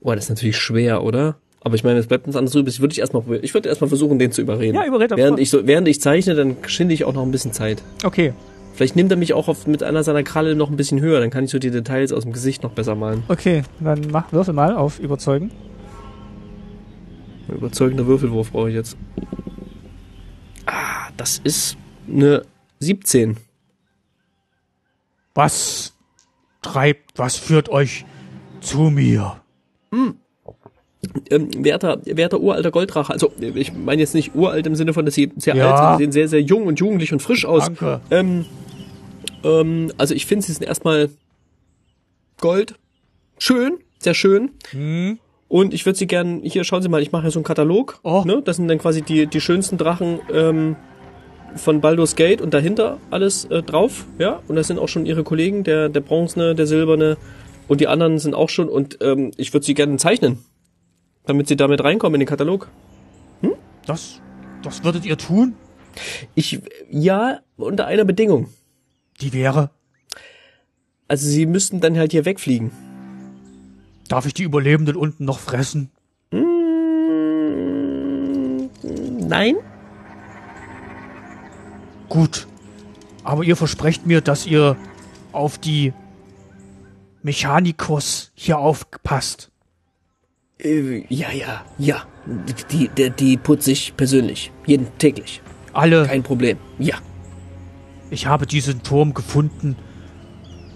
Boah, 0.00 0.14
das 0.14 0.24
ist 0.24 0.30
natürlich 0.30 0.56
schwer, 0.56 1.02
oder? 1.04 1.36
Aber 1.60 1.74
ich 1.74 1.84
meine, 1.84 1.98
es 1.98 2.06
bleibt 2.06 2.26
uns 2.26 2.36
anderes 2.36 2.54
übrig. 2.54 2.76
Ich 2.76 2.80
würde 2.80 2.92
ich 2.92 3.00
erstmal, 3.00 3.22
ich 3.42 3.52
würde 3.52 3.68
erstmal 3.68 3.88
versuchen, 3.88 4.18
den 4.18 4.32
zu 4.32 4.40
überreden. 4.40 4.74
Ja, 4.74 4.86
überred 4.86 5.12
auf- 5.12 5.18
während 5.18 5.38
ich 5.40 5.50
so, 5.50 5.66
während 5.66 5.88
ich 5.88 6.00
zeichne, 6.00 6.34
dann 6.36 6.56
schinde 6.66 6.94
ich 6.94 7.04
auch 7.04 7.12
noch 7.12 7.22
ein 7.22 7.30
bisschen 7.30 7.52
Zeit. 7.52 7.82
Okay, 8.02 8.32
Vielleicht 8.74 8.94
nimmt 8.94 9.10
er 9.10 9.16
mich 9.18 9.34
auch 9.34 9.48
auf, 9.48 9.66
mit 9.66 9.82
einer 9.82 10.04
seiner 10.04 10.22
Kralle 10.22 10.54
noch 10.54 10.70
ein 10.70 10.76
bisschen 10.76 11.00
höher, 11.00 11.18
dann 11.18 11.30
kann 11.30 11.42
ich 11.44 11.50
so 11.50 11.58
die 11.58 11.72
Details 11.72 12.12
aus 12.12 12.22
dem 12.22 12.32
Gesicht 12.32 12.62
noch 12.62 12.70
besser 12.70 12.94
malen. 12.94 13.24
okay, 13.28 13.62
dann 13.80 14.06
mach 14.12 14.32
Würfel 14.32 14.54
mal 14.54 14.74
auf 14.76 15.00
Überzeugen. 15.00 15.50
Überzeugender 17.54 18.06
Würfelwurf 18.06 18.52
brauche 18.52 18.68
ich 18.68 18.74
jetzt. 18.74 18.96
Ah, 20.66 21.08
das 21.16 21.38
ist 21.42 21.76
eine 22.08 22.42
17. 22.80 23.36
Was 25.34 25.94
treibt, 26.62 27.18
was 27.18 27.36
führt 27.36 27.68
euch 27.68 28.04
zu 28.60 28.90
mir? 28.90 29.40
Ähm, 31.30 31.50
werter, 31.64 32.00
werter 32.04 32.40
uralter 32.40 32.70
Golddrache, 32.70 33.12
also 33.12 33.32
ich 33.40 33.72
meine 33.72 34.02
jetzt 34.02 34.14
nicht 34.14 34.34
uralt 34.34 34.66
im 34.66 34.74
Sinne 34.74 34.92
von, 34.92 35.06
dass 35.06 35.14
sie 35.14 35.30
sehr 35.36 35.54
Ja. 35.54 35.70
alt 35.70 35.78
sind, 35.78 35.96
sie 35.98 36.02
sehen 36.04 36.12
sehr, 36.12 36.28
sehr 36.28 36.42
jung 36.42 36.66
und 36.66 36.80
jugendlich 36.80 37.12
und 37.12 37.22
frisch 37.22 37.44
aus. 37.44 37.64
Danke. 37.66 38.00
Ähm, 38.10 38.44
ähm, 39.44 39.92
also 39.96 40.14
ich 40.14 40.26
finde, 40.26 40.44
sie 40.44 40.52
sind 40.52 40.64
erstmal 40.66 41.10
Gold. 42.40 42.74
Schön, 43.38 43.78
sehr 44.00 44.14
schön. 44.14 44.50
Hm. 44.70 45.18
Und 45.48 45.72
ich 45.72 45.86
würde 45.86 45.98
sie 45.98 46.06
gern, 46.06 46.40
hier 46.42 46.62
schauen 46.64 46.82
Sie 46.82 46.88
mal, 46.88 47.02
ich 47.02 47.10
mache 47.10 47.24
ja 47.24 47.30
so 47.30 47.38
einen 47.38 47.44
Katalog. 47.44 48.00
Oh. 48.02 48.22
Ne? 48.26 48.42
Das 48.44 48.56
sind 48.56 48.68
dann 48.68 48.78
quasi 48.78 49.02
die, 49.02 49.26
die 49.26 49.40
schönsten 49.40 49.78
Drachen 49.78 50.20
ähm, 50.32 50.76
von 51.56 51.80
Baldur's 51.80 52.16
Gate 52.16 52.42
und 52.42 52.52
dahinter 52.52 52.98
alles 53.10 53.46
äh, 53.46 53.62
drauf. 53.62 54.04
Ja, 54.18 54.42
und 54.46 54.56
das 54.56 54.66
sind 54.66 54.78
auch 54.78 54.88
schon 54.88 55.06
ihre 55.06 55.24
Kollegen, 55.24 55.64
der, 55.64 55.88
der 55.88 56.00
bronzene, 56.00 56.54
der 56.54 56.66
silberne 56.66 57.16
und 57.66 57.80
die 57.80 57.88
anderen 57.88 58.18
sind 58.18 58.34
auch 58.34 58.50
schon. 58.50 58.68
Und 58.68 58.98
ähm, 59.00 59.30
ich 59.36 59.54
würde 59.54 59.64
sie 59.64 59.74
gerne 59.74 59.96
zeichnen, 59.96 60.38
damit 61.24 61.48
sie 61.48 61.56
damit 61.56 61.82
reinkommen 61.82 62.16
in 62.16 62.26
den 62.26 62.28
Katalog. 62.28 62.68
Das, 63.88 64.20
das 64.62 64.84
würdet 64.84 65.06
ihr 65.06 65.16
tun? 65.16 65.54
Ich, 66.34 66.60
ja, 66.90 67.40
unter 67.56 67.86
einer 67.86 68.04
Bedingung. 68.04 68.50
Die 69.22 69.32
wäre, 69.32 69.70
Also 71.08 71.26
sie 71.26 71.46
müssten 71.46 71.80
dann 71.80 71.96
halt 71.96 72.12
hier 72.12 72.26
wegfliegen. 72.26 72.70
Darf 74.08 74.26
ich 74.26 74.34
die 74.34 74.42
Überlebenden 74.42 74.96
unten 74.96 75.24
noch 75.24 75.38
fressen? 75.38 75.90
Nein? 79.28 79.56
Gut. 82.08 82.46
Aber 83.24 83.44
ihr 83.44 83.56
versprecht 83.56 84.06
mir, 84.06 84.20
dass 84.20 84.46
ihr 84.46 84.76
auf 85.32 85.58
die 85.58 85.92
Mechanikos 87.22 88.32
hier 88.34 88.58
aufpasst. 88.58 89.50
Äh, 90.58 91.04
ja, 91.08 91.30
ja, 91.30 91.64
ja. 91.76 92.04
Die, 92.70 92.88
die, 92.88 93.10
die 93.10 93.36
putze 93.36 93.72
ich 93.72 93.96
persönlich. 93.96 94.50
Jeden 94.66 94.88
täglich. 94.98 95.42
Alle. 95.72 96.06
Kein 96.06 96.22
Problem. 96.22 96.58
Ja. 96.78 96.96
Ich 98.10 98.26
habe 98.26 98.46
diesen 98.46 98.82
Turm 98.82 99.12
gefunden 99.12 99.76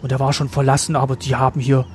und 0.03 0.13
er 0.13 0.21
war 0.21 0.33
schon 0.33 0.49
verlassen, 0.49 0.97
aber 0.97 1.17
die 1.17 1.35
haben 1.37 1.61
hier. 1.61 1.87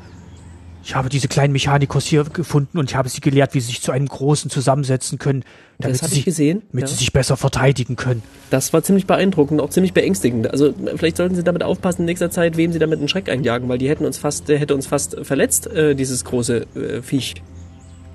Ich 0.88 0.96
habe 0.96 1.10
diese 1.10 1.28
kleinen 1.28 1.52
Mechanikos 1.52 2.06
hier 2.06 2.24
gefunden 2.24 2.78
und 2.78 2.90
ich 2.90 2.96
habe 2.96 3.10
sie 3.10 3.20
gelehrt, 3.20 3.54
wie 3.54 3.60
sie 3.60 3.68
sich 3.68 3.82
zu 3.82 3.92
einem 3.92 4.08
großen 4.08 4.50
zusammensetzen 4.50 5.20
können, 5.20 5.44
damit, 5.80 5.98
sie, 5.98 6.20
ich 6.20 6.24
gesehen. 6.24 6.62
damit 6.72 6.84
Ja. 6.84 6.88
sie 6.88 6.96
sich 6.96 7.12
besser 7.12 7.36
verteidigen 7.36 7.98
können. 7.98 8.24
Das 8.52 8.72
war 8.72 8.82
ziemlich 8.84 9.06
beeindruckend, 9.06 9.60
auch 9.60 9.70
ziemlich 9.70 9.92
beängstigend. 9.92 10.50
Also 10.50 10.74
vielleicht 10.96 11.18
sollten 11.18 11.36
Sie 11.36 11.44
damit 11.44 11.62
aufpassen 11.62 12.04
in 12.04 12.06
nächster 12.06 12.32
Zeit, 12.32 12.56
wem 12.56 12.72
Sie 12.72 12.80
damit 12.80 13.00
einen 13.00 13.10
Schreck 13.10 13.28
einjagen, 13.28 13.68
weil 13.68 13.80
die 13.80 13.90
hätten 13.90 14.06
uns 14.06 14.18
fast, 14.18 14.48
der 14.48 14.60
hätte 14.60 14.74
uns 14.76 14.88
fast 14.88 15.18
verletzt, 15.24 15.68
äh, 15.68 15.94
dieses 15.94 16.24
große 16.24 16.66
äh, 16.78 17.02
Viech. 17.02 17.36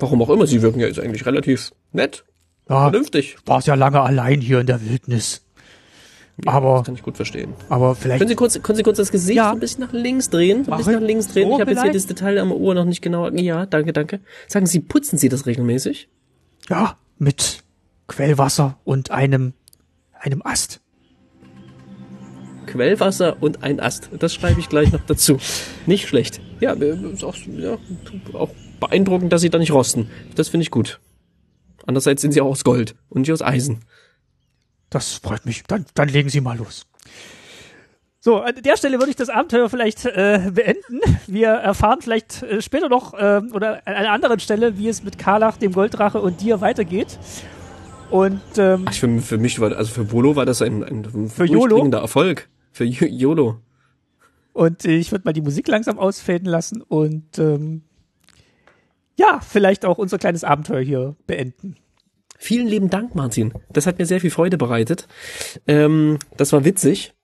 Warum 0.00 0.22
auch 0.22 0.30
immer, 0.30 0.46
Sie 0.46 0.62
wirken 0.62 0.80
ja 0.80 0.86
jetzt 0.86 0.98
eigentlich 0.98 1.26
relativ 1.26 1.72
nett, 1.92 2.24
Ja, 2.70 2.88
vernünftig. 2.90 3.36
war 3.44 3.60
ja 3.62 3.74
lange 3.74 4.00
allein 4.00 4.40
hier 4.40 4.60
in 4.60 4.66
der 4.66 4.80
Wildnis. 4.88 5.42
Aber, 6.46 6.78
Das 6.78 6.86
kann 6.86 6.94
ich 6.96 7.02
gut 7.02 7.16
verstehen. 7.16 7.54
aber 7.68 7.94
vielleicht. 7.94 8.18
Können 8.18 8.28
Sie 8.28 8.34
kurz, 8.34 8.60
können 8.62 8.76
Sie 8.76 8.82
kurz 8.82 8.96
das 8.96 9.12
Gesicht 9.12 9.36
Ja. 9.36 9.52
ein 9.52 9.60
bisschen 9.60 9.80
nach 9.84 9.92
links 9.92 10.28
drehen? 10.30 10.68
Ein 10.68 10.76
bisschen 10.78 10.94
ich. 10.94 11.00
nach 11.00 11.06
links 11.06 11.28
drehen. 11.28 11.48
So 11.48 11.54
ich 11.54 11.60
habe 11.60 11.70
jetzt 11.70 11.82
hier 11.82 11.92
das 11.92 12.06
Detail 12.06 12.38
am 12.38 12.50
Ohr 12.52 12.74
noch 12.74 12.84
nicht 12.84 13.00
genau. 13.02 13.28
Ja, 13.30 13.66
danke, 13.66 13.92
danke. 13.92 14.20
Sagen 14.48 14.66
Sie, 14.66 14.80
putzen 14.80 15.18
Sie 15.18 15.28
das 15.28 15.46
regelmäßig? 15.46 16.08
Ja, 16.68 16.96
mit 17.18 17.62
Quellwasser 18.08 18.78
und 18.84 19.10
einem, 19.10 19.52
einem 20.18 20.42
Ast. 20.44 20.80
Quellwasser 22.66 23.36
und 23.40 23.62
ein 23.62 23.80
Ast. 23.80 24.08
Das 24.18 24.34
schreibe 24.34 24.60
ich 24.60 24.68
gleich 24.68 24.92
noch 24.92 25.00
dazu. 25.06 25.38
Nicht 25.86 26.08
schlecht. 26.08 26.40
Ja, 26.60 26.72
ist 26.72 27.24
auch, 27.24 27.34
ja, 27.56 27.76
auch 28.32 28.50
beeindruckend, 28.80 29.32
dass 29.32 29.42
sie 29.42 29.50
da 29.50 29.58
nicht 29.58 29.72
rosten. 29.72 30.10
Das 30.36 30.48
finde 30.48 30.62
ich 30.62 30.70
gut. 30.70 31.00
Andererseits 31.86 32.22
sind 32.22 32.32
sie 32.32 32.40
auch 32.40 32.50
aus 32.50 32.64
Gold 32.64 32.94
und 33.08 33.22
nicht 33.22 33.32
aus 33.32 33.42
Eisen. 33.42 33.80
Das 34.92 35.14
freut 35.14 35.46
mich. 35.46 35.64
Dann, 35.64 35.86
dann 35.94 36.08
legen 36.08 36.28
Sie 36.28 36.40
mal 36.40 36.56
los. 36.56 36.86
So, 38.20 38.40
an 38.40 38.54
der 38.62 38.76
Stelle 38.76 38.98
würde 38.98 39.10
ich 39.10 39.16
das 39.16 39.30
Abenteuer 39.30 39.68
vielleicht 39.68 40.04
äh, 40.04 40.50
beenden. 40.54 41.00
Wir 41.26 41.48
erfahren 41.48 42.00
vielleicht 42.02 42.42
äh, 42.44 42.62
später 42.62 42.88
noch 42.88 43.14
äh, 43.14 43.40
oder 43.52 43.84
an 43.84 43.94
einer 43.94 44.12
anderen 44.12 44.38
Stelle, 44.38 44.78
wie 44.78 44.88
es 44.88 45.02
mit 45.02 45.18
Karlach, 45.18 45.56
dem 45.56 45.72
Golddrache 45.72 46.20
und 46.20 46.40
dir 46.40 46.60
weitergeht. 46.60 47.18
Und 48.10 48.42
ähm, 48.58 48.84
Ach, 48.86 48.94
für, 48.94 49.20
für 49.20 49.38
mich 49.38 49.58
war, 49.58 49.74
also 49.76 49.90
für 49.92 50.12
Volo 50.12 50.36
war 50.36 50.46
das 50.46 50.62
ein, 50.62 50.84
ein 50.84 51.30
Für 51.30 51.46
YOLO? 51.46 51.88
Erfolg. 51.90 52.48
Für 52.70 52.84
YOLO. 52.84 53.58
Und 54.52 54.84
ich 54.84 55.10
würde 55.10 55.24
mal 55.24 55.32
die 55.32 55.40
Musik 55.40 55.66
langsam 55.66 55.98
ausfaden 55.98 56.46
lassen 56.46 56.82
und 56.82 57.38
ähm, 57.38 57.82
ja, 59.18 59.40
vielleicht 59.40 59.84
auch 59.84 59.98
unser 59.98 60.18
kleines 60.18 60.44
Abenteuer 60.44 60.82
hier 60.82 61.16
beenden. 61.26 61.76
Vielen 62.42 62.66
lieben 62.66 62.90
Dank, 62.90 63.14
Martin. 63.14 63.54
Das 63.72 63.86
hat 63.86 64.00
mir 64.00 64.04
sehr 64.06 64.20
viel 64.20 64.32
Freude 64.32 64.58
bereitet. 64.58 65.06
Ähm, 65.68 66.18
das 66.36 66.52
war 66.52 66.64
witzig. 66.64 67.14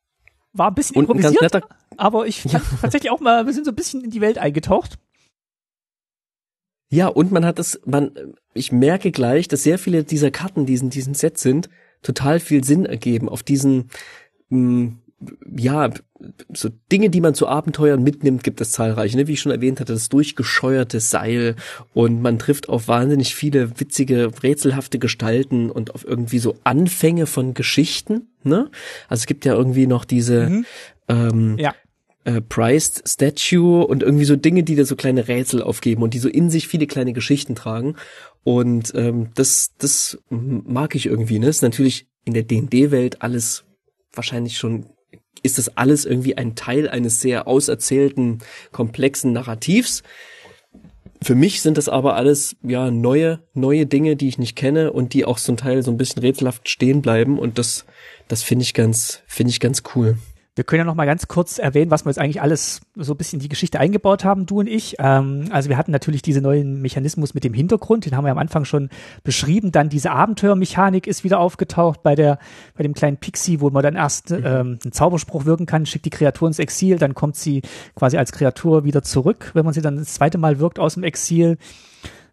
War 0.52 0.68
ein 0.68 0.74
bisschen 0.76 0.94
Und 0.94 1.10
ein 1.10 1.16
improvisiert, 1.16 1.42
netter- 1.42 1.68
aber 1.96 2.28
ich 2.28 2.42
fand 2.42 2.62
tatsächlich 2.80 3.10
auch 3.10 3.18
mal, 3.18 3.44
wir 3.44 3.52
sind 3.52 3.64
so 3.64 3.72
ein 3.72 3.74
bisschen 3.74 4.04
in 4.04 4.10
die 4.10 4.20
Welt 4.20 4.38
eingetaucht. 4.38 4.96
Ja, 6.88 7.08
und 7.08 7.32
man 7.32 7.44
hat 7.44 7.58
es, 7.58 7.80
man, 7.84 8.12
ich 8.54 8.70
merke 8.70 9.10
gleich, 9.10 9.48
dass 9.48 9.64
sehr 9.64 9.80
viele 9.80 10.04
dieser 10.04 10.30
Karten, 10.30 10.66
die 10.66 10.74
in 10.76 10.88
diesem 10.88 11.14
Set 11.14 11.36
sind, 11.36 11.68
total 12.00 12.38
viel 12.38 12.62
Sinn 12.62 12.86
ergeben 12.86 13.28
auf 13.28 13.42
diesen, 13.42 13.90
mh, 14.50 14.92
ja, 15.56 15.90
so 16.52 16.68
Dinge, 16.92 17.10
die 17.10 17.20
man 17.20 17.34
zu 17.34 17.48
Abenteuern 17.48 18.02
mitnimmt, 18.02 18.44
gibt 18.44 18.60
es 18.60 18.72
zahlreiche, 18.72 19.16
ne? 19.16 19.26
wie 19.26 19.32
ich 19.32 19.40
schon 19.40 19.52
erwähnt 19.52 19.80
hatte, 19.80 19.92
das 19.92 20.08
durchgescheuerte 20.08 21.00
Seil 21.00 21.56
und 21.92 22.22
man 22.22 22.38
trifft 22.38 22.68
auf 22.68 22.86
wahnsinnig 22.88 23.34
viele 23.34 23.80
witzige, 23.80 24.30
rätselhafte 24.42 24.98
Gestalten 24.98 25.70
und 25.70 25.94
auf 25.94 26.04
irgendwie 26.06 26.38
so 26.38 26.56
Anfänge 26.64 27.26
von 27.26 27.54
Geschichten, 27.54 28.28
ne? 28.44 28.70
Also 29.08 29.22
es 29.22 29.26
gibt 29.26 29.44
ja 29.44 29.54
irgendwie 29.54 29.86
noch 29.86 30.04
diese, 30.04 30.62
ähm, 31.08 31.56
Ja. 31.58 31.74
äh, 32.24 32.40
Priced 32.40 33.08
Statue 33.08 33.84
und 33.86 34.02
irgendwie 34.02 34.24
so 34.24 34.36
Dinge, 34.36 34.62
die 34.62 34.76
da 34.76 34.84
so 34.84 34.94
kleine 34.94 35.26
Rätsel 35.26 35.62
aufgeben 35.62 36.02
und 36.02 36.14
die 36.14 36.18
so 36.18 36.28
in 36.28 36.50
sich 36.50 36.68
viele 36.68 36.86
kleine 36.86 37.12
Geschichten 37.12 37.54
tragen. 37.54 37.96
Und 38.44 38.92
ähm, 38.94 39.30
das, 39.34 39.72
das 39.78 40.18
mag 40.30 40.94
ich 40.94 41.06
irgendwie. 41.06 41.38
Ne? 41.38 41.46
Das 41.46 41.56
ist 41.56 41.62
natürlich 41.62 42.06
in 42.24 42.34
der 42.34 42.44
D&D-Welt 42.44 43.22
alles 43.22 43.64
wahrscheinlich 44.12 44.58
schon 44.58 44.86
ist 45.42 45.58
das 45.58 45.76
alles 45.76 46.04
irgendwie 46.04 46.36
ein 46.36 46.54
Teil 46.54 46.88
eines 46.88 47.20
sehr 47.20 47.46
auserzählten, 47.46 48.38
komplexen 48.72 49.32
Narrativs. 49.32 50.02
Für 51.22 51.34
mich 51.34 51.62
sind 51.62 51.78
das 51.78 51.88
aber 51.88 52.14
alles 52.14 52.56
ja 52.62 52.90
neue 52.90 53.40
neue 53.52 53.86
Dinge, 53.86 54.14
die 54.14 54.28
ich 54.28 54.38
nicht 54.38 54.54
kenne 54.54 54.92
und 54.92 55.14
die 55.14 55.24
auch 55.24 55.38
zum 55.38 55.56
Teil 55.56 55.82
so 55.82 55.90
ein 55.90 55.96
bisschen 55.96 56.20
rätselhaft 56.20 56.68
stehen 56.68 57.02
bleiben 57.02 57.38
und 57.38 57.58
das 57.58 57.86
das 58.28 58.42
finde 58.42 58.62
ich 58.62 58.74
ganz 58.74 59.22
finde 59.26 59.50
ich 59.50 59.60
ganz 59.60 59.82
cool. 59.94 60.16
Wir 60.58 60.64
können 60.64 60.80
ja 60.80 60.84
noch 60.84 60.96
mal 60.96 61.06
ganz 61.06 61.28
kurz 61.28 61.58
erwähnen, 61.58 61.92
was 61.92 62.04
wir 62.04 62.10
jetzt 62.10 62.18
eigentlich 62.18 62.42
alles 62.42 62.80
so 62.96 63.14
ein 63.14 63.16
bisschen 63.16 63.38
in 63.38 63.44
die 63.44 63.48
Geschichte 63.48 63.78
eingebaut 63.78 64.24
haben, 64.24 64.44
du 64.44 64.58
und 64.58 64.66
ich. 64.66 64.96
Ähm, 64.98 65.44
also 65.52 65.68
wir 65.68 65.76
hatten 65.76 65.92
natürlich 65.92 66.20
diesen 66.20 66.42
neuen 66.42 66.82
Mechanismus 66.82 67.32
mit 67.32 67.44
dem 67.44 67.54
Hintergrund, 67.54 68.06
den 68.06 68.16
haben 68.16 68.24
wir 68.24 68.32
am 68.32 68.38
Anfang 68.38 68.64
schon 68.64 68.90
beschrieben. 69.22 69.70
Dann 69.70 69.88
diese 69.88 70.10
Abenteuermechanik 70.10 71.06
ist 71.06 71.22
wieder 71.22 71.38
aufgetaucht 71.38 72.02
bei 72.02 72.16
der, 72.16 72.40
bei 72.76 72.82
dem 72.82 72.92
kleinen 72.92 73.18
Pixie, 73.18 73.60
wo 73.60 73.70
man 73.70 73.84
dann 73.84 73.94
erst 73.94 74.32
ähm, 74.32 74.80
einen 74.82 74.92
Zauberspruch 74.92 75.44
wirken 75.44 75.64
kann, 75.64 75.86
schickt 75.86 76.06
die 76.06 76.10
Kreatur 76.10 76.48
ins 76.48 76.58
Exil, 76.58 76.98
dann 76.98 77.14
kommt 77.14 77.36
sie 77.36 77.62
quasi 77.94 78.18
als 78.18 78.32
Kreatur 78.32 78.82
wieder 78.82 79.04
zurück, 79.04 79.52
wenn 79.54 79.64
man 79.64 79.74
sie 79.74 79.80
dann 79.80 79.96
das 79.96 80.14
zweite 80.14 80.38
Mal 80.38 80.58
wirkt 80.58 80.80
aus 80.80 80.94
dem 80.94 81.04
Exil. 81.04 81.56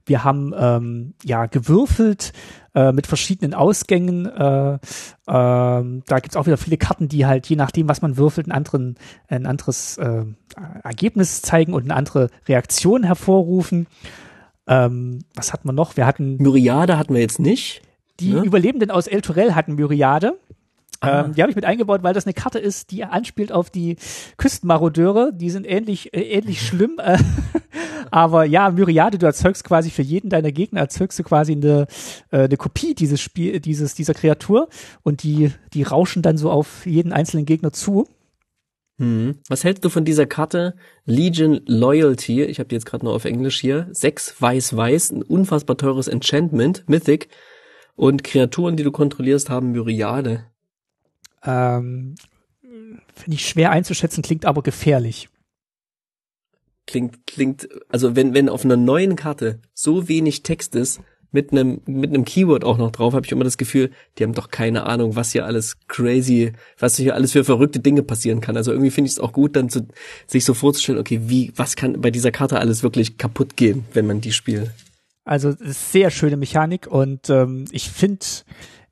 Wir 0.06 0.24
haben 0.24 0.54
ähm, 0.58 1.14
ja 1.24 1.48
gewürfelt 1.48 2.32
äh, 2.76 2.92
mit 2.92 3.08
verschiedenen 3.08 3.54
Ausgängen. 3.54 4.26
Äh, 4.26 4.80
ähm, 5.28 6.04
da 6.06 6.20
gibt's 6.20 6.36
auch 6.36 6.46
wieder 6.46 6.58
viele 6.58 6.78
Karten, 6.78 7.08
die 7.08 7.26
halt 7.26 7.48
je 7.48 7.56
nachdem, 7.56 7.88
was 7.88 8.02
man 8.02 8.18
würfelt, 8.18 8.48
einen 8.48 8.58
anderen, 8.58 8.96
ein 9.28 9.46
anderes 9.46 9.98
äh, 9.98 10.26
Ergebnis 10.84 11.42
zeigen 11.42 11.74
und 11.74 11.84
eine 11.84 11.96
andere 11.96 12.30
Reaktion 12.48 13.04
hervorrufen. 13.04 13.88
Ähm, 14.68 15.20
was 15.36 15.54
hatten 15.54 15.68
wir 15.68 15.74
noch? 15.74 15.98
Wir 15.98 16.06
hatten 16.06 16.38
Myriade 16.38 16.98
hatten 16.98 17.14
wir 17.14 17.22
jetzt 17.22 17.40
nicht. 17.40 17.82
die 18.20 18.34
ne? 18.34 18.44
Überlebenden 18.44 18.92
aus 18.92 19.08
El 19.08 19.22
Torel 19.22 19.56
hatten 19.56 19.76
Myriade. 19.76 20.38
Ah. 21.02 21.26
Ähm, 21.26 21.34
die 21.34 21.42
habe 21.42 21.50
ich 21.50 21.56
mit 21.56 21.66
eingebaut, 21.66 22.04
weil 22.04 22.14
das 22.14 22.26
eine 22.26 22.34
Karte 22.34 22.60
ist, 22.60 22.92
die 22.92 23.04
anspielt 23.04 23.52
auf 23.52 23.70
die 23.70 23.98
Küstenmarodeure. 24.38 25.34
Die 25.34 25.50
sind 25.50 25.66
ähnlich, 25.66 26.14
äh, 26.14 26.22
ähnlich 26.22 26.62
schlimm. 26.68 27.00
Äh, 27.00 27.18
aber 28.12 28.46
ja, 28.46 28.72
Myriade, 28.72 29.18
du 29.18 29.26
erzeugst 29.26 29.64
quasi 29.64 29.90
für 29.90 30.02
jeden 30.02 30.30
deiner 30.30 30.52
Gegner, 30.52 30.82
erzeugst 30.82 31.20
du 31.20 31.24
quasi 31.24 31.54
eine, 31.54 31.88
äh, 32.32 32.44
eine 32.44 32.58
Kopie 32.58 32.96
dieses 32.96 33.22
Spiel, 33.22 33.60
dieses, 33.60 33.96
dieser 33.96 34.14
Kreatur. 34.14 34.70
Und 35.04 35.24
die, 35.24 35.52
die 35.74 35.84
rauschen 35.84 36.22
dann 36.22 36.38
so 36.38 36.52
auf 36.52 36.86
jeden 36.86 37.12
einzelnen 37.12 37.46
Gegner 37.46 37.72
zu. 37.72 38.08
Hm. 38.98 39.40
Was 39.50 39.66
hältst 39.66 39.84
du 39.84 39.90
von 39.90 40.06
dieser 40.06 40.26
Karte 40.26 40.76
Legion 41.04 41.60
Loyalty? 41.66 42.44
Ich 42.44 42.60
habe 42.60 42.70
die 42.70 42.76
jetzt 42.76 42.86
gerade 42.86 43.04
nur 43.04 43.14
auf 43.14 43.26
Englisch 43.26 43.60
hier. 43.60 43.90
Sechs 43.92 44.42
weiß-weiß, 44.42 45.12
ein 45.12 45.22
unfassbar 45.22 45.78
teures 45.78 46.08
Enchantment, 46.08 46.86
Mythic. 46.88 47.28
Und 47.96 48.24
Kreaturen, 48.24 48.78
die 48.78 48.84
du 48.84 48.92
kontrollierst, 48.92 49.50
haben 49.50 49.72
Myriade. 49.72 50.46
Ähm, 51.46 52.16
Finde 52.62 53.36
ich 53.36 53.48
schwer 53.48 53.72
einzuschätzen, 53.72 54.22
klingt 54.22 54.46
aber 54.46 54.62
gefährlich. 54.62 55.30
Klingt, 56.88 57.26
klingt, 57.26 57.68
also 57.90 58.16
wenn, 58.16 58.34
wenn 58.34 58.50
auf 58.50 58.64
einer 58.64 58.78
neuen 58.78 59.16
Karte 59.16 59.60
so 59.74 60.08
wenig 60.08 60.44
Text 60.44 60.76
ist, 60.76 61.02
mit 61.36 61.52
einem, 61.52 61.82
mit 61.86 62.12
einem 62.12 62.26
Keyword 62.26 62.64
auch 62.64 62.78
noch 62.78 62.92
drauf, 62.92 63.14
habe 63.14 63.26
ich 63.26 63.32
immer 63.32 63.44
das 63.44 63.58
Gefühl, 63.58 63.92
die 64.18 64.24
haben 64.24 64.34
doch 64.34 64.50
keine 64.50 64.86
Ahnung, 64.86 65.16
was 65.16 65.34
hier 65.34 65.46
alles 65.46 65.78
crazy, 65.88 66.54
was 66.80 66.96
hier 66.96 67.14
alles 67.14 67.34
für 67.34 67.44
verrückte 67.44 67.80
Dinge 67.80 68.04
passieren 68.04 68.40
kann. 68.40 68.56
Also 68.56 68.72
irgendwie 68.72 68.90
finde 68.90 69.08
ich 69.08 69.14
es 69.14 69.20
auch 69.20 69.34
gut, 69.34 69.56
dann 69.56 69.70
zu, 69.70 69.86
sich 70.28 70.46
so 70.46 70.54
vorzustellen, 70.54 71.00
okay, 71.00 71.22
wie, 71.26 71.52
was 71.56 71.76
kann 71.76 72.00
bei 72.02 72.10
dieser 72.10 72.32
Karte 72.32 72.58
alles 72.60 72.84
wirklich 72.84 73.18
kaputt 73.18 73.58
gehen, 73.58 73.84
wenn 73.94 74.08
man 74.08 74.22
die 74.22 74.32
spielt. 74.32 74.72
Also 75.26 75.54
sehr 75.60 76.10
schöne 76.10 76.38
Mechanik 76.38 76.88
und 76.88 77.30
ähm, 77.30 77.66
ich 77.72 77.90
finde, 77.90 78.26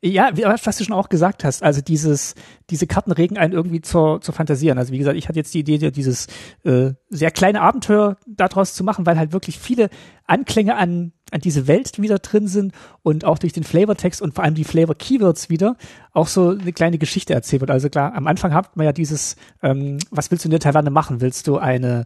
ja, 0.05 0.31
was 0.35 0.77
du 0.77 0.84
schon 0.84 0.95
auch 0.95 1.07
gesagt 1.07 1.45
hast, 1.45 1.63
also 1.63 1.81
dieses, 1.81 2.35
diese 2.69 2.88
Karten 2.88 3.13
regen 3.13 3.38
einen 3.38 3.53
irgendwie 3.53 3.80
zur, 3.80 4.19
zur 4.19 4.34
Fantasieren. 4.34 4.77
Also 4.77 4.91
wie 4.91 4.97
gesagt, 4.97 5.17
ich 5.17 5.30
hatte 5.30 5.39
jetzt 5.39 5.53
die 5.53 5.59
Idee, 5.59 5.91
dieses 5.91 6.27
äh, 6.65 6.91
sehr 7.09 7.31
kleine 7.31 7.61
Abenteuer 7.61 8.17
daraus 8.27 8.73
zu 8.73 8.84
machen, 8.84 9.05
weil 9.05 9.17
halt 9.17 9.31
wirklich 9.31 9.59
viele 9.59 9.89
Anklänge 10.27 10.75
an, 10.75 11.13
an 11.34 11.41
diese 11.41 11.68
Welt 11.68 12.01
wieder 12.01 12.19
drin 12.19 12.47
sind 12.47 12.73
und 13.01 13.26
auch 13.26 13.38
durch 13.39 13.53
den 13.53 13.64
Flavortext 13.64 14.22
und 14.22 14.34
vor 14.35 14.43
allem 14.43 14.55
die 14.55 14.64
Flavor-Keywords 14.64 15.49
wieder 15.49 15.76
auch 16.14 16.27
so 16.27 16.49
eine 16.49 16.72
kleine 16.73 16.97
Geschichte 16.99 17.34
erzählt 17.34 17.61
wird. 17.61 17.72
Also 17.72 17.89
klar, 17.89 18.14
am 18.14 18.27
Anfang 18.27 18.53
hat 18.53 18.77
man 18.77 18.85
ja 18.85 18.93
dieses, 18.93 19.35
ähm, 19.64 19.97
was 20.11 20.30
willst 20.30 20.45
du 20.45 20.47
in 20.47 20.51
der 20.51 20.60
Taverne 20.60 20.91
machen? 20.91 21.22
Willst 21.22 21.47
du 21.47 21.57
eine 21.57 22.05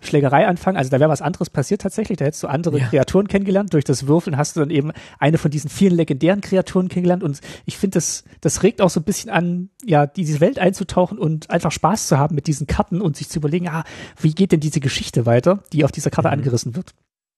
Schlägerei 0.00 0.46
anfangen? 0.46 0.76
Also 0.76 0.90
da 0.90 1.00
wäre 1.00 1.08
was 1.10 1.22
anderes 1.22 1.48
passiert 1.50 1.80
tatsächlich. 1.80 2.18
Da 2.18 2.26
hättest 2.26 2.42
du 2.42 2.48
andere 2.48 2.78
Ja. 2.78 2.86
Kreaturen 2.88 3.28
kennengelernt. 3.28 3.72
Durch 3.72 3.84
das 3.84 4.06
Würfeln 4.06 4.36
hast 4.36 4.56
du 4.56 4.60
dann 4.60 4.70
eben 4.70 4.92
eine 5.18 5.38
von 5.38 5.50
diesen 5.50 5.70
vielen 5.70 5.94
legendären 5.96 6.42
Kreaturen 6.42 6.88
kennengelernt. 6.88 7.22
Und 7.22 7.40
ich 7.64 7.78
finde, 7.78 7.94
das, 7.96 8.24
das 8.42 8.62
regt 8.62 8.82
auch 8.82 8.90
so 8.90 9.00
ein 9.00 9.04
bisschen 9.04 9.30
an, 9.30 9.70
ja, 9.84 10.06
diese 10.06 10.40
Welt 10.40 10.58
einzutauchen 10.58 11.18
und 11.18 11.50
einfach 11.50 11.72
Spaß 11.72 12.08
zu 12.08 12.18
haben 12.18 12.34
mit 12.34 12.46
diesen 12.46 12.66
Karten 12.66 13.00
und 13.00 13.16
sich 13.16 13.28
zu 13.30 13.38
überlegen, 13.38 13.68
ah, 13.68 13.84
wie 14.20 14.32
geht 14.34 14.52
denn 14.52 14.60
diese 14.60 14.80
Geschichte 14.80 15.24
weiter, 15.24 15.62
die 15.72 15.84
auf 15.84 15.92
dieser 15.92 16.10
Mhm. 16.10 16.14
Karte 16.14 16.30
angerissen 16.30 16.76
wird. 16.76 16.92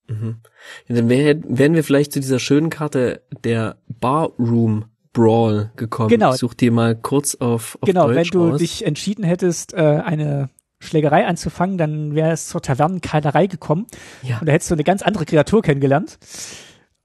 Ja, 0.08 0.94
dann 0.94 1.08
wär, 1.08 1.36
wären 1.46 1.74
wir 1.74 1.84
vielleicht 1.84 2.12
zu 2.12 2.20
dieser 2.20 2.38
schönen 2.38 2.70
Karte 2.70 3.22
der 3.44 3.76
Barroom 4.00 4.86
Brawl 5.12 5.72
gekommen. 5.76 6.08
Genau. 6.08 6.32
Ich 6.32 6.38
such 6.38 6.54
die 6.54 6.70
mal 6.70 6.94
kurz 6.94 7.34
auf, 7.34 7.76
auf 7.80 7.86
genau, 7.86 8.08
wenn 8.08 8.16
Deutsch 8.16 8.30
du 8.30 8.50
raus. 8.50 8.58
dich 8.58 8.86
entschieden 8.86 9.24
hättest, 9.24 9.74
äh, 9.74 9.76
eine 9.76 10.50
Schlägerei 10.80 11.26
anzufangen, 11.26 11.76
dann 11.76 12.14
wäre 12.14 12.30
es 12.30 12.46
zur 12.46 12.62
Tavernenkeilerei 12.62 13.48
gekommen. 13.48 13.86
Ja. 14.22 14.38
Und 14.38 14.46
da 14.46 14.52
hättest 14.52 14.70
du 14.70 14.74
eine 14.74 14.84
ganz 14.84 15.02
andere 15.02 15.24
Kreatur 15.24 15.62
kennengelernt. 15.62 16.18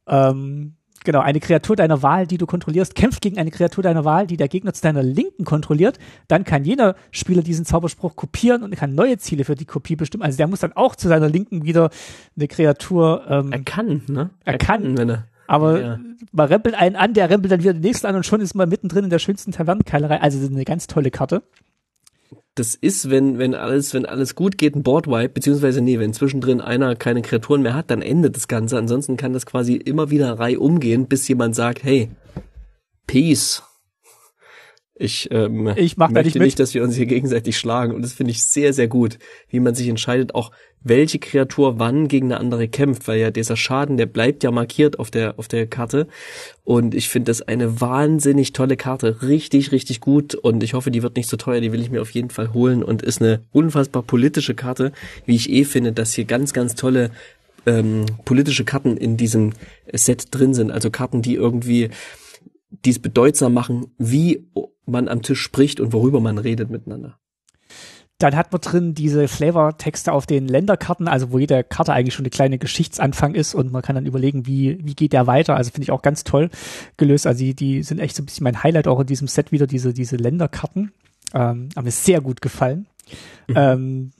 Ähm, 0.07 0.75
genau, 1.03 1.19
eine 1.21 1.39
Kreatur 1.39 1.75
deiner 1.75 2.01
Wahl, 2.01 2.27
die 2.27 2.38
du 2.38 2.45
kontrollierst, 2.45 2.95
kämpft 2.95 3.21
gegen 3.21 3.38
eine 3.38 3.51
Kreatur 3.51 3.84
deiner 3.84 4.05
Wahl, 4.05 4.27
die 4.27 4.38
der 4.38 4.47
Gegner 4.47 4.73
zu 4.73 4.81
deiner 4.81 5.03
Linken 5.03 5.45
kontrolliert. 5.45 5.99
Dann 6.27 6.43
kann 6.43 6.63
jeder 6.63 6.95
Spieler 7.11 7.41
diesen 7.41 7.65
Zauberspruch 7.65 8.15
kopieren 8.15 8.63
und 8.63 8.75
kann 8.75 8.95
neue 8.95 9.17
Ziele 9.17 9.45
für 9.45 9.55
die 9.55 9.65
Kopie 9.65 9.95
bestimmen. 9.95 10.23
Also 10.23 10.38
der 10.38 10.47
muss 10.47 10.59
dann 10.59 10.73
auch 10.73 10.95
zu 10.95 11.07
seiner 11.07 11.30
Linken 11.30 11.63
wieder 11.65 11.89
eine 12.35 12.47
Kreatur 12.47 13.23
ähm, 13.30 13.51
er 13.51 13.63
kann, 13.63 14.01
ne? 14.07 14.30
Er 14.45 14.57
kann. 14.57 14.97
wenn 14.97 15.09
er. 15.09 15.27
aber 15.47 15.81
Ja. 15.81 15.99
man 16.31 16.47
rempelt 16.47 16.75
einen 16.75 16.95
an, 16.95 17.13
der 17.13 17.30
rempelt 17.30 17.51
dann 17.51 17.61
wieder 17.61 17.73
den 17.73 17.81
nächsten 17.81 18.07
an 18.07 18.15
und 18.15 18.25
schon 18.25 18.41
ist 18.41 18.55
man 18.55 18.69
mittendrin 18.69 19.05
in 19.05 19.09
der 19.09 19.19
schönsten 19.19 19.51
Tavernenkeilerei. 19.51 20.21
Also 20.21 20.38
das 20.38 20.49
ist 20.49 20.55
eine 20.55 20.65
ganz 20.65 20.88
tolle 20.88 21.11
Karte. 21.11 21.43
Das 22.55 22.75
ist, 22.75 23.09
wenn, 23.09 23.39
wenn 23.39 23.55
alles, 23.55 23.93
wenn 23.95 24.05
alles 24.05 24.35
gut 24.35 24.59
geht, 24.59 24.75
ein 24.75 24.84
Boardwipe, 24.84 25.34
beziehungsweise 25.34 25.81
nee, 25.81 25.97
wenn 25.97 26.13
zwischendrin 26.13 26.61
einer 26.61 26.95
keine 26.95 27.23
Kreaturen 27.23 27.63
mehr 27.63 27.73
hat, 27.73 27.89
dann 27.89 28.03
endet 28.03 28.35
das 28.35 28.47
Ganze. 28.47 28.77
Ansonsten 28.77 29.17
kann 29.17 29.34
das 29.34 29.47
quasi 29.47 29.75
immer 29.75 30.11
wieder 30.11 30.38
Reihe 30.38 30.59
umgehen, 30.59 31.07
bis 31.07 31.27
jemand 31.27 31.55
sagt, 31.55 31.84
hey, 31.84 32.11
Peace. 33.07 33.63
Ich, 34.95 35.30
ähm, 35.31 35.73
Ich 35.75 35.97
mach 35.97 36.09
da 36.09 36.13
möchte 36.13 36.27
nicht 36.27 36.35
mit. 36.35 36.45
nicht, 36.45 36.59
dass 36.59 36.75
wir 36.75 36.84
uns 36.84 36.95
hier 36.95 37.07
gegenseitig 37.07 37.57
schlagen. 37.57 37.95
Und 37.95 38.03
das 38.03 38.13
finde 38.13 38.31
ich 38.31 38.45
sehr, 38.45 38.73
sehr 38.73 38.88
gut, 38.88 39.17
wie 39.49 39.59
man 39.59 39.73
sich 39.73 39.88
entscheidet, 39.88 40.35
auch 40.35 40.51
welche 40.84 41.19
Kreatur 41.19 41.80
wann 41.80 42.07
gegen 42.07 42.27
eine 42.27 42.39
andere 42.39 42.68
kämpft, 42.68 43.07
weil 43.07 43.19
ja 43.19 43.31
dieser 43.31 43.55
Schaden, 43.55 43.97
der 43.97 44.05
bleibt 44.05 44.43
ja 44.43 44.51
markiert 44.51 44.99
auf 44.99 45.11
der, 45.11 45.39
auf 45.39 45.47
der 45.47 45.68
Karte. 45.68 46.07
Und 46.64 46.93
ich 46.93 47.10
finde 47.10 47.30
das 47.30 47.41
eine 47.41 47.81
wahnsinnig 47.81 48.53
tolle 48.53 48.77
Karte. 48.77 49.22
Richtig, 49.22 49.72
richtig 49.72 49.99
gut. 49.99 50.35
Und 50.35 50.64
ich 50.64 50.73
hoffe, 50.73 50.91
die 50.91 51.03
wird 51.03 51.15
nicht 51.15 51.30
so 51.30 51.38
teuer. 51.38 51.61
Die 51.61 51.72
will 51.72 51.81
ich 51.81 51.91
mir 51.91 52.01
auf 52.01 52.11
jeden 52.11 52.30
Fall 52.30 52.53
holen 52.53 52.84
und 52.84 53.01
ist 53.01 53.22
eine 53.22 53.41
unfassbar 53.51 54.03
politische 54.03 54.55
Karte, 54.55 54.91
wie 55.26 55.35
ich 55.35 55.49
eh 55.49 55.64
finde, 55.64 55.93
dass 55.93 56.14
hier 56.14 56.26
ganz, 56.26 56.53
ganz 56.53 56.76
tolle 56.76 57.11
ähm, 57.65 58.05
politische 58.26 58.65
Karten 58.65 58.97
in 58.97 59.18
diesem 59.18 59.53
Set 59.91 60.27
drin 60.31 60.53
sind. 60.53 60.72
Also 60.72 60.91
Karten, 60.91 61.22
die 61.22 61.35
irgendwie 61.35 61.89
dies 62.85 62.99
bedeutsam 62.99 63.53
machen, 63.53 63.88
wie 63.97 64.45
man 64.85 65.07
am 65.07 65.22
Tisch 65.22 65.41
spricht 65.41 65.80
und 65.80 65.93
worüber 65.93 66.19
man 66.19 66.38
redet 66.38 66.69
miteinander. 66.69 67.18
Dann 68.23 68.37
hat 68.37 68.53
man 68.53 68.61
drin 68.61 68.93
diese 68.93 69.27
Flavor-Texte 69.27 70.13
auf 70.13 70.25
den 70.25 70.47
Länderkarten, 70.47 71.09
also 71.09 71.33
wo 71.33 71.39
jede 71.39 71.61
Karte 71.61 71.91
eigentlich 71.91 72.13
schon 72.13 72.23
eine 72.23 72.29
kleine 72.29 72.57
Geschichtsanfang 72.57 73.35
ist 73.35 73.53
und 73.53 73.73
man 73.73 73.81
kann 73.81 73.95
dann 73.95 74.05
überlegen, 74.05 74.47
wie, 74.47 74.77
wie 74.81 74.95
geht 74.95 75.11
der 75.11 75.27
weiter. 75.27 75.57
Also 75.57 75.71
finde 75.71 75.83
ich 75.83 75.91
auch 75.91 76.01
ganz 76.01 76.23
toll 76.23 76.49
gelöst. 76.95 77.27
Also 77.27 77.39
die, 77.39 77.53
die 77.53 77.83
sind 77.83 77.99
echt 77.99 78.15
so 78.15 78.23
ein 78.23 78.25
bisschen 78.25 78.45
mein 78.45 78.63
Highlight 78.63 78.87
auch 78.87 79.01
in 79.01 79.07
diesem 79.07 79.27
Set 79.27 79.51
wieder, 79.51 79.67
diese, 79.67 79.93
diese 79.93 80.15
Länderkarten. 80.15 80.93
Ähm, 81.33 81.67
haben 81.75 81.83
mir 81.83 81.91
sehr 81.91 82.21
gut 82.21 82.41
gefallen. 82.41 82.85
Ähm, 83.53 84.13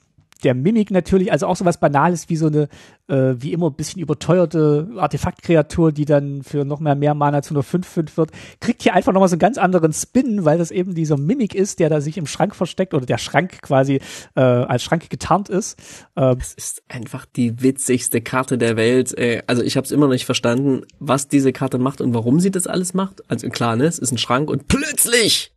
der 0.44 0.54
Mimik 0.54 0.90
natürlich, 0.90 1.32
also 1.32 1.46
auch 1.46 1.56
so 1.56 1.64
was 1.64 1.80
Banales 1.80 2.28
wie 2.28 2.36
so 2.36 2.46
eine, 2.46 2.68
äh, 3.08 3.34
wie 3.38 3.52
immer 3.52 3.70
ein 3.70 3.74
bisschen 3.74 4.00
überteuerte 4.02 4.88
Artefaktkreatur, 4.96 5.92
die 5.92 6.04
dann 6.04 6.42
für 6.42 6.64
noch 6.64 6.80
mehr 6.80 6.94
mehr 6.94 7.14
Mana 7.14 7.42
zu 7.42 7.54
einer 7.54 7.62
5-5 7.62 8.16
wird, 8.16 8.30
kriegt 8.60 8.82
hier 8.82 8.94
einfach 8.94 9.12
nochmal 9.12 9.28
so 9.28 9.34
einen 9.34 9.40
ganz 9.40 9.58
anderen 9.58 9.92
Spin, 9.92 10.44
weil 10.44 10.58
das 10.58 10.70
eben 10.70 10.94
dieser 10.94 11.16
Mimik 11.16 11.54
ist, 11.54 11.80
der 11.80 11.88
da 11.88 12.00
sich 12.00 12.18
im 12.18 12.26
Schrank 12.26 12.54
versteckt 12.54 12.94
oder 12.94 13.06
der 13.06 13.18
Schrank 13.18 13.62
quasi 13.62 14.00
äh, 14.36 14.40
als 14.40 14.82
Schrank 14.82 15.08
getarnt 15.10 15.48
ist. 15.48 15.78
Ähm, 16.16 16.36
Es 16.40 16.54
ist 16.54 16.82
einfach 16.88 17.26
die 17.26 17.62
witzigste 17.62 18.20
Karte 18.20 18.58
der 18.58 18.76
Welt. 18.76 19.16
Äh, 19.16 19.42
Also 19.46 19.62
ich 19.62 19.76
habe 19.76 19.84
es 19.84 19.90
immer 19.90 20.06
noch 20.06 20.12
nicht 20.12 20.26
verstanden, 20.26 20.82
was 20.98 21.28
diese 21.28 21.52
Karte 21.52 21.78
macht 21.78 22.00
und 22.00 22.14
warum 22.14 22.40
sie 22.40 22.50
das 22.50 22.66
alles 22.66 22.94
macht. 22.94 23.22
Also 23.30 23.48
klar, 23.48 23.76
ne, 23.76 23.84
es 23.84 23.98
ist 23.98 24.12
ein 24.12 24.18
Schrank 24.18 24.50
und 24.50 24.68
plötzlich 24.68 25.53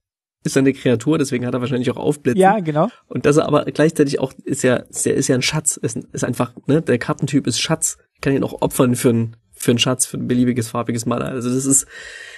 ist 0.47 0.55
er 0.55 0.61
eine 0.61 0.73
Kreatur, 0.73 1.17
deswegen 1.17 1.45
hat 1.45 1.53
er 1.53 1.61
wahrscheinlich 1.61 1.91
auch 1.91 1.97
Aufblitzen. 1.97 2.41
ja, 2.41 2.59
genau. 2.59 2.89
Und 3.07 3.25
dass 3.25 3.37
er 3.37 3.45
aber 3.45 3.65
gleichzeitig 3.65 4.19
auch 4.19 4.33
ist 4.43 4.63
ja, 4.63 4.77
ist 4.77 5.05
ja, 5.05 5.13
ist 5.13 5.27
ja 5.27 5.35
ein 5.35 5.41
Schatz, 5.41 5.77
ist, 5.77 5.97
ist 6.11 6.23
einfach, 6.23 6.53
ne, 6.65 6.81
der 6.81 6.97
Kartentyp 6.97 7.45
ist 7.47 7.59
Schatz. 7.59 7.97
Ich 8.15 8.21
kann 8.21 8.33
ihn 8.33 8.43
auch 8.43 8.61
opfern 8.61 8.95
für 8.95 9.09
einen 9.09 9.35
für 9.59 9.71
einen 9.71 9.79
Schatz, 9.79 10.05
für 10.05 10.17
ein 10.17 10.27
beliebiges 10.27 10.69
farbiges 10.69 11.05
Mana. 11.05 11.25
Also 11.25 11.49
das 11.49 11.65
ist, 11.65 11.87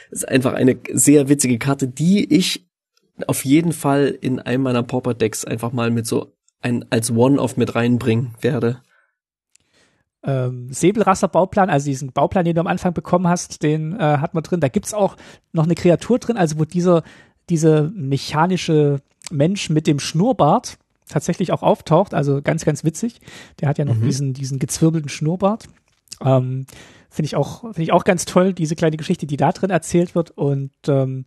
das 0.09 0.21
ist 0.23 0.27
einfach 0.29 0.53
eine 0.53 0.77
sehr 0.93 1.27
witzige 1.29 1.57
Karte, 1.59 1.87
die 1.87 2.33
ich 2.33 2.65
auf 3.27 3.43
jeden 3.43 3.73
Fall 3.73 4.17
in 4.21 4.39
einem 4.39 4.63
meiner 4.63 4.83
Pauper 4.83 5.13
Decks 5.13 5.43
einfach 5.45 5.73
mal 5.73 5.91
mit 5.91 6.07
so 6.07 6.33
ein 6.61 6.85
als 6.89 7.11
One-Off 7.11 7.57
mit 7.57 7.75
reinbringen 7.75 8.35
werde. 8.41 8.81
ähm, 10.23 10.67
Säbelrasser-Bauplan, 10.71 11.69
also 11.69 11.85
diesen 11.85 12.11
Bauplan, 12.11 12.45
den 12.45 12.55
du 12.55 12.61
am 12.61 12.67
Anfang 12.67 12.93
bekommen 12.93 13.27
hast, 13.27 13.63
den 13.63 13.95
äh, 13.97 14.17
hat 14.17 14.33
man 14.33 14.43
drin. 14.43 14.59
Da 14.59 14.67
gibt's 14.67 14.93
auch 14.93 15.15
noch 15.53 15.63
eine 15.63 15.75
Kreatur 15.75 16.19
drin, 16.19 16.37
also 16.37 16.59
wo 16.59 16.65
dieser, 16.65 17.03
diese 17.49 17.91
mechanische 17.95 19.01
Mensch 19.31 19.69
mit 19.69 19.87
dem 19.87 19.99
Schnurrbart 19.99 20.77
tatsächlich 21.07 21.51
auch 21.51 21.63
auftaucht, 21.63 22.13
also 22.13 22.41
ganz, 22.41 22.65
ganz 22.65 22.83
witzig. 22.83 23.19
Der 23.59 23.67
hat 23.69 23.77
ja 23.79 23.85
noch 23.85 23.95
Mhm. 23.95 24.03
diesen, 24.03 24.33
diesen 24.33 24.59
gezwirbelten 24.59 25.09
Schnurrbart. 25.09 25.65
Ähm, 26.23 26.65
Finde 27.11 27.25
ich 27.25 27.35
auch, 27.35 27.61
finde 27.61 27.81
ich 27.81 27.91
auch 27.91 28.03
ganz 28.03 28.25
toll, 28.25 28.53
diese 28.53 28.75
kleine 28.75 28.95
Geschichte, 28.97 29.25
die 29.25 29.37
da 29.37 29.51
drin 29.51 29.71
erzählt 29.71 30.13
wird 30.13 30.29
und 30.31 30.71
ähm, 30.87 31.25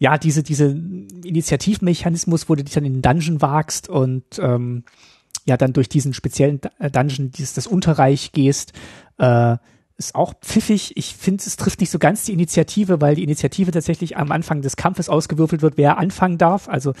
ja, 0.00 0.18
diese, 0.18 0.42
diese 0.42 0.76
Initiativmechanismus, 1.24 2.48
wo 2.48 2.54
du 2.54 2.64
dich 2.64 2.74
dann 2.74 2.84
in 2.84 2.94
den 2.94 3.02
Dungeon 3.02 3.40
wagst 3.40 3.88
und 3.88 4.24
ähm, 4.40 4.84
ja, 5.44 5.56
dann 5.56 5.72
durch 5.72 5.88
diesen 5.88 6.14
speziellen 6.14 6.60
Dungeon, 6.92 7.30
dieses, 7.30 7.54
das 7.54 7.66
Unterreich 7.66 8.32
gehst, 8.32 8.72
äh, 9.18 9.56
ist 9.98 10.14
auch 10.14 10.32
pfiffig. 10.40 10.96
Ich 10.96 11.16
finde, 11.16 11.42
es 11.44 11.56
trifft 11.56 11.80
nicht 11.80 11.90
so 11.90 11.98
ganz 11.98 12.24
die 12.24 12.32
Initiative, 12.32 13.00
weil 13.00 13.16
die 13.16 13.24
Initiative 13.24 13.72
tatsächlich 13.72 14.16
am 14.16 14.30
Anfang 14.30 14.62
des 14.62 14.76
Kampfes 14.76 15.08
ausgewürfelt 15.08 15.60
wird, 15.60 15.76
wer 15.76 15.98
anfangen 15.98 16.38
darf. 16.38 16.68
Also 16.68 16.92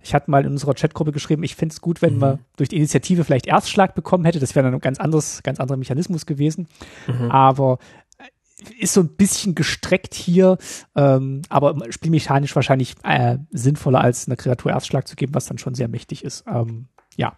ich 0.00 0.14
hatte 0.14 0.30
mal 0.30 0.44
in 0.44 0.52
unserer 0.52 0.72
Chatgruppe 0.72 1.12
geschrieben, 1.12 1.42
ich 1.42 1.54
finde 1.54 1.74
es 1.74 1.82
gut, 1.82 2.00
wenn 2.00 2.14
mhm. 2.14 2.20
man 2.20 2.38
durch 2.56 2.70
die 2.70 2.76
Initiative 2.76 3.24
vielleicht 3.24 3.46
Erstschlag 3.46 3.94
bekommen 3.94 4.24
hätte. 4.24 4.40
Das 4.40 4.54
wäre 4.54 4.64
dann 4.64 4.72
ein 4.72 4.80
ganz 4.80 4.98
anderes, 4.98 5.42
ganz 5.42 5.60
anderer 5.60 5.76
Mechanismus 5.76 6.24
gewesen. 6.24 6.66
Mhm. 7.06 7.30
Aber 7.30 7.78
äh, 8.16 8.82
ist 8.82 8.94
so 8.94 9.02
ein 9.02 9.08
bisschen 9.16 9.54
gestreckt 9.54 10.14
hier, 10.14 10.56
ähm, 10.94 11.42
aber 11.50 11.76
spielmechanisch 11.90 12.56
wahrscheinlich 12.56 12.94
äh, 13.02 13.36
sinnvoller 13.50 14.00
als 14.00 14.28
eine 14.28 14.36
Kreatur 14.36 14.70
Erstschlag 14.70 15.06
zu 15.06 15.14
geben, 15.14 15.34
was 15.34 15.44
dann 15.44 15.58
schon 15.58 15.74
sehr 15.74 15.88
mächtig 15.88 16.24
ist. 16.24 16.44
Ähm, 16.50 16.86
ja. 17.16 17.36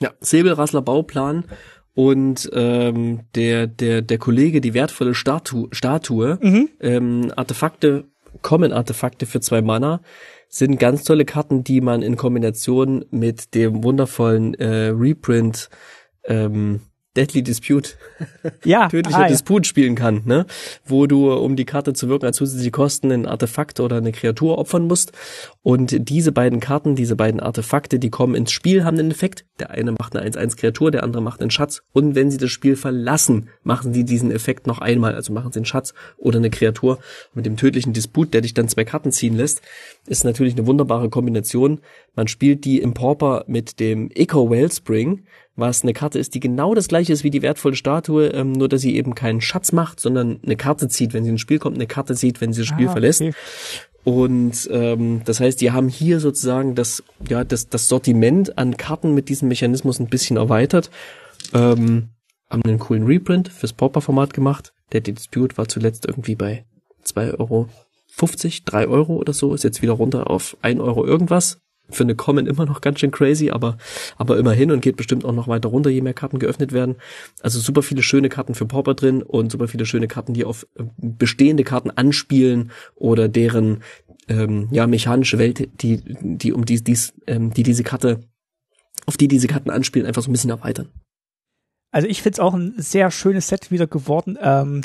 Ja, 0.00 0.10
Säbelrassler 0.20 0.82
Bauplan 0.82 1.44
und 1.94 2.50
ähm, 2.54 3.20
der 3.34 3.66
der 3.66 4.02
der 4.02 4.18
Kollege 4.18 4.60
die 4.60 4.74
wertvolle 4.74 5.14
Statue 5.14 5.68
Statue 5.72 6.38
mhm. 6.40 6.68
ähm, 6.80 7.32
Artefakte 7.36 8.04
kommen 8.40 8.72
Artefakte 8.72 9.26
für 9.26 9.40
zwei 9.40 9.60
Mana 9.60 10.00
sind 10.48 10.78
ganz 10.78 11.04
tolle 11.04 11.24
Karten, 11.24 11.64
die 11.64 11.80
man 11.80 12.02
in 12.02 12.16
Kombination 12.16 13.04
mit 13.10 13.54
dem 13.54 13.82
wundervollen 13.84 14.54
äh, 14.54 14.88
Reprint 14.88 15.70
ähm, 16.24 16.80
Deadly 17.16 17.42
Dispute, 17.42 17.90
ja, 18.64 18.88
tödlicher 18.88 19.24
ah, 19.24 19.28
Disput 19.28 19.66
ja. 19.66 19.68
spielen 19.68 19.94
kann, 19.94 20.22
ne? 20.24 20.46
Wo 20.86 21.06
du, 21.06 21.30
um 21.30 21.56
die 21.56 21.66
Karte 21.66 21.92
zu 21.92 22.08
wirken, 22.08 22.24
als 22.24 22.38
zusätzliche 22.38 22.70
Kosten 22.70 23.12
ein 23.12 23.26
Artefakt 23.26 23.80
oder 23.80 23.96
eine 23.96 24.12
Kreatur 24.12 24.56
opfern 24.56 24.86
musst. 24.86 25.12
Und 25.62 26.08
diese 26.08 26.32
beiden 26.32 26.58
Karten, 26.58 26.96
diese 26.96 27.14
beiden 27.14 27.40
Artefakte, 27.40 27.98
die 27.98 28.08
kommen 28.08 28.34
ins 28.34 28.50
Spiel, 28.50 28.84
haben 28.84 28.98
einen 28.98 29.10
Effekt. 29.10 29.44
Der 29.60 29.70
eine 29.70 29.92
macht 29.92 30.16
eine 30.16 30.28
1-1 30.28 30.56
Kreatur, 30.56 30.90
der 30.90 31.02
andere 31.02 31.22
macht 31.22 31.42
einen 31.42 31.50
Schatz. 31.50 31.82
Und 31.92 32.14
wenn 32.14 32.30
sie 32.30 32.38
das 32.38 32.50
Spiel 32.50 32.76
verlassen, 32.76 33.50
machen 33.62 33.92
sie 33.92 34.04
diesen 34.04 34.30
Effekt 34.30 34.66
noch 34.66 34.78
einmal. 34.78 35.14
Also 35.14 35.34
machen 35.34 35.52
sie 35.52 35.58
einen 35.58 35.66
Schatz 35.66 35.92
oder 36.16 36.38
eine 36.38 36.50
Kreatur. 36.50 36.96
Und 36.96 37.36
mit 37.36 37.46
dem 37.46 37.58
tödlichen 37.58 37.92
Disput, 37.92 38.32
der 38.32 38.40
dich 38.40 38.54
dann 38.54 38.68
zwei 38.68 38.84
Karten 38.84 39.12
ziehen 39.12 39.36
lässt, 39.36 39.60
ist 40.06 40.24
natürlich 40.24 40.54
eine 40.54 40.66
wunderbare 40.66 41.10
Kombination. 41.10 41.80
Man 42.16 42.26
spielt 42.26 42.64
die 42.64 42.80
im 42.80 42.94
Pauper 42.94 43.44
mit 43.46 43.80
dem 43.80 44.10
Echo 44.10 44.50
Wellspring 44.50 45.24
was 45.54 45.82
eine 45.82 45.92
Karte 45.92 46.18
ist, 46.18 46.34
die 46.34 46.40
genau 46.40 46.74
das 46.74 46.88
gleiche 46.88 47.12
ist 47.12 47.24
wie 47.24 47.30
die 47.30 47.42
wertvolle 47.42 47.76
Statue, 47.76 48.28
ähm, 48.28 48.52
nur 48.52 48.68
dass 48.68 48.80
sie 48.80 48.96
eben 48.96 49.14
keinen 49.14 49.40
Schatz 49.40 49.72
macht, 49.72 50.00
sondern 50.00 50.40
eine 50.44 50.56
Karte 50.56 50.88
zieht, 50.88 51.12
wenn 51.12 51.24
sie 51.24 51.30
ins 51.30 51.40
Spiel 51.40 51.58
kommt, 51.58 51.76
eine 51.76 51.86
Karte 51.86 52.14
zieht, 52.14 52.40
wenn 52.40 52.52
sie 52.52 52.62
das 52.62 52.68
Spiel 52.68 52.88
ah, 52.88 52.92
verlässt. 52.92 53.20
Okay. 53.20 53.34
Und 54.04 54.68
ähm, 54.72 55.22
das 55.24 55.40
heißt, 55.40 55.60
die 55.60 55.70
haben 55.70 55.88
hier 55.88 56.18
sozusagen 56.20 56.74
das, 56.74 57.04
ja, 57.28 57.44
das, 57.44 57.68
das 57.68 57.88
Sortiment 57.88 58.58
an 58.58 58.76
Karten 58.76 59.14
mit 59.14 59.28
diesem 59.28 59.48
Mechanismus 59.48 60.00
ein 60.00 60.08
bisschen 60.08 60.36
erweitert. 60.36 60.90
Ähm, 61.52 62.08
haben 62.50 62.62
einen 62.64 62.78
coolen 62.78 63.04
Reprint 63.04 63.48
fürs 63.48 63.72
Pauper-Format 63.72 64.34
gemacht. 64.34 64.72
Der 64.92 65.00
Dispute 65.00 65.56
war 65.56 65.68
zuletzt 65.68 66.06
irgendwie 66.06 66.34
bei 66.34 66.64
2,50 67.04 67.38
Euro, 67.38 67.68
3 68.64 68.88
Euro 68.88 69.16
oder 69.16 69.32
so, 69.32 69.54
ist 69.54 69.64
jetzt 69.64 69.82
wieder 69.82 69.92
runter 69.92 70.28
auf 70.28 70.56
1 70.62 70.80
Euro 70.80 71.06
irgendwas 71.06 71.61
für 71.90 72.14
Common 72.14 72.46
immer 72.46 72.64
noch 72.64 72.80
ganz 72.80 73.00
schön 73.00 73.10
crazy, 73.10 73.50
aber, 73.50 73.76
aber 74.16 74.38
immerhin 74.38 74.70
und 74.70 74.80
geht 74.80 74.96
bestimmt 74.96 75.24
auch 75.24 75.32
noch 75.32 75.48
weiter 75.48 75.68
runter, 75.68 75.90
je 75.90 76.00
mehr 76.00 76.14
Karten 76.14 76.38
geöffnet 76.38 76.72
werden. 76.72 76.96
Also 77.40 77.60
super 77.60 77.82
viele 77.82 78.02
schöne 78.02 78.28
Karten 78.28 78.54
für 78.54 78.66
Pauper 78.66 78.94
drin 78.94 79.22
und 79.22 79.52
super 79.52 79.68
viele 79.68 79.86
schöne 79.86 80.08
Karten, 80.08 80.34
die 80.34 80.44
auf 80.44 80.66
äh, 80.76 80.84
bestehende 80.96 81.64
Karten 81.64 81.90
anspielen 81.90 82.70
oder 82.94 83.28
deren 83.28 83.82
ähm, 84.28 84.68
ja 84.70 84.86
mechanische 84.86 85.38
Welt, 85.38 85.68
die 85.82 86.02
die 86.20 86.52
um 86.52 86.64
die 86.64 86.82
dies 86.82 87.14
ähm, 87.26 87.52
die 87.52 87.62
diese 87.62 87.82
Karte 87.82 88.20
auf 89.06 89.16
die 89.16 89.28
diese 89.28 89.48
Karten 89.48 89.70
anspielen, 89.70 90.06
einfach 90.06 90.22
so 90.22 90.30
ein 90.30 90.32
bisschen 90.32 90.50
erweitern. 90.50 90.88
Also 91.90 92.08
ich 92.08 92.22
finde 92.22 92.36
es 92.36 92.40
auch 92.40 92.54
ein 92.54 92.74
sehr 92.78 93.10
schönes 93.10 93.48
Set 93.48 93.70
wieder 93.70 93.86
geworden. 93.86 94.38
Ähm, 94.40 94.82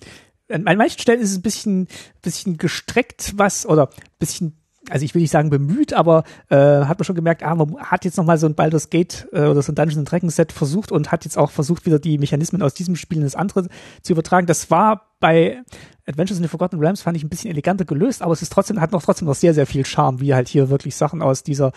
an 0.50 0.64
manchen 0.64 1.00
Stellen 1.00 1.22
ist 1.22 1.32
es 1.32 1.38
ein 1.38 1.42
bisschen, 1.42 1.88
bisschen 2.22 2.58
gestreckt, 2.58 3.34
was, 3.36 3.66
oder 3.66 3.90
bisschen 4.20 4.58
also 4.90 5.04
ich 5.04 5.14
will 5.14 5.22
nicht 5.22 5.32
sagen 5.32 5.50
bemüht, 5.50 5.94
aber 5.94 6.24
äh, 6.50 6.56
hat 6.56 7.00
man 7.00 7.04
schon 7.04 7.16
gemerkt, 7.16 7.44
ah, 7.44 7.56
man 7.56 7.78
hat 7.78 8.06
jetzt 8.06 8.18
nochmal 8.18 8.38
so 8.38 8.48
ein 8.48 8.56
Baldur's 8.56 8.90
Gate 8.90 9.28
äh, 9.32 9.46
oder 9.46 9.62
so 9.62 9.72
ein 9.72 9.76
Dungeons 9.76 10.10
Dragons 10.10 10.36
Set 10.36 10.52
versucht 10.52 10.92
und 10.92 11.12
hat 11.12 11.26
jetzt 11.26 11.38
auch 11.38 11.52
versucht, 11.52 11.86
wieder 11.86 12.00
die 12.00 12.18
Mechanismen 12.18 12.62
aus 12.62 12.74
diesem 12.74 12.96
Spiel 12.96 13.18
in 13.18 13.24
das 13.24 13.36
andere 13.36 13.68
zu 14.02 14.14
übertragen. 14.14 14.48
Das 14.48 14.72
war 14.72 15.14
bei 15.20 15.64
Adventures 16.06 16.38
in 16.38 16.44
the 16.44 16.50
Forgotten 16.50 16.80
Realms 16.80 17.02
fand 17.02 17.18
ich 17.18 17.24
ein 17.24 17.30
bisschen 17.30 17.52
eleganter 17.52 17.86
gelöst, 17.86 18.22
aber 18.22 18.34
es 18.34 18.42
ist 18.42 18.52
trotzdem, 18.52 18.80
hat 18.80 18.92
noch 18.92 19.04
trotzdem 19.04 19.28
noch 19.28 19.36
sehr, 19.36 19.54
sehr 19.54 19.66
viel 19.66 19.86
Charme, 19.86 20.22
wie 20.22 20.34
halt 20.34 20.48
hier 20.48 20.70
wirklich 20.70 20.96
Sachen 20.96 21.22
aus 21.22 21.44
dieser 21.44 21.72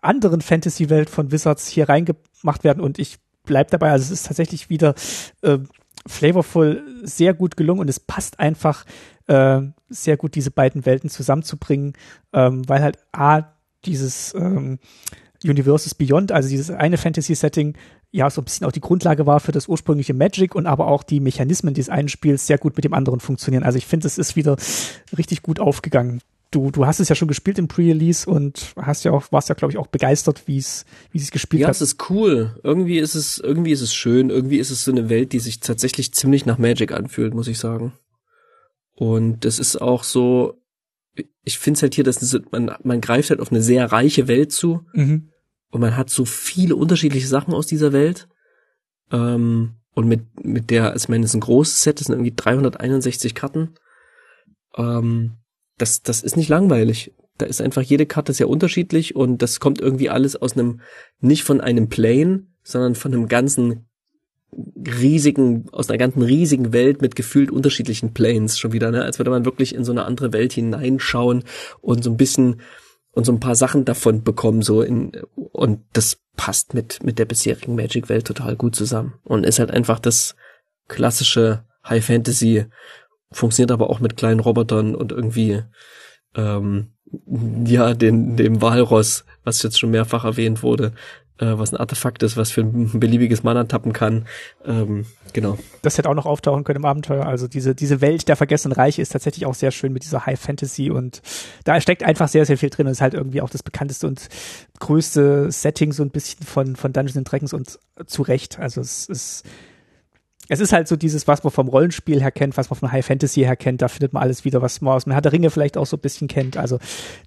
anderen 0.00 0.40
Fantasy-Welt 0.40 1.10
von 1.10 1.30
Wizards 1.30 1.68
hier 1.68 1.88
reingemacht 1.88 2.64
werden 2.64 2.80
und 2.80 2.98
ich 2.98 3.18
bleib 3.44 3.70
dabei, 3.70 3.90
also 3.90 4.04
es 4.04 4.10
ist 4.10 4.26
tatsächlich 4.26 4.68
wieder 4.68 4.94
äh, 5.42 5.58
flavorful 6.06 6.82
sehr 7.02 7.34
gut 7.34 7.56
gelungen 7.56 7.80
und 7.80 7.90
es 7.90 8.00
passt 8.00 8.40
einfach 8.40 8.84
äh, 9.28 9.60
sehr 9.88 10.16
gut, 10.16 10.34
diese 10.34 10.50
beiden 10.50 10.84
Welten 10.84 11.10
zusammenzubringen, 11.10 11.92
ähm, 12.32 12.68
weil 12.68 12.82
halt 12.82 12.98
A, 13.12 13.42
dieses 13.84 14.34
ähm, 14.34 14.78
Universes 15.44 15.94
Beyond, 15.94 16.32
also 16.32 16.48
dieses 16.48 16.70
eine 16.70 16.98
Fantasy-Setting, 16.98 17.74
ja, 18.10 18.30
so 18.30 18.40
ein 18.40 18.44
bisschen 18.44 18.66
auch 18.66 18.72
die 18.72 18.80
Grundlage 18.80 19.26
war 19.26 19.38
für 19.40 19.52
das 19.52 19.68
ursprüngliche 19.68 20.14
Magic 20.14 20.54
und 20.54 20.66
aber 20.66 20.88
auch 20.88 21.02
die 21.02 21.20
Mechanismen 21.20 21.74
dieses 21.74 21.90
einen 21.90 22.08
Spiels 22.08 22.46
sehr 22.46 22.58
gut 22.58 22.76
mit 22.76 22.84
dem 22.84 22.94
anderen 22.94 23.20
funktionieren. 23.20 23.62
Also 23.62 23.78
ich 23.78 23.86
finde, 23.86 24.06
es 24.06 24.18
ist 24.18 24.34
wieder 24.34 24.56
richtig 25.16 25.42
gut 25.42 25.60
aufgegangen. 25.60 26.20
Du, 26.50 26.70
du 26.70 26.86
hast 26.86 26.98
es 26.98 27.10
ja 27.10 27.14
schon 27.14 27.28
gespielt 27.28 27.58
im 27.58 27.68
Pre-Release 27.68 28.28
und 28.28 28.72
hast 28.76 29.04
ja 29.04 29.12
auch, 29.12 29.30
warst 29.30 29.50
ja, 29.50 29.54
glaube 29.54 29.72
ich, 29.72 29.78
auch 29.78 29.88
begeistert, 29.88 30.44
wie 30.46 30.56
es, 30.56 30.86
wie 31.12 31.18
es 31.18 31.30
gespielt 31.30 31.60
ja, 31.60 31.68
hat. 31.68 31.74
Ja, 31.74 31.82
es 31.84 31.92
ist 31.92 32.08
cool. 32.08 32.58
Irgendwie 32.62 32.98
ist 32.98 33.14
es, 33.14 33.36
irgendwie 33.36 33.72
ist 33.72 33.82
es 33.82 33.94
schön. 33.94 34.30
Irgendwie 34.30 34.56
ist 34.56 34.70
es 34.70 34.82
so 34.82 34.90
eine 34.90 35.10
Welt, 35.10 35.34
die 35.34 35.40
sich 35.40 35.60
tatsächlich 35.60 36.14
ziemlich 36.14 36.46
nach 36.46 36.56
Magic 36.56 36.92
anfühlt, 36.92 37.34
muss 37.34 37.48
ich 37.48 37.58
sagen. 37.58 37.92
Und 38.98 39.44
das 39.44 39.60
ist 39.60 39.80
auch 39.80 40.02
so, 40.02 40.60
ich 41.44 41.60
finde 41.60 41.78
es 41.78 41.82
halt 41.82 41.94
hier, 41.94 42.02
dass 42.02 42.36
man, 42.50 42.74
man 42.82 43.00
greift 43.00 43.30
halt 43.30 43.38
auf 43.38 43.52
eine 43.52 43.62
sehr 43.62 43.92
reiche 43.92 44.26
Welt 44.26 44.50
zu 44.50 44.86
mhm. 44.92 45.28
und 45.70 45.80
man 45.80 45.96
hat 45.96 46.10
so 46.10 46.24
viele 46.24 46.74
unterschiedliche 46.74 47.28
Sachen 47.28 47.54
aus 47.54 47.68
dieser 47.68 47.92
Welt. 47.92 48.26
Ähm, 49.12 49.76
und 49.94 50.08
mit, 50.08 50.44
mit 50.44 50.70
der, 50.70 50.90
also 50.90 51.04
ich 51.04 51.08
meine, 51.08 51.22
das 51.22 51.30
ist 51.30 51.36
ein 51.36 51.42
großes 51.42 51.80
Set, 51.80 52.00
das 52.00 52.08
sind 52.08 52.16
irgendwie 52.16 52.34
361 52.34 53.36
Karten. 53.36 53.74
Ähm, 54.76 55.34
das, 55.76 56.02
das 56.02 56.22
ist 56.22 56.36
nicht 56.36 56.48
langweilig. 56.48 57.14
Da 57.36 57.46
ist 57.46 57.60
einfach 57.60 57.82
jede 57.82 58.04
Karte 58.04 58.32
sehr 58.32 58.48
unterschiedlich 58.48 59.14
und 59.14 59.42
das 59.42 59.60
kommt 59.60 59.80
irgendwie 59.80 60.10
alles 60.10 60.34
aus 60.34 60.54
einem, 60.54 60.80
nicht 61.20 61.44
von 61.44 61.60
einem 61.60 61.88
Plane, 61.88 62.48
sondern 62.64 62.96
von 62.96 63.14
einem 63.14 63.28
ganzen 63.28 63.87
riesigen, 64.52 65.66
aus 65.72 65.88
einer 65.88 65.98
ganzen 65.98 66.22
riesigen 66.22 66.72
Welt 66.72 67.02
mit 67.02 67.16
gefühlt 67.16 67.50
unterschiedlichen 67.50 68.14
Planes 68.14 68.58
schon 68.58 68.72
wieder, 68.72 68.90
ne? 68.90 69.02
Als 69.04 69.18
würde 69.18 69.30
man 69.30 69.44
wirklich 69.44 69.74
in 69.74 69.84
so 69.84 69.92
eine 69.92 70.04
andere 70.04 70.32
Welt 70.32 70.52
hineinschauen 70.52 71.44
und 71.80 72.02
so 72.02 72.10
ein 72.10 72.16
bisschen 72.16 72.60
und 73.12 73.24
so 73.24 73.32
ein 73.32 73.40
paar 73.40 73.56
Sachen 73.56 73.84
davon 73.84 74.22
bekommen, 74.22 74.62
so 74.62 74.82
in, 74.82 75.12
und 75.34 75.80
das 75.92 76.18
passt 76.36 76.74
mit, 76.74 77.02
mit 77.02 77.18
der 77.18 77.24
bisherigen 77.24 77.74
Magic-Welt 77.74 78.26
total 78.26 78.56
gut 78.56 78.76
zusammen 78.76 79.14
und 79.24 79.44
ist 79.44 79.58
halt 79.58 79.70
einfach 79.70 79.98
das 79.98 80.36
klassische 80.86 81.64
High 81.86 82.04
Fantasy, 82.04 82.66
funktioniert 83.30 83.72
aber 83.72 83.90
auch 83.90 84.00
mit 84.00 84.16
kleinen 84.16 84.40
Robotern 84.40 84.94
und 84.94 85.12
irgendwie, 85.12 85.62
ähm, 86.34 86.92
ja, 87.64 87.94
den, 87.94 88.36
dem 88.36 88.62
Walross, 88.62 89.24
was 89.42 89.62
jetzt 89.62 89.78
schon 89.78 89.90
mehrfach 89.90 90.24
erwähnt 90.24 90.62
wurde, 90.62 90.92
was 91.46 91.72
ein 91.72 91.76
Artefakt 91.76 92.22
ist, 92.22 92.36
was 92.36 92.50
für 92.50 92.62
ein 92.62 92.98
beliebiges 92.98 93.42
Mana 93.42 93.64
tappen 93.64 93.92
kann. 93.92 94.26
Ähm, 94.64 95.06
genau. 95.32 95.58
Das 95.82 95.98
hätte 95.98 96.08
auch 96.08 96.14
noch 96.14 96.26
auftauchen 96.26 96.64
können 96.64 96.78
im 96.78 96.84
Abenteuer. 96.84 97.26
Also 97.26 97.48
diese, 97.48 97.74
diese 97.74 98.00
Welt 98.00 98.28
der 98.28 98.36
vergessenen 98.36 98.74
Reiche 98.74 99.02
ist 99.02 99.10
tatsächlich 99.10 99.46
auch 99.46 99.54
sehr 99.54 99.70
schön 99.70 99.92
mit 99.92 100.04
dieser 100.04 100.26
High 100.26 100.38
Fantasy 100.38 100.90
und 100.90 101.22
da 101.64 101.80
steckt 101.80 102.02
einfach 102.02 102.28
sehr, 102.28 102.44
sehr 102.46 102.58
viel 102.58 102.70
drin 102.70 102.86
und 102.86 102.92
ist 102.92 103.00
halt 103.00 103.14
irgendwie 103.14 103.40
auch 103.40 103.50
das 103.50 103.62
bekannteste 103.62 104.06
und 104.06 104.28
größte 104.80 105.50
Setting 105.50 105.92
so 105.92 106.02
ein 106.02 106.10
bisschen 106.10 106.44
von, 106.44 106.76
von 106.76 106.92
Dungeons 106.92 107.28
Dragons 107.28 107.52
und 107.52 107.78
zu 108.06 108.22
Recht. 108.22 108.58
Also 108.58 108.80
es 108.80 109.06
ist 109.06 109.44
es 110.48 110.60
ist 110.60 110.72
halt 110.72 110.88
so 110.88 110.96
dieses, 110.96 111.28
was 111.28 111.44
man 111.44 111.52
vom 111.52 111.68
Rollenspiel 111.68 112.20
her 112.20 112.30
kennt, 112.30 112.56
was 112.56 112.70
man 112.70 112.78
von 112.78 112.92
High 112.92 113.04
Fantasy 113.04 113.42
her 113.42 113.56
kennt, 113.56 113.82
da 113.82 113.88
findet 113.88 114.12
man 114.12 114.22
alles 114.22 114.44
wieder, 114.44 114.62
was 114.62 114.80
man 114.80 114.94
aus 114.94 115.04
dem 115.04 115.12
Herr 115.12 115.20
der 115.20 115.32
Ringe 115.32 115.50
vielleicht 115.50 115.76
auch 115.76 115.86
so 115.86 115.96
ein 115.96 116.00
bisschen 116.00 116.28
kennt. 116.28 116.56
Also 116.56 116.78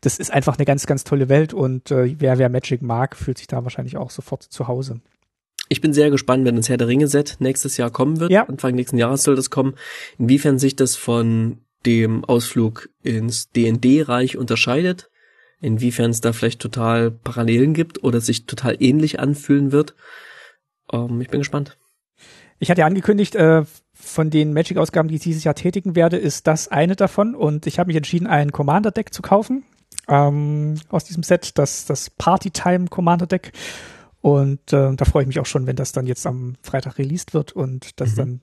das 0.01 0.17
ist 0.17 0.31
einfach 0.31 0.57
eine 0.57 0.65
ganz, 0.65 0.87
ganz 0.87 1.03
tolle 1.03 1.29
Welt 1.29 1.53
und 1.53 1.91
äh, 1.91 2.15
wer, 2.19 2.37
wer 2.39 2.49
Magic 2.49 2.81
mag, 2.81 3.15
fühlt 3.15 3.37
sich 3.37 3.47
da 3.47 3.63
wahrscheinlich 3.63 3.97
auch 3.97 4.09
sofort 4.09 4.43
zu 4.43 4.67
Hause. 4.67 5.01
Ich 5.69 5.79
bin 5.79 5.93
sehr 5.93 6.09
gespannt, 6.09 6.43
wenn 6.45 6.57
das 6.57 6.67
Herr 6.67 6.77
der 6.77 6.87
Ringe 6.87 7.07
Set 7.07 7.37
nächstes 7.39 7.77
Jahr 7.77 7.91
kommen 7.91 8.19
wird. 8.19 8.31
Ja. 8.31 8.43
Anfang 8.43 8.75
nächsten 8.75 8.97
Jahres 8.97 9.23
soll 9.23 9.35
das 9.35 9.49
kommen. 9.49 9.75
Inwiefern 10.17 10.59
sich 10.59 10.75
das 10.75 10.97
von 10.97 11.59
dem 11.85 12.25
Ausflug 12.25 12.89
ins 13.03 13.51
D&D-Reich 13.51 14.37
unterscheidet. 14.37 15.09
Inwiefern 15.61 16.11
es 16.11 16.21
da 16.21 16.33
vielleicht 16.33 16.59
total 16.59 17.11
Parallelen 17.11 17.73
gibt 17.73 18.03
oder 18.03 18.19
sich 18.19 18.47
total 18.47 18.75
ähnlich 18.79 19.19
anfühlen 19.19 19.71
wird. 19.71 19.95
Ähm, 20.91 21.21
ich 21.21 21.29
bin 21.29 21.39
gespannt. 21.39 21.77
Ich 22.61 22.69
hatte 22.69 22.81
ja 22.81 22.85
angekündigt, 22.85 23.33
äh, 23.33 23.63
von 23.91 24.29
den 24.29 24.53
Magic-Ausgaben, 24.53 25.09
die 25.09 25.15
ich 25.15 25.21
dieses 25.21 25.43
Jahr 25.43 25.55
tätigen 25.55 25.95
werde, 25.95 26.17
ist 26.17 26.45
das 26.45 26.67
eine 26.67 26.95
davon. 26.95 27.33
Und 27.33 27.65
ich 27.65 27.79
habe 27.79 27.87
mich 27.87 27.95
entschieden, 27.95 28.27
ein 28.27 28.51
Commander-Deck 28.51 29.11
zu 29.11 29.23
kaufen 29.23 29.63
ähm, 30.07 30.75
aus 30.89 31.03
diesem 31.03 31.23
Set, 31.23 31.57
das, 31.57 31.85
das 31.85 32.11
Party-Time 32.11 32.85
Commander-Deck. 32.87 33.51
Und 34.21 34.73
äh, 34.73 34.95
da 34.95 35.05
freue 35.05 35.23
ich 35.23 35.27
mich 35.27 35.39
auch 35.39 35.47
schon, 35.47 35.65
wenn 35.65 35.75
das 35.75 35.91
dann 35.91 36.05
jetzt 36.05 36.27
am 36.27 36.53
Freitag 36.61 36.99
released 36.99 37.33
wird 37.33 37.51
und 37.51 37.99
das 37.99 38.11
mhm. 38.11 38.15
dann 38.15 38.41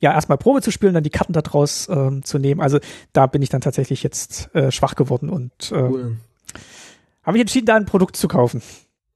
ja 0.00 0.14
erstmal 0.14 0.38
Probe 0.38 0.62
zu 0.62 0.70
spielen, 0.70 0.94
dann 0.94 1.04
die 1.04 1.10
Karten 1.10 1.34
daraus 1.34 1.90
ähm, 1.90 2.24
zu 2.24 2.38
nehmen. 2.38 2.62
Also 2.62 2.78
da 3.12 3.26
bin 3.26 3.42
ich 3.42 3.50
dann 3.50 3.60
tatsächlich 3.60 4.02
jetzt 4.02 4.48
äh, 4.54 4.72
schwach 4.72 4.94
geworden 4.94 5.28
und 5.28 5.72
äh, 5.72 5.74
cool. 5.74 6.16
habe 7.22 7.36
ich 7.36 7.42
entschieden, 7.42 7.66
da 7.66 7.76
ein 7.76 7.84
Produkt 7.84 8.16
zu 8.16 8.28
kaufen. 8.28 8.62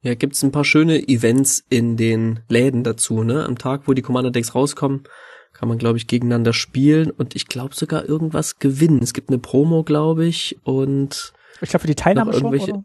Ja, 0.03 0.15
gibt's 0.15 0.43
ein 0.43 0.53
paar 0.53 0.65
schöne 0.65 1.09
Events 1.09 1.63
in 1.69 1.97
den 1.97 2.41
Läden 2.49 2.85
dazu, 2.85 3.23
ne? 3.23 3.45
Am 3.45 3.59
Tag, 3.59 3.83
wo 3.87 3.93
die 3.93 4.03
Commander 4.03 4.31
Decks 4.31 4.55
rauskommen, 4.55 5.05
kann 5.53 5.69
man, 5.69 5.79
glaube 5.79 5.99
ich, 5.99 6.07
gegeneinander 6.07 6.55
spielen 6.55 7.11
und 7.11 7.37
ich 7.37 7.47
glaube 7.47 7.75
sogar 7.75 8.09
irgendwas 8.09 8.59
gewinnen. 8.59 9.01
Es 9.03 9.13
gibt 9.13 9.29
eine 9.29 9.39
Promo, 9.39 9.83
glaube 9.83 10.25
ich, 10.25 10.59
und 10.65 11.35
ich 11.61 11.69
glaube 11.69 11.83
für 11.83 11.87
die 11.87 11.95
Teilnahme 11.95 12.33
schon, 12.33 12.47
oder? 12.47 12.85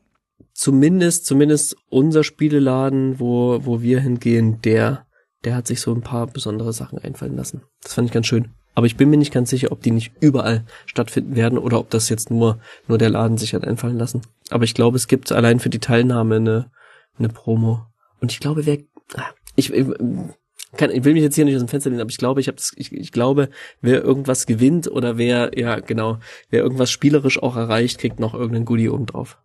Zumindest, 0.54 1.26
zumindest 1.26 1.76
unser 1.90 2.24
Spieleladen, 2.24 3.20
wo, 3.20 3.60
wo 3.66 3.82
wir 3.82 4.00
hingehen, 4.02 4.62
der, 4.62 5.06
der 5.46 5.56
hat 5.56 5.68
sich 5.68 5.80
so 5.82 5.94
ein 5.94 6.02
paar 6.02 6.28
besondere 6.28 6.74
Sachen 6.74 6.98
einfallen 7.00 7.36
lassen. 7.36 7.62
Das 7.82 7.94
fand 7.94 8.08
ich 8.08 8.14
ganz 8.14 8.28
schön. 8.28 8.50
Aber 8.74 8.88
ich 8.88 8.98
bin 8.98 9.10
mir 9.10 9.18
nicht 9.18 9.34
ganz 9.34 9.50
sicher, 9.50 9.72
ob 9.72 9.82
die 9.82 9.92
nicht 9.92 10.12
überall 10.20 10.66
stattfinden 10.86 11.36
werden 11.38 11.58
oder 11.58 11.80
ob 11.80 11.90
das 11.90 12.10
jetzt 12.10 12.30
nur, 12.30 12.60
nur 12.88 12.98
der 12.98 13.10
Laden 13.10 13.38
sich 13.38 13.54
hat 13.54 13.66
einfallen 13.66 13.98
lassen. 13.98 14.22
Aber 14.50 14.66
ich 14.66 14.74
glaube, 14.74 14.98
es 14.98 15.08
gibt 15.08 15.32
allein 15.32 15.62
für 15.62 15.70
die 15.70 15.80
Teilnahme 15.80 16.36
eine, 16.36 16.72
eine 17.18 17.30
Promo. 17.30 17.86
Und 18.22 18.32
ich 18.32 18.40
glaube, 18.40 18.66
wer, 18.66 18.80
ah, 19.16 19.30
ich, 19.56 19.74
ich, 19.74 19.88
kann, 20.78 20.92
ich 20.92 21.04
will 21.04 21.14
mich 21.14 21.24
jetzt 21.24 21.36
hier 21.36 21.46
nicht 21.46 21.56
aus 21.56 21.62
dem 21.62 21.68
Fenster 21.68 21.90
lehnen, 21.90 22.02
aber 22.02 22.10
ich 22.10 22.18
glaube, 22.18 22.42
ich 22.42 22.48
habe 22.48 22.58
ich, 22.76 22.92
ich 22.92 23.12
glaube, 23.12 23.50
wer 23.82 24.04
irgendwas 24.04 24.46
gewinnt 24.46 24.90
oder 24.90 25.18
wer, 25.18 25.58
ja, 25.58 25.80
genau, 25.80 26.20
wer 26.50 26.62
irgendwas 26.64 26.92
spielerisch 26.92 27.42
auch 27.42 27.56
erreicht, 27.56 28.00
kriegt 28.00 28.20
noch 28.20 28.34
irgendeinen 28.34 28.66
Goodie 28.66 28.90
oben 28.90 29.06
drauf. 29.06 29.38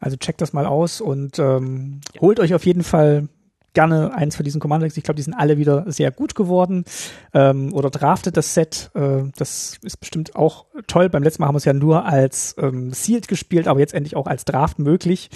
Also 0.00 0.16
checkt 0.16 0.40
das 0.40 0.52
mal 0.52 0.66
aus 0.66 1.00
und 1.00 1.38
ähm, 1.38 2.00
holt 2.20 2.38
euch 2.38 2.54
auf 2.54 2.64
jeden 2.66 2.84
Fall 2.84 3.28
gerne 3.74 4.14
eins 4.14 4.36
von 4.36 4.44
diesen 4.44 4.60
Commander 4.60 4.86
Decks. 4.86 4.96
Ich 4.96 5.04
glaube, 5.04 5.16
die 5.16 5.22
sind 5.22 5.34
alle 5.34 5.58
wieder 5.58 5.84
sehr 5.90 6.10
gut 6.10 6.34
geworden. 6.34 6.84
Ähm, 7.32 7.72
oder 7.72 7.90
draftet 7.90 8.36
das 8.36 8.54
Set. 8.54 8.90
Äh, 8.94 9.24
das 9.36 9.78
ist 9.82 10.00
bestimmt 10.00 10.36
auch 10.36 10.66
toll. 10.86 11.08
Beim 11.08 11.22
letzten 11.22 11.42
Mal 11.42 11.48
haben 11.48 11.54
wir 11.54 11.58
es 11.58 11.64
ja 11.64 11.72
nur 11.72 12.04
als 12.04 12.54
ähm, 12.58 12.92
Sealed 12.92 13.28
gespielt, 13.28 13.68
aber 13.68 13.80
jetzt 13.80 13.94
endlich 13.94 14.16
auch 14.16 14.26
als 14.26 14.44
Draft 14.44 14.78
möglich. 14.78 15.30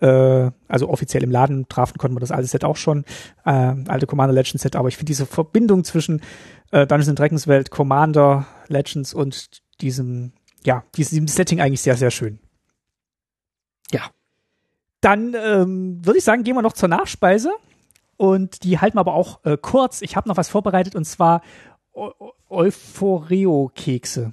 Äh, 0.00 0.50
also 0.68 0.88
offiziell 0.88 1.22
im 1.22 1.30
Laden 1.30 1.66
draften 1.68 1.98
konnten 1.98 2.16
wir 2.16 2.20
das 2.20 2.32
alte 2.32 2.48
Set 2.48 2.64
auch 2.64 2.76
schon. 2.76 3.04
Äh, 3.44 3.50
alte 3.50 4.06
Commander 4.06 4.34
Legends 4.34 4.62
Set. 4.62 4.76
Aber 4.76 4.88
ich 4.88 4.96
finde 4.96 5.10
diese 5.10 5.26
Verbindung 5.26 5.84
zwischen 5.84 6.20
äh, 6.70 6.86
Dungeons 6.86 7.14
Dragons 7.14 7.46
Welt, 7.46 7.70
Commander 7.70 8.46
Legends 8.68 9.14
und 9.14 9.62
diesem, 9.80 10.32
ja, 10.64 10.84
diesem 10.96 11.28
Setting 11.28 11.60
eigentlich 11.60 11.82
sehr, 11.82 11.96
sehr 11.96 12.10
schön. 12.10 12.38
Ja. 13.92 14.02
Dann 15.00 15.34
ähm, 15.34 16.04
würde 16.04 16.18
ich 16.18 16.24
sagen, 16.24 16.44
gehen 16.44 16.56
wir 16.56 16.62
noch 16.62 16.72
zur 16.72 16.88
Nachspeise. 16.88 17.52
Und 18.24 18.64
die 18.64 18.78
halten 18.78 18.96
wir 18.96 19.00
aber 19.00 19.12
auch 19.12 19.44
äh, 19.44 19.58
kurz. 19.60 20.00
Ich 20.00 20.16
habe 20.16 20.30
noch 20.30 20.38
was 20.38 20.48
vorbereitet 20.48 20.94
und 20.94 21.04
zwar 21.04 21.42
Euphoreo-Kekse. 22.48 24.32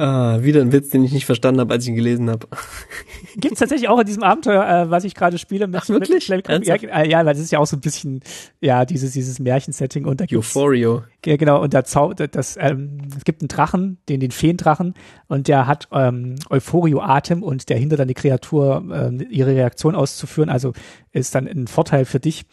Ah, 0.00 0.44
wieder 0.44 0.60
ein 0.60 0.70
Witz, 0.70 0.90
den 0.90 1.02
ich 1.02 1.10
nicht 1.10 1.26
verstanden 1.26 1.58
habe, 1.58 1.74
als 1.74 1.82
ich 1.82 1.88
ihn 1.88 1.96
gelesen 1.96 2.30
habe. 2.30 2.46
Gibt 3.36 3.54
es 3.54 3.58
tatsächlich 3.58 3.88
auch 3.88 3.98
in 3.98 4.06
diesem 4.06 4.22
Abenteuer, 4.22 4.64
äh, 4.64 4.90
was 4.90 5.02
ich 5.02 5.12
gerade 5.12 5.38
spiele. 5.38 5.66
Mit, 5.66 5.80
Ach, 5.82 5.88
wirklich? 5.88 6.28
Mit 6.28 6.64
ja, 6.64 7.02
ja, 7.02 7.26
weil 7.26 7.34
das 7.34 7.40
ist 7.40 7.50
ja 7.50 7.58
auch 7.58 7.66
so 7.66 7.76
ein 7.76 7.80
bisschen, 7.80 8.20
ja, 8.60 8.84
dieses, 8.84 9.10
dieses 9.10 9.40
Märchensetting. 9.40 10.04
Und 10.04 10.20
da 10.20 10.26
Euphorio. 10.30 11.02
Ja, 11.26 11.36
genau. 11.36 11.60
Und 11.60 11.74
da 11.74 11.82
Zau 11.82 12.14
das, 12.14 12.56
ähm, 12.60 13.08
es 13.16 13.24
gibt 13.24 13.42
einen 13.42 13.48
Drachen, 13.48 13.98
den, 14.08 14.20
den 14.20 14.30
Feendrachen, 14.30 14.94
und 15.26 15.48
der 15.48 15.66
hat 15.66 15.88
ähm, 15.90 16.36
Euphorio-Atem 16.48 17.42
und 17.42 17.68
der 17.68 17.78
hindert 17.78 17.98
dann 17.98 18.06
die 18.06 18.14
Kreatur, 18.14 18.84
ähm, 18.92 19.26
ihre 19.28 19.50
Reaktion 19.50 19.96
auszuführen. 19.96 20.48
Also 20.48 20.74
ist 21.10 21.34
dann 21.34 21.48
ein 21.48 21.66
Vorteil 21.66 22.04
für 22.04 22.20
dich. 22.20 22.46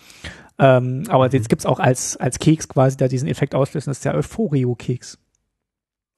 Ähm, 0.57 1.03
aber 1.09 1.27
mhm. 1.27 1.34
jetzt 1.34 1.49
gibt's 1.49 1.67
auch 1.67 1.80
als, 1.80 2.17
als 2.17 2.39
Keks 2.39 2.67
quasi, 2.69 2.97
der 2.97 3.07
diesen 3.07 3.30
Effekt 3.30 3.53
auslöst. 3.53 3.85
Das 3.85 3.97
ist 3.97 4.05
der 4.05 4.15
Euphorio-Keks. 4.15 5.19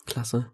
Klasse. 0.06 0.46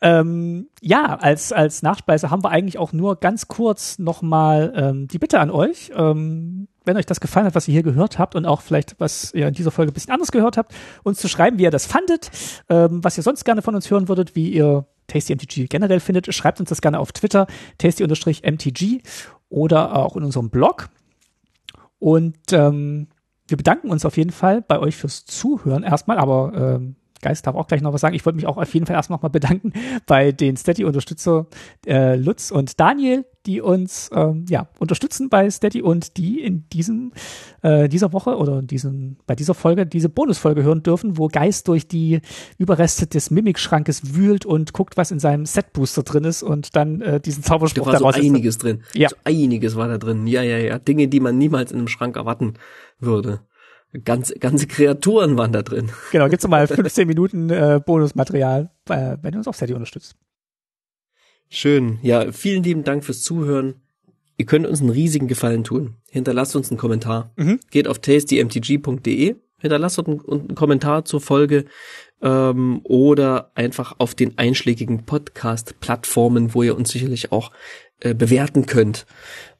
Ähm, 0.00 0.68
ja, 0.82 1.16
als, 1.16 1.52
als 1.52 1.82
Nachspeise 1.82 2.30
haben 2.30 2.44
wir 2.44 2.50
eigentlich 2.50 2.78
auch 2.78 2.92
nur 2.92 3.16
ganz 3.16 3.48
kurz 3.48 3.98
nochmal 3.98 4.72
ähm, 4.76 5.08
die 5.08 5.18
Bitte 5.18 5.40
an 5.40 5.50
euch, 5.50 5.92
ähm, 5.96 6.68
wenn 6.84 6.96
euch 6.98 7.06
das 7.06 7.20
gefallen 7.20 7.46
hat, 7.46 7.54
was 7.54 7.66
ihr 7.68 7.72
hier 7.72 7.82
gehört 7.82 8.18
habt 8.18 8.34
und 8.34 8.44
auch 8.44 8.60
vielleicht, 8.60 8.96
was 9.00 9.32
ihr 9.32 9.48
in 9.48 9.54
dieser 9.54 9.70
Folge 9.70 9.92
ein 9.92 9.94
bisschen 9.94 10.12
anders 10.12 10.30
gehört 10.30 10.58
habt, 10.58 10.74
uns 11.02 11.18
zu 11.18 11.28
schreiben, 11.28 11.58
wie 11.58 11.62
ihr 11.62 11.70
das 11.70 11.86
fandet, 11.86 12.30
ähm, 12.68 13.02
was 13.02 13.16
ihr 13.16 13.22
sonst 13.22 13.44
gerne 13.44 13.62
von 13.62 13.74
uns 13.74 13.90
hören 13.90 14.08
würdet, 14.08 14.36
wie 14.36 14.50
ihr 14.50 14.86
Tasty 15.06 15.34
MTG 15.34 15.68
generell 15.68 16.00
findet. 16.00 16.32
Schreibt 16.34 16.60
uns 16.60 16.68
das 16.68 16.82
gerne 16.82 16.98
auf 16.98 17.12
Twitter, 17.12 17.46
tasty-mtg 17.78 19.02
oder 19.48 19.96
auch 19.96 20.16
in 20.16 20.24
unserem 20.24 20.50
Blog. 20.50 20.88
Und 21.98 22.36
ähm, 22.52 23.08
wir 23.48 23.56
bedanken 23.56 23.90
uns 23.90 24.04
auf 24.04 24.16
jeden 24.16 24.32
Fall 24.32 24.62
bei 24.62 24.78
euch 24.78 24.96
fürs 24.96 25.24
Zuhören 25.24 25.82
erstmal, 25.82 26.18
aber 26.18 26.52
ähm, 26.54 26.96
Geist 27.24 27.46
darf 27.46 27.56
auch 27.56 27.66
gleich 27.66 27.80
noch 27.80 27.92
was 27.92 28.02
sagen. 28.02 28.14
Ich 28.14 28.24
wollte 28.24 28.36
mich 28.36 28.46
auch 28.46 28.58
auf 28.58 28.72
jeden 28.74 28.86
Fall 28.86 28.96
erst 28.96 29.10
noch 29.10 29.22
mal 29.22 29.28
bedanken 29.28 29.72
bei 30.06 30.30
den 30.30 30.56
Steady-Unterstützer 30.56 31.46
äh, 31.86 32.16
Lutz 32.16 32.50
und 32.50 32.78
Daniel, 32.78 33.24
die 33.46 33.60
uns 33.60 34.10
ähm, 34.14 34.44
ja 34.48 34.68
unterstützen 34.78 35.28
bei 35.28 35.50
Steady 35.50 35.82
und 35.82 36.16
die 36.16 36.40
in 36.40 36.68
diesem 36.68 37.12
äh, 37.62 37.88
dieser 37.88 38.12
Woche 38.12 38.36
oder 38.36 38.62
diesen 38.62 39.18
bei 39.26 39.34
dieser 39.34 39.54
Folge 39.54 39.86
diese 39.86 40.08
Bonusfolge 40.08 40.62
hören 40.62 40.82
dürfen, 40.82 41.18
wo 41.18 41.28
Geist 41.28 41.68
durch 41.68 41.88
die 41.88 42.20
Überreste 42.58 43.06
des 43.06 43.30
Mimikschrankes 43.30 44.14
wühlt 44.14 44.46
und 44.46 44.72
guckt, 44.72 44.96
was 44.96 45.10
in 45.10 45.18
seinem 45.18 45.46
Set-Booster 45.46 46.02
drin 46.02 46.24
ist 46.24 46.42
und 46.42 46.76
dann 46.76 47.00
äh, 47.00 47.20
diesen 47.20 47.42
Zauberspruch 47.42 47.86
da 47.86 47.92
war 47.92 47.98
daraus 47.98 48.16
so 48.16 48.22
einiges 48.22 48.58
drin. 48.58 48.82
Ja. 48.94 49.08
So 49.08 49.16
einiges 49.24 49.76
war 49.76 49.88
da 49.88 49.98
drin. 49.98 50.26
Ja, 50.26 50.42
ja, 50.42 50.58
ja. 50.58 50.78
Dinge, 50.78 51.08
die 51.08 51.20
man 51.20 51.38
niemals 51.38 51.72
in 51.72 51.78
einem 51.78 51.88
Schrank 51.88 52.16
erwarten 52.16 52.54
würde. 52.98 53.40
Ganze, 54.02 54.34
ganze 54.38 54.66
Kreaturen 54.66 55.36
waren 55.36 55.52
da 55.52 55.62
drin. 55.62 55.90
Genau, 56.10 56.28
gibt's 56.28 56.46
mal 56.48 56.66
15 56.68 57.06
Minuten 57.06 57.50
äh, 57.50 57.80
Bonusmaterial, 57.84 58.70
äh, 58.88 59.16
wenn 59.22 59.34
ihr 59.34 59.38
uns 59.38 59.46
auf 59.46 59.56
Steady 59.56 59.74
unterstützt. 59.74 60.16
Schön. 61.48 61.98
Ja, 62.02 62.32
vielen 62.32 62.64
lieben 62.64 62.82
Dank 62.82 63.04
fürs 63.04 63.22
Zuhören. 63.22 63.74
Ihr 64.36 64.46
könnt 64.46 64.66
uns 64.66 64.80
einen 64.80 64.90
riesigen 64.90 65.28
Gefallen 65.28 65.62
tun. 65.62 65.94
Hinterlasst 66.10 66.56
uns 66.56 66.70
einen 66.70 66.78
Kommentar. 66.78 67.30
Mhm. 67.36 67.60
Geht 67.70 67.86
auf 67.86 68.00
tastymtg.de, 68.00 69.36
hinterlasst 69.58 69.98
uns 70.00 70.08
einen, 70.08 70.40
einen, 70.40 70.54
Kommentar 70.56 71.04
zur 71.04 71.20
Folge 71.20 71.66
ähm, 72.20 72.80
oder 72.82 73.52
einfach 73.54 73.94
auf 73.98 74.16
den 74.16 74.36
einschlägigen 74.38 75.04
Podcast-Plattformen, 75.04 76.54
wo 76.54 76.64
ihr 76.64 76.76
uns 76.76 76.90
sicherlich 76.90 77.30
auch 77.30 77.52
äh, 78.00 78.14
bewerten 78.14 78.66
könnt. 78.66 79.06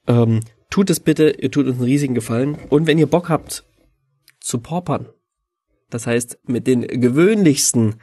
Ähm, 0.09 0.40
tut 0.70 0.90
es 0.90 0.98
bitte, 0.98 1.31
ihr 1.31 1.52
tut 1.52 1.66
uns 1.66 1.77
einen 1.77 1.85
riesigen 1.85 2.15
Gefallen. 2.15 2.59
Und 2.70 2.89
wenn 2.89 2.98
ihr 2.98 3.06
Bock 3.06 3.28
habt, 3.28 3.62
zu 4.44 4.58
paupern. 4.58 5.08
Das 5.90 6.06
heißt, 6.06 6.38
mit 6.46 6.66
den 6.66 6.82
gewöhnlichsten 6.82 7.96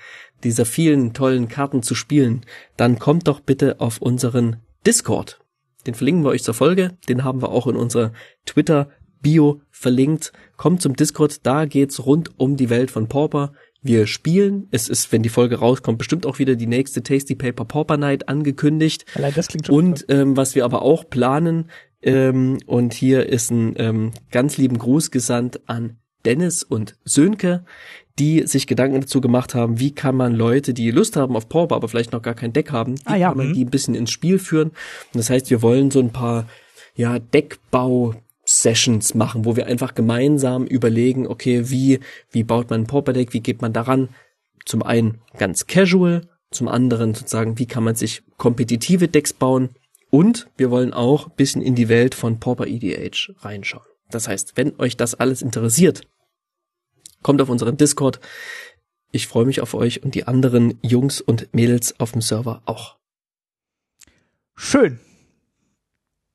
dieser 0.43 0.65
vielen 0.65 1.13
tollen 1.13 1.47
Karten 1.47 1.83
zu 1.83 1.93
spielen, 1.95 2.41
dann 2.77 2.99
kommt 2.99 3.27
doch 3.27 3.39
bitte 3.41 3.79
auf 3.79 4.01
unseren 4.01 4.57
Discord. 4.85 5.39
Den 5.85 5.93
verlinken 5.93 6.23
wir 6.23 6.29
euch 6.29 6.43
zur 6.43 6.53
Folge, 6.53 6.97
den 7.09 7.23
haben 7.23 7.41
wir 7.41 7.49
auch 7.49 7.67
in 7.67 7.75
unserer 7.75 8.13
Twitter 8.45 8.89
Bio 9.21 9.61
verlinkt. 9.69 10.31
Kommt 10.57 10.81
zum 10.81 10.95
Discord, 10.95 11.45
da 11.45 11.65
geht's 11.65 12.05
rund 12.05 12.39
um 12.39 12.55
die 12.57 12.69
Welt 12.69 12.91
von 12.91 13.07
Pauper. 13.07 13.53
Wir 13.83 14.07
spielen. 14.07 14.67
Es 14.71 14.89
ist, 14.89 15.11
wenn 15.11 15.23
die 15.23 15.29
Folge 15.29 15.57
rauskommt, 15.57 15.97
bestimmt 15.97 16.25
auch 16.25 16.39
wieder 16.39 16.55
die 16.55 16.67
nächste 16.67 17.01
Tasty 17.01 17.35
Paper 17.35 17.65
Pauper 17.65 17.97
Night 17.97 18.29
angekündigt. 18.29 19.05
Allein 19.15 19.33
das 19.35 19.47
klingt 19.47 19.67
schon 19.67 19.75
Und 19.75 20.05
ähm, 20.09 20.37
was 20.37 20.53
wir 20.53 20.65
aber 20.65 20.81
auch 20.83 21.09
planen, 21.09 21.69
ähm, 22.03 22.59
und 22.65 22.93
hier 22.93 23.27
ist 23.27 23.51
ein 23.51 23.73
ähm, 23.77 24.11
ganz 24.31 24.57
lieben 24.57 24.77
Gruß 24.77 25.11
gesandt 25.11 25.61
an 25.67 25.97
Dennis 26.25 26.63
und 26.63 26.95
Sönke, 27.03 27.63
die 28.19 28.45
sich 28.45 28.67
Gedanken 28.67 29.01
dazu 29.01 29.21
gemacht 29.21 29.55
haben, 29.55 29.79
wie 29.79 29.95
kann 29.95 30.15
man 30.15 30.33
Leute, 30.35 30.73
die 30.73 30.91
Lust 30.91 31.15
haben 31.15 31.35
auf 31.35 31.49
Pauper, 31.49 31.75
aber 31.75 31.87
vielleicht 31.87 32.11
noch 32.11 32.21
gar 32.21 32.33
kein 32.33 32.53
Deck 32.53 32.71
haben, 32.71 32.97
wie 32.99 33.03
ah, 33.05 33.15
ja. 33.15 33.29
kann 33.29 33.37
man 33.37 33.49
mhm. 33.49 33.53
die 33.53 33.65
ein 33.65 33.71
bisschen 33.71 33.95
ins 33.95 34.11
Spiel 34.11 34.37
führen. 34.37 34.69
Und 34.69 35.15
das 35.15 35.29
heißt, 35.29 35.49
wir 35.49 35.61
wollen 35.61 35.91
so 35.91 35.99
ein 35.99 36.11
paar 36.11 36.47
ja, 36.95 37.19
Deckbau 37.19 38.15
Sessions 38.45 39.13
machen, 39.13 39.45
wo 39.45 39.55
wir 39.55 39.67
einfach 39.67 39.95
gemeinsam 39.95 40.65
überlegen, 40.65 41.27
okay, 41.27 41.69
wie, 41.69 41.99
wie 42.31 42.43
baut 42.43 42.69
man 42.69 42.81
ein 42.81 42.87
Pauper-Deck, 42.87 43.33
wie 43.33 43.39
geht 43.39 43.61
man 43.61 43.73
daran? 43.73 44.09
Zum 44.65 44.83
einen 44.83 45.19
ganz 45.37 45.67
casual, 45.67 46.27
zum 46.51 46.67
anderen 46.67 47.13
sozusagen, 47.13 47.57
wie 47.59 47.65
kann 47.65 47.83
man 47.83 47.95
sich 47.95 48.23
kompetitive 48.37 49.07
Decks 49.07 49.33
bauen? 49.33 49.69
Und 50.09 50.47
wir 50.57 50.69
wollen 50.69 50.93
auch 50.93 51.29
bisschen 51.29 51.61
in 51.61 51.75
die 51.75 51.87
Welt 51.87 52.13
von 52.13 52.39
Pauper 52.39 52.67
EDH 52.67 53.33
reinschauen. 53.39 53.85
Das 54.09 54.27
heißt, 54.27 54.57
wenn 54.57 54.77
euch 54.77 54.97
das 54.97 55.15
alles 55.15 55.41
interessiert, 55.41 56.01
kommt 57.23 57.41
auf 57.41 57.49
unseren 57.49 57.77
Discord. 57.77 58.19
Ich 59.11 59.27
freue 59.27 59.45
mich 59.45 59.61
auf 59.61 59.73
euch 59.73 60.03
und 60.03 60.15
die 60.15 60.27
anderen 60.27 60.79
Jungs 60.81 61.19
und 61.21 61.53
Mädels 61.53 61.99
auf 61.99 62.13
dem 62.13 62.21
Server 62.21 62.61
auch. 62.65 62.97
Schön. 64.55 64.99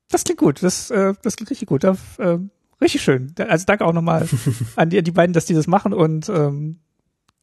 Das 0.09 0.25
klingt 0.25 0.41
gut. 0.41 0.63
Das, 0.63 0.91
äh, 0.91 1.15
das 1.23 1.37
klingt 1.37 1.51
richtig 1.51 1.69
gut. 1.69 1.85
Das, 1.85 1.99
äh, 2.19 2.39
richtig 2.81 3.03
schön. 3.03 3.35
Also 3.39 3.65
danke 3.67 3.85
auch 3.85 3.93
nochmal 3.93 4.29
an 4.77 4.91
die, 4.91 5.03
die 5.03 5.11
beiden, 5.11 5.33
dass 5.33 5.47
die 5.47 5.55
das 5.55 5.67
machen 5.67 5.93
und 5.93 6.29
ähm, 6.29 6.81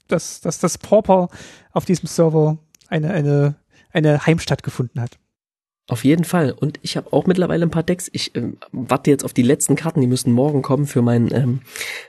dass, 0.08 0.42
dass 0.42 0.60
das 0.60 0.78
Pauper 0.78 1.30
auf 1.72 1.86
diesem 1.86 2.08
Server 2.08 2.58
eine, 2.88 3.12
eine, 3.12 3.56
eine 3.92 4.26
Heimstatt 4.26 4.64
gefunden 4.64 5.02
hat. 5.02 5.18
Auf 5.88 6.06
jeden 6.06 6.24
Fall. 6.24 6.54
Und 6.54 6.80
ich 6.82 6.96
habe 6.96 7.12
auch 7.12 7.26
mittlerweile 7.26 7.66
ein 7.66 7.70
paar 7.70 7.84
Decks. 7.84 8.10
Ich 8.14 8.34
ähm, 8.38 8.58
warte 8.72 9.12
jetzt 9.12 9.26
auf 9.26 9.34
die 9.34 9.42
letzten 9.42 9.76
Karten, 9.76 10.00
die 10.00 10.08
müssen 10.08 10.32
morgen 10.32 10.62
kommen 10.62 10.86
für 10.86 11.02
mein 11.02 11.30
ähm, 11.34 11.60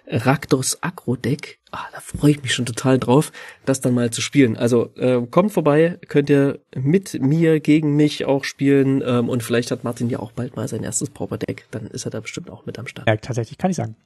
Raktos 0.06 0.78
Agro 0.80 1.16
Deck. 1.16 1.58
Ah, 1.72 1.86
da 1.92 1.98
freue 1.98 2.30
ich 2.30 2.42
mich 2.42 2.54
schon 2.54 2.66
total 2.66 3.00
drauf, 3.00 3.32
das 3.64 3.80
dann 3.80 3.94
mal 3.94 4.10
zu 4.10 4.20
spielen. 4.20 4.56
Also 4.56 4.94
äh, 4.94 5.26
kommt 5.28 5.50
vorbei, 5.50 5.98
könnt 6.06 6.30
ihr 6.30 6.60
mit 6.76 7.20
mir 7.20 7.58
gegen 7.58 7.96
mich 7.96 8.26
auch 8.26 8.44
spielen 8.44 9.02
ähm, 9.04 9.28
und 9.28 9.42
vielleicht 9.42 9.72
hat 9.72 9.82
Martin 9.82 10.08
ja 10.08 10.20
auch 10.20 10.30
bald 10.30 10.54
mal 10.54 10.68
sein 10.68 10.84
erstes 10.84 11.10
Pauper 11.10 11.38
Deck. 11.38 11.66
Dann 11.72 11.88
ist 11.88 12.04
er 12.04 12.12
da 12.12 12.20
bestimmt 12.20 12.50
auch 12.50 12.66
mit 12.66 12.78
am 12.78 12.86
Start. 12.86 13.08
Ja, 13.08 13.16
tatsächlich, 13.16 13.58
kann 13.58 13.72
ich 13.72 13.76
sagen. 13.76 13.96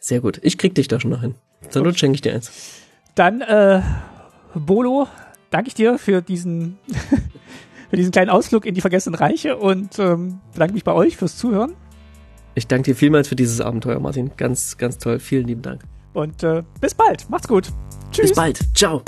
Sehr 0.00 0.20
gut. 0.20 0.38
Ich 0.42 0.58
krieg 0.58 0.74
dich 0.74 0.86
da 0.86 1.00
schon 1.00 1.10
noch 1.10 1.22
hin. 1.22 1.34
Zur 1.70 1.94
schenke 1.94 2.16
ich 2.16 2.20
dir 2.20 2.34
eins. 2.34 2.82
Dann, 3.14 3.40
äh, 3.40 3.80
Bolo, 4.54 5.08
danke 5.50 5.68
ich 5.68 5.74
dir 5.74 5.98
für 5.98 6.20
diesen 6.20 6.78
für 7.90 7.96
diesen 7.96 8.12
kleinen 8.12 8.30
Ausflug 8.30 8.66
in 8.66 8.74
die 8.74 8.80
vergessenen 8.80 9.18
Reiche 9.18 9.56
und 9.56 9.98
ähm, 9.98 10.40
bedanke 10.52 10.74
mich 10.74 10.84
bei 10.84 10.92
euch 10.92 11.16
fürs 11.16 11.36
Zuhören. 11.36 11.74
Ich 12.54 12.66
danke 12.66 12.90
dir 12.90 12.96
vielmals 12.96 13.28
für 13.28 13.36
dieses 13.36 13.60
Abenteuer, 13.60 14.00
Martin. 14.00 14.32
Ganz, 14.36 14.76
ganz 14.78 14.98
toll. 14.98 15.20
Vielen 15.20 15.46
lieben 15.46 15.62
Dank. 15.62 15.82
Und 16.12 16.42
äh, 16.42 16.62
bis 16.80 16.94
bald. 16.94 17.28
Macht's 17.30 17.46
gut. 17.48 17.70
Tschüss. 18.10 18.30
Bis 18.30 18.36
bald. 18.36 18.58
Ciao. 18.74 19.02